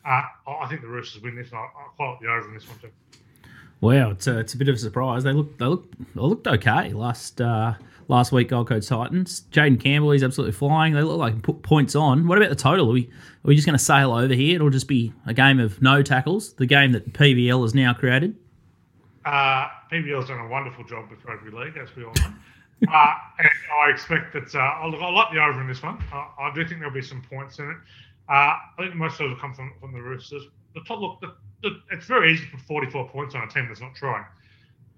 uh, 0.04 0.22
I 0.46 0.66
think 0.68 0.80
the 0.80 0.88
Roosters 0.88 1.22
win 1.22 1.36
this, 1.36 1.50
and 1.50 1.58
I, 1.58 1.62
I 1.62 1.88
quite 1.96 2.10
like 2.10 2.20
the 2.20 2.28
over 2.28 2.48
in 2.48 2.54
this 2.54 2.68
one 2.68 2.78
too. 2.78 2.90
Wow, 3.80 4.10
it's 4.10 4.26
a, 4.26 4.38
it's 4.38 4.54
a 4.54 4.58
bit 4.58 4.68
of 4.68 4.74
a 4.74 4.78
surprise. 4.78 5.24
They 5.24 5.32
look 5.32 5.58
they 5.58 5.64
look 5.64 5.90
they 6.14 6.20
looked 6.20 6.46
okay 6.46 6.92
last 6.92 7.40
uh, 7.40 7.74
last 8.08 8.30
week. 8.30 8.48
Gold 8.48 8.68
Coast 8.68 8.88
Titans. 8.88 9.44
Jayden 9.50 9.80
Campbell, 9.80 10.10
he's 10.10 10.22
absolutely 10.22 10.52
flying. 10.52 10.92
They 10.92 11.02
look 11.02 11.18
like 11.18 11.42
put 11.42 11.62
points 11.62 11.94
on. 11.96 12.28
What 12.28 12.38
about 12.38 12.50
the 12.50 12.56
total? 12.56 12.90
Are 12.90 12.92
we 12.92 13.04
are 13.04 13.08
we 13.44 13.54
just 13.54 13.66
going 13.66 13.78
to 13.78 13.84
sail 13.84 14.12
over 14.12 14.34
here? 14.34 14.56
It'll 14.56 14.70
just 14.70 14.88
be 14.88 15.12
a 15.26 15.32
game 15.32 15.58
of 15.58 15.80
no 15.80 16.02
tackles. 16.02 16.52
The 16.52 16.66
game 16.66 16.92
that 16.92 17.12
PVL 17.14 17.62
has 17.62 17.74
now 17.74 17.94
created. 17.94 18.36
Uh, 19.24 19.68
PVL's 19.90 20.28
done 20.28 20.40
a 20.40 20.48
wonderful 20.48 20.84
job 20.84 21.10
with 21.10 21.24
rugby 21.24 21.50
league, 21.50 21.76
as 21.76 21.94
we 21.96 22.04
all 22.04 22.12
know. 22.14 22.32
Uh, 22.88 23.14
and 23.38 23.48
I 23.82 23.90
expect 23.90 24.32
that 24.32 24.54
uh, 24.54 24.58
I, 24.58 24.86
like 25.10 25.32
the 25.32 25.42
over 25.42 25.60
in 25.60 25.68
this 25.68 25.82
one. 25.82 25.98
I, 26.12 26.26
I 26.40 26.52
do 26.54 26.64
think 26.66 26.80
there'll 26.80 26.94
be 26.94 27.02
some 27.02 27.22
points 27.22 27.58
in 27.58 27.70
it. 27.70 27.76
Uh, 28.28 28.32
I 28.32 28.58
think 28.78 28.94
most 28.94 29.14
of 29.14 29.18
those 29.18 29.30
will 29.30 29.40
come 29.40 29.54
from, 29.54 29.72
from 29.80 29.92
the 29.92 30.00
Roosters. 30.00 30.44
The 30.74 30.80
top 30.86 31.00
look, 31.00 31.20
the, 31.20 31.34
the, 31.62 31.80
it's 31.90 32.06
very 32.06 32.32
easy 32.32 32.44
to 32.46 32.50
put 32.52 32.60
44 32.60 33.08
points 33.08 33.34
on 33.34 33.42
a 33.42 33.48
team 33.48 33.66
that's 33.68 33.80
not 33.80 33.94
trying, 33.94 34.24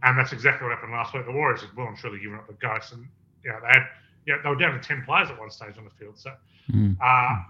and 0.03 0.19
that's 0.19 0.33
exactly 0.33 0.67
what 0.69 0.75
happened 0.75 0.93
last 0.93 1.15
week. 1.15 1.25
The 1.27 1.33
Warriors 1.33 1.63
had 1.63 1.75
well 1.77 1.89
and 1.89 1.97
truly 1.97 2.19
given 2.21 2.39
up 2.39 2.47
the 2.47 2.55
ghost, 2.55 2.93
and 2.93 3.07
yeah, 3.45 3.59
they 3.61 3.69
had 3.69 3.87
yeah 4.27 4.37
they 4.43 4.49
were 4.51 4.57
down 4.57 4.73
to 4.75 4.81
10 4.81 5.03
players 5.05 5.31
at 5.31 5.39
one 5.39 5.51
stage 5.51 5.77
on 5.79 5.85
the 5.85 5.91
field. 5.91 6.19
So 6.19 6.31
Mm. 6.73 6.97
uh, 7.03 7.43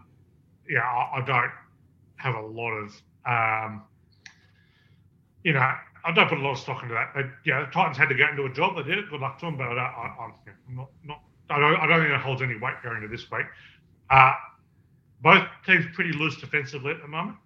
yeah, 0.68 0.80
I, 0.80 1.18
I 1.18 1.24
don't 1.26 1.50
have 2.16 2.34
a 2.34 2.40
lot 2.40 2.70
of 2.70 3.02
um, 3.26 3.82
you 5.44 5.52
know. 5.52 5.72
I 6.04 6.12
don't 6.12 6.28
put 6.28 6.38
a 6.38 6.42
lot 6.42 6.52
of 6.52 6.58
stock 6.58 6.82
into 6.82 6.94
that. 6.94 7.12
They, 7.14 7.22
yeah, 7.44 7.64
the 7.64 7.70
Titans 7.70 7.96
had 7.96 8.08
to 8.08 8.14
get 8.14 8.30
into 8.30 8.44
a 8.44 8.52
job. 8.52 8.76
They 8.76 8.82
did 8.82 8.98
it. 8.98 9.10
Good 9.10 9.20
luck 9.20 9.38
to 9.40 9.46
them. 9.46 9.56
But 9.56 9.78
I, 9.78 9.84
I, 9.84 10.24
I'm 10.24 10.76
not, 10.76 10.90
not. 11.04 11.22
I 11.50 11.58
don't. 11.58 11.76
I 11.76 11.86
don't 11.86 12.00
think 12.00 12.12
it 12.12 12.20
holds 12.20 12.42
any 12.42 12.58
weight 12.58 12.74
going 12.82 12.96
into 12.96 13.08
this 13.08 13.30
week. 13.30 13.46
Uh, 14.10 14.32
both 15.22 15.46
teams 15.64 15.84
pretty 15.94 16.12
loose 16.12 16.40
defensively 16.40 16.92
at 16.92 17.00
the 17.00 17.08
moment. 17.08 17.36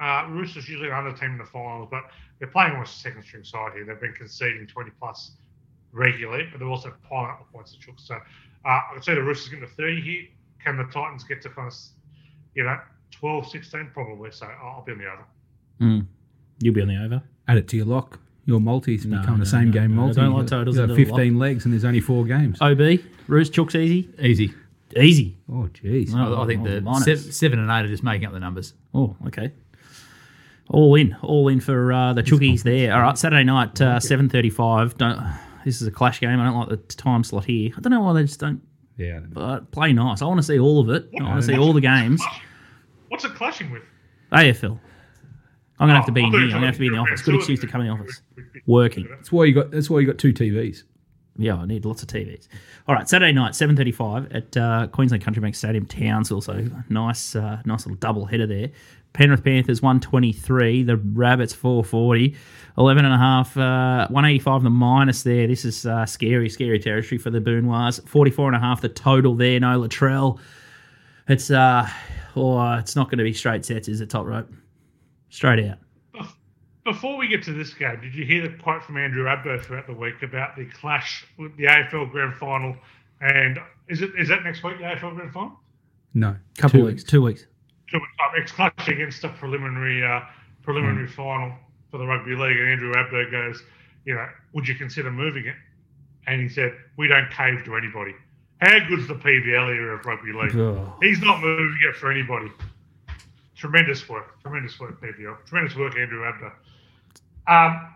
Uh, 0.00 0.26
Roosters 0.28 0.68
usually 0.68 0.88
an 0.88 0.94
under 0.94 1.12
team 1.12 1.32
in 1.32 1.38
the 1.38 1.44
finals, 1.44 1.88
but 1.90 2.04
they're 2.38 2.48
playing 2.48 2.72
almost 2.72 2.96
a 2.96 3.00
second 3.00 3.22
string 3.22 3.44
side 3.44 3.72
here. 3.74 3.84
They've 3.84 4.00
been 4.00 4.12
conceding 4.12 4.66
20 4.66 4.90
plus 4.98 5.32
regularly, 5.92 6.48
but 6.50 6.58
they're 6.58 6.68
also 6.68 6.92
piling 7.08 7.30
up 7.30 7.46
the 7.46 7.52
points 7.52 7.72
of 7.74 7.80
chook. 7.80 7.94
So 7.98 8.14
uh, 8.14 8.80
I'd 8.94 9.04
say 9.04 9.14
the 9.14 9.22
Roosters 9.22 9.50
get 9.50 9.60
to 9.60 9.66
30 9.66 10.00
here. 10.00 10.24
Can 10.62 10.76
the 10.76 10.84
Titans 10.84 11.24
get 11.24 11.42
to 11.42 11.48
kind 11.50 11.68
of, 11.68 11.74
you 12.54 12.64
know, 12.64 12.78
12, 13.12 13.48
16? 13.48 13.90
Probably. 13.92 14.30
So 14.32 14.46
I'll 14.46 14.82
be 14.84 14.92
on 14.92 14.98
the 14.98 15.06
over. 15.06 15.24
Mm. 15.80 16.06
You'll 16.60 16.74
be 16.74 16.82
on 16.82 16.88
the 16.88 16.96
over. 16.96 17.22
Add 17.48 17.58
it 17.58 17.68
to 17.68 17.76
your 17.76 17.86
lock. 17.86 18.18
Your 18.46 18.60
multis 18.60 19.04
No, 19.06 19.20
become 19.20 19.38
no, 19.38 19.44
the 19.44 19.50
same 19.50 19.66
no, 19.66 19.72
game 19.72 19.94
no. 19.96 20.02
I 20.02 20.04
multi. 20.06 20.20
don't 20.20 20.32
like 20.34 20.46
totals 20.46 20.76
you 20.76 20.82
got 20.86 20.90
into 20.90 21.04
the 21.04 21.10
15 21.10 21.38
legs 21.38 21.64
and 21.64 21.72
there's 21.72 21.84
only 21.84 22.00
four 22.00 22.24
games. 22.24 22.58
OB, 22.60 22.78
Roost, 23.26 23.52
Chooks 23.54 23.74
easy. 23.74 24.08
Easy. 24.20 24.52
Easy. 24.96 25.36
Oh, 25.50 25.68
jeez. 25.72 26.12
Oh, 26.14 26.34
I, 26.40 26.42
I 26.44 26.46
think 26.46 26.62
oh, 26.62 26.70
the 26.70 26.80
minus. 26.82 27.04
seven, 27.04 27.32
seven 27.32 27.58
and 27.58 27.70
eight 27.70 27.86
are 27.86 27.88
just 27.88 28.02
making 28.02 28.26
up 28.26 28.32
the 28.32 28.40
numbers. 28.40 28.74
Oh, 28.92 29.16
okay. 29.26 29.52
All 30.68 30.94
in, 30.94 31.16
all 31.22 31.48
in 31.48 31.60
for 31.60 31.92
uh, 31.92 32.12
the 32.12 32.22
Chookies 32.22 32.62
there. 32.62 32.94
All 32.94 33.02
right, 33.02 33.18
Saturday 33.18 33.44
night, 33.44 33.78
uh, 33.80 34.00
seven 34.00 34.28
thirty-five. 34.30 34.96
Don't. 34.96 35.20
This 35.64 35.80
is 35.82 35.86
a 35.86 35.90
clash 35.90 36.20
game. 36.20 36.40
I 36.40 36.44
don't 36.44 36.56
like 36.58 36.68
the 36.68 36.76
time 36.94 37.22
slot 37.24 37.44
here. 37.44 37.70
I 37.76 37.80
don't 37.80 37.90
know 37.90 38.00
why 38.02 38.12
they 38.14 38.22
just 38.22 38.40
don't 38.40 38.62
Yeah. 38.96 39.20
uh, 39.36 39.60
play 39.60 39.92
nice. 39.92 40.22
I 40.22 40.26
want 40.26 40.38
to 40.38 40.42
see 40.42 40.58
all 40.58 40.80
of 40.80 40.88
it. 40.90 41.08
I 41.18 41.22
want 41.22 41.40
to 41.40 41.46
see 41.46 41.58
all 41.58 41.72
the 41.74 41.80
games. 41.82 42.22
What's 43.08 43.24
it 43.24 43.34
clashing 43.34 43.70
with? 43.70 43.82
AFL. 44.32 44.78
I'm 45.78 45.88
gonna 45.88 45.94
have 45.98 46.06
to 46.06 46.12
be 46.12 46.22
Oh, 46.22 46.26
in 46.26 46.32
here. 46.32 46.40
I'm 46.42 46.50
gonna 46.50 46.66
have 46.66 46.74
to 46.76 46.80
be 46.80 46.86
in 46.86 46.92
the 46.92 46.98
office. 46.98 47.22
Good 47.22 47.34
excuse 47.36 47.60
to 47.60 47.66
come 47.66 47.80
in 47.80 47.88
the 47.88 47.92
office. 47.92 48.22
Working. 48.66 49.06
That's 49.10 49.32
why 49.32 49.44
you 49.44 49.54
got. 49.54 49.70
That's 49.70 49.90
why 49.90 50.00
you 50.00 50.06
got 50.06 50.18
two 50.18 50.32
TVs. 50.32 50.84
Yeah, 51.36 51.56
I 51.56 51.66
need 51.66 51.84
lots 51.84 52.00
of 52.00 52.08
TVs. 52.08 52.46
All 52.86 52.94
right, 52.94 53.08
Saturday 53.08 53.32
night, 53.32 53.56
seven 53.56 53.76
thirty-five 53.76 54.30
at 54.32 54.56
uh, 54.56 54.86
Queensland 54.86 55.24
Country 55.24 55.40
Bank 55.40 55.56
Stadium, 55.56 55.84
Townsville. 55.84 56.40
So 56.42 56.64
nice, 56.88 57.34
uh, 57.34 57.60
nice 57.64 57.86
little 57.86 57.96
double 57.96 58.24
header 58.26 58.46
there. 58.46 58.70
Penrith 59.14 59.42
Panthers 59.42 59.82
one 59.82 59.98
twenty-three. 59.98 60.84
The 60.84 60.96
Rabbits 60.96 61.52
four 61.52 61.82
forty. 61.84 62.36
11 62.76 63.04
and 63.04 63.14
a 63.14 63.16
half, 63.18 63.56
uh, 63.56 64.08
185 64.08 64.64
the 64.64 64.68
minus 64.70 65.22
there. 65.22 65.46
This 65.46 65.64
is 65.64 65.86
uh, 65.86 66.04
scary, 66.06 66.48
scary 66.48 66.80
territory 66.80 67.18
for 67.18 67.30
the 67.30 67.38
Boonois. 67.40 68.04
44 68.08 68.48
and 68.48 68.56
a 68.56 68.58
half 68.58 68.80
the 68.80 68.88
total 68.88 69.36
there. 69.36 69.60
No 69.60 69.80
Latrell. 69.80 70.40
It's 71.28 71.52
uh, 71.52 71.88
oh, 72.34 72.72
it's 72.72 72.96
not 72.96 73.10
going 73.10 73.18
to 73.18 73.22
be 73.24 73.32
straight 73.32 73.64
sets, 73.64 73.86
is 73.86 74.00
it? 74.00 74.10
Top 74.10 74.26
rope, 74.26 74.52
straight 75.34 75.64
out. 75.66 75.78
Before 76.84 77.16
we 77.16 77.28
get 77.28 77.42
to 77.44 77.52
this 77.52 77.72
game, 77.72 77.98
did 78.00 78.14
you 78.14 78.24
hear 78.26 78.42
the 78.42 78.54
quote 78.62 78.84
from 78.84 78.98
Andrew 78.98 79.24
Abdo 79.24 79.62
throughout 79.62 79.86
the 79.86 79.94
week 79.94 80.22
about 80.22 80.54
the 80.54 80.66
clash 80.66 81.26
with 81.38 81.56
the 81.56 81.64
AFL 81.64 82.10
Grand 82.10 82.34
Final? 82.34 82.76
And 83.22 83.58
is 83.88 84.02
it 84.02 84.10
is 84.18 84.28
that 84.28 84.44
next 84.44 84.62
week 84.62 84.78
the 84.78 84.84
AFL 84.84 85.16
Grand 85.16 85.32
Final? 85.32 85.58
No. 86.12 86.36
Couple 86.58 86.80
two 86.80 86.86
weeks, 86.86 87.02
two 87.02 87.22
weeks. 87.22 87.46
Two 87.90 87.98
weeks 87.98 88.12
up. 88.22 88.32
It's 88.36 88.52
clash 88.52 88.88
against 88.88 89.22
the 89.22 89.28
preliminary 89.30 90.04
uh, 90.04 90.20
preliminary 90.62 91.08
final 91.08 91.54
for 91.90 91.98
the 91.98 92.06
rugby 92.06 92.36
league, 92.36 92.58
and 92.58 92.68
Andrew 92.68 92.92
Abdo 92.92 93.30
goes, 93.30 93.62
you 94.04 94.14
know, 94.14 94.28
would 94.52 94.68
you 94.68 94.74
consider 94.74 95.10
moving 95.10 95.46
it? 95.46 95.56
And 96.26 96.40
he 96.40 96.48
said, 96.48 96.74
we 96.96 97.08
don't 97.08 97.30
cave 97.30 97.64
to 97.64 97.76
anybody. 97.76 98.14
How 98.60 98.78
good's 98.88 99.08
the 99.08 99.14
PVL 99.14 99.74
era 99.74 99.96
of 99.98 100.04
rugby 100.04 100.32
league? 100.32 100.56
Oh. 100.56 100.96
He's 101.00 101.20
not 101.20 101.40
moving 101.40 101.78
it 101.88 101.96
for 101.96 102.10
anybody. 102.10 102.50
Tremendous 103.68 104.06
work, 104.10 104.38
tremendous 104.42 104.78
work, 104.78 105.00
PVL. 105.00 105.38
Tremendous 105.46 105.74
work, 105.74 105.96
Andrew 105.96 106.20
Abdo. 106.20 106.52
Um, 107.50 107.94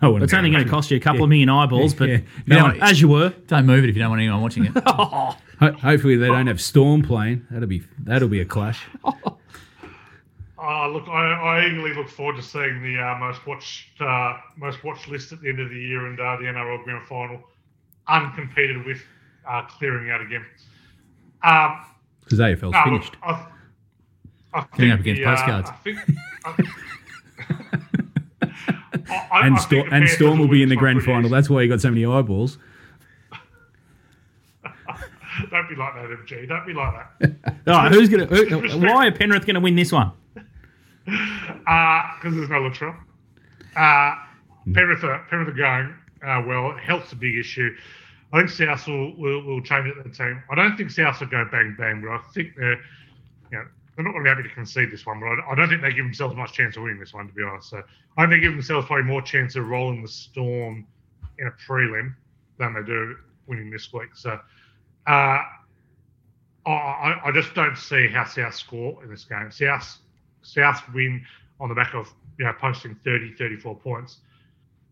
No 0.00 0.12
one 0.12 0.22
It's 0.22 0.32
only 0.32 0.48
going 0.48 0.62
to 0.62 0.70
cost 0.70 0.92
you 0.92 0.96
a 0.96 1.00
couple 1.00 1.24
of 1.24 1.28
million 1.28 1.48
eyeballs, 1.48 1.92
but 1.92 2.08
Yeah. 2.08 2.18
no, 2.46 2.68
No, 2.68 2.78
as 2.80 3.00
you 3.00 3.08
were. 3.08 3.30
Don't 3.48 3.66
move 3.66 3.82
it 3.82 3.90
if 3.90 3.96
you 3.96 4.02
don't 4.02 4.10
want 4.10 4.20
anyone 4.22 4.40
watching 4.42 4.66
it. 4.66 4.72
Ho- 4.86 5.34
hopefully 5.72 6.14
they 6.14 6.28
don't 6.28 6.46
have 6.46 6.60
Storm 6.60 7.02
playing. 7.02 7.44
That'll 7.50 7.66
be 7.66 7.82
that'll 8.04 8.28
be 8.28 8.38
a 8.40 8.44
clash. 8.44 8.80
Oh, 9.04 9.18
look, 10.92 11.08
I, 11.08 11.32
I 11.32 11.66
eagerly 11.66 11.94
look 11.94 12.08
forward 12.08 12.36
to 12.36 12.42
seeing 12.42 12.80
the 12.80 12.96
uh, 13.02 13.18
most 13.18 13.44
watched 13.44 14.00
uh, 14.00 14.36
most 14.56 14.84
watched 14.84 15.08
list 15.08 15.32
at 15.32 15.40
the 15.40 15.48
end 15.48 15.58
of 15.58 15.68
the 15.70 15.80
year 15.80 16.06
and 16.06 16.20
uh, 16.20 16.36
the 16.36 16.44
NRL 16.44 16.84
Grand 16.84 17.04
Final 17.08 17.42
uncompeted 18.08 18.86
with 18.86 19.02
uh, 19.50 19.62
clearing 19.62 20.10
out 20.12 20.20
again. 20.20 20.46
Um, 21.42 21.84
Because 22.22 22.38
AFL's 22.38 22.72
no, 22.72 22.92
look, 22.92 23.02
finished. 23.02 23.16
I, 23.24 23.46
I 24.54 24.62
think 24.76 24.92
up 24.92 25.00
against 25.00 25.20
the, 25.20 25.26
uh, 25.26 25.36
postcards. 25.36 25.70
I 25.70 25.74
think, 25.84 25.98
I, 29.10 29.28
I, 29.30 29.46
and 29.46 29.56
I 29.56 29.60
think 29.60 29.88
and 29.92 30.08
Storm 30.08 30.38
will 30.38 30.48
be 30.48 30.62
in 30.62 30.68
the 30.68 30.76
grand 30.76 31.02
final. 31.02 31.26
easy. 31.26 31.34
That's 31.34 31.50
why 31.50 31.62
you 31.62 31.68
got 31.68 31.80
so 31.80 31.90
many 31.90 32.04
eyeballs. 32.04 32.58
Don't 35.50 35.68
be 35.68 35.76
like 35.76 35.94
that, 35.94 36.08
MG. 36.26 36.48
Don't 36.48 36.66
be 36.66 36.72
like 36.72 36.94
that. 37.20 37.32
All 37.66 37.74
right, 37.74 37.92
who's 37.92 38.08
going 38.08 38.26
to? 38.26 38.78
Why 38.78 39.08
are 39.08 39.12
Penrith 39.12 39.46
going 39.46 39.54
to 39.54 39.60
win 39.60 39.76
this 39.76 39.92
one? 39.92 40.12
because 41.04 41.60
Uh, 41.66 42.02
there's 42.22 42.48
no 42.50 42.60
Latrell. 42.60 42.96
Uh, 43.76 44.14
Penrith, 44.74 45.04
are, 45.04 45.24
Penrith 45.30 45.48
are 45.48 45.52
going 45.52 45.94
uh, 46.26 46.42
well. 46.46 46.76
Health's 46.76 47.12
a 47.12 47.16
big 47.16 47.36
issue. 47.36 47.74
I 48.32 48.38
think 48.38 48.50
South 48.50 48.86
will, 48.86 49.16
will, 49.16 49.42
will 49.42 49.62
change 49.62 49.86
it 49.86 50.02
the 50.02 50.10
team. 50.10 50.42
I 50.50 50.54
don't 50.54 50.76
think 50.76 50.90
South 50.90 51.20
will 51.20 51.28
go 51.28 51.46
bang 51.50 51.74
bang, 51.78 52.02
but 52.02 52.10
I 52.10 52.18
think 52.34 52.54
they're, 52.56 52.76
you 53.50 53.58
know, 53.58 53.64
they're 53.98 54.04
not 54.04 54.12
going 54.12 54.24
to 54.24 54.32
be 54.32 54.38
able 54.38 54.48
to 54.48 54.54
concede 54.54 54.92
this 54.92 55.04
one. 55.04 55.18
But 55.18 55.26
I, 55.26 55.50
I 55.50 55.54
don't 55.56 55.68
think 55.68 55.82
they 55.82 55.92
give 55.92 56.04
themselves 56.04 56.36
much 56.36 56.52
chance 56.52 56.76
of 56.76 56.84
winning 56.84 57.00
this 57.00 57.12
one, 57.12 57.26
to 57.26 57.34
be 57.34 57.42
honest. 57.42 57.68
So 57.68 57.82
I 58.16 58.22
think 58.22 58.30
they 58.30 58.38
give 58.38 58.52
themselves 58.52 58.86
probably 58.86 59.06
more 59.06 59.20
chance 59.20 59.56
of 59.56 59.66
rolling 59.66 60.02
the 60.02 60.08
Storm 60.08 60.86
in 61.40 61.48
a 61.48 61.50
prelim 61.50 62.14
than 62.60 62.74
they 62.74 62.82
do 62.84 63.16
winning 63.48 63.70
this 63.70 63.92
week. 63.92 64.10
So 64.14 64.38
uh, 65.08 65.10
I, 65.10 65.42
I 66.66 67.20
I 67.24 67.32
just 67.32 67.52
don't 67.54 67.76
see 67.76 68.06
how 68.06 68.24
South 68.24 68.54
score 68.54 69.02
in 69.02 69.10
this 69.10 69.24
game. 69.24 69.50
South 69.50 69.98
South 70.42 70.80
win. 70.94 71.24
on 71.58 71.68
the 71.68 71.74
back 71.74 71.92
of 71.94 72.14
you 72.38 72.44
know 72.44 72.52
posting 72.60 72.94
30, 73.02 73.34
34 73.34 73.74
points. 73.78 74.18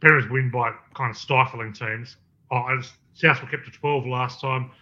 Penrith 0.00 0.28
win 0.30 0.50
by 0.50 0.72
kind 0.94 1.12
of 1.12 1.16
stifling 1.16 1.72
teams. 1.72 2.16
Oh, 2.50 2.76
as 2.76 2.90
South 3.14 3.40
were 3.40 3.48
kept 3.48 3.66
to 3.66 3.70
12 3.70 4.04
last 4.06 4.40
time. 4.40 4.72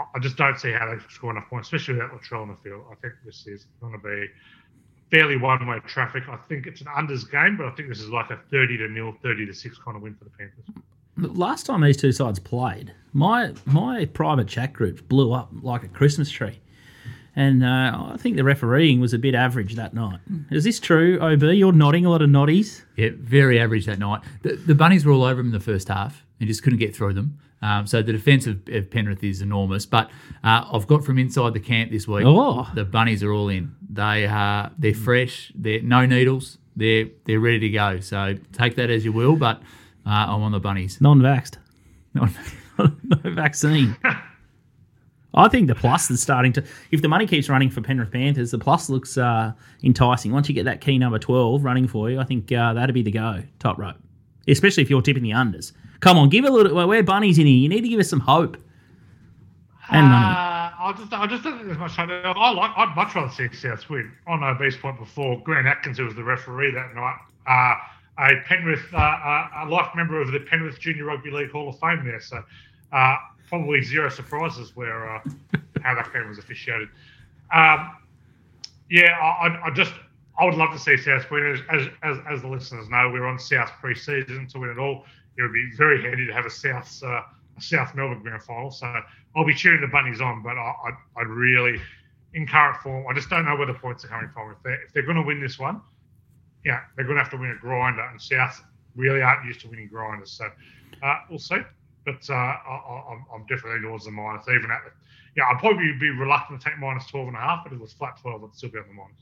I- 0.00 0.16
I 0.16 0.18
just 0.18 0.36
don't 0.36 0.58
see 0.58 0.72
how 0.72 0.86
they 0.92 0.98
score 1.08 1.30
enough 1.30 1.48
points, 1.48 1.68
especially 1.68 1.94
without 1.94 2.12
Latrell 2.12 2.42
in 2.44 2.48
the 2.50 2.56
field. 2.56 2.84
I 2.90 2.94
think 2.96 3.14
this 3.24 3.46
is 3.46 3.66
going 3.80 3.92
to 3.92 3.98
be 3.98 4.26
fairly 5.10 5.36
one-way 5.36 5.80
traffic. 5.86 6.24
I 6.28 6.36
think 6.36 6.66
it's 6.66 6.80
an 6.80 6.86
unders 6.88 7.30
game, 7.30 7.56
but 7.56 7.66
I 7.66 7.70
think 7.72 7.88
this 7.88 8.00
is 8.00 8.08
like 8.10 8.30
a 8.30 8.38
30 8.50 8.78
to 8.78 8.88
nil, 8.88 9.14
30 9.22 9.46
to 9.46 9.54
six 9.54 9.78
kind 9.78 9.96
of 9.96 10.02
win 10.02 10.14
for 10.14 10.24
the 10.24 10.30
Panthers. 10.30 10.64
Last 11.36 11.66
time 11.66 11.82
these 11.82 11.96
two 11.96 12.12
sides 12.12 12.38
played, 12.38 12.94
my 13.12 13.52
my 13.66 14.06
private 14.06 14.48
chat 14.48 14.72
group 14.72 15.06
blew 15.08 15.32
up 15.32 15.50
like 15.62 15.82
a 15.82 15.88
Christmas 15.88 16.30
tree. 16.30 16.60
And 17.36 17.62
uh, 17.62 18.08
I 18.12 18.16
think 18.18 18.36
the 18.36 18.42
refereeing 18.44 19.00
was 19.00 19.12
a 19.14 19.18
bit 19.18 19.34
average 19.36 19.74
that 19.76 19.94
night. 19.94 20.18
Is 20.50 20.64
this 20.64 20.80
true, 20.80 21.18
OB? 21.20 21.42
You're 21.42 21.72
nodding 21.72 22.04
a 22.04 22.10
lot 22.10 22.22
of 22.22 22.30
noddies. 22.30 22.84
Yeah, 22.96 23.10
very 23.14 23.60
average 23.60 23.86
that 23.86 23.98
night. 24.00 24.22
The, 24.42 24.54
the 24.56 24.74
bunnies 24.74 25.04
were 25.04 25.12
all 25.12 25.22
over 25.24 25.40
him 25.40 25.46
in 25.46 25.52
the 25.52 25.60
first 25.60 25.88
half 25.88 26.24
and 26.40 26.48
just 26.48 26.62
couldn't 26.62 26.80
get 26.80 26.94
through 26.94 27.14
them. 27.14 27.38
Um, 27.62 27.86
so 27.86 28.02
the 28.02 28.12
defence 28.12 28.46
of, 28.46 28.60
of 28.68 28.90
Penrith 28.90 29.22
is 29.22 29.42
enormous. 29.42 29.86
But 29.86 30.10
uh, 30.42 30.64
I've 30.72 30.86
got 30.86 31.04
from 31.04 31.18
inside 31.18 31.54
the 31.54 31.60
camp 31.60 31.90
this 31.90 32.08
week. 32.08 32.24
Oh. 32.26 32.68
The 32.74 32.84
bunnies 32.84 33.22
are 33.22 33.32
all 33.32 33.48
in. 33.48 33.74
They 33.88 34.26
are 34.26 34.70
they're 34.78 34.94
fresh. 34.94 35.52
They're 35.54 35.82
no 35.82 36.06
needles. 36.06 36.58
They're 36.76 37.06
they're 37.26 37.40
ready 37.40 37.58
to 37.60 37.70
go. 37.70 38.00
So 38.00 38.36
take 38.52 38.76
that 38.76 38.90
as 38.90 39.04
you 39.04 39.12
will. 39.12 39.36
But 39.36 39.58
uh, 40.06 40.26
I'm 40.28 40.42
on 40.42 40.52
the 40.52 40.60
bunnies. 40.60 41.00
Non-vaxxed. 41.00 41.56
no 42.14 42.26
vaccine. 43.24 43.96
I 45.32 45.48
think 45.48 45.68
the 45.68 45.74
plus 45.74 46.10
is 46.10 46.20
starting 46.20 46.52
to. 46.54 46.64
If 46.90 47.02
the 47.02 47.08
money 47.08 47.26
keeps 47.26 47.48
running 47.48 47.70
for 47.70 47.80
Penrith 47.80 48.10
Panthers, 48.10 48.50
the 48.50 48.58
plus 48.58 48.90
looks 48.90 49.16
uh, 49.16 49.52
enticing. 49.84 50.32
Once 50.32 50.48
you 50.48 50.54
get 50.54 50.64
that 50.64 50.80
key 50.80 50.98
number 50.98 51.18
twelve 51.18 51.62
running 51.62 51.86
for 51.86 52.10
you, 52.10 52.18
I 52.18 52.24
think 52.24 52.50
uh, 52.50 52.72
that'd 52.74 52.94
be 52.94 53.02
the 53.02 53.12
go. 53.12 53.42
Top 53.60 53.78
rope, 53.78 53.96
especially 54.48 54.82
if 54.82 54.90
you're 54.90 55.02
tipping 55.02 55.22
the 55.22 55.30
unders. 55.30 55.72
Come 56.00 56.16
on, 56.18 56.28
give 56.28 56.44
a 56.44 56.50
little. 56.50 56.74
Well, 56.74 56.88
we're 56.88 57.02
bunnies 57.02 57.38
in 57.38 57.46
here. 57.46 57.56
You 57.56 57.68
need 57.68 57.82
to 57.82 57.88
give 57.88 58.00
us 58.00 58.08
some 58.08 58.20
hope 58.20 58.56
and 59.90 60.06
money. 60.06 60.24
Uh, 60.36 60.70
I 60.82 60.94
just, 60.96 61.12
I 61.12 61.26
just 61.26 61.42
don't 61.42 61.54
think 61.54 61.66
there's 61.66 61.78
much. 61.78 61.92
hope. 61.96 62.08
I 62.10 62.50
like. 62.52 62.70
I'd 62.76 62.96
much 62.96 63.14
rather 63.14 63.30
see 63.32 63.48
South 63.54 63.88
win. 63.90 64.10
On 64.26 64.42
OB's 64.42 64.76
point 64.76 64.98
before, 64.98 65.40
Grant 65.42 65.66
Atkins, 65.66 65.98
who 65.98 66.04
was 66.04 66.14
the 66.14 66.24
referee 66.24 66.70
that 66.72 66.94
night, 66.94 67.18
uh, 67.46 68.22
a 68.22 68.40
Penrith, 68.46 68.82
uh, 68.92 68.96
uh, 68.96 69.48
a 69.64 69.66
life 69.68 69.88
member 69.94 70.20
of 70.20 70.32
the 70.32 70.40
Penrith 70.40 70.78
Junior 70.80 71.04
Rugby 71.04 71.30
League 71.30 71.50
Hall 71.50 71.68
of 71.68 71.78
Fame 71.80 72.04
there. 72.04 72.20
So, 72.20 72.42
uh, 72.92 73.16
probably 73.48 73.82
zero 73.82 74.08
surprises 74.08 74.74
where 74.74 75.16
uh, 75.16 75.20
how 75.82 75.94
that 75.94 76.12
game 76.12 76.28
was 76.28 76.38
officiated. 76.38 76.88
Um, 77.54 77.96
yeah, 78.90 79.12
I- 79.20 79.60
I 79.66 79.70
just, 79.70 79.92
I 80.40 80.46
would 80.46 80.54
love 80.54 80.72
to 80.72 80.78
see 80.78 80.96
South 80.96 81.30
win. 81.30 81.62
As, 81.70 81.86
as, 82.02 82.18
as, 82.26 82.40
the 82.40 82.48
listeners 82.48 82.88
know, 82.88 83.10
we're 83.12 83.26
on 83.26 83.38
South 83.38 83.70
pre-season 83.78 84.48
to 84.48 84.58
win 84.58 84.70
it 84.70 84.78
all. 84.78 85.04
It 85.36 85.42
would 85.42 85.52
be 85.52 85.70
very 85.76 86.02
handy 86.02 86.26
to 86.26 86.32
have 86.32 86.46
a 86.46 86.50
South, 86.50 86.98
uh, 87.04 87.20
a 87.58 87.60
South 87.60 87.94
Melbourne 87.94 88.22
grand 88.22 88.42
final. 88.42 88.70
So 88.70 88.86
I'll 89.36 89.44
be 89.44 89.54
cheering 89.54 89.82
the 89.82 89.86
bunnies 89.86 90.22
on, 90.22 90.42
but 90.42 90.56
I, 90.56 90.72
I, 90.86 90.90
I 91.18 91.22
really, 91.24 91.78
in 92.32 92.46
current 92.46 92.78
form, 92.78 93.04
I 93.06 93.12
just 93.12 93.28
don't 93.28 93.44
know 93.44 93.54
where 93.54 93.66
the 93.66 93.74
points 93.74 94.02
are 94.06 94.08
coming 94.08 94.30
from. 94.32 94.50
If 94.50 94.62
they're, 94.62 94.82
if 94.82 94.94
they're 94.94 95.02
going 95.02 95.16
to 95.16 95.22
win 95.22 95.42
this 95.42 95.58
one, 95.58 95.82
yeah, 96.64 96.80
they're 96.96 97.04
going 97.04 97.18
to 97.18 97.22
have 97.22 97.32
to 97.32 97.38
win 97.38 97.50
a 97.50 97.60
grinder, 97.60 98.02
and 98.02 98.20
South 98.20 98.64
really 98.96 99.20
aren't 99.20 99.44
used 99.44 99.60
to 99.60 99.68
winning 99.68 99.88
grinders. 99.88 100.32
So 100.32 100.46
uh, 101.02 101.16
we'll 101.28 101.38
see. 101.38 101.58
But 102.06 102.28
uh, 102.30 102.34
I, 102.34 103.18
I'm 103.34 103.44
definitely 103.46 103.82
towards 103.82 104.06
the 104.06 104.10
minus, 104.10 104.48
even 104.48 104.70
at 104.70 104.80
the. 104.86 104.90
Yeah, 105.36 105.44
I'd 105.52 105.58
probably 105.58 105.92
be 106.00 106.08
reluctant 106.10 106.62
to 106.62 106.70
take 106.70 106.78
minus 106.78 107.06
12 107.06 107.28
and 107.28 107.36
a 107.36 107.40
half, 107.40 107.60
but 107.62 107.72
if 107.72 107.78
it 107.78 107.82
was 107.82 107.92
flat 107.92 108.18
12, 108.20 108.42
I'd 108.42 108.54
still 108.54 108.70
be 108.70 108.78
on 108.78 108.88
the 108.88 108.94
minus. 108.94 109.20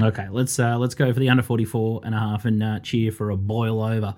Okay, 0.00 0.28
let's 0.30 0.58
uh, 0.58 0.78
let's 0.78 0.94
go 0.94 1.12
for 1.12 1.18
the 1.18 1.28
under 1.28 1.42
44 1.42 2.02
and 2.04 2.14
a 2.14 2.18
half 2.18 2.44
and 2.44 2.62
uh, 2.62 2.78
cheer 2.80 3.10
for 3.10 3.30
a 3.30 3.36
boil 3.36 3.82
over. 3.82 4.14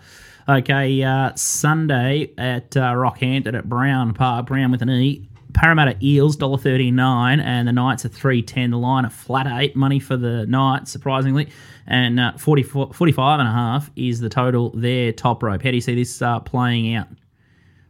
Okay, 0.49 1.03
uh, 1.03 1.33
Sunday 1.35 2.33
at 2.37 2.77
uh, 2.77 2.93
Rockhampton 2.93 3.55
at 3.57 3.69
Browne 3.69 4.13
Park, 4.13 4.47
Brown 4.47 4.71
with 4.71 4.83
an 4.83 4.91
E. 4.91 5.29
Parramatta 5.55 5.97
Eels 6.03 6.37
dollar 6.37 6.57
thirty 6.57 6.91
nine, 6.91 7.39
and 7.39 7.69
the 7.69 7.73
Knights 7.73 8.05
are 8.05 8.09
three 8.09 8.43
ten. 8.43 8.71
The 8.71 8.79
line 8.79 9.05
a 9.05 9.11
flat 9.11 9.47
eight 9.47 9.77
money 9.77 9.99
for 10.01 10.17
the 10.17 10.47
Knights, 10.47 10.91
surprisingly, 10.91 11.49
and 11.87 12.19
uh, 12.19 12.33
44, 12.39 12.93
45 12.95 13.41
and 13.41 13.49
a 13.49 13.53
half 13.53 13.91
is 13.95 14.19
the 14.21 14.31
total. 14.31 14.71
there. 14.71 15.13
top 15.13 15.43
rope. 15.43 15.63
How 15.63 15.69
do 15.71 15.77
you 15.77 15.83
see 15.83 15.95
this 15.95 16.23
uh, 16.23 16.41
playing 16.41 16.95
out? 16.95 17.09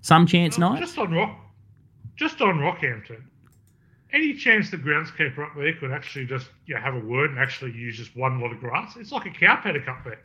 Some 0.00 0.26
chance, 0.26 0.58
Knights. 0.58 0.80
Just 0.80 0.98
on 0.98 1.12
Rock, 1.12 1.38
just 2.16 2.40
on 2.40 2.58
Rockhampton, 2.58 3.22
any 4.12 4.34
chance 4.34 4.70
the 4.70 4.76
groundskeeper 4.76 5.38
up 5.38 5.56
there 5.56 5.72
could 5.74 5.90
actually 5.90 6.26
just 6.26 6.48
you 6.66 6.74
know, 6.74 6.80
have 6.80 6.94
a 6.94 7.00
word 7.00 7.30
and 7.30 7.38
actually 7.38 7.72
use 7.72 7.96
just 7.96 8.16
one 8.16 8.40
lot 8.40 8.52
of 8.52 8.60
grass? 8.60 8.96
It's 8.96 9.12
like 9.12 9.26
a 9.26 9.30
cow 9.30 9.56
paddock 9.56 9.88
up 9.88 10.04
there. 10.04 10.20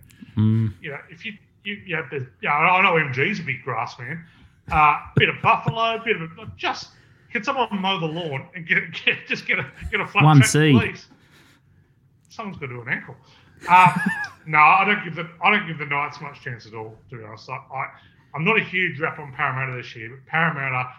You 0.81 0.91
know, 0.91 0.99
if 1.09 1.25
you 1.25 1.33
you 1.63 1.75
you 1.85 1.95
know, 1.95 2.05
yeah, 2.41 2.53
I 2.53 2.81
know 2.81 2.93
MG's 2.93 3.39
a 3.39 3.43
big 3.43 3.63
grass 3.63 3.97
man. 3.99 4.25
Uh, 4.71 4.99
bit 5.15 5.29
of 5.29 5.35
buffalo, 5.41 6.01
bit 6.03 6.17
of 6.21 6.57
just 6.57 6.89
can 7.31 7.43
someone 7.43 7.69
mow 7.81 7.99
the 7.99 8.05
lawn 8.05 8.47
and 8.55 8.67
get, 8.67 8.83
get 9.05 9.27
just 9.27 9.45
get 9.45 9.59
a 9.59 9.65
get 9.91 9.99
a 9.99 10.07
flat 10.07 10.23
One 10.23 10.38
track, 10.38 10.49
C. 10.49 10.71
please? 10.73 11.07
Someone's 12.29 12.57
got 12.57 12.67
to 12.67 12.73
do 12.73 12.81
an 12.81 12.89
ankle. 12.89 13.15
Uh, 13.67 13.93
no, 14.45 14.59
I 14.59 14.85
don't 14.85 15.03
give 15.03 15.15
the 15.15 15.29
I 15.43 15.51
don't 15.51 15.67
give 15.67 15.77
the 15.77 15.85
Knights 15.85 16.21
much 16.21 16.41
chance 16.41 16.65
at 16.65 16.73
all. 16.73 16.95
To 17.09 17.17
be 17.17 17.23
honest, 17.23 17.49
I, 17.49 17.55
I 17.55 17.88
I'm 18.33 18.43
not 18.43 18.57
a 18.57 18.63
huge 18.63 18.99
rap 18.99 19.19
on 19.19 19.33
Parramatta 19.33 19.75
this 19.75 19.95
year, 19.95 20.09
but 20.09 20.25
Parramatta 20.25 20.89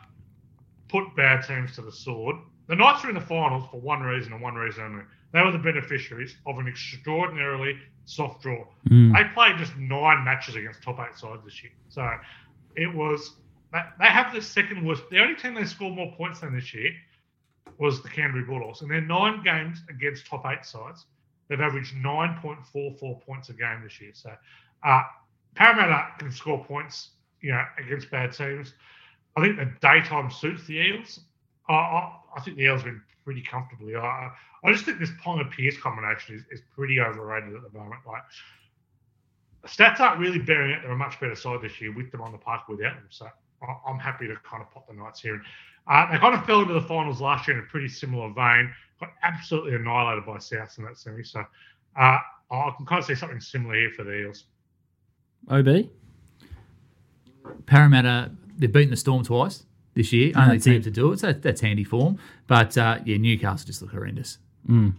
put 0.89 1.15
bad 1.17 1.47
teams 1.47 1.75
to 1.77 1.83
the 1.83 1.93
sword. 1.93 2.37
The 2.69 2.77
Knights 2.77 3.05
are 3.05 3.09
in 3.09 3.15
the 3.15 3.21
finals 3.21 3.65
for 3.71 3.81
one 3.81 4.03
reason 4.03 4.33
and 4.33 4.43
one 4.43 4.55
reason 4.55 4.85
only. 4.85 5.05
They 5.33 5.43
were 5.43 5.53
the 5.53 5.59
beneficiaries 5.59 6.37
of 6.47 6.59
an 6.59 6.69
extraordinarily 6.69 7.79
soft 8.05 8.43
draw. 8.43 8.65
They 9.13 9.25
played 9.35 9.59
just 9.59 9.77
nine 9.77 10.25
matches 10.25 10.55
against 10.55 10.83
top 10.83 10.99
eight 11.01 11.17
sides 11.17 11.43
this 11.45 11.63
year. 11.63 11.73
So 11.89 12.09
it 12.77 12.95
was 12.95 13.37
they 13.73 14.07
have 14.07 14.33
the 14.35 14.41
second 14.41 14.87
worst. 14.87 15.03
The 15.11 15.21
only 15.21 15.35
team 15.35 15.55
they 15.55 15.65
scored 15.65 15.95
more 15.95 16.13
points 16.17 16.41
than 16.41 16.55
this 16.55 16.73
year 16.73 16.93
was 17.79 18.03
the 18.03 18.09
Canterbury 18.09 18.45
Bulldogs. 18.45 18.81
And 18.81 18.91
their 18.91 19.01
nine 19.01 19.43
games 19.43 19.83
against 19.91 20.27
top 20.27 20.45
eight 20.47 20.65
sides, 20.65 21.07
they've 21.49 21.61
averaged 21.61 21.95
9.44 21.95 23.21
points 23.21 23.49
a 23.51 23.53
game 23.53 23.83
this 23.83 24.01
year. 24.01 24.11
So 24.15 24.33
uh, 24.85 25.03
Parramatta 25.55 26.19
can 26.19 26.33
score 26.33 26.65
points, 26.65 27.11
you 27.41 27.51
know, 27.51 27.65
against 27.79 28.11
bad 28.11 28.33
teams. 28.33 28.75
I 29.37 29.43
think 29.43 29.57
the 29.57 29.71
daytime 29.81 30.31
suits 30.31 30.67
the 30.67 30.75
Eels. 30.75 31.21
I, 31.69 31.75
I, 31.75 32.13
I 32.37 32.41
think 32.41 32.57
the 32.57 32.65
Eels 32.65 32.83
have 32.83 32.87
been 32.87 33.03
pretty 33.25 33.43
comfortably. 33.43 33.95
I, 33.97 34.31
I 34.65 34.73
just 34.73 34.85
think 34.85 34.99
this 34.99 35.11
Ponga 35.23 35.51
Pearce 35.51 35.77
combination 35.77 36.37
is, 36.37 36.43
is 36.51 36.63
pretty 36.75 37.01
overrated 37.01 37.55
at 37.55 37.63
the 37.63 37.79
moment. 37.79 38.01
Like 38.07 38.23
stats 39.67 40.01
aren't 40.01 40.19
really 40.21 40.39
bearing 40.39 40.71
it. 40.73 40.81
They're 40.83 40.93
a 40.93 40.97
much 40.97 41.21
better 41.21 41.35
side 41.35 41.61
this 41.63 41.81
year 41.81 41.93
with 41.95 42.11
them 42.11 42.21
on 42.23 42.33
the 42.33 42.39
park 42.39 42.69
without 42.69 42.95
them. 42.95 43.07
So 43.11 43.29
I- 43.63 43.91
I'm 43.91 43.99
happy 43.99 44.27
to 44.29 44.37
kind 44.45 44.63
of 44.63 44.71
pop 44.73 44.89
the 44.89 44.95
Knights 44.95 45.21
here. 45.21 45.41
Uh, 45.87 46.11
they 46.11 46.19
kind 46.19 46.35
of 46.35 46.45
fell 46.45 46.61
into 46.61 46.75
the 46.75 46.83
finals 46.83 47.21
last 47.21 47.49
year 47.49 47.59
in 47.59 47.65
a 47.65 47.67
pretty 47.67 47.89
similar 47.89 48.29
vein. 48.33 48.73
Got 49.01 49.11
absolutely 49.23 49.75
annihilated 49.75 50.27
by 50.27 50.39
South 50.39 50.75
in 50.79 50.85
that 50.85 50.99
semi. 50.99 51.23
So 51.23 51.41
uh, 51.41 52.19
I 52.51 52.73
can 52.77 52.85
kind 52.87 52.99
of 52.99 53.05
see 53.05 53.15
something 53.15 53.41
similar 53.41 53.75
here 53.75 53.91
for 53.95 54.05
the 54.05 54.13
Eels. 54.21 54.45
OB. 55.51 55.89
Parramatta, 57.67 58.33
they've 58.57 58.71
beaten 58.73 58.91
the 58.91 58.97
Storm 58.97 59.23
twice 59.23 59.65
this 59.99 60.13
year. 60.13 60.33
Only 60.37 60.57
that's 60.57 60.65
team 60.65 60.75
it. 60.75 60.85
to 60.85 60.91
do 60.91 61.13
it, 61.13 61.19
so 61.19 61.33
that's 61.33 61.61
handy 61.61 61.85
form. 61.85 62.19
But 62.47 62.79
uh, 62.79 63.01
yeah, 63.05 63.17
Newcastle 63.17 63.67
just 63.67 63.83
look 63.83 63.91
horrendous. 63.91 64.39
Mm. 64.67 64.95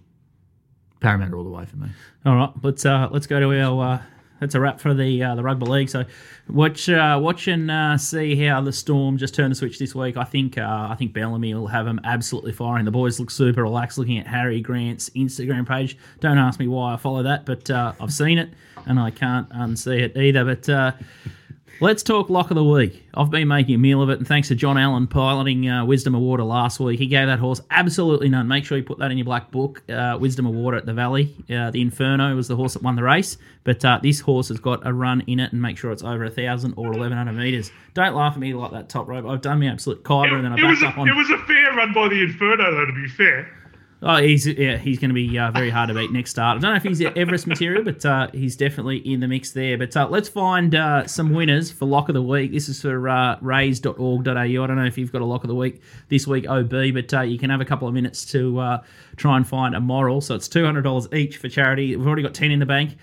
Parramatta 0.99 1.33
all 1.35 1.45
the 1.45 1.49
way 1.49 1.65
for 1.65 1.77
me. 1.77 1.89
All 2.25 2.35
right, 2.35 2.51
let's 2.61 2.85
uh, 2.85 3.07
let's 3.09 3.25
go 3.25 3.39
to 3.39 3.59
our. 3.59 3.93
Uh, 3.93 4.01
that's 4.41 4.55
a 4.55 4.59
wrap 4.59 4.79
for 4.79 4.93
the 4.93 5.23
uh, 5.23 5.35
the 5.35 5.43
rugby 5.43 5.65
league. 5.65 5.89
So, 5.89 6.03
watch 6.49 6.89
uh, 6.89 7.17
watch 7.21 7.47
and 7.47 7.71
uh, 7.71 7.97
see 7.97 8.35
how 8.45 8.61
the 8.61 8.73
Storm 8.73 9.17
just 9.17 9.33
turn 9.33 9.49
the 9.49 9.55
switch 9.55 9.79
this 9.79 9.95
week. 9.95 10.17
I 10.17 10.25
think 10.25 10.57
uh, 10.57 10.87
I 10.89 10.95
think 10.95 11.13
Bellamy 11.13 11.53
will 11.53 11.67
have 11.67 11.85
them 11.85 12.01
absolutely 12.03 12.51
firing. 12.51 12.83
The 12.83 12.91
boys 12.91 13.19
look 13.19 13.31
super 13.31 13.63
relaxed. 13.63 13.97
Looking 13.97 14.17
at 14.17 14.27
Harry 14.27 14.59
Grant's 14.59 15.09
Instagram 15.11 15.65
page. 15.65 15.97
Don't 16.19 16.37
ask 16.37 16.59
me 16.59 16.67
why 16.67 16.93
I 16.93 16.97
follow 16.97 17.23
that, 17.23 17.45
but 17.45 17.69
uh, 17.69 17.93
I've 17.99 18.13
seen 18.13 18.37
it 18.37 18.49
and 18.85 18.99
I 18.99 19.11
can't 19.11 19.49
unsee 19.49 20.01
it 20.01 20.17
either. 20.17 20.43
But 20.43 20.67
uh, 20.69 20.91
Let's 21.81 22.03
talk 22.03 22.29
lock 22.29 22.51
of 22.51 22.55
the 22.55 22.63
week. 22.63 23.05
I've 23.13 23.29
been 23.29 23.47
making 23.47 23.73
a 23.73 23.77
meal 23.77 24.01
of 24.01 24.09
it, 24.09 24.17
and 24.17 24.27
thanks 24.27 24.49
to 24.49 24.55
John 24.55 24.77
Allen 24.77 25.07
piloting 25.07 25.69
uh, 25.69 25.85
Wisdom 25.85 26.13
Award 26.13 26.41
last 26.41 26.77
week. 26.81 26.99
He 26.99 27.07
gave 27.07 27.27
that 27.27 27.39
horse 27.39 27.61
absolutely 27.71 28.27
none. 28.27 28.49
Make 28.49 28.65
sure 28.65 28.77
you 28.77 28.83
put 28.83 28.99
that 28.99 29.11
in 29.11 29.17
your 29.17 29.23
black 29.23 29.49
book. 29.49 29.81
Uh, 29.89 30.17
Wisdom 30.19 30.45
Award 30.45 30.75
at 30.75 30.85
the 30.85 30.93
Valley. 30.93 31.33
Uh, 31.49 31.71
the 31.71 31.81
Inferno 31.81 32.35
was 32.35 32.49
the 32.49 32.57
horse 32.57 32.73
that 32.73 32.83
won 32.83 32.97
the 32.97 33.03
race, 33.03 33.37
but 33.63 33.85
uh, 33.85 33.97
this 34.03 34.19
horse 34.19 34.49
has 34.49 34.59
got 34.59 34.85
a 34.85 34.93
run 34.93 35.21
in 35.27 35.39
it, 35.39 35.53
and 35.53 35.61
make 35.61 35.77
sure 35.77 35.93
it's 35.93 36.03
over 36.03 36.25
a 36.25 36.29
thousand 36.29 36.73
or 36.75 36.91
eleven 36.91 37.17
hundred 37.17 37.37
meters. 37.37 37.71
Don't 37.93 38.13
laugh 38.13 38.33
at 38.33 38.39
me 38.39 38.53
like 38.53 38.71
that 38.71 38.89
top 38.89 39.07
rope. 39.07 39.25
I've 39.25 39.39
done 39.39 39.61
my 39.61 39.67
absolute 39.67 40.03
kyber, 40.03 40.33
and 40.33 40.43
then 40.43 40.51
I 40.51 40.55
backed 40.57 40.83
a, 40.83 40.87
up 40.87 40.97
on. 40.97 41.07
it 41.07 41.15
was 41.15 41.29
a 41.29 41.37
fair 41.45 41.73
run 41.75 41.93
by 41.93 42.09
the 42.09 42.21
Inferno, 42.21 42.71
though, 42.71 42.87
to 42.87 42.93
be 42.93 43.07
fair. 43.07 43.55
Oh, 44.01 44.15
he's 44.15 44.47
yeah, 44.47 44.77
he's 44.77 44.97
going 44.97 45.09
to 45.09 45.13
be 45.13 45.37
uh, 45.37 45.51
very 45.51 45.69
hard 45.69 45.89
to 45.89 45.93
beat 45.93 46.09
next 46.11 46.31
start. 46.31 46.57
I 46.57 46.61
don't 46.61 46.71
know 46.71 46.77
if 46.77 46.83
he's 46.83 47.01
Everest 47.01 47.47
material, 47.47 47.83
but 47.83 48.05
uh, 48.05 48.29
he's 48.31 48.55
definitely 48.55 48.97
in 48.97 49.19
the 49.19 49.27
mix 49.27 49.51
there. 49.51 49.77
But 49.77 49.95
uh, 49.97 50.07
let's 50.07 50.29
find 50.29 50.73
uh, 50.73 51.05
some 51.05 51.33
winners 51.33 51.69
for 51.69 51.85
lock 51.85 52.07
of 52.07 52.13
the 52.13 52.21
week. 52.21 52.53
This 52.53 52.69
is 52.69 52.81
for 52.81 53.09
uh, 53.09 53.37
raise.org.au. 53.41 54.31
I 54.31 54.45
don't 54.45 54.75
know 54.77 54.85
if 54.85 54.97
you've 54.97 55.11
got 55.11 55.21
a 55.21 55.25
lock 55.25 55.43
of 55.43 55.49
the 55.49 55.55
week 55.55 55.81
this 56.07 56.25
week, 56.25 56.47
OB, 56.47 56.69
but 56.93 57.13
uh, 57.13 57.21
you 57.21 57.37
can 57.37 57.49
have 57.49 57.59
a 57.59 57.65
couple 57.65 57.89
of 57.89 57.93
minutes 57.93 58.23
to 58.31 58.57
uh, 58.59 58.83
try 59.17 59.35
and 59.35 59.45
find 59.45 59.75
a 59.75 59.81
moral. 59.81 60.21
So 60.21 60.33
it's 60.33 60.47
two 60.47 60.63
hundred 60.63 60.83
dollars 60.83 61.09
each 61.11 61.35
for 61.35 61.49
charity. 61.49 61.93
We've 61.97 62.07
already 62.07 62.23
got 62.23 62.33
ten 62.33 62.51
in 62.51 62.59
the 62.59 62.65
bank. 62.65 62.95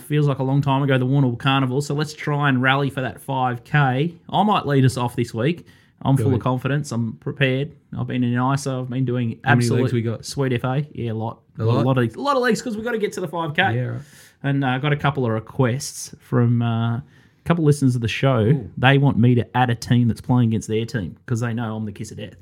Feels 0.00 0.26
like 0.26 0.38
a 0.38 0.42
long 0.42 0.62
time 0.62 0.82
ago, 0.82 0.96
the 0.96 1.06
Warrnambool 1.06 1.38
Carnival. 1.38 1.82
So 1.82 1.94
let's 1.94 2.14
try 2.14 2.48
and 2.48 2.62
rally 2.62 2.88
for 2.90 3.00
that 3.02 3.24
5K. 3.24 4.14
I 4.30 4.42
might 4.42 4.66
lead 4.66 4.84
us 4.84 4.96
off 4.96 5.14
this 5.14 5.32
week. 5.32 5.66
I'm 6.04 6.16
full 6.16 6.34
of 6.34 6.40
confidence. 6.40 6.90
I'm 6.92 7.14
prepared. 7.14 7.76
I've 7.96 8.06
been 8.06 8.24
in 8.24 8.34
ISO. 8.34 8.82
I've 8.82 8.90
been 8.90 9.04
doing 9.04 9.40
How 9.44 9.50
many 9.50 9.64
absolute 9.64 9.82
legs 9.82 9.92
we 9.92 10.02
got? 10.02 10.24
sweet 10.24 10.60
FA. 10.60 10.84
Yeah, 10.92 11.12
a 11.12 11.14
lot. 11.14 11.42
A 11.58 11.64
lot? 11.64 11.84
lot, 11.84 11.98
of 11.98 12.16
a 12.16 12.20
lot 12.20 12.36
of 12.36 12.42
legs 12.42 12.60
because 12.60 12.76
we've 12.76 12.84
got 12.84 12.92
to 12.92 12.98
get 12.98 13.12
to 13.14 13.20
the 13.20 13.28
5K. 13.28 13.58
Yeah, 13.58 13.82
right. 13.82 14.00
And 14.42 14.64
I 14.64 14.76
uh, 14.76 14.78
got 14.78 14.92
a 14.92 14.96
couple 14.96 15.24
of 15.24 15.30
requests 15.30 16.14
from 16.20 16.62
uh, 16.62 16.96
a 16.96 17.02
couple 17.44 17.62
of 17.62 17.66
listeners 17.66 17.94
of 17.94 18.00
the 18.00 18.08
show. 18.08 18.68
They 18.76 18.98
want 18.98 19.18
me 19.18 19.36
to 19.36 19.56
add 19.56 19.70
a 19.70 19.74
team 19.74 20.08
that's 20.08 20.20
playing 20.20 20.48
against 20.48 20.68
their 20.68 20.84
team 20.84 21.16
because 21.24 21.40
they 21.40 21.54
know 21.54 21.76
I'm 21.76 21.84
the 21.84 21.92
kiss 21.92 22.10
of 22.10 22.16
death. 22.16 22.36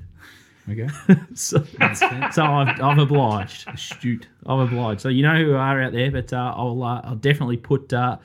Okay. 0.70 0.88
So, 1.34 1.64
so 2.32 2.44
I've, 2.44 2.80
I've 2.80 2.98
obliged. 2.98 3.68
Astute. 3.68 4.28
I've 4.46 4.60
obliged. 4.60 5.00
So 5.00 5.08
you 5.08 5.22
know 5.22 5.36
who 5.36 5.54
are 5.54 5.82
out 5.82 5.92
there, 5.92 6.10
but 6.10 6.32
uh, 6.32 6.52
I'll 6.56 6.82
uh, 6.82 7.00
I'll 7.04 7.16
definitely 7.16 7.56
put 7.56 7.92
uh, 7.92 8.18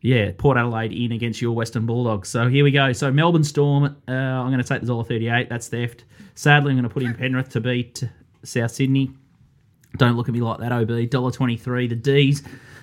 yeah 0.00 0.30
Port 0.36 0.56
Adelaide 0.56 0.92
in 0.92 1.12
against 1.12 1.40
your 1.40 1.52
Western 1.52 1.86
Bulldogs. 1.86 2.28
So 2.28 2.48
here 2.48 2.64
we 2.64 2.70
go. 2.70 2.92
So 2.92 3.10
Melbourne 3.10 3.44
Storm. 3.44 3.96
Uh, 4.06 4.12
I'm 4.12 4.48
going 4.48 4.62
to 4.62 4.68
take 4.68 4.80
the 4.80 4.86
dollar 4.86 5.04
thirty 5.04 5.28
eight. 5.28 5.48
That's 5.48 5.68
theft. 5.68 6.04
Sadly, 6.34 6.70
I'm 6.70 6.76
going 6.76 6.88
to 6.88 6.92
put 6.92 7.02
in 7.02 7.14
Penrith 7.14 7.48
to 7.50 7.60
beat 7.60 8.04
South 8.44 8.70
Sydney. 8.70 9.10
Don't 9.96 10.16
look 10.16 10.28
at 10.28 10.34
me 10.34 10.40
like 10.40 10.58
that, 10.60 10.72
OB. 10.72 11.10
Dollar 11.10 11.30
twenty 11.30 11.56
three. 11.56 11.86
The 11.88 11.96
D's, 11.96 12.42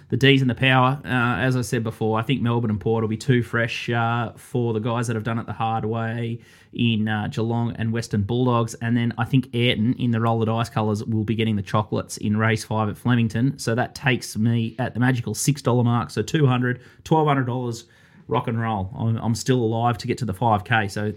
the 0.09 0.17
D's 0.17 0.41
and 0.41 0.49
the 0.49 0.55
power. 0.55 0.99
Uh, 1.03 1.37
as 1.39 1.55
I 1.55 1.61
said 1.61 1.83
before, 1.83 2.19
I 2.19 2.21
think 2.21 2.41
Melbourne 2.41 2.69
and 2.69 2.79
Port 2.79 3.01
will 3.01 3.09
be 3.09 3.17
too 3.17 3.41
fresh 3.41 3.89
uh, 3.89 4.33
for 4.35 4.73
the 4.73 4.79
guys 4.79 5.07
that 5.07 5.15
have 5.15 5.23
done 5.23 5.39
it 5.39 5.45
the 5.45 5.53
hard 5.53 5.85
way 5.85 6.39
in 6.73 7.07
uh, 7.07 7.27
Geelong 7.27 7.75
and 7.77 7.91
Western 7.91 8.23
Bulldogs. 8.23 8.73
And 8.75 8.95
then 8.95 9.13
I 9.17 9.25
think 9.25 9.53
Ayrton 9.55 9.93
in 9.93 10.11
the 10.11 10.19
roller 10.19 10.45
dice 10.45 10.69
colours 10.69 11.03
will 11.03 11.23
be 11.23 11.35
getting 11.35 11.55
the 11.55 11.63
chocolates 11.63 12.17
in 12.17 12.37
race 12.37 12.63
five 12.63 12.89
at 12.89 12.97
Flemington. 12.97 13.57
So 13.57 13.73
that 13.75 13.95
takes 13.95 14.37
me 14.37 14.75
at 14.77 14.93
the 14.93 14.99
magical 14.99 15.33
six 15.33 15.61
dollar 15.61 15.83
mark. 15.83 16.11
So 16.11 16.21
two 16.21 16.45
hundred, 16.45 16.81
twelve 17.03 17.27
hundred 17.27 17.45
dollars. 17.45 17.85
Rock 18.27 18.47
and 18.47 18.59
roll. 18.59 18.89
I'm, 18.97 19.17
I'm 19.17 19.35
still 19.35 19.57
alive 19.57 19.99
to 19.99 20.07
get 20.07 20.17
to 20.17 20.25
the 20.25 20.33
five 20.33 20.63
k. 20.63 20.87
So 20.87 21.13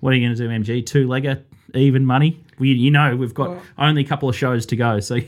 what 0.00 0.12
are 0.12 0.16
you 0.16 0.26
going 0.26 0.36
to 0.36 0.42
do, 0.42 0.48
MG? 0.50 0.84
Two 0.84 1.06
legger, 1.08 1.42
even 1.72 2.04
money. 2.04 2.44
We, 2.58 2.72
you 2.72 2.90
know, 2.90 3.16
we've 3.16 3.32
got 3.32 3.58
only 3.78 4.02
a 4.02 4.06
couple 4.06 4.28
of 4.28 4.36
shows 4.36 4.66
to 4.66 4.76
go, 4.76 5.00
so 5.00 5.20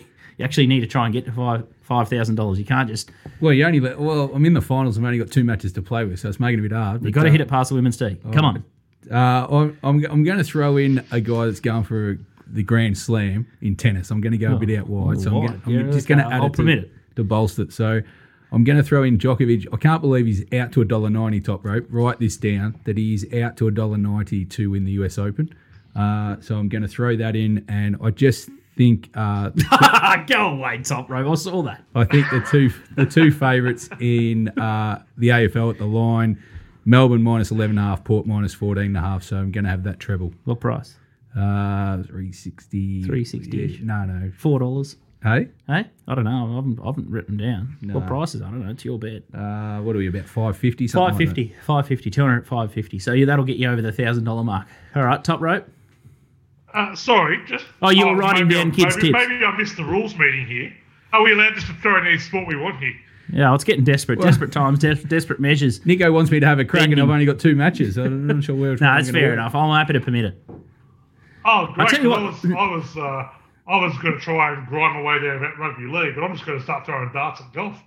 you 0.43 0.45
actually 0.45 0.66
need 0.66 0.80
to 0.80 0.86
try 0.86 1.05
and 1.07 1.12
get 1.12 1.24
to 1.26 1.32
five 1.32 1.64
five 1.82 2.09
thousand 2.09 2.34
dollars. 2.34 2.59
You 2.59 2.64
can't 2.64 2.88
just 2.88 3.11
Well, 3.40 3.53
you 3.53 3.64
only 3.64 3.80
let, 3.80 3.99
well, 4.01 4.30
I'm 4.34 4.45
in 4.45 4.55
the 4.55 4.61
finals. 4.61 4.99
I've 4.99 5.05
only 5.05 5.18
got 5.18 5.30
two 5.30 5.45
matches 5.45 5.72
to 5.74 5.82
play 5.82 6.05
with, 6.05 6.18
so 6.20 6.28
it's 6.28 6.40
making 6.40 6.59
it 6.62 6.66
a 6.66 6.68
bit 6.68 6.76
hard. 6.76 7.05
you 7.05 7.11
got 7.12 7.22
to 7.24 7.30
hit 7.30 7.40
it 7.40 7.49
past 7.49 7.68
the 7.70 7.74
women's 7.76 7.97
tee. 7.97 8.16
Come 8.32 8.45
on, 8.45 8.64
Uh, 9.11 9.14
I'm, 9.51 9.78
I'm, 9.82 10.05
I'm 10.07 10.24
going 10.24 10.38
to 10.38 10.45
throw 10.45 10.76
in 10.76 11.05
a 11.11 11.20
guy 11.20 11.47
that's 11.47 11.61
going 11.61 11.84
for 11.84 12.18
the 12.47 12.62
Grand 12.62 12.99
Slam 12.99 13.47
in 13.61 13.76
tennis. 13.76 14.11
I'm 14.11 14.20
going 14.20 14.32
to 14.32 14.38
go 14.38 14.55
a 14.55 14.59
bit 14.59 14.78
out 14.78 14.88
wide, 14.88 15.20
so 15.20 15.30
I'm, 15.36 15.47
gonna, 15.47 15.61
I'm 15.66 15.72
Yeah, 15.86 15.93
just 15.93 16.07
going 16.09 16.18
to 16.18 16.26
add 16.26 16.40
I'll 16.40 16.47
it 16.47 16.55
to, 16.55 16.68
it. 16.68 16.90
to 17.16 17.24
bolster 17.24 17.62
it. 17.62 17.72
So 17.72 18.01
I'm 18.53 18.64
going 18.64 18.76
to 18.76 18.82
throw 18.84 19.03
in 19.05 19.16
Djokovic. 19.18 19.66
I 19.72 19.76
can't 19.76 20.01
believe 20.03 20.26
he's 20.26 20.45
out 20.53 20.72
to 20.72 20.82
a 20.82 20.84
dollar 20.84 21.09
ninety 21.11 21.40
top 21.40 21.64
rope. 21.64 21.86
Write 21.90 22.18
this 22.20 22.36
down 22.36 22.78
that 22.84 22.97
he's 22.99 23.32
out 23.34 23.57
to 23.59 23.68
a 23.68 23.70
dollar 23.70 23.97
ninety 23.97 24.45
to 24.47 24.70
win 24.70 24.84
the 24.84 24.93
US 24.93 25.18
Open. 25.18 25.55
Uh, 25.97 26.36
so 26.40 26.57
I'm 26.57 26.68
going 26.68 26.82
to 26.82 26.88
throw 26.88 27.16
that 27.16 27.34
in, 27.36 27.64
and 27.68 27.97
I 28.03 28.11
just 28.11 28.49
think 28.77 29.11
uh, 29.14 29.51
go 30.27 30.49
away, 30.55 30.79
top 30.83 31.11
rope. 31.11 31.31
I 31.31 31.35
saw 31.35 31.62
that. 31.62 31.85
I 31.95 32.05
think 32.05 32.29
the 32.31 32.41
two 32.51 32.70
the 32.97 33.07
two 33.07 33.31
favourites 33.31 33.89
in 34.01 34.49
uh, 34.59 35.03
the 35.18 35.29
AFL 35.29 35.70
at 35.73 35.79
the 35.79 35.87
line, 35.87 36.43
Melbourne 36.85 37.23
minus 37.23 37.51
eleven 37.51 37.79
and 37.79 37.87
a 37.87 37.89
half, 37.91 38.05
Port 38.05 38.27
minus 38.27 38.55
fourteen 38.55 38.87
and 38.87 38.97
a 38.97 39.01
half. 39.01 39.23
So 39.23 39.37
I'm 39.37 39.51
going 39.53 39.64
to 39.64 39.70
have 39.70 39.85
that 39.85 39.99
treble. 40.01 40.33
What 40.45 40.61
price? 40.61 40.97
Uh, 41.37 42.03
three 42.03 42.33
sixty. 42.33 43.03
360. 43.03 43.81
No, 43.85 44.05
no. 44.05 44.31
Four 44.37 44.59
dollars. 44.59 44.97
Hey, 45.23 45.49
Hey, 45.68 45.87
I 46.09 46.14
don't 46.16 46.25
know. 46.25 46.49
I 46.53 46.55
haven't, 46.57 46.81
I 46.83 46.87
haven't 46.87 47.09
written 47.09 47.37
them 47.37 47.47
down. 47.47 47.77
What 47.95 48.03
No. 48.03 48.09
prices? 48.09 48.43
I 48.43 48.47
don't 48.51 48.64
know. 48.64 48.70
It's 48.73 48.85
your 48.85 48.99
bet. 48.99 49.23
uh, 49.33 49.79
what 49.81 49.95
are 49.95 50.01
we 50.01 50.09
about? 50.09 50.25
Five 50.25 50.57
fifty. 50.57 50.89
Five 50.89 51.16
fifty. 51.16 51.55
Five 51.64 51.87
fifty. 51.87 52.11
Two 52.11 52.23
hundred. 52.23 52.45
Five 52.47 52.73
fifty. 52.73 52.99
So 52.99 53.12
yeah, 53.12 53.27
that'll 53.27 53.45
get 53.45 53.57
you 53.57 53.70
over 53.70 53.81
the 53.81 53.93
thousand 53.93 54.25
dollar 54.25 54.43
mark. 54.43 54.66
All 54.97 55.05
right, 55.05 55.23
top 55.23 55.41
rope. 55.41 55.68
Uh, 56.75 56.95
sorry, 56.95 57.39
just. 57.47 57.64
Oh, 57.83 57.91
you 57.91 58.07
were 58.07 58.16
writing 58.16 58.49
down 58.49 58.68
I- 58.73 58.75
kids' 58.75 58.97
maybe, 58.97 59.12
tips. 59.12 59.29
Maybe 59.29 59.45
I 59.45 59.57
missed 59.57 59.77
the 59.77 59.85
rules 59.85 60.16
meeting 60.16 60.47
here. 60.47 60.73
Are 61.12 61.23
we 61.23 61.33
allowed 61.33 61.55
just 61.55 61.66
to 61.66 61.75
throw 61.75 61.99
in 62.01 62.07
any 62.07 62.18
sport 62.18 62.47
we 62.49 62.57
want 62.57 62.79
here? 62.79 62.95
Yeah, 63.33 63.55
it's 63.55 63.64
getting 63.64 63.85
desperate. 63.85 64.20
desperate 64.20 64.53
times, 64.53 64.79
des- 64.79 64.95
desperate 65.05 65.41
measures. 65.41 65.85
Nico 65.87 66.11
wants 66.12 66.31
me 66.31 66.41
to 66.41 66.47
have 66.47 66.59
a 66.59 66.64
crack, 66.64 66.91
and 66.91 67.01
I've 67.01 67.09
only 67.11 67.25
got 67.27 67.39
two 67.39 67.55
matches. 67.55 67.97
I'm 67.99 68.27
not 68.27 68.45
sure 68.45 68.55
where. 68.57 68.70
No, 68.73 68.77
that's 68.79 69.11
fair 69.11 69.33
enough. 69.33 69.55
I'm 69.55 69.70
happy 69.70 69.93
to 69.95 70.01
permit 70.01 70.25
it. 70.27 70.43
Oh, 71.45 71.68
great! 71.75 71.89
tell 71.89 72.03
you 72.03 72.11
'cause 72.11 72.45
what- 72.45 72.55
I 72.57 72.73
was, 72.73 72.93
I 72.95 72.97
was, 72.97 72.97
uh, 72.97 73.70
I 73.73 73.77
was 73.85 73.97
going 73.99 74.14
to 74.14 74.20
try 74.20 74.55
and 74.55 74.66
grind 74.66 74.95
my 74.97 75.03
way 75.03 75.18
there 75.20 75.43
at 75.45 75.59
rugby 75.59 75.85
league, 75.87 76.14
but 76.14 76.25
I'm 76.25 76.33
just 76.35 76.45
going 76.47 76.59
to 76.59 76.64
start 76.64 76.85
throwing 76.87 77.11
darts 77.12 77.41
at 77.41 77.53
golf. 77.53 77.83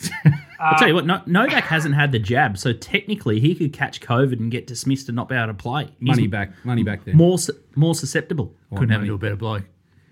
I'll 0.60 0.78
tell 0.78 0.88
you 0.88 0.94
uh, 0.94 0.96
what, 0.96 1.06
no, 1.06 1.22
Novak 1.26 1.64
hasn't 1.64 1.94
had 1.94 2.12
the 2.12 2.18
jab, 2.18 2.58
so 2.58 2.72
technically 2.72 3.40
he 3.40 3.54
could 3.54 3.72
catch 3.72 4.00
COVID 4.00 4.38
and 4.38 4.50
get 4.50 4.66
dismissed 4.66 5.08
and 5.08 5.16
not 5.16 5.28
be 5.28 5.34
able 5.34 5.46
to 5.48 5.54
play. 5.54 5.84
He's 5.98 6.08
Money 6.08 6.26
back, 6.26 6.52
money 6.64 6.82
back 6.82 7.04
there. 7.04 7.14
More 7.14 7.38
su- 7.38 7.58
more 7.76 7.94
susceptible. 7.94 8.54
Couldn't 8.70 8.90
have 8.90 9.00
into 9.02 9.14
a 9.14 9.18
better 9.18 9.36
bloke. 9.36 9.64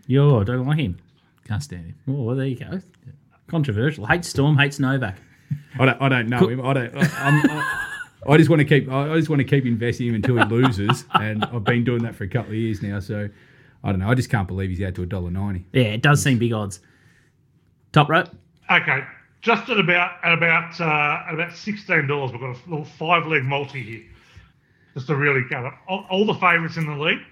Yo, 0.06 0.40
I 0.40 0.44
don't 0.44 0.66
like 0.66 0.78
him. 0.78 0.98
Can't 1.46 1.62
stand 1.62 1.86
him. 1.86 1.94
Oh, 2.08 2.22
well, 2.22 2.36
there 2.36 2.46
you 2.46 2.56
go. 2.56 2.80
Controversial. 3.46 4.06
Hates 4.06 4.28
Storm, 4.28 4.56
hates 4.56 4.78
Novak. 4.78 5.16
I 5.78 5.86
don't, 5.86 6.02
I 6.02 6.08
don't 6.08 6.28
know 6.28 6.46
him. 6.48 6.64
I 6.64 6.72
don't. 6.72 6.94
I, 6.96 7.00
I'm, 7.00 7.50
I, 7.50 7.86
I 8.28 8.36
just 8.36 8.50
want 8.50 8.60
to 8.60 8.64
keep. 8.66 8.90
I 8.90 9.14
just 9.16 9.28
want 9.28 9.40
to 9.40 9.44
keep 9.44 9.64
investing 9.64 10.08
him 10.08 10.14
until 10.14 10.36
he 10.36 10.44
loses, 10.44 11.04
and 11.14 11.44
I've 11.44 11.64
been 11.64 11.84
doing 11.84 12.02
that 12.02 12.14
for 12.14 12.24
a 12.24 12.28
couple 12.28 12.52
of 12.52 12.56
years 12.58 12.82
now. 12.82 13.00
So 13.00 13.28
I 13.84 13.90
don't 13.90 14.00
know. 14.00 14.08
I 14.10 14.14
just 14.14 14.28
can't 14.30 14.48
believe 14.48 14.70
he's 14.70 14.82
out 14.82 14.94
to 14.96 15.02
a 15.02 15.06
dollar 15.06 15.30
ninety. 15.30 15.66
Yeah, 15.72 15.84
it 15.84 16.02
does 16.02 16.22
seem 16.22 16.38
big 16.38 16.52
odds. 16.52 16.80
Top 17.92 18.08
rope. 18.10 18.28
Okay, 18.70 19.02
just 19.48 19.70
at 19.70 19.80
about 19.80 20.22
at 20.22 20.34
about 20.34 20.78
uh, 20.78 21.24
at 21.26 21.32
about 21.32 21.56
sixteen 21.56 22.06
dollars, 22.06 22.32
we've 22.32 22.40
got 22.40 22.54
a 22.54 22.68
little 22.68 22.84
five 22.84 23.26
leg 23.26 23.44
multi 23.44 23.82
here, 23.82 24.04
just 24.92 25.06
to 25.06 25.16
really 25.16 25.42
get. 25.48 25.64
All, 25.88 26.04
all 26.10 26.26
the 26.26 26.34
favourites 26.34 26.76
in 26.76 26.86
the 26.86 26.94
league: 26.94 27.22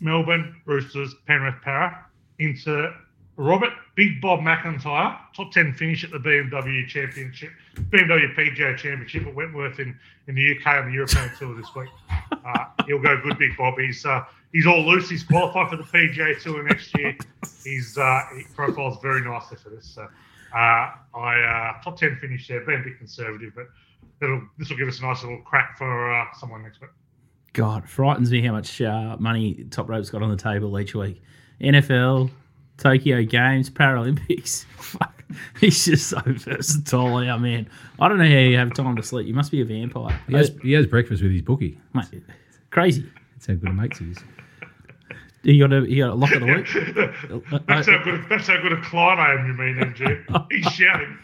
Melbourne 0.00 0.60
Roosters, 0.64 1.14
Penrith 1.28 1.54
Para, 1.62 2.06
into 2.40 2.92
Robert 3.36 3.72
Big 3.94 4.20
Bob 4.20 4.40
MacIntyre, 4.40 5.16
top 5.32 5.52
ten 5.52 5.72
finish 5.72 6.02
at 6.02 6.10
the 6.10 6.18
BMW 6.18 6.88
Championship, 6.88 7.50
BMW 7.76 8.34
PGA 8.34 8.76
Championship 8.76 9.24
at 9.24 9.32
Wentworth 9.32 9.78
in, 9.78 9.96
in 10.26 10.34
the 10.34 10.56
UK 10.58 10.66
on 10.66 10.86
the 10.86 10.92
European 10.92 11.30
Tour 11.38 11.54
this 11.54 11.72
week. 11.76 11.88
Uh, 12.32 12.64
he'll 12.88 12.98
go 12.98 13.16
good, 13.22 13.38
Big 13.38 13.56
Bob. 13.56 13.78
He's 13.78 14.04
uh, 14.04 14.24
he's 14.52 14.66
all 14.66 14.84
loose. 14.84 15.08
He's 15.08 15.22
qualified 15.22 15.70
for 15.70 15.76
the 15.76 15.84
PGA 15.84 16.42
Tour 16.42 16.64
next 16.64 16.98
year. 16.98 17.16
He's 17.62 17.96
uh, 17.96 18.22
he 18.36 18.42
profiles 18.56 19.00
very 19.00 19.20
nicely 19.20 19.56
for 19.56 19.70
this. 19.70 19.86
So 19.86 20.08
uh, 20.54 20.90
I 21.16 21.74
uh, 21.78 21.82
top 21.82 21.98
ten 21.98 22.16
finish 22.20 22.48
there, 22.48 22.64
being 22.64 22.80
a 22.80 22.84
bit 22.84 22.98
conservative, 22.98 23.52
but 23.54 23.66
it'll 24.22 24.42
this 24.58 24.70
will 24.70 24.76
give 24.76 24.88
us 24.88 25.00
a 25.00 25.02
nice 25.02 25.22
little 25.22 25.42
crack 25.42 25.76
for 25.76 26.12
uh, 26.12 26.26
someone 26.38 26.62
next 26.62 26.80
week. 26.80 26.90
God, 27.52 27.88
frightens 27.88 28.30
me 28.30 28.42
how 28.42 28.52
much 28.52 28.80
uh, 28.80 29.16
money 29.18 29.64
Top 29.70 29.88
Rope's 29.88 30.10
got 30.10 30.22
on 30.22 30.30
the 30.30 30.36
table 30.36 30.78
each 30.78 30.94
week. 30.94 31.22
NFL, 31.60 32.30
Tokyo 32.78 33.22
Games, 33.22 33.70
Paralympics. 33.70 34.64
Fuck, 34.76 35.24
he's 35.60 35.84
just 35.84 36.08
so 36.08 36.20
versatile, 36.26 37.16
our 37.16 37.38
man. 37.38 37.68
I 38.00 38.08
don't 38.08 38.18
know 38.18 38.24
how 38.24 38.30
you 38.30 38.56
have 38.56 38.74
time 38.74 38.96
to 38.96 39.02
sleep. 39.02 39.26
You 39.26 39.34
must 39.34 39.52
be 39.52 39.60
a 39.60 39.64
vampire. 39.64 40.20
He 40.28 40.34
has, 40.34 40.50
he 40.62 40.72
has 40.72 40.86
breakfast 40.86 41.22
with 41.22 41.32
his 41.32 41.42
bookie. 41.42 41.78
Mate, 41.92 42.22
crazy. 42.70 43.08
That's 43.34 43.46
how 43.46 43.54
good 43.54 43.70
a 43.70 43.72
mates 43.72 43.98
he 43.98 44.10
is. 44.10 44.18
You 45.44 45.68
got 45.68 45.72
a 45.76 45.88
you 45.88 46.02
got 46.04 46.12
a 46.12 46.14
lock 46.14 46.32
of 46.32 46.40
the 46.40 46.46
week. 46.46 47.66
That's 47.68 47.86
how 47.88 48.02
good. 48.02 48.24
That's 48.28 48.46
how 48.46 48.60
good 48.62 48.72
a 48.72 48.80
client 48.82 49.20
I 49.20 49.34
am. 49.34 49.46
You 49.46 49.52
mean, 49.54 49.76
MG? 49.76 50.52
He's 50.52 50.72
shouting. 50.72 51.18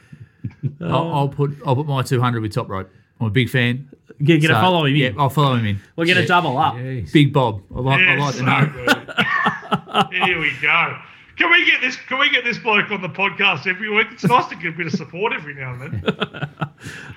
I'll, 0.82 1.12
I'll 1.12 1.28
put 1.28 1.56
I'll 1.66 1.74
put 1.74 1.86
my 1.86 2.02
200 2.02 2.40
with 2.42 2.52
top 2.55 2.68
rope. 2.68 2.90
I'm 3.20 3.26
a 3.26 3.30
big 3.30 3.48
fan. 3.48 3.88
Get, 4.22 4.40
get 4.42 4.51
a 4.51 4.55
So, 4.55 4.60
follow 4.60 4.84
him 4.84 4.97
Yeah, 4.97 5.09
in. 5.09 5.18
I'll 5.20 5.30
follow 5.30 5.55
him 5.56 5.64
in. 5.66 5.80
We're 5.97 6.05
gonna 6.06 6.20
Yeah. 6.20 6.26
double 6.26 6.59
up. 6.59 6.74
Jeez. 6.74 7.12
Big 7.12 7.32
Bob. 7.32 7.62
I 7.74 7.80
like, 7.80 8.01
I 8.01 8.14
Yeah, 8.14 8.20
like 8.22 8.34
so 8.34 8.44
the 8.44 10.10
name. 10.10 10.26
Here 10.26 10.38
we 10.38 10.52
go. 10.60 10.98
Can 11.36 11.51
we 11.51 11.64
get 11.64 11.80
this? 11.80 11.97
Can 11.97 12.18
we 12.18 12.28
get 12.30 12.44
this 12.44 12.59
bloke 12.59 12.90
on 12.90 13.01
the 13.01 13.09
podcast 13.09 13.66
every 13.66 13.88
week? 13.88 14.09
It's 14.12 14.24
nice 14.24 14.47
to 14.48 14.56
get 14.56 14.66
a 14.74 14.76
bit 14.76 14.86
of 14.88 14.92
support 14.92 15.32
every 15.32 15.55
now 15.55 15.72
and 15.74 15.80
then. 16.02 16.48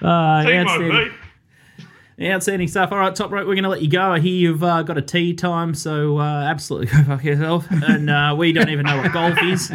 Uh, 0.02 0.44
Team 0.44 0.68
outstanding. 2.32 2.68
Stuff. 2.68 2.92
All 2.92 2.98
right, 2.98 3.16
top 3.16 3.32
rope. 3.32 3.48
We're 3.48 3.56
going 3.56 3.64
to 3.64 3.70
let 3.70 3.82
you 3.82 3.90
go. 3.90 4.02
I 4.02 4.20
hear 4.20 4.34
you've 4.34 4.64
uh, 4.64 4.84
got 4.84 4.98
a 4.98 5.02
tea 5.02 5.34
time, 5.34 5.74
so 5.74 6.20
uh, 6.20 6.44
absolutely 6.48 6.88
go 6.98 7.04
fuck 7.04 7.24
yourself. 7.24 7.66
And 7.70 8.10
uh, 8.10 8.36
we 8.38 8.54
don't 8.54 8.70
even 8.70 8.86
know 8.86 8.98
what 8.98 9.12
golf 9.12 9.38
is 9.44 9.70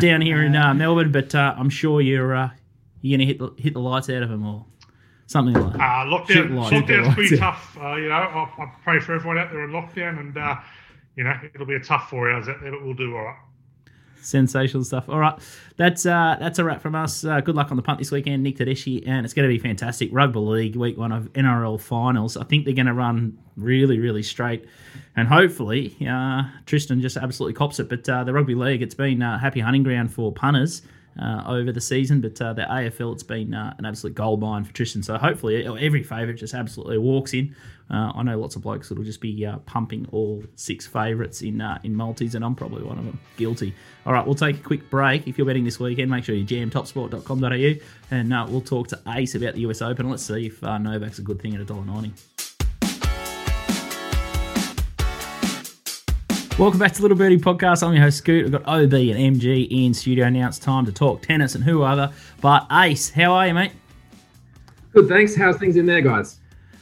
down 0.00 0.20
here 0.20 0.42
in 0.42 0.54
uh, 0.54 0.74
Melbourne, 0.74 1.12
but 1.12 1.34
uh, 1.34 1.54
I'm 1.56 1.70
sure 1.70 2.00
you're 2.00 2.34
uh, 2.34 2.50
you're 3.00 3.18
going 3.18 3.26
to 3.26 3.32
hit 3.32 3.38
the, 3.38 3.62
hit 3.62 3.72
the 3.74 3.80
lights 3.80 4.08
out 4.10 4.22
of 4.22 4.28
them 4.28 4.46
or 4.46 4.64
something 5.26 5.54
like 5.54 5.72
that. 5.72 5.80
Uh, 5.80 6.04
lockdown, 6.06 6.50
lockdown's 6.50 7.14
pretty 7.14 7.36
tough. 7.36 7.76
Uh, 7.80 7.96
you 7.96 8.08
know, 8.08 8.14
I, 8.14 8.62
I 8.62 8.72
pray 8.84 9.00
for 9.00 9.14
everyone 9.14 9.38
out 9.38 9.50
there 9.50 9.64
in 9.64 9.70
lockdown, 9.70 10.20
and 10.20 10.36
uh, 10.36 10.56
you 11.16 11.24
know 11.24 11.34
it'll 11.54 11.66
be 11.66 11.74
a 11.74 11.80
tough 11.80 12.08
four 12.08 12.30
hours 12.30 12.48
out 12.48 12.60
there, 12.60 12.70
but 12.70 12.84
we'll 12.84 12.94
do 12.94 13.16
all 13.16 13.24
right. 13.24 13.36
Sensational 14.22 14.84
stuff. 14.84 15.08
All 15.08 15.18
right, 15.18 15.38
that's 15.76 16.06
uh, 16.06 16.36
that's 16.38 16.58
a 16.58 16.64
wrap 16.64 16.80
from 16.80 16.94
us. 16.94 17.24
Uh, 17.24 17.40
good 17.40 17.56
luck 17.56 17.70
on 17.70 17.76
the 17.76 17.82
punt 17.82 17.98
this 17.98 18.10
weekend, 18.10 18.42
Nick 18.42 18.56
Tedeschi, 18.56 19.02
and 19.06 19.24
it's 19.24 19.34
going 19.34 19.48
to 19.48 19.52
be 19.52 19.58
fantastic. 19.58 20.08
Rugby 20.12 20.38
League 20.38 20.76
week 20.76 20.96
one 20.96 21.12
of 21.12 21.32
NRL 21.32 21.80
finals. 21.80 22.36
I 22.36 22.44
think 22.44 22.64
they're 22.64 22.74
going 22.74 22.86
to 22.86 22.94
run 22.94 23.36
really, 23.56 23.98
really 23.98 24.22
straight, 24.22 24.64
and 25.16 25.28
hopefully 25.28 25.96
uh, 26.08 26.44
Tristan 26.66 27.00
just 27.00 27.16
absolutely 27.16 27.54
cops 27.54 27.80
it. 27.80 27.88
But 27.88 28.08
uh, 28.08 28.24
the 28.24 28.32
Rugby 28.32 28.54
League, 28.54 28.80
it's 28.80 28.94
been 28.94 29.22
uh, 29.22 29.38
happy 29.38 29.60
hunting 29.60 29.82
ground 29.82 30.12
for 30.12 30.32
punters. 30.32 30.82
Uh, 31.20 31.44
over 31.46 31.72
the 31.72 31.80
season, 31.80 32.22
but 32.22 32.40
uh, 32.40 32.54
the 32.54 32.62
AFL 32.62 33.12
it's 33.12 33.22
been 33.22 33.52
uh, 33.52 33.74
an 33.76 33.84
absolute 33.84 34.14
gold 34.14 34.40
mine 34.40 34.64
for 34.64 34.72
Tristan. 34.72 35.02
So 35.02 35.18
hopefully 35.18 35.66
every 35.66 36.02
favourite 36.02 36.38
just 36.38 36.54
absolutely 36.54 36.96
walks 36.96 37.34
in. 37.34 37.54
Uh, 37.90 38.12
I 38.14 38.22
know 38.22 38.38
lots 38.38 38.56
of 38.56 38.62
blokes 38.62 38.88
that'll 38.88 39.04
just 39.04 39.20
be 39.20 39.44
uh, 39.44 39.58
pumping 39.66 40.08
all 40.10 40.42
six 40.54 40.86
favourites 40.86 41.42
in 41.42 41.60
uh, 41.60 41.78
in 41.82 41.94
multis, 41.94 42.34
and 42.34 42.42
I'm 42.42 42.54
probably 42.54 42.82
one 42.82 42.98
of 42.98 43.04
them. 43.04 43.20
Guilty. 43.36 43.74
All 44.06 44.14
right, 44.14 44.24
we'll 44.24 44.34
take 44.34 44.56
a 44.56 44.62
quick 44.62 44.88
break. 44.88 45.28
If 45.28 45.36
you're 45.36 45.46
betting 45.46 45.64
this 45.64 45.78
weekend, 45.78 46.10
make 46.10 46.24
sure 46.24 46.34
you 46.34 46.44
jam 46.44 46.70
topsport.com.au, 46.70 47.84
and 48.10 48.50
we'll 48.50 48.62
talk 48.62 48.88
to 48.88 49.00
Ace 49.08 49.34
about 49.34 49.52
the 49.52 49.60
US 49.60 49.82
Open. 49.82 50.08
Let's 50.08 50.22
see 50.22 50.46
if 50.46 50.62
Novak's 50.62 51.18
a 51.18 51.22
good 51.22 51.42
thing 51.42 51.54
at 51.54 51.60
$1.90. 51.60 52.31
Welcome 56.62 56.78
back 56.78 56.92
to 56.92 57.02
Little 57.02 57.16
Birdie 57.16 57.38
Podcast. 57.38 57.84
I'm 57.84 57.92
your 57.92 58.04
host 58.04 58.18
Scoot. 58.18 58.44
We've 58.44 58.52
got 58.52 58.62
OB 58.68 58.92
and 58.92 59.40
MG 59.40 59.66
in 59.68 59.92
studio 59.92 60.28
now. 60.28 60.46
It's 60.46 60.60
time 60.60 60.86
to 60.86 60.92
talk 60.92 61.20
tennis 61.20 61.56
and 61.56 61.64
who 61.64 61.82
other 61.82 62.12
but 62.40 62.68
Ace. 62.70 63.10
How 63.10 63.32
are 63.32 63.48
you, 63.48 63.54
mate? 63.54 63.72
Good, 64.92 65.08
thanks. 65.08 65.34
How's 65.34 65.56
things 65.56 65.76
in 65.76 65.86
there, 65.86 66.00
guys? 66.00 66.38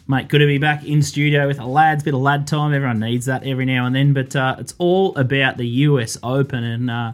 Mate, 0.07 0.28
good 0.28 0.40
to 0.40 0.47
be 0.47 0.59
back 0.59 0.85
in 0.85 1.02
studio 1.02 1.47
with 1.47 1.57
the 1.57 1.65
lads. 1.65 2.05
Bit 2.05 2.12
of 2.12 2.20
lad 2.20 2.47
time. 2.47 2.74
Everyone 2.74 3.01
needs 3.01 3.24
that 3.24 3.43
every 3.44 3.65
now 3.65 3.86
and 3.86 3.97
then. 3.97 4.12
But 4.12 4.36
uh, 4.36 4.57
it's 4.59 4.74
all 4.77 5.16
about 5.16 5.57
the 5.57 5.66
US 5.66 6.19
Open. 6.23 6.62
And 6.62 6.90
uh, 6.90 7.12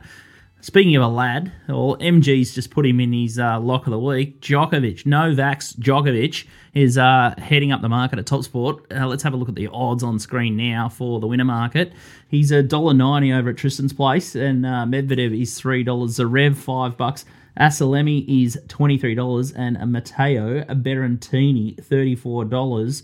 speaking 0.67 0.97
of 0.97 1.03
a 1.05 1.07
lad, 1.07 1.53
well, 1.69 1.97
MG's 2.01 2.53
just 2.53 2.73
put 2.73 2.85
him 2.85 2.99
in 2.99 3.13
his 3.13 3.39
uh, 3.39 3.61
lock 3.61 3.87
of 3.87 3.93
the 3.93 3.99
week. 4.01 4.41
Djokovic, 4.41 5.07
Novak's 5.07 5.73
Djokovic, 5.75 6.45
is 6.75 6.99
uh, 6.99 7.33
heading 7.39 7.71
up 7.71 7.83
the 7.83 7.89
market 7.89 8.19
at 8.19 8.27
Top 8.27 8.43
Sport. 8.43 8.85
Uh, 8.93 9.07
let's 9.07 9.23
have 9.23 9.33
a 9.33 9.37
look 9.37 9.49
at 9.49 9.55
the 9.55 9.69
odds 9.69 10.03
on 10.03 10.19
screen 10.19 10.57
now 10.57 10.89
for 10.89 11.21
the 11.21 11.29
winner 11.29 11.45
market. 11.45 11.93
He's 12.29 12.51
a 12.51 12.65
dollar 12.65 12.95
ninety 12.95 13.33
over 13.33 13.51
at 13.51 13.57
Tristan's 13.57 13.93
place, 13.93 14.35
and 14.35 14.67
uh, 14.67 14.85
Medvedev 14.89 15.41
is 15.41 15.57
three 15.57 15.85
dollars. 15.85 16.19
Zverev 16.19 16.57
five 16.57 16.97
bucks. 16.97 17.25
Asalemi 17.59 18.45
is 18.45 18.59
$23 18.67 19.55
and 19.57 19.79
a 19.79 19.87
Matteo 19.87 20.63
Berrettini 20.65 21.75
$34. 21.77 23.03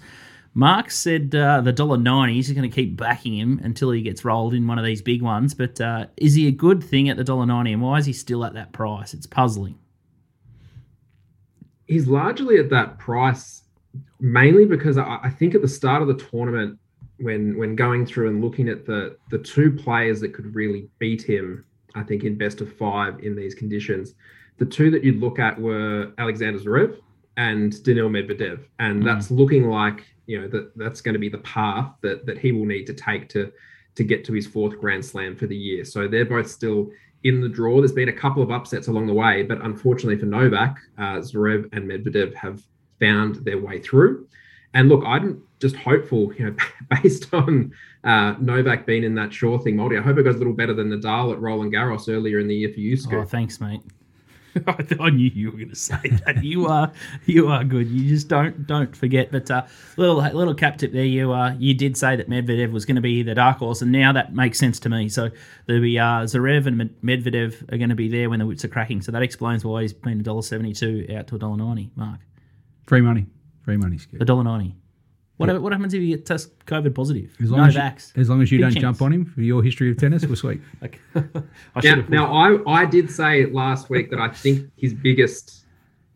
Mark 0.55 0.91
said 0.91 1.35
uh, 1.35 1.61
the 1.63 1.73
dollar 1.73 1.97
ninety. 1.97 2.35
He's 2.35 2.51
going 2.53 2.69
to 2.69 2.75
keep 2.75 2.97
backing 2.97 3.37
him 3.37 3.61
until 3.63 3.91
he 3.91 4.03
gets 4.03 4.25
rolled 4.25 4.55
in 4.55 4.67
one 4.67 4.79
of 4.79 4.85
these 4.85 5.01
big 5.01 5.23
ones. 5.23 5.55
But 5.55 5.81
uh, 5.81 6.07
is 6.17 6.35
he 6.35 6.47
a 6.49 6.53
good 6.53 6.85
thing 6.85 7.09
at 7.09 7.17
the 7.17 7.25
dollar 7.25 7.47
ninety, 7.47 7.73
and 7.73 7.81
why 7.81 7.99
is 7.99 8.07
he 8.07 8.13
still 8.13 8.45
at 8.45 8.55
that 8.55 8.73
price? 8.73 9.15
It's 9.15 9.27
puzzling. 9.27 9.79
He's 11.87 12.07
largely 12.07 12.59
at 12.59 12.71
that 12.71 12.99
price 12.99 13.63
mainly 14.21 14.65
because 14.65 14.97
I, 14.97 15.19
I 15.23 15.31
think 15.31 15.55
at 15.55 15.63
the 15.63 15.69
start 15.69 16.01
of 16.01 16.09
the 16.09 16.15
tournament, 16.15 16.79
when 17.19 17.57
when 17.59 17.77
going 17.77 18.07
through 18.07 18.29
and 18.29 18.43
looking 18.43 18.69
at 18.69 18.87
the 18.87 19.17
the 19.31 19.39
two 19.39 19.71
players 19.71 20.21
that 20.21 20.33
could 20.33 20.55
really 20.55 20.89
beat 20.99 21.23
him, 21.23 21.65
I 21.95 22.03
think 22.03 22.25
in 22.25 22.39
best 22.39 22.61
of 22.61 22.73
five 22.73 23.21
in 23.21 23.37
these 23.37 23.55
conditions, 23.55 24.15
the 24.59 24.65
two 24.65 24.91
that 24.91 25.05
you'd 25.05 25.21
look 25.21 25.39
at 25.39 25.61
were 25.61 26.13
Alexander 26.19 26.59
Zverev 26.59 26.99
and 27.37 27.83
Daniil 27.83 28.09
Medvedev, 28.09 28.61
and 28.79 29.07
that's 29.07 29.31
looking 29.31 29.69
like 29.69 30.05
you 30.27 30.41
know 30.41 30.49
that 30.49 30.77
that's 30.77 31.01
going 31.01 31.15
to 31.15 31.19
be 31.19 31.29
the 31.29 31.39
path 31.39 31.93
that 32.01 32.27
that 32.27 32.39
he 32.39 32.53
will 32.53 32.67
need 32.67 32.87
to 32.87 32.95
take 32.95 33.29
to 33.31 33.53
to 33.95 34.05
get 34.05 34.25
to 34.25 34.33
his 34.33 34.47
fourth 34.47 34.79
Grand 34.79 35.05
Slam 35.05 35.37
for 35.37 35.47
the 35.47 35.57
year. 35.57 35.85
So 35.85 36.09
they're 36.09 36.25
both 36.25 36.51
still 36.51 36.91
in 37.25 37.41
the 37.41 37.49
draw. 37.49 37.79
There's 37.79 37.93
been 37.93 38.09
a 38.09 38.13
couple 38.13 38.43
of 38.43 38.51
upsets 38.51 38.89
along 38.89 39.07
the 39.07 39.15
way, 39.15 39.43
but 39.43 39.61
unfortunately 39.63 40.19
for 40.19 40.27
Novak, 40.27 40.79
uh, 40.99 41.19
Zverev 41.19 41.69
and 41.73 41.89
Medvedev 41.89 42.35
have 42.35 42.63
found 42.99 43.37
their 43.45 43.59
way 43.59 43.81
through. 43.81 44.27
And 44.75 44.89
look, 44.89 45.05
I'm 45.05 45.43
just 45.61 45.77
hopeful, 45.77 46.33
you 46.35 46.47
know, 46.47 46.57
based 47.03 47.33
on 47.35 47.73
uh, 48.05 48.35
Novak 48.41 48.87
being 48.87 49.05
in 49.05 49.15
that 49.17 49.33
sure 49.33 49.59
thing 49.59 49.77
multi. 49.77 49.99
I 49.99 50.01
hope 50.01 50.19
it 50.19 50.23
goes 50.23 50.37
a 50.37 50.39
little 50.39 50.55
better 50.55 50.75
than 50.75 50.89
Nadal 50.89 51.33
at 51.33 51.41
Roland 51.41 51.73
Garros 51.73 52.13
earlier 52.13 52.39
in 52.39 52.49
the 52.49 52.55
year 52.55 52.73
for 52.73 52.81
you, 52.81 52.97
Scoot. 52.97 53.19
Oh, 53.19 53.25
thanks, 53.25 53.61
mate. 53.61 53.83
I 55.01 55.11
knew 55.11 55.31
you 55.33 55.51
were 55.51 55.57
going 55.57 55.71
to 55.71 55.77
say 55.77 56.01
that. 56.25 56.43
You 56.43 56.67
are, 56.67 56.93
you 57.27 57.49
are 57.49 57.65
good. 57.65 57.89
You 57.89 58.09
just 58.09 58.29
don't, 58.29 58.67
don't 58.67 58.95
forget. 58.95 59.31
But 59.31 59.51
uh, 59.51 59.65
little, 59.97 60.17
little 60.17 60.55
cap 60.55 60.79
tip 60.79 60.93
there. 60.93 61.05
You, 61.05 61.33
uh, 61.33 61.55
you 61.59 61.75
did 61.75 61.97
say 61.97 62.17
that 62.17 62.29
Medvedev 62.29 62.73
was 62.73 62.85
going 62.85 62.97
to 62.97 63.03
be 63.03 63.23
the 63.23 63.35
dark 63.35 63.59
horse, 63.59 63.83
and 63.83 63.93
now 63.93 64.13
that 64.13 64.35
makes 64.35 64.59
sense 64.59 64.79
to 64.81 64.89
me. 64.89 65.09
So 65.09 65.31
there'll 65.67 65.83
be 65.83 65.99
uh, 65.99 66.23
Zverev 66.25 66.67
and 66.67 66.91
Medvedev 67.03 67.73
are 67.73 67.79
going 67.79 67.91
to 67.91 67.95
be 67.95 68.09
there 68.09 68.29
when 68.31 68.39
the 68.39 68.47
whips 68.47 68.65
are 68.65 68.69
cracking. 68.69 69.03
So 69.03 69.13
that 69.13 69.23
explains 69.23 69.65
why 69.65 69.83
he's 69.83 69.93
been 69.93 70.21
a 70.21 70.23
dollar 70.23 70.43
seventy-two 70.43 71.07
out 71.17 71.27
to 71.29 71.37
a 71.37 71.39
dollar 71.39 71.57
ninety. 71.57 71.91
Mark, 71.97 72.21
Free 72.87 73.01
money. 73.01 73.27
Free 73.65 73.77
money, 73.77 73.99
a 74.21 74.25
dollar 74.25 74.45
ninety. 74.45 74.75
What, 75.49 75.63
what 75.63 75.73
happens 75.73 75.95
if 75.95 76.03
you 76.03 76.17
get 76.17 76.27
test 76.27 76.59
COVID 76.67 76.95
positive? 76.95 77.35
As 77.43 77.51
long, 77.51 77.61
no 77.61 77.67
as, 77.67 77.75
you, 77.75 77.81
vax. 77.81 78.19
as 78.19 78.29
long 78.29 78.43
as 78.43 78.53
you 78.53 78.59
Big 78.59 78.65
don't 78.65 78.73
chance. 78.73 78.83
jump 78.83 79.03
on 79.03 79.13
him 79.13 79.25
for 79.25 79.41
your 79.41 79.63
history 79.63 79.91
of 79.91 79.97
tennis, 79.97 80.27
we're 80.27 80.37
sweet. 80.37 80.61
Okay. 80.83 80.99
I 81.75 81.81
Now, 81.83 82.07
now 82.09 82.33
I, 82.67 82.83
I 82.83 82.85
did 82.85 83.11
say 83.11 83.47
last 83.47 83.91
week 83.91 84.11
that 84.11 84.21
I 84.21 84.29
think 84.29 84.71
his 84.77 84.95
biggest 84.95 85.65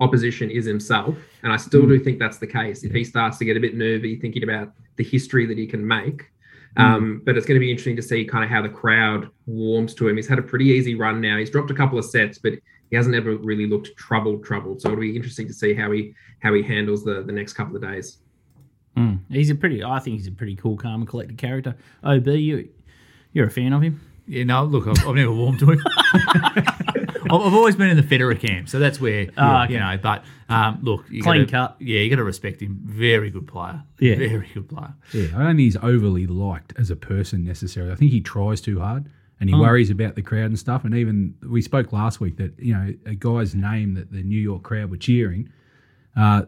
opposition 0.00 0.50
is 0.50 0.64
himself, 0.64 1.16
and 1.42 1.52
I 1.52 1.56
still 1.56 1.86
do 1.86 1.98
think 1.98 2.18
that's 2.18 2.38
the 2.38 2.46
case. 2.46 2.84
If 2.84 2.92
he 2.92 3.04
starts 3.04 3.38
to 3.38 3.44
get 3.44 3.56
a 3.56 3.60
bit 3.60 3.74
nervy, 3.74 4.16
thinking 4.16 4.42
about 4.42 4.72
the 4.96 5.04
history 5.04 5.46
that 5.46 5.56
he 5.56 5.66
can 5.66 5.86
make, 5.86 6.30
um, 6.76 7.22
but 7.24 7.36
it's 7.36 7.46
going 7.46 7.56
to 7.56 7.60
be 7.60 7.70
interesting 7.70 7.96
to 7.96 8.02
see 8.02 8.24
kind 8.24 8.44
of 8.44 8.50
how 8.50 8.60
the 8.60 8.68
crowd 8.68 9.30
warms 9.46 9.94
to 9.94 10.08
him. 10.08 10.16
He's 10.16 10.28
had 10.28 10.38
a 10.38 10.42
pretty 10.42 10.66
easy 10.66 10.94
run 10.94 11.20
now. 11.20 11.38
He's 11.38 11.50
dropped 11.50 11.70
a 11.70 11.74
couple 11.74 11.98
of 11.98 12.04
sets, 12.04 12.38
but 12.38 12.52
he 12.90 12.96
hasn't 12.96 13.14
ever 13.14 13.36
really 13.36 13.66
looked 13.66 13.96
troubled, 13.96 14.44
troubled. 14.44 14.82
So 14.82 14.88
it'll 14.88 15.00
be 15.00 15.16
interesting 15.16 15.46
to 15.46 15.54
see 15.54 15.74
how 15.74 15.90
he 15.90 16.14
how 16.40 16.52
he 16.52 16.62
handles 16.62 17.02
the 17.02 17.22
the 17.22 17.32
next 17.32 17.54
couple 17.54 17.76
of 17.76 17.82
days. 17.82 18.18
Mm. 18.96 19.20
He's 19.30 19.50
a 19.50 19.54
pretty. 19.54 19.84
I 19.84 19.98
think 20.00 20.16
he's 20.16 20.26
a 20.26 20.32
pretty 20.32 20.56
cool, 20.56 20.76
calm, 20.76 21.00
and 21.02 21.08
collected 21.08 21.36
character. 21.38 21.76
Ob, 22.02 22.26
you, 22.28 22.68
you're 23.32 23.46
a 23.46 23.50
fan 23.50 23.72
of 23.72 23.82
him. 23.82 24.00
Yeah, 24.28 24.44
no, 24.44 24.64
look, 24.64 24.88
I've, 24.88 25.06
I've 25.06 25.14
never 25.14 25.32
warmed 25.32 25.60
to 25.60 25.70
him. 25.72 25.82
I've 26.54 27.32
I've 27.32 27.54
always 27.54 27.76
been 27.76 27.88
in 27.88 27.96
the 27.96 28.02
Federer 28.02 28.38
camp, 28.38 28.68
so 28.68 28.78
that's 28.78 29.00
where 29.00 29.28
Ah, 29.36 29.64
okay. 29.64 29.74
you 29.74 29.78
know. 29.80 29.98
But 30.02 30.24
um, 30.48 30.78
look, 30.82 31.04
you 31.10 31.22
Clean 31.22 31.42
gotta, 31.46 31.50
cut. 31.50 31.76
Yeah, 31.80 32.00
you 32.00 32.10
got 32.10 32.16
to 32.16 32.24
respect 32.24 32.60
him. 32.62 32.78
Very 32.84 33.30
good 33.30 33.46
player. 33.46 33.82
Yeah. 33.98 34.16
very 34.16 34.48
good 34.54 34.68
player. 34.68 34.94
Yeah, 35.12 35.28
I 35.34 35.38
don't 35.38 35.46
think 35.56 35.58
he's 35.60 35.76
overly 35.76 36.26
liked 36.26 36.72
as 36.78 36.90
a 36.90 36.96
person 36.96 37.44
necessarily. 37.44 37.92
I 37.92 37.96
think 37.96 38.12
he 38.12 38.20
tries 38.20 38.60
too 38.60 38.80
hard 38.80 39.10
and 39.40 39.48
he 39.50 39.54
Oh. 39.54 39.60
worries 39.60 39.90
about 39.90 40.14
the 40.14 40.22
crowd 40.22 40.46
and 40.46 40.58
stuff. 40.58 40.84
And 40.84 40.94
even 40.94 41.34
we 41.48 41.62
spoke 41.62 41.92
last 41.92 42.20
week 42.20 42.36
that 42.38 42.58
you 42.58 42.72
know 42.74 42.94
a 43.06 43.14
guy's 43.14 43.54
name 43.54 43.94
that 43.94 44.10
the 44.12 44.22
New 44.22 44.40
York 44.40 44.62
crowd 44.62 44.90
were 44.90 44.96
cheering. 44.96 45.48
Uh, 46.16 46.42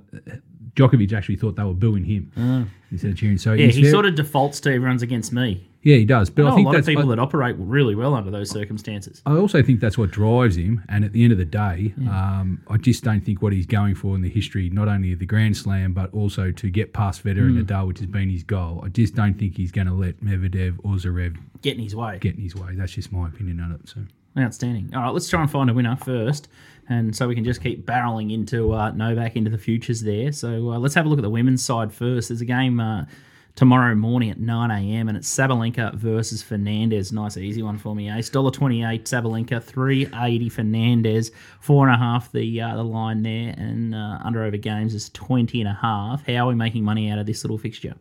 Djokovic 0.75 1.13
actually 1.13 1.37
thought 1.37 1.57
they 1.57 1.65
were 1.65 1.75
booing 1.75 2.05
him 2.05 2.71
instead 2.91 3.11
of 3.11 3.17
cheering. 3.17 3.37
So 3.39 3.51
Ah. 3.53 3.55
Yeah, 3.55 3.67
he 3.67 3.81
very- 3.83 3.91
sort 3.93 4.07
of 4.07 4.15
defaults 4.15 4.61
to 4.61 4.73
everyone's 4.73 5.03
against 5.03 5.33
me. 5.33 5.65
yeah 5.83 5.97
he 5.97 6.05
does. 6.05 6.31
But 6.31 6.45
I 6.47 6.51
I, 6.51 6.55
think 6.55 6.67
a 6.67 6.71
lot 6.71 6.79
of 6.79 6.87
people 6.87 7.03
I, 7.05 7.17
that 7.17 7.19
operate 7.21 7.57
really 7.59 7.95
well 7.97 8.15
under 8.15 8.31
those 8.31 8.51
circumstances. 8.51 9.21
I 9.27 9.33
also 9.37 9.61
think 9.63 9.81
that's 9.81 9.99
what 9.99 10.11
drives 10.13 10.57
him. 10.57 10.83
And 10.89 11.05
at 11.05 11.13
the 11.13 11.25
end 11.25 11.33
of 11.33 11.39
the 11.39 11.45
day, 11.45 11.95
um, 12.09 12.61
I 12.69 12.77
just 12.77 13.03
don't 13.03 13.21
think 13.21 13.43
what 13.43 13.53
he's 13.53 13.67
going 13.67 13.95
for 13.97 14.15
in 14.15 14.21
the 14.23 14.29
history, 14.29 14.71
not 14.71 14.87
only 14.89 15.13
of 15.13 15.19
the 15.19 15.27
Grand 15.27 15.57
Slam, 15.57 15.93
but 15.95 16.13
also 16.15 16.53
to 16.53 16.71
get 16.71 16.93
past 16.93 17.25
Federer 17.25 17.47
and 17.49 17.67
Nadal, 17.67 17.89
which 17.89 17.99
has 17.99 18.07
been 18.07 18.31
his 18.31 18.45
goal. 18.45 18.81
I 18.85 18.89
just 18.89 19.15
don't 19.17 19.35
think 19.35 19.57
he's 19.57 19.73
going 19.73 19.87
to 19.89 19.95
let 19.95 20.21
Medvedev 20.23 20.77
or 20.85 20.95
Zverev 20.95 21.37
Get 21.63 21.77
in 21.77 21.83
his 21.83 21.97
way. 21.97 22.19
get 22.21 22.37
in 22.37 22.41
his 22.43 22.55
way. 22.55 22.75
That's 22.77 22.93
just 22.93 23.11
my 23.11 23.27
opinion 23.27 23.59
on 23.61 23.73
it. 23.73 23.89
So. 23.89 24.01
Outstanding. 24.39 24.95
All 24.95 25.03
right, 25.03 25.11
let's 25.13 25.29
try 25.29 25.41
and 25.43 25.51
find 25.51 25.69
a 25.71 25.75
winner 25.75 25.97
first, 25.97 26.47
and 26.89 27.15
so 27.15 27.29
we 27.29 27.35
can 27.35 27.45
just 27.45 27.63
keep 27.63 27.87
barreling 27.87 28.33
into 28.33 28.73
uh, 28.73 28.91
Novak 28.93 29.37
into 29.37 29.51
the 29.51 29.59
futures 29.59 30.03
there. 30.03 30.33
So 30.33 30.73
uh, 30.73 30.79
let's 30.79 30.95
have 30.95 31.07
a 31.07 31.09
look 31.09 31.19
at 31.19 31.23
the 31.23 31.31
women's 31.31 31.65
side 31.65 31.93
first. 31.93 32.29
There's 32.29 32.41
a 32.41 32.47
game 32.47 32.81
uh, 32.81 33.05
tomorrow 33.59 33.95
morning 33.97 34.31
at 34.31 34.39
9 34.39 34.71
a.m. 34.71 35.09
and 35.09 35.19
it's 35.19 35.29
Sabalenka 35.29 35.93
versus 35.95 36.43
Fernandez. 36.43 37.13
Nice 37.13 37.37
easy 37.37 37.61
one 37.63 37.77
for 37.77 37.95
me. 37.95 38.09
Ace 38.09 38.31
dollar 38.31 38.53
twenty 38.53 38.85
eight 38.85 39.05
Sabalenka, 39.05 39.63
three 39.63 40.09
eighty 40.15 40.49
Fernandez, 40.49 41.33
four 41.61 41.87
and 41.89 41.95
a 41.95 41.99
half 41.99 42.31
the 42.33 42.61
uh, 42.61 42.77
the 42.77 42.85
line 42.85 43.23
there, 43.23 43.55
and 43.59 43.95
uh, 43.95 44.21
under 44.25 44.45
over 44.45 44.57
games 44.57 44.95
is 44.95 45.11
twenty 45.11 45.61
and 45.61 45.69
a 45.69 45.75
half. 45.75 46.25
How 46.27 46.47
are 46.47 46.49
we 46.51 46.55
making 46.55 46.85
money 46.85 47.11
out 47.11 47.19
of 47.19 47.27
this 47.27 47.43
little 47.43 47.59
fixture? 47.59 47.95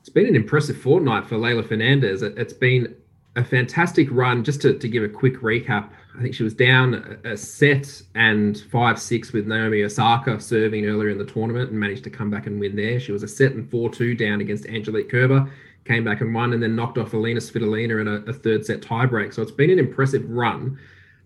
It's 0.00 0.10
been 0.10 0.26
an 0.26 0.36
impressive 0.36 0.76
fortnight 0.76 1.26
for 1.26 1.36
Leylah 1.36 1.66
Fernandez. 1.66 2.22
It, 2.22 2.36
has 2.38 2.52
been 2.52 2.94
a 3.36 3.42
fantastic 3.42 4.06
run. 4.10 4.44
Just 4.44 4.60
to, 4.62 4.78
to 4.78 4.86
give 4.86 5.02
a 5.02 5.08
quick 5.08 5.40
recap, 5.40 5.88
I 6.16 6.22
think 6.22 6.34
she 6.34 6.42
was 6.42 6.54
down 6.54 7.18
a, 7.24 7.36
set 7.36 8.02
and 8.14 8.58
5 8.58 8.98
6 8.98 9.32
with 9.32 9.46
Naomi 9.46 9.82
Osaka 9.82 10.40
serving 10.40 10.86
earlier 10.86 11.10
in 11.10 11.18
the 11.18 11.26
tournament 11.26 11.70
and 11.70 11.78
managed 11.78 12.04
to 12.04 12.10
come 12.10 12.30
back 12.30 12.46
and 12.46 12.58
win 12.58 12.74
there. 12.74 12.98
She 12.98 13.12
was 13.12 13.22
a 13.22 13.28
set 13.28 13.52
and 13.52 13.70
4 13.70 13.90
2 13.90 14.14
down 14.14 14.40
against 14.40 14.66
Angelique 14.66 15.10
Kerber, 15.10 15.50
came 15.84 16.04
back 16.04 16.22
and 16.22 16.34
won, 16.34 16.52
and 16.54 16.62
then 16.62 16.74
knocked 16.74 16.96
off 16.96 17.12
Alina 17.12 17.40
Svitolina 17.40 18.00
in 18.00 18.08
a, 18.08 18.30
a 18.30 18.32
third 18.32 18.64
set 18.64 18.80
tiebreak. 18.80 19.34
So 19.34 19.42
it's 19.42 19.50
been 19.50 19.70
an 19.70 19.78
impressive 19.78 20.28
run. 20.28 20.78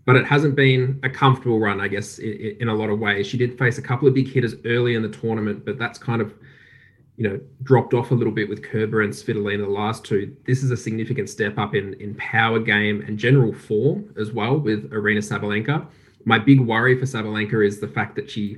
But 0.06 0.16
it 0.16 0.26
hasn't 0.26 0.56
been 0.56 0.98
a 1.02 1.10
comfortable 1.10 1.60
run, 1.60 1.80
I 1.80 1.86
guess, 1.86 2.18
in, 2.18 2.56
in 2.60 2.68
a 2.68 2.74
lot 2.74 2.88
of 2.88 2.98
ways. 2.98 3.26
She 3.26 3.36
did 3.36 3.56
face 3.58 3.78
a 3.78 3.82
couple 3.82 4.08
of 4.08 4.14
big 4.14 4.28
hitters 4.28 4.54
early 4.64 4.94
in 4.94 5.02
the 5.02 5.10
tournament, 5.10 5.64
but 5.64 5.78
that's 5.78 5.98
kind 5.98 6.22
of 6.22 6.34
you 7.20 7.28
know, 7.28 7.38
dropped 7.64 7.92
off 7.92 8.12
a 8.12 8.14
little 8.14 8.32
bit 8.32 8.48
with 8.48 8.62
Kerber 8.62 9.02
and 9.02 9.12
Svitolina 9.12 9.66
the 9.66 9.70
last 9.70 10.06
two. 10.06 10.34
This 10.46 10.62
is 10.62 10.70
a 10.70 10.76
significant 10.76 11.28
step 11.28 11.58
up 11.58 11.74
in 11.74 11.92
in 12.00 12.14
power 12.14 12.58
game 12.58 13.04
and 13.06 13.18
general 13.18 13.52
form 13.52 14.14
as 14.18 14.32
well 14.32 14.56
with 14.56 14.90
Aryna 14.90 15.18
Sabalenka. 15.18 15.86
My 16.24 16.38
big 16.38 16.60
worry 16.60 16.98
for 16.98 17.04
Sabalenka 17.04 17.66
is 17.66 17.78
the 17.78 17.88
fact 17.88 18.16
that 18.16 18.30
she 18.30 18.56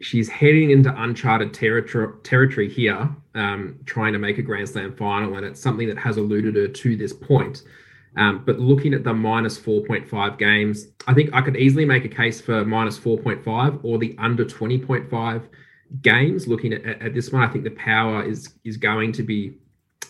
she's 0.00 0.28
heading 0.28 0.70
into 0.70 0.94
uncharted 1.02 1.52
territory 1.52 2.12
territory 2.22 2.68
here, 2.68 3.10
um, 3.34 3.76
trying 3.86 4.12
to 4.12 4.20
make 4.20 4.38
a 4.38 4.42
Grand 4.42 4.68
Slam 4.68 4.94
final, 4.94 5.34
and 5.34 5.44
it's 5.44 5.60
something 5.60 5.88
that 5.88 5.98
has 5.98 6.18
eluded 6.18 6.54
her 6.54 6.68
to 6.68 6.96
this 6.96 7.12
point. 7.12 7.64
Um, 8.16 8.44
but 8.44 8.60
looking 8.60 8.94
at 8.94 9.02
the 9.02 9.14
minus 9.14 9.58
4.5 9.58 10.38
games, 10.38 10.86
I 11.08 11.14
think 11.14 11.30
I 11.32 11.40
could 11.40 11.56
easily 11.56 11.86
make 11.86 12.04
a 12.04 12.08
case 12.08 12.40
for 12.40 12.64
minus 12.64 13.00
4.5 13.00 13.80
or 13.82 13.98
the 13.98 14.14
under 14.18 14.44
20.5 14.44 15.42
games. 16.00 16.48
Looking 16.48 16.72
at, 16.72 16.84
at 17.02 17.14
this 17.14 17.30
one, 17.30 17.42
I 17.42 17.48
think 17.48 17.64
the 17.64 17.70
power 17.70 18.22
is 18.22 18.54
is 18.64 18.76
going 18.76 19.12
to 19.12 19.22
be 19.22 19.54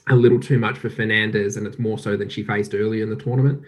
a 0.08 0.14
little 0.14 0.40
too 0.40 0.58
much 0.58 0.78
for 0.78 0.90
Fernandez, 0.90 1.56
and 1.56 1.66
it's 1.66 1.78
more 1.78 1.98
so 1.98 2.16
than 2.16 2.28
she 2.28 2.42
faced 2.42 2.74
earlier 2.74 3.02
in 3.02 3.10
the 3.10 3.16
tournament. 3.16 3.62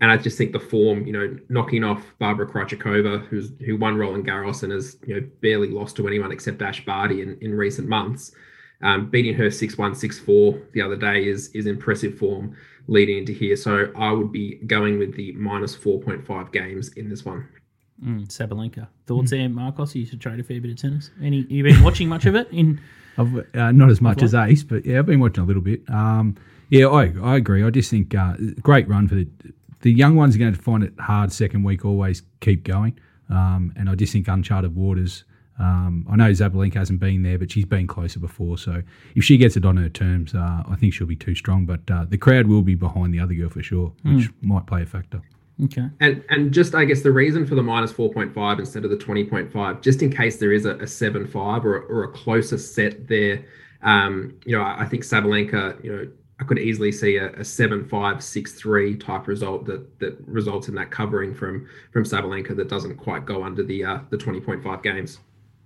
And 0.00 0.10
I 0.10 0.16
just 0.16 0.36
think 0.36 0.52
the 0.52 0.60
form, 0.60 1.06
you 1.06 1.12
know, 1.12 1.38
knocking 1.48 1.84
off 1.84 2.02
Barbora 2.20 2.50
Krejcikova, 2.50 3.26
who's 3.26 3.52
who 3.64 3.76
won 3.76 3.96
Roland 3.96 4.26
Garros 4.26 4.62
and 4.64 4.72
has 4.72 4.96
you 5.06 5.14
know 5.14 5.26
barely 5.40 5.68
lost 5.68 5.96
to 5.96 6.08
anyone 6.08 6.32
except 6.32 6.60
Ash 6.60 6.84
Barty 6.84 7.22
in, 7.22 7.38
in 7.40 7.54
recent 7.54 7.88
months, 7.88 8.32
um, 8.82 9.10
beating 9.10 9.34
her 9.34 9.46
6-1, 9.46 9.76
6-4 9.76 10.72
the 10.72 10.82
other 10.82 10.96
day 10.96 11.26
is 11.28 11.48
is 11.48 11.66
impressive 11.66 12.18
form 12.18 12.56
leading 12.88 13.18
into 13.18 13.32
here. 13.32 13.54
So 13.54 13.92
I 13.96 14.10
would 14.10 14.32
be 14.32 14.56
going 14.66 14.98
with 14.98 15.14
the 15.14 15.32
minus 15.32 15.76
4.5 15.76 16.52
games 16.52 16.88
in 16.94 17.08
this 17.08 17.24
one. 17.24 17.48
Mm, 18.02 18.26
Sabalenka. 18.28 18.88
Thoughts 19.06 19.30
there, 19.30 19.48
Marcos? 19.48 19.94
You 19.94 20.06
should 20.06 20.20
trade 20.20 20.40
a 20.40 20.42
fair 20.42 20.60
bit 20.60 20.72
of 20.72 20.76
tennis. 20.76 21.10
Any? 21.22 21.42
You 21.48 21.62
been 21.62 21.82
watching 21.84 22.08
much 22.08 22.26
of 22.26 22.34
it? 22.34 22.48
In 22.50 22.80
I've, 23.16 23.34
uh, 23.54 23.72
not 23.72 23.90
as 23.90 24.00
much 24.00 24.22
as 24.22 24.34
Ace, 24.34 24.64
but 24.64 24.84
yeah, 24.84 24.98
I've 24.98 25.06
been 25.06 25.20
watching 25.20 25.44
a 25.44 25.46
little 25.46 25.62
bit. 25.62 25.82
Um, 25.88 26.36
yeah, 26.70 26.86
I, 26.86 27.12
I 27.22 27.36
agree. 27.36 27.62
I 27.62 27.70
just 27.70 27.90
think 27.90 28.14
uh, 28.14 28.34
great 28.62 28.88
run 28.88 29.06
for 29.08 29.14
the 29.14 29.28
the 29.82 29.92
young 29.92 30.14
ones 30.14 30.36
are 30.36 30.38
going 30.38 30.54
to 30.54 30.60
find 30.60 30.84
it 30.84 30.94
hard 30.98 31.32
second 31.32 31.64
week. 31.64 31.84
Always 31.84 32.22
keep 32.40 32.64
going, 32.64 32.98
um, 33.28 33.72
and 33.76 33.90
I 33.90 33.94
just 33.94 34.12
think 34.12 34.28
uncharted 34.28 34.74
waters. 34.74 35.24
Um, 35.58 36.06
I 36.10 36.16
know 36.16 36.30
Sabalenka 36.30 36.74
hasn't 36.74 36.98
been 36.98 37.22
there, 37.22 37.38
but 37.38 37.50
she's 37.50 37.66
been 37.66 37.86
closer 37.86 38.18
before. 38.18 38.56
So 38.58 38.82
if 39.14 39.22
she 39.22 39.36
gets 39.36 39.56
it 39.56 39.64
on 39.64 39.76
her 39.76 39.88
terms, 39.88 40.34
uh, 40.34 40.62
I 40.68 40.76
think 40.76 40.94
she'll 40.94 41.06
be 41.06 41.16
too 41.16 41.34
strong. 41.34 41.66
But 41.66 41.88
uh, 41.90 42.06
the 42.08 42.16
crowd 42.16 42.46
will 42.46 42.62
be 42.62 42.74
behind 42.74 43.12
the 43.12 43.20
other 43.20 43.34
girl 43.34 43.50
for 43.50 43.62
sure, 43.62 43.92
which 44.02 44.30
might 44.40 44.66
play 44.66 44.82
a 44.82 44.86
factor. 44.86 45.20
Okay, 45.64 45.86
And 46.00 46.24
and 46.30 46.52
just 46.52 46.74
I 46.74 46.84
guess 46.84 47.02
the 47.02 47.12
reason 47.12 47.46
for 47.46 47.54
the 47.54 47.62
minus 47.62 47.92
4.5 47.92 48.58
instead 48.58 48.84
of 48.84 48.90
the 48.90 48.96
20.5, 48.96 49.80
just 49.82 50.02
in 50.02 50.10
case 50.10 50.36
there 50.38 50.52
is 50.52 50.64
a, 50.66 50.72
a 50.76 50.84
7-5 50.84 51.64
or, 51.64 51.76
a- 51.78 51.86
or 51.86 52.04
a 52.04 52.08
closer 52.12 52.58
set 52.58 53.06
there. 53.08 53.44
Um, 53.82 54.38
you 54.44 54.56
know, 54.56 54.62
I, 54.62 54.82
I 54.82 54.86
think 54.86 55.02
Sabalenka, 55.02 55.82
you 55.84 55.92
know, 55.92 56.08
I 56.40 56.44
could 56.44 56.58
easily 56.58 56.90
see 56.92 57.16
a, 57.16 57.26
a 57.32 57.40
7-5, 57.40 57.88
6-3 57.90 59.00
type 59.04 59.26
result 59.28 59.64
that 59.66 59.98
that 60.00 60.18
results 60.26 60.68
in 60.68 60.74
that 60.76 60.90
covering 60.90 61.34
from 61.34 61.68
from 61.92 62.04
Sabalenka 62.04 62.56
that 62.56 62.68
doesn't 62.68 62.96
quite 62.96 63.26
go 63.26 63.42
under 63.44 63.62
the 63.62 63.84
uh, 63.84 63.98
the 64.10 64.16
20.5 64.16 64.82
games. 64.82 65.18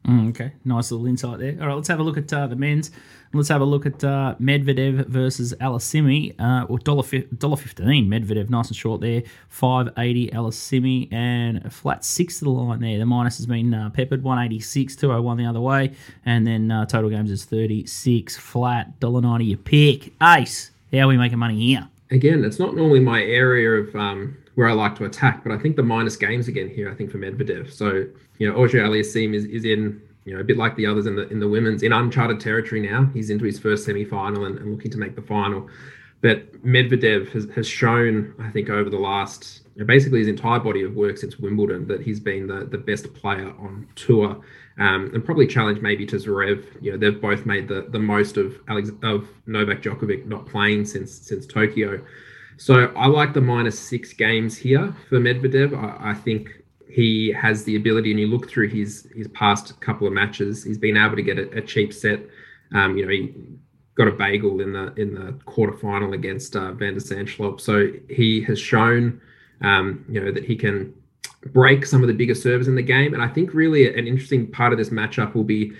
Mm, 0.07 0.28
okay, 0.31 0.53
nice 0.65 0.93
little 0.93 1.07
insight 1.07 1.41
there. 1.41 1.57
All 1.61 1.66
right, 1.66 1.74
let's 1.74 1.89
have 1.89 1.99
a 1.99 2.03
look 2.03 2.16
at 2.16 2.33
uh, 2.33 2.47
the 2.47 2.55
men's. 2.55 2.93
Let's 3.33 3.49
have 3.49 3.61
a 3.61 3.65
look 3.65 3.87
at 3.87 4.05
uh, 4.05 4.37
Medvedev 4.41 5.07
versus 5.09 5.53
Aliassime. 5.61 6.41
Uh, 6.41 6.65
or 6.69 6.78
dollar 6.78 7.03
fi- 7.03 7.27
fifteen. 7.57 8.09
Medvedev, 8.09 8.49
nice 8.49 8.69
and 8.69 8.77
short 8.77 9.01
there. 9.01 9.24
Five 9.49 9.89
eighty. 9.99 10.28
Aliassime 10.28 11.12
and 11.12 11.65
a 11.65 11.70
flat 11.70 12.05
six 12.05 12.39
to 12.39 12.45
the 12.45 12.51
line 12.51 12.81
there. 12.81 12.99
The 12.99 13.07
minus 13.07 13.39
has 13.39 13.47
been 13.47 13.74
uh, 13.74 13.91
peppered. 13.91 14.23
One 14.23 14.39
eighty 14.39 14.61
six. 14.61 14.95
Two 14.95 15.12
oh 15.12 15.20
one 15.20 15.39
the 15.39 15.47
other 15.47 15.61
way. 15.61 15.93
And 16.24 16.47
then 16.47 16.70
uh, 16.70 16.87
total 16.87 17.11
games 17.11 17.31
is 17.31 17.45
thirty 17.45 17.85
six. 17.87 18.37
Flat 18.37 19.01
dollar 19.01 19.20
ninety. 19.20 19.47
You 19.47 19.57
pick. 19.57 20.12
Ace. 20.23 20.70
How 20.93 21.01
are 21.01 21.09
we 21.09 21.16
making 21.16 21.39
money 21.39 21.59
here? 21.59 21.89
again, 22.11 22.45
it's 22.45 22.59
not 22.61 22.77
normally 22.77 23.01
my 23.01 23.20
area 23.20 23.70
of 23.70 23.95
um, 23.97 24.37
where 24.57 24.69
I 24.69 24.73
like 24.73 24.97
to 24.97 25.05
attack, 25.05 25.45
but 25.45 25.53
I 25.53 25.59
think 25.59 25.77
the 25.77 25.83
minus 25.83 26.16
games 26.16 26.49
again 26.49 26.69
here. 26.69 26.91
I 26.91 26.95
think 26.95 27.11
for 27.11 27.19
Medvedev. 27.19 27.70
So 27.70 28.07
you 28.39 28.51
know, 28.51 28.57
Auger 28.57 28.83
Aliassime 28.83 29.35
is, 29.35 29.45
is 29.45 29.65
in 29.65 30.01
you 30.24 30.35
know 30.35 30.41
a 30.41 30.45
bit 30.45 30.57
like 30.57 30.74
the 30.77 30.87
others 30.87 31.07
in 31.07 31.15
the 31.15 31.28
in 31.28 31.39
the 31.39 31.49
women's 31.49 31.83
in 31.83 31.93
uncharted 31.93 32.41
territory 32.41 32.81
now. 32.81 33.09
He's 33.15 33.31
into 33.31 33.45
his 33.45 33.59
first 33.59 33.85
semi 33.85 34.05
final 34.05 34.47
and, 34.47 34.59
and 34.59 34.73
looking 34.73 34.91
to 34.91 34.99
make 34.99 35.15
the 35.15 35.23
final. 35.23 35.69
But 36.23 36.65
Medvedev 36.65 37.28
has, 37.28 37.47
has 37.55 37.69
shown, 37.69 38.35
I 38.39 38.51
think, 38.51 38.70
over 38.70 38.89
the 38.89 38.99
last 38.99 39.62
basically 39.85 40.20
his 40.20 40.28
entire 40.28 40.59
body 40.59 40.83
of 40.83 40.95
work 40.95 41.19
since 41.19 41.39
Wimbledon 41.39 41.87
that 41.89 42.01
he's 42.01 42.19
been 42.19 42.47
the, 42.47 42.65
the 42.65 42.78
best 42.78 43.12
player 43.12 43.51
on 43.59 43.87
tour. 43.95 44.43
Um, 44.78 45.11
and 45.12 45.23
probably 45.23 45.47
challenge 45.47 45.83
maybe 45.83 46.07
to 46.07 46.16
Zverev. 46.16 46.83
You 46.83 46.93
know, 46.93 46.99
they've 46.99 47.20
both 47.20 47.45
made 47.45 47.69
the, 47.69 47.87
the 47.91 47.99
most 47.99 48.39
of 48.39 48.59
Alex 48.69 48.91
of 49.03 49.28
Novak 49.47 49.83
Djokovic 49.83 50.24
not 50.24 50.47
playing 50.47 50.87
since 50.87 51.12
since 51.12 51.47
Tokyo. 51.47 52.03
So 52.57 52.87
I 52.97 53.07
like 53.07 53.35
the 53.35 53.41
minus 53.41 53.78
six 53.78 54.12
games 54.12 54.57
here 54.57 54.95
for 55.09 55.19
Medvedev. 55.19 55.77
I, 55.77 56.11
I 56.11 56.15
think 56.15 56.62
he 56.89 57.33
has 57.33 57.65
the 57.65 57.77
ability, 57.77 58.11
and 58.11 58.20
you 58.20 58.27
look 58.27 58.49
through 58.49 58.69
his 58.69 59.09
his 59.15 59.28
past 59.28 59.78
couple 59.81 60.07
of 60.07 60.12
matches, 60.12 60.65
he's 60.65 60.78
been 60.78 60.97
able 60.97 61.16
to 61.16 61.23
get 61.23 61.39
a, 61.39 61.51
a 61.59 61.61
cheap 61.61 61.93
set. 61.93 62.20
Um, 62.73 62.97
you 62.97 63.05
know, 63.05 63.12
he 63.12 63.35
got 63.97 64.09
a 64.09 64.12
bagel 64.12 64.61
in 64.61 64.73
the 64.73 64.93
in 64.95 65.15
the 65.15 65.33
quarterfinal 65.47 66.15
against 66.15 66.57
uh, 66.57 66.73
Van 66.73 66.95
de 66.95 67.01
Zandschulp. 67.01 67.61
So 67.61 67.91
he 68.09 68.43
has 68.43 68.59
shown, 68.59 69.20
um, 69.62 70.05
you 70.09 70.20
know, 70.20 70.33
that 70.33 70.45
he 70.45 70.57
can 70.57 70.95
break 71.53 71.87
some 71.87 72.03
of 72.03 72.09
the 72.09 72.15
bigger 72.15 72.35
servers 72.35 72.69
in 72.69 72.74
the 72.74 72.83
game. 72.83 73.15
And 73.15 73.23
I 73.23 73.28
think 73.28 73.55
really 73.55 73.89
an 73.95 74.07
interesting 74.07 74.51
part 74.51 74.73
of 74.73 74.78
this 74.78 74.91
matchup 74.91 75.35
will 75.35 75.45
be, 75.45 75.73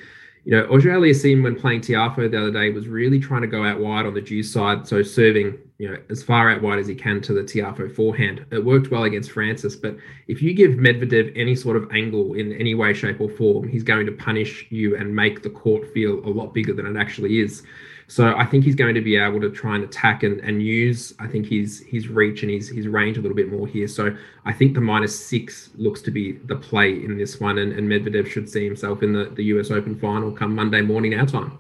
you 0.47 0.53
know, 0.53 0.65
Auger 0.67 0.91
Aliassime 0.91 1.43
when 1.43 1.57
playing 1.57 1.81
Tiafoe 1.81 2.31
the 2.31 2.39
other 2.41 2.53
day 2.53 2.71
was 2.71 2.87
really 2.87 3.19
trying 3.19 3.41
to 3.41 3.49
go 3.49 3.65
out 3.65 3.81
wide 3.81 4.07
on 4.07 4.15
the 4.15 4.21
deuce 4.21 4.53
side, 4.53 4.87
so 4.87 5.03
serving, 5.03 5.59
you 5.79 5.91
know, 5.91 5.99
as 6.09 6.23
far 6.23 6.49
out 6.49 6.63
wide 6.63 6.79
as 6.79 6.87
he 6.87 6.95
can 6.95 7.21
to 7.23 7.33
the 7.33 7.41
Tiafoe 7.41 7.93
forehand. 7.93 8.47
It 8.53 8.65
worked 8.65 8.93
well 8.93 9.03
against 9.03 9.33
Frances, 9.33 9.75
but 9.75 9.97
if 10.29 10.41
you 10.41 10.55
give 10.55 10.71
Medvedev 10.71 11.33
any 11.35 11.57
sort 11.57 11.77
of 11.77 11.91
angle 11.91 12.35
in 12.35 12.53
any 12.53 12.77
way, 12.77 12.95
shape, 12.95 13.21
or 13.21 13.29
form, 13.29 13.67
he's 13.67 13.83
going 13.83 14.07
to 14.07 14.13
punish 14.13 14.69
you 14.71 14.97
and 14.97 15.13
make 15.13 15.43
the 15.43 15.51
court 15.51 15.93
feel 15.93 16.25
a 16.25 16.31
lot 16.31 16.55
bigger 16.55 16.73
than 16.73 16.87
it 16.87 16.97
actually 16.97 17.41
is. 17.41 17.65
So 18.09 18.37
I 18.37 18.45
think 18.47 18.65
he's 18.65 18.77
going 18.77 18.95
to 18.95 19.01
be 19.01 19.17
able 19.17 19.41
to 19.41 19.51
try 19.51 19.75
and 19.75 19.83
attack 19.83 20.23
and, 20.23 20.39
and 20.41 20.63
use 20.63 21.13
I 21.19 21.27
think 21.27 21.47
his 21.47 21.81
his 21.89 22.09
reach 22.09 22.43
and 22.43 22.51
his 22.51 22.69
his 22.69 22.87
range 22.87 23.19
a 23.19 23.21
little 23.21 23.37
bit 23.37 23.51
more 23.51 23.67
here. 23.67 23.89
So 23.89 24.17
I 24.45 24.53
think 24.53 24.75
the 24.75 24.81
minus 24.81 25.19
six 25.19 25.71
looks 25.77 26.03
to 26.03 26.11
be 26.11 26.33
the 26.33 26.57
play 26.57 26.93
in 26.93 27.19
this 27.19 27.41
one, 27.41 27.59
and, 27.59 27.73
and 27.73 27.89
Medvedev 27.89 28.29
should 28.29 28.49
see 28.49 28.65
himself 28.65 29.03
in 29.03 29.13
the, 29.13 29.25
the 29.25 29.45
US 29.45 29.71
Open 29.71 29.99
final 29.99 30.31
come 30.31 30.55
Monday 30.55 30.83
morning 30.83 31.19
our 31.19 31.27
time. 31.27 31.59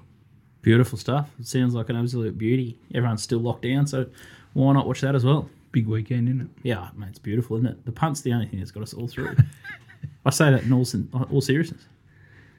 Beautiful 0.63 0.99
stuff. 0.99 1.31
It 1.39 1.47
sounds 1.47 1.75
like 1.75 1.89
an 1.91 1.97
absolute 1.97 2.39
beauty. 2.39 2.79
Everyone's 2.95 3.23
still 3.23 3.41
locked 3.41 3.63
down, 3.63 3.87
so 3.87 4.07
why 4.53 4.73
not 4.73 4.87
watch 4.87 5.01
that 5.01 5.15
as 5.15 5.25
well? 5.25 5.49
Big 5.73 5.87
weekend, 5.87 6.29
isn't 6.29 6.41
it? 6.43 6.49
Yeah, 6.63 6.89
mate, 6.97 7.11
it's 7.11 7.19
beautiful, 7.19 7.57
isn't 7.57 7.69
it? 7.69 7.85
The 7.85 7.93
punt's 7.93 8.21
the 8.21 8.33
only 8.33 8.47
thing 8.47 8.61
that's 8.61 8.71
got 8.71 8.83
us 8.83 8.95
all 8.95 9.07
through. 9.09 9.37
I 10.25 10.31
say 10.31 10.51
that 10.51 10.63
in 10.63 10.73
all, 10.73 10.87
all 11.31 11.41
seriousness. 11.41 11.85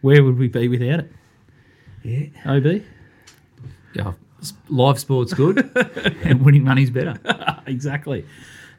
Where 0.02 0.24
would 0.24 0.38
we 0.38 0.48
be 0.48 0.68
without 0.68 1.00
it? 1.00 1.12
Yeah. 2.04 2.28
OB? 2.46 2.84
Yeah, 3.94 4.14
live 4.70 5.00
sport's 5.00 5.34
good, 5.34 5.70
and 6.24 6.44
winning 6.44 6.64
money's 6.64 6.90
better. 6.90 7.16
exactly. 7.68 8.26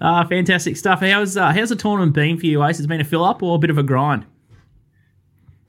Uh, 0.00 0.24
fantastic 0.26 0.76
stuff. 0.76 1.00
How's 1.00 1.36
uh, 1.36 1.52
how's 1.52 1.70
the 1.70 1.76
tournament 1.76 2.12
been 2.12 2.38
for 2.38 2.46
you, 2.46 2.64
Ace? 2.64 2.78
It's 2.78 2.84
it 2.84 2.88
been 2.88 3.00
a 3.00 3.04
fill 3.04 3.24
up 3.24 3.42
or 3.42 3.56
a 3.56 3.58
bit 3.58 3.70
of 3.70 3.78
a 3.78 3.82
grind? 3.82 4.24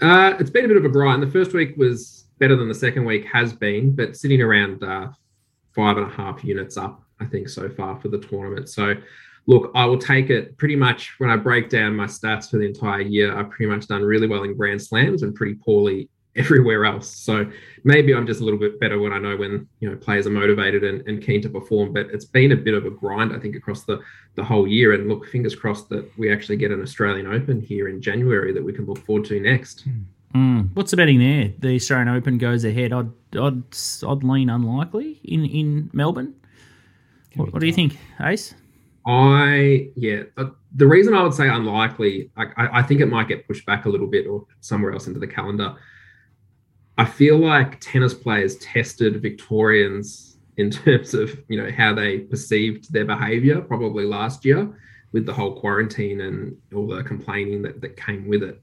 Uh, 0.01 0.35
it's 0.39 0.49
been 0.49 0.65
a 0.65 0.67
bit 0.67 0.77
of 0.77 0.85
a 0.85 0.89
grind. 0.89 1.21
The 1.21 1.31
first 1.31 1.53
week 1.53 1.75
was 1.77 2.25
better 2.39 2.55
than 2.55 2.67
the 2.67 2.75
second 2.75 3.05
week 3.05 3.25
has 3.25 3.53
been, 3.53 3.95
but 3.95 4.15
sitting 4.15 4.41
around 4.41 4.83
uh, 4.83 5.09
five 5.75 5.97
and 5.97 6.05
a 6.05 6.09
half 6.09 6.43
units 6.43 6.77
up, 6.77 7.03
I 7.19 7.25
think, 7.25 7.49
so 7.49 7.69
far 7.69 7.99
for 7.99 8.07
the 8.07 8.19
tournament. 8.19 8.69
So, 8.69 8.95
look, 9.45 9.71
I 9.75 9.85
will 9.85 9.97
take 9.97 10.29
it 10.29 10.57
pretty 10.57 10.75
much 10.75 11.15
when 11.17 11.29
I 11.29 11.35
break 11.35 11.69
down 11.69 11.95
my 11.95 12.05
stats 12.05 12.49
for 12.49 12.57
the 12.57 12.65
entire 12.65 13.01
year. 13.01 13.37
I've 13.37 13.49
pretty 13.49 13.69
much 13.69 13.87
done 13.87 14.03
really 14.03 14.27
well 14.27 14.43
in 14.43 14.55
Grand 14.55 14.81
Slams 14.81 15.23
and 15.23 15.35
pretty 15.35 15.55
poorly 15.55 16.09
everywhere 16.39 16.85
else. 16.85 17.09
So 17.09 17.49
maybe 17.83 18.13
I'm 18.13 18.25
just 18.25 18.41
a 18.41 18.43
little 18.43 18.59
bit 18.59 18.79
better 18.79 18.99
when 18.99 19.13
I 19.13 19.19
know 19.19 19.35
when 19.35 19.67
you 19.79 19.89
know 19.89 19.95
players 19.97 20.25
are 20.25 20.31
motivated 20.31 20.83
and, 20.83 21.05
and 21.07 21.21
keen 21.21 21.41
to 21.41 21.49
perform. 21.49 21.93
But 21.93 22.07
it's 22.11 22.25
been 22.25 22.51
a 22.51 22.55
bit 22.55 22.73
of 22.73 22.85
a 22.85 22.89
grind, 22.89 23.33
I 23.33 23.39
think, 23.39 23.55
across 23.55 23.83
the 23.83 24.01
the 24.35 24.43
whole 24.43 24.67
year. 24.67 24.93
And 24.93 25.07
look, 25.07 25.27
fingers 25.27 25.55
crossed 25.55 25.89
that 25.89 26.09
we 26.17 26.31
actually 26.31 26.57
get 26.57 26.71
an 26.71 26.81
Australian 26.81 27.27
Open 27.27 27.61
here 27.61 27.89
in 27.89 28.01
January 28.01 28.53
that 28.53 28.63
we 28.63 28.73
can 28.73 28.85
look 28.85 29.05
forward 29.05 29.25
to 29.25 29.39
next. 29.39 29.87
Mm. 30.33 30.69
What's 30.75 30.91
the 30.91 30.97
betting 30.97 31.19
there? 31.19 31.53
The 31.59 31.75
Australian 31.75 32.07
Open 32.09 32.37
goes 32.37 32.63
ahead. 32.63 32.93
I'd 32.93 33.09
I'd, 33.37 33.63
I'd 34.07 34.23
lean 34.23 34.49
unlikely 34.49 35.19
in 35.23 35.45
in 35.45 35.89
Melbourne. 35.93 36.33
What, 37.35 37.53
what 37.53 37.59
do 37.59 37.67
you 37.67 37.73
think, 37.73 37.97
Ace? 38.21 38.55
I 39.05 39.89
yeah, 39.95 40.23
uh, 40.37 40.45
the 40.75 40.85
reason 40.85 41.13
I 41.13 41.23
would 41.23 41.33
say 41.33 41.47
unlikely, 41.47 42.29
I, 42.37 42.43
I, 42.57 42.79
I 42.79 42.83
think 42.83 43.01
it 43.01 43.07
might 43.07 43.27
get 43.27 43.47
pushed 43.47 43.65
back 43.65 43.85
a 43.85 43.89
little 43.89 44.07
bit 44.07 44.27
or 44.27 44.45
somewhere 44.59 44.93
else 44.93 45.07
into 45.07 45.19
the 45.19 45.27
calendar. 45.27 45.75
I 46.99 47.05
feel 47.05 47.37
like 47.37 47.79
tennis 47.79 48.13
players 48.13 48.57
tested 48.57 49.21
Victorians 49.21 50.37
in 50.57 50.69
terms 50.69 51.13
of 51.13 51.31
you 51.47 51.55
know 51.55 51.71
how 51.71 51.93
they 51.93 52.19
perceived 52.19 52.91
their 52.91 53.05
behaviour 53.05 53.61
probably 53.61 54.03
last 54.03 54.43
year 54.43 54.69
with 55.13 55.25
the 55.25 55.31
whole 55.33 55.57
quarantine 55.57 56.19
and 56.21 56.57
all 56.75 56.87
the 56.87 57.01
complaining 57.01 57.61
that, 57.61 57.79
that 57.79 57.95
came 57.95 58.27
with 58.27 58.43
it. 58.43 58.59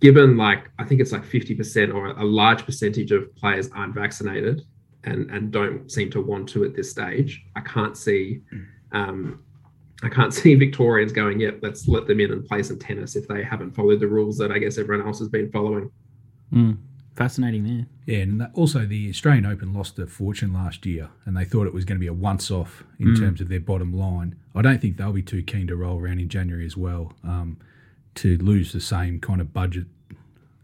given 0.00 0.36
like 0.36 0.68
I 0.78 0.84
think 0.84 1.00
it's 1.00 1.10
like 1.10 1.24
50% 1.24 1.94
or 1.94 2.08
a 2.08 2.22
large 2.22 2.66
percentage 2.66 3.10
of 3.12 3.34
players 3.34 3.70
aren't 3.74 3.94
vaccinated 3.94 4.60
and 5.04 5.30
and 5.30 5.50
don't 5.50 5.90
seem 5.90 6.10
to 6.10 6.20
want 6.20 6.46
to 6.50 6.64
at 6.64 6.76
this 6.76 6.90
stage, 6.90 7.46
I 7.56 7.62
can't 7.62 7.96
see 7.96 8.42
um, 8.92 9.42
I 10.02 10.10
can't 10.10 10.34
see 10.40 10.54
Victorians 10.54 11.12
going, 11.12 11.40
yep, 11.40 11.60
let's 11.62 11.88
let 11.88 12.06
them 12.06 12.20
in 12.20 12.32
and 12.32 12.44
play 12.44 12.62
some 12.62 12.78
tennis 12.78 13.16
if 13.16 13.26
they 13.26 13.42
haven't 13.42 13.74
followed 13.74 14.00
the 14.00 14.06
rules 14.06 14.36
that 14.36 14.52
I 14.52 14.58
guess 14.58 14.76
everyone 14.76 15.06
else 15.06 15.18
has 15.20 15.30
been 15.30 15.50
following. 15.50 15.90
Fascinating 17.16 17.64
there. 17.64 17.86
Yeah, 18.04 18.22
and 18.24 18.48
also 18.54 18.84
the 18.84 19.08
Australian 19.08 19.46
Open 19.46 19.72
lost 19.72 19.98
a 19.98 20.06
fortune 20.06 20.52
last 20.52 20.84
year, 20.84 21.08
and 21.24 21.36
they 21.36 21.44
thought 21.46 21.66
it 21.66 21.72
was 21.72 21.84
going 21.86 21.96
to 21.96 22.00
be 22.00 22.06
a 22.06 22.12
once-off 22.12 22.84
in 23.00 23.16
terms 23.16 23.40
of 23.40 23.48
their 23.48 23.60
bottom 23.60 23.92
line. 23.92 24.36
I 24.54 24.60
don't 24.62 24.80
think 24.82 24.98
they'll 24.98 25.12
be 25.12 25.22
too 25.22 25.42
keen 25.42 25.66
to 25.68 25.76
roll 25.76 25.98
around 25.98 26.20
in 26.20 26.28
January 26.28 26.66
as 26.66 26.76
well 26.76 27.14
um, 27.24 27.56
to 28.16 28.36
lose 28.36 28.72
the 28.72 28.80
same 28.82 29.18
kind 29.20 29.40
of 29.40 29.52
budget 29.54 29.86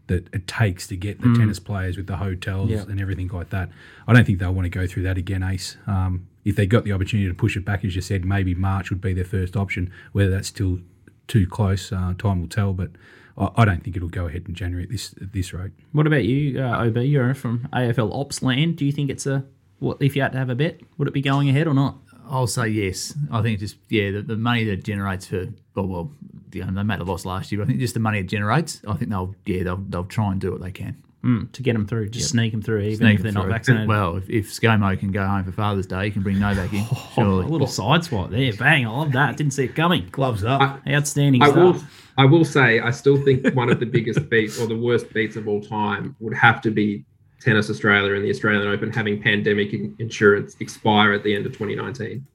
that 0.07 0.27
it 0.33 0.45
takes 0.47 0.85
to 0.87 0.95
get 0.97 1.21
the 1.21 1.33
tennis 1.33 1.59
players 1.59 1.95
with 1.97 2.07
the 2.07 2.17
hotels 2.17 2.69
Yeah. 2.69 2.81
and 2.83 2.99
everything 2.99 3.29
like 3.29 3.49
that. 3.51 3.69
I 4.07 4.13
don't 4.13 4.25
think 4.25 4.37
they'll 4.39 4.53
want 4.53 4.65
to 4.65 4.69
go 4.69 4.85
through 4.85 5.03
that 5.03 5.17
again, 5.17 5.41
Ace. 5.41 5.77
Um, 5.87 6.27
if 6.45 6.55
they 6.57 6.65
got 6.67 6.83
the 6.83 6.91
opportunity 6.91 7.27
to 7.29 7.33
push 7.33 7.55
it 7.55 7.63
back, 7.65 7.85
as 7.85 7.95
you 7.95 8.01
said, 8.01 8.25
maybe 8.25 8.53
March 8.53 8.89
would 8.89 8.99
be 9.01 9.13
their 9.13 9.23
first 9.23 9.55
option. 9.55 9.91
Whether 10.11 10.29
that's 10.29 10.49
still 10.49 10.79
too 11.27 11.47
close, 11.47 11.91
uh, 11.93 12.13
time 12.17 12.41
will 12.41 12.49
tell. 12.49 12.73
But 12.73 12.91
I, 13.37 13.49
I 13.57 13.65
don't 13.65 13.83
think 13.83 13.95
it'll 13.95 14.09
go 14.09 14.27
ahead 14.27 14.45
in 14.47 14.55
January 14.55 14.83
at 14.83 14.89
this 14.89 15.13
at 15.21 15.33
this 15.33 15.53
rate. 15.53 15.71
What 15.91 16.07
about 16.07 16.23
you, 16.23 16.61
uh, 16.61 16.85
OB? 16.85 16.97
You're 16.97 17.33
from 17.33 17.67
AFL 17.73 18.13
Ops 18.13 18.41
land. 18.41 18.77
Do 18.77 18.85
you 18.85 18.91
think 18.91 19.09
it's 19.09 19.25
a 19.25 19.45
what 19.79 19.97
if 20.01 20.15
you 20.15 20.21
had 20.21 20.31
to 20.33 20.37
have 20.37 20.49
a 20.49 20.55
bet? 20.55 20.81
Would 20.97 21.07
it 21.07 21.13
be 21.13 21.21
going 21.21 21.49
ahead 21.49 21.67
or 21.67 21.73
not? 21.73 21.97
I'll 22.29 22.47
say 22.47 22.67
yes. 22.67 23.13
I 23.31 23.41
think 23.41 23.59
just 23.59 23.77
yeah, 23.89 24.11
the, 24.11 24.21
the 24.21 24.37
money 24.37 24.63
that 24.65 24.73
it 24.73 24.83
generates 24.83 25.27
for 25.27 25.47
well, 25.75 25.87
well, 25.87 26.11
you 26.51 26.63
know, 26.63 26.71
they 26.71 26.83
made 26.83 26.99
a 26.99 27.03
loss 27.03 27.25
last 27.25 27.51
year. 27.51 27.59
But 27.59 27.65
I 27.65 27.67
think 27.67 27.79
just 27.79 27.93
the 27.93 27.99
money 27.99 28.19
it 28.19 28.27
generates, 28.27 28.81
I 28.87 28.93
think 28.95 29.09
they'll 29.11 29.35
yeah 29.45 29.63
they'll 29.63 29.83
they'll 29.89 30.05
try 30.05 30.31
and 30.31 30.39
do 30.39 30.51
what 30.51 30.61
they 30.61 30.71
can. 30.71 31.03
Mm, 31.23 31.49
to 31.53 31.63
get 31.63 31.71
them 31.71 31.87
through, 31.87 32.09
just 32.09 32.31
sneak 32.31 32.51
them 32.51 32.61
through, 32.61 32.81
even 32.81 32.97
Sneak 32.97 33.15
if 33.15 33.23
they're 33.23 33.31
not 33.31 33.47
vaccinated. 33.47 33.87
Well, 33.87 34.17
if, 34.17 34.29
if 34.29 34.51
ScoMo 34.51 34.99
can 34.99 35.13
go 35.13 35.25
home 35.25 35.45
for 35.45 35.53
Father's 35.53 35.87
Day, 35.87 36.03
he 36.05 36.11
can 36.11 36.21
bring 36.21 36.37
Novak 36.37 36.73
in. 36.73 36.83
Oh, 36.91 37.11
Surely, 37.15 37.45
a 37.45 37.47
little 37.47 37.67
side 37.67 38.03
swat 38.03 38.29
there, 38.31 38.51
bang! 38.53 38.85
I 38.85 38.89
love 38.89 39.13
that. 39.13 39.37
Didn't 39.37 39.53
see 39.53 39.63
it 39.65 39.75
coming. 39.75 40.09
gloves 40.11 40.43
up. 40.43 40.81
Outstanding 40.85 41.41
I 41.41 41.47
will. 41.49 41.81
I 42.17 42.25
will 42.25 42.43
say 42.43 42.79
I 42.81 42.91
still 42.91 43.23
think 43.23 43.55
one 43.55 43.69
of 43.69 43.79
the 43.79 43.85
biggest 43.85 44.29
beats 44.29 44.59
or 44.59 44.67
the 44.67 44.75
worst 44.77 45.13
beats 45.13 45.35
of 45.37 45.47
all 45.47 45.61
time 45.61 46.15
would 46.19 46.33
have 46.33 46.61
to 46.63 46.71
be 46.71 47.05
Tennis 47.39 47.69
Australia 47.69 48.15
and 48.15 48.25
the 48.25 48.29
Australian 48.29 48.67
Open 48.67 48.91
having 48.91 49.21
pandemic 49.21 49.73
in- 49.73 49.95
insurance 49.99 50.57
expire 50.59 51.13
at 51.13 51.23
the 51.23 51.33
end 51.35 51.45
of 51.45 51.53
2019. 51.53 52.25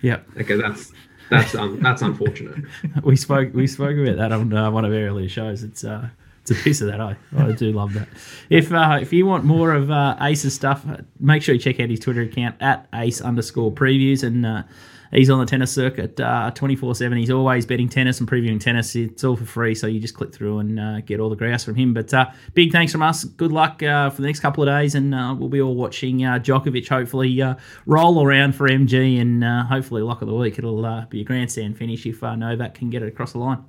Yeah, 0.00 0.20
Okay, 0.40 0.54
that's 0.54 0.92
that's 1.30 1.54
um, 1.56 1.80
that's 1.80 2.02
unfortunate. 2.02 2.64
we 3.02 3.16
spoke 3.16 3.52
we 3.52 3.66
spoke 3.66 3.96
about 3.98 4.16
that 4.16 4.30
on 4.32 4.52
uh, 4.52 4.70
one 4.70 4.84
of 4.84 4.92
our 4.92 4.98
earlier 4.98 5.28
shows. 5.28 5.62
It's 5.64 5.82
uh, 5.82 6.08
it's 6.50 6.60
a 6.60 6.62
piece 6.62 6.80
of 6.80 6.88
that. 6.88 7.00
I 7.00 7.16
I 7.36 7.52
do 7.52 7.72
love 7.72 7.94
that. 7.94 8.08
If 8.50 8.72
uh, 8.72 8.98
if 9.00 9.12
you 9.12 9.26
want 9.26 9.44
more 9.44 9.72
of 9.72 9.90
uh, 9.90 10.16
Ace's 10.20 10.54
stuff, 10.54 10.84
uh, 10.88 10.98
make 11.20 11.42
sure 11.42 11.54
you 11.54 11.60
check 11.60 11.80
out 11.80 11.90
his 11.90 12.00
Twitter 12.00 12.22
account 12.22 12.56
at 12.60 12.88
Ace 12.94 13.20
underscore 13.20 13.72
previews 13.72 14.22
and. 14.22 14.46
Uh, 14.46 14.62
He's 15.10 15.30
on 15.30 15.38
the 15.38 15.46
tennis 15.46 15.72
circuit 15.72 16.16
twenty 16.54 16.76
four 16.76 16.94
seven. 16.94 17.16
He's 17.16 17.30
always 17.30 17.64
betting 17.64 17.88
tennis 17.88 18.20
and 18.20 18.28
previewing 18.28 18.60
tennis. 18.60 18.94
It's 18.94 19.24
all 19.24 19.36
for 19.36 19.46
free, 19.46 19.74
so 19.74 19.86
you 19.86 20.00
just 20.00 20.14
click 20.14 20.34
through 20.34 20.58
and 20.58 20.78
uh, 20.78 21.00
get 21.00 21.18
all 21.18 21.30
the 21.30 21.36
grouse 21.36 21.64
from 21.64 21.76
him. 21.76 21.94
But 21.94 22.12
uh, 22.12 22.26
big 22.54 22.72
thanks 22.72 22.92
from 22.92 23.02
us. 23.02 23.24
Good 23.24 23.52
luck 23.52 23.82
uh, 23.82 24.10
for 24.10 24.20
the 24.20 24.26
next 24.26 24.40
couple 24.40 24.62
of 24.62 24.68
days, 24.68 24.94
and 24.94 25.14
uh, 25.14 25.34
we'll 25.38 25.48
be 25.48 25.62
all 25.62 25.74
watching 25.74 26.24
uh, 26.24 26.38
Djokovic 26.38 26.88
hopefully 26.88 27.40
uh, 27.40 27.54
roll 27.86 28.22
around 28.22 28.54
for 28.54 28.68
MG, 28.68 29.18
and 29.18 29.42
uh, 29.42 29.64
hopefully 29.64 30.02
lock 30.02 30.20
of 30.20 30.28
the 30.28 30.34
week. 30.34 30.58
It'll 30.58 30.84
uh, 30.84 31.06
be 31.06 31.22
a 31.22 31.24
grandstand 31.24 31.78
finish 31.78 32.04
if 32.04 32.22
uh, 32.22 32.36
Novak 32.36 32.74
can 32.74 32.90
get 32.90 33.02
it 33.02 33.08
across 33.08 33.32
the 33.32 33.38
line. 33.38 33.64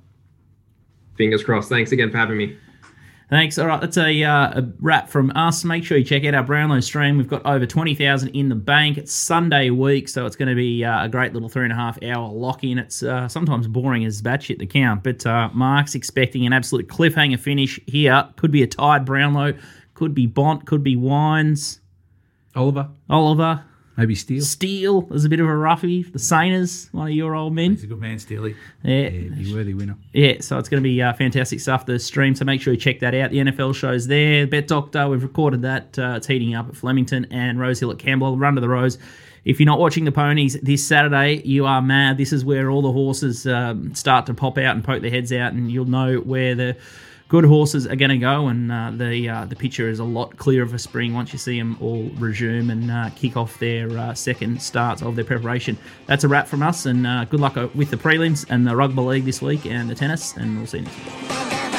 Fingers 1.16 1.42
crossed. 1.42 1.68
Thanks 1.68 1.92
again 1.92 2.10
for 2.10 2.18
having 2.18 2.36
me. 2.36 2.56
Thanks. 3.30 3.58
All 3.58 3.68
right, 3.68 3.80
that's 3.80 3.96
a, 3.96 4.24
uh, 4.24 4.58
a 4.58 4.72
wrap 4.80 5.08
from 5.08 5.30
us. 5.36 5.62
Make 5.62 5.84
sure 5.84 5.96
you 5.96 6.02
check 6.02 6.24
out 6.24 6.34
our 6.34 6.42
Brownlow 6.42 6.80
stream. 6.80 7.16
We've 7.16 7.28
got 7.28 7.46
over 7.46 7.64
20,000 7.64 8.30
in 8.30 8.48
the 8.48 8.56
bank. 8.56 8.98
It's 8.98 9.12
Sunday 9.12 9.70
week, 9.70 10.08
so 10.08 10.26
it's 10.26 10.34
going 10.34 10.48
to 10.48 10.56
be 10.56 10.84
uh, 10.84 11.04
a 11.04 11.08
great 11.08 11.32
little 11.32 11.48
three 11.48 11.62
and 11.62 11.72
a 11.72 11.76
half 11.76 12.02
hour 12.02 12.28
lock 12.28 12.64
in. 12.64 12.76
It's 12.76 13.04
uh, 13.04 13.28
sometimes 13.28 13.68
boring 13.68 14.04
as 14.04 14.20
batshit 14.20 14.58
to 14.58 14.66
count, 14.66 15.04
but 15.04 15.24
uh, 15.24 15.48
Mark's 15.54 15.94
expecting 15.94 16.44
an 16.44 16.52
absolute 16.52 16.88
cliffhanger 16.88 17.38
finish 17.38 17.78
here. 17.86 18.28
Could 18.34 18.50
be 18.50 18.64
a 18.64 18.66
tied 18.66 19.04
Brownlow, 19.04 19.54
could 19.94 20.12
be 20.12 20.26
Bont, 20.26 20.66
could 20.66 20.82
be 20.82 20.96
Wines, 20.96 21.80
Oliver, 22.56 22.88
Oliver, 23.08 23.64
maybe 24.00 24.14
Steele. 24.14 24.42
Steele. 24.42 25.02
There's 25.02 25.26
a 25.26 25.28
bit 25.28 25.40
of 25.40 25.46
a 25.46 25.54
roughie. 25.54 26.02
The 26.04 26.18
Sainers, 26.18 26.92
one 26.92 27.08
of 27.08 27.12
your 27.12 27.34
old 27.34 27.52
men. 27.52 27.72
He's 27.72 27.84
a 27.84 27.86
good 27.86 28.00
man, 28.00 28.18
Steely. 28.18 28.56
Yeah, 28.82 29.08
Yeah, 29.08 29.34
be 29.34 29.54
worthy 29.54 29.74
winner. 29.74 29.96
Yeah, 30.14 30.36
so 30.40 30.58
it's 30.58 30.70
going 30.70 30.82
to 30.82 30.88
be 30.88 31.00
uh, 31.02 31.12
fantastic 31.12 31.60
stuff. 31.60 31.84
The 31.84 31.98
stream, 31.98 32.34
so 32.34 32.46
make 32.46 32.62
sure 32.62 32.72
you 32.72 32.80
check 32.80 33.00
that 33.00 33.14
out. 33.14 33.30
The 33.30 33.38
NFL 33.38 33.74
show's 33.74 34.06
there. 34.06 34.46
Bet 34.46 34.68
Doctor, 34.68 35.06
we've 35.08 35.22
recorded 35.22 35.62
that. 35.62 35.98
Uh, 35.98 36.14
it's 36.16 36.26
heating 36.26 36.54
up 36.54 36.68
at 36.70 36.76
Flemington 36.76 37.26
and 37.30 37.60
Rose 37.60 37.78
Hill 37.78 37.90
at 37.90 37.98
Campbell. 37.98 38.38
Run 38.38 38.54
to 38.54 38.60
the 38.62 38.68
Rose. 38.68 38.98
If 39.44 39.60
you're 39.60 39.66
not 39.66 39.78
watching 39.78 40.04
the 40.04 40.12
ponies 40.12 40.58
this 40.62 40.86
Saturday, 40.86 41.42
you 41.44 41.66
are 41.66 41.82
mad. 41.82 42.16
This 42.16 42.32
is 42.32 42.44
where 42.44 42.70
all 42.70 42.82
the 42.82 42.92
horses 42.92 43.46
um, 43.46 43.94
start 43.94 44.26
to 44.26 44.34
pop 44.34 44.58
out 44.58 44.74
and 44.74 44.84
poke 44.84 45.02
their 45.02 45.10
heads 45.10 45.32
out, 45.32 45.52
and 45.52 45.70
you'll 45.70 45.86
know 45.86 46.16
where 46.18 46.54
the 46.54 46.76
good 47.30 47.44
horses 47.44 47.86
are 47.86 47.96
going 47.96 48.10
to 48.10 48.18
go. 48.18 48.48
And 48.48 48.70
uh, 48.70 48.90
the 48.94 49.28
uh, 49.28 49.44
the 49.46 49.56
picture 49.56 49.88
is 49.88 50.00
a 50.00 50.04
lot 50.04 50.36
clearer 50.36 50.66
for 50.66 50.76
spring 50.76 51.14
once 51.14 51.32
you 51.32 51.38
see 51.38 51.58
them 51.58 51.78
all 51.80 52.10
resume 52.18 52.68
and 52.68 52.90
uh, 52.90 53.10
kick 53.16 53.38
off 53.38 53.58
their 53.58 53.88
uh, 53.96 54.12
second 54.12 54.60
starts 54.60 55.00
of 55.00 55.16
their 55.16 55.24
preparation. 55.24 55.78
That's 56.06 56.24
a 56.24 56.28
wrap 56.28 56.46
from 56.46 56.62
us, 56.62 56.84
and 56.84 57.06
uh, 57.06 57.24
good 57.24 57.40
luck 57.40 57.56
uh, 57.56 57.68
with 57.74 57.90
the 57.90 57.96
prelims 57.96 58.44
and 58.50 58.66
the 58.66 58.76
rugby 58.76 59.00
league 59.00 59.24
this 59.24 59.40
week 59.40 59.64
and 59.64 59.88
the 59.88 59.94
tennis, 59.94 60.36
and 60.36 60.58
we'll 60.58 60.66
see 60.66 60.78
you 60.78 60.84
next 60.84 60.96
week. 60.98 61.69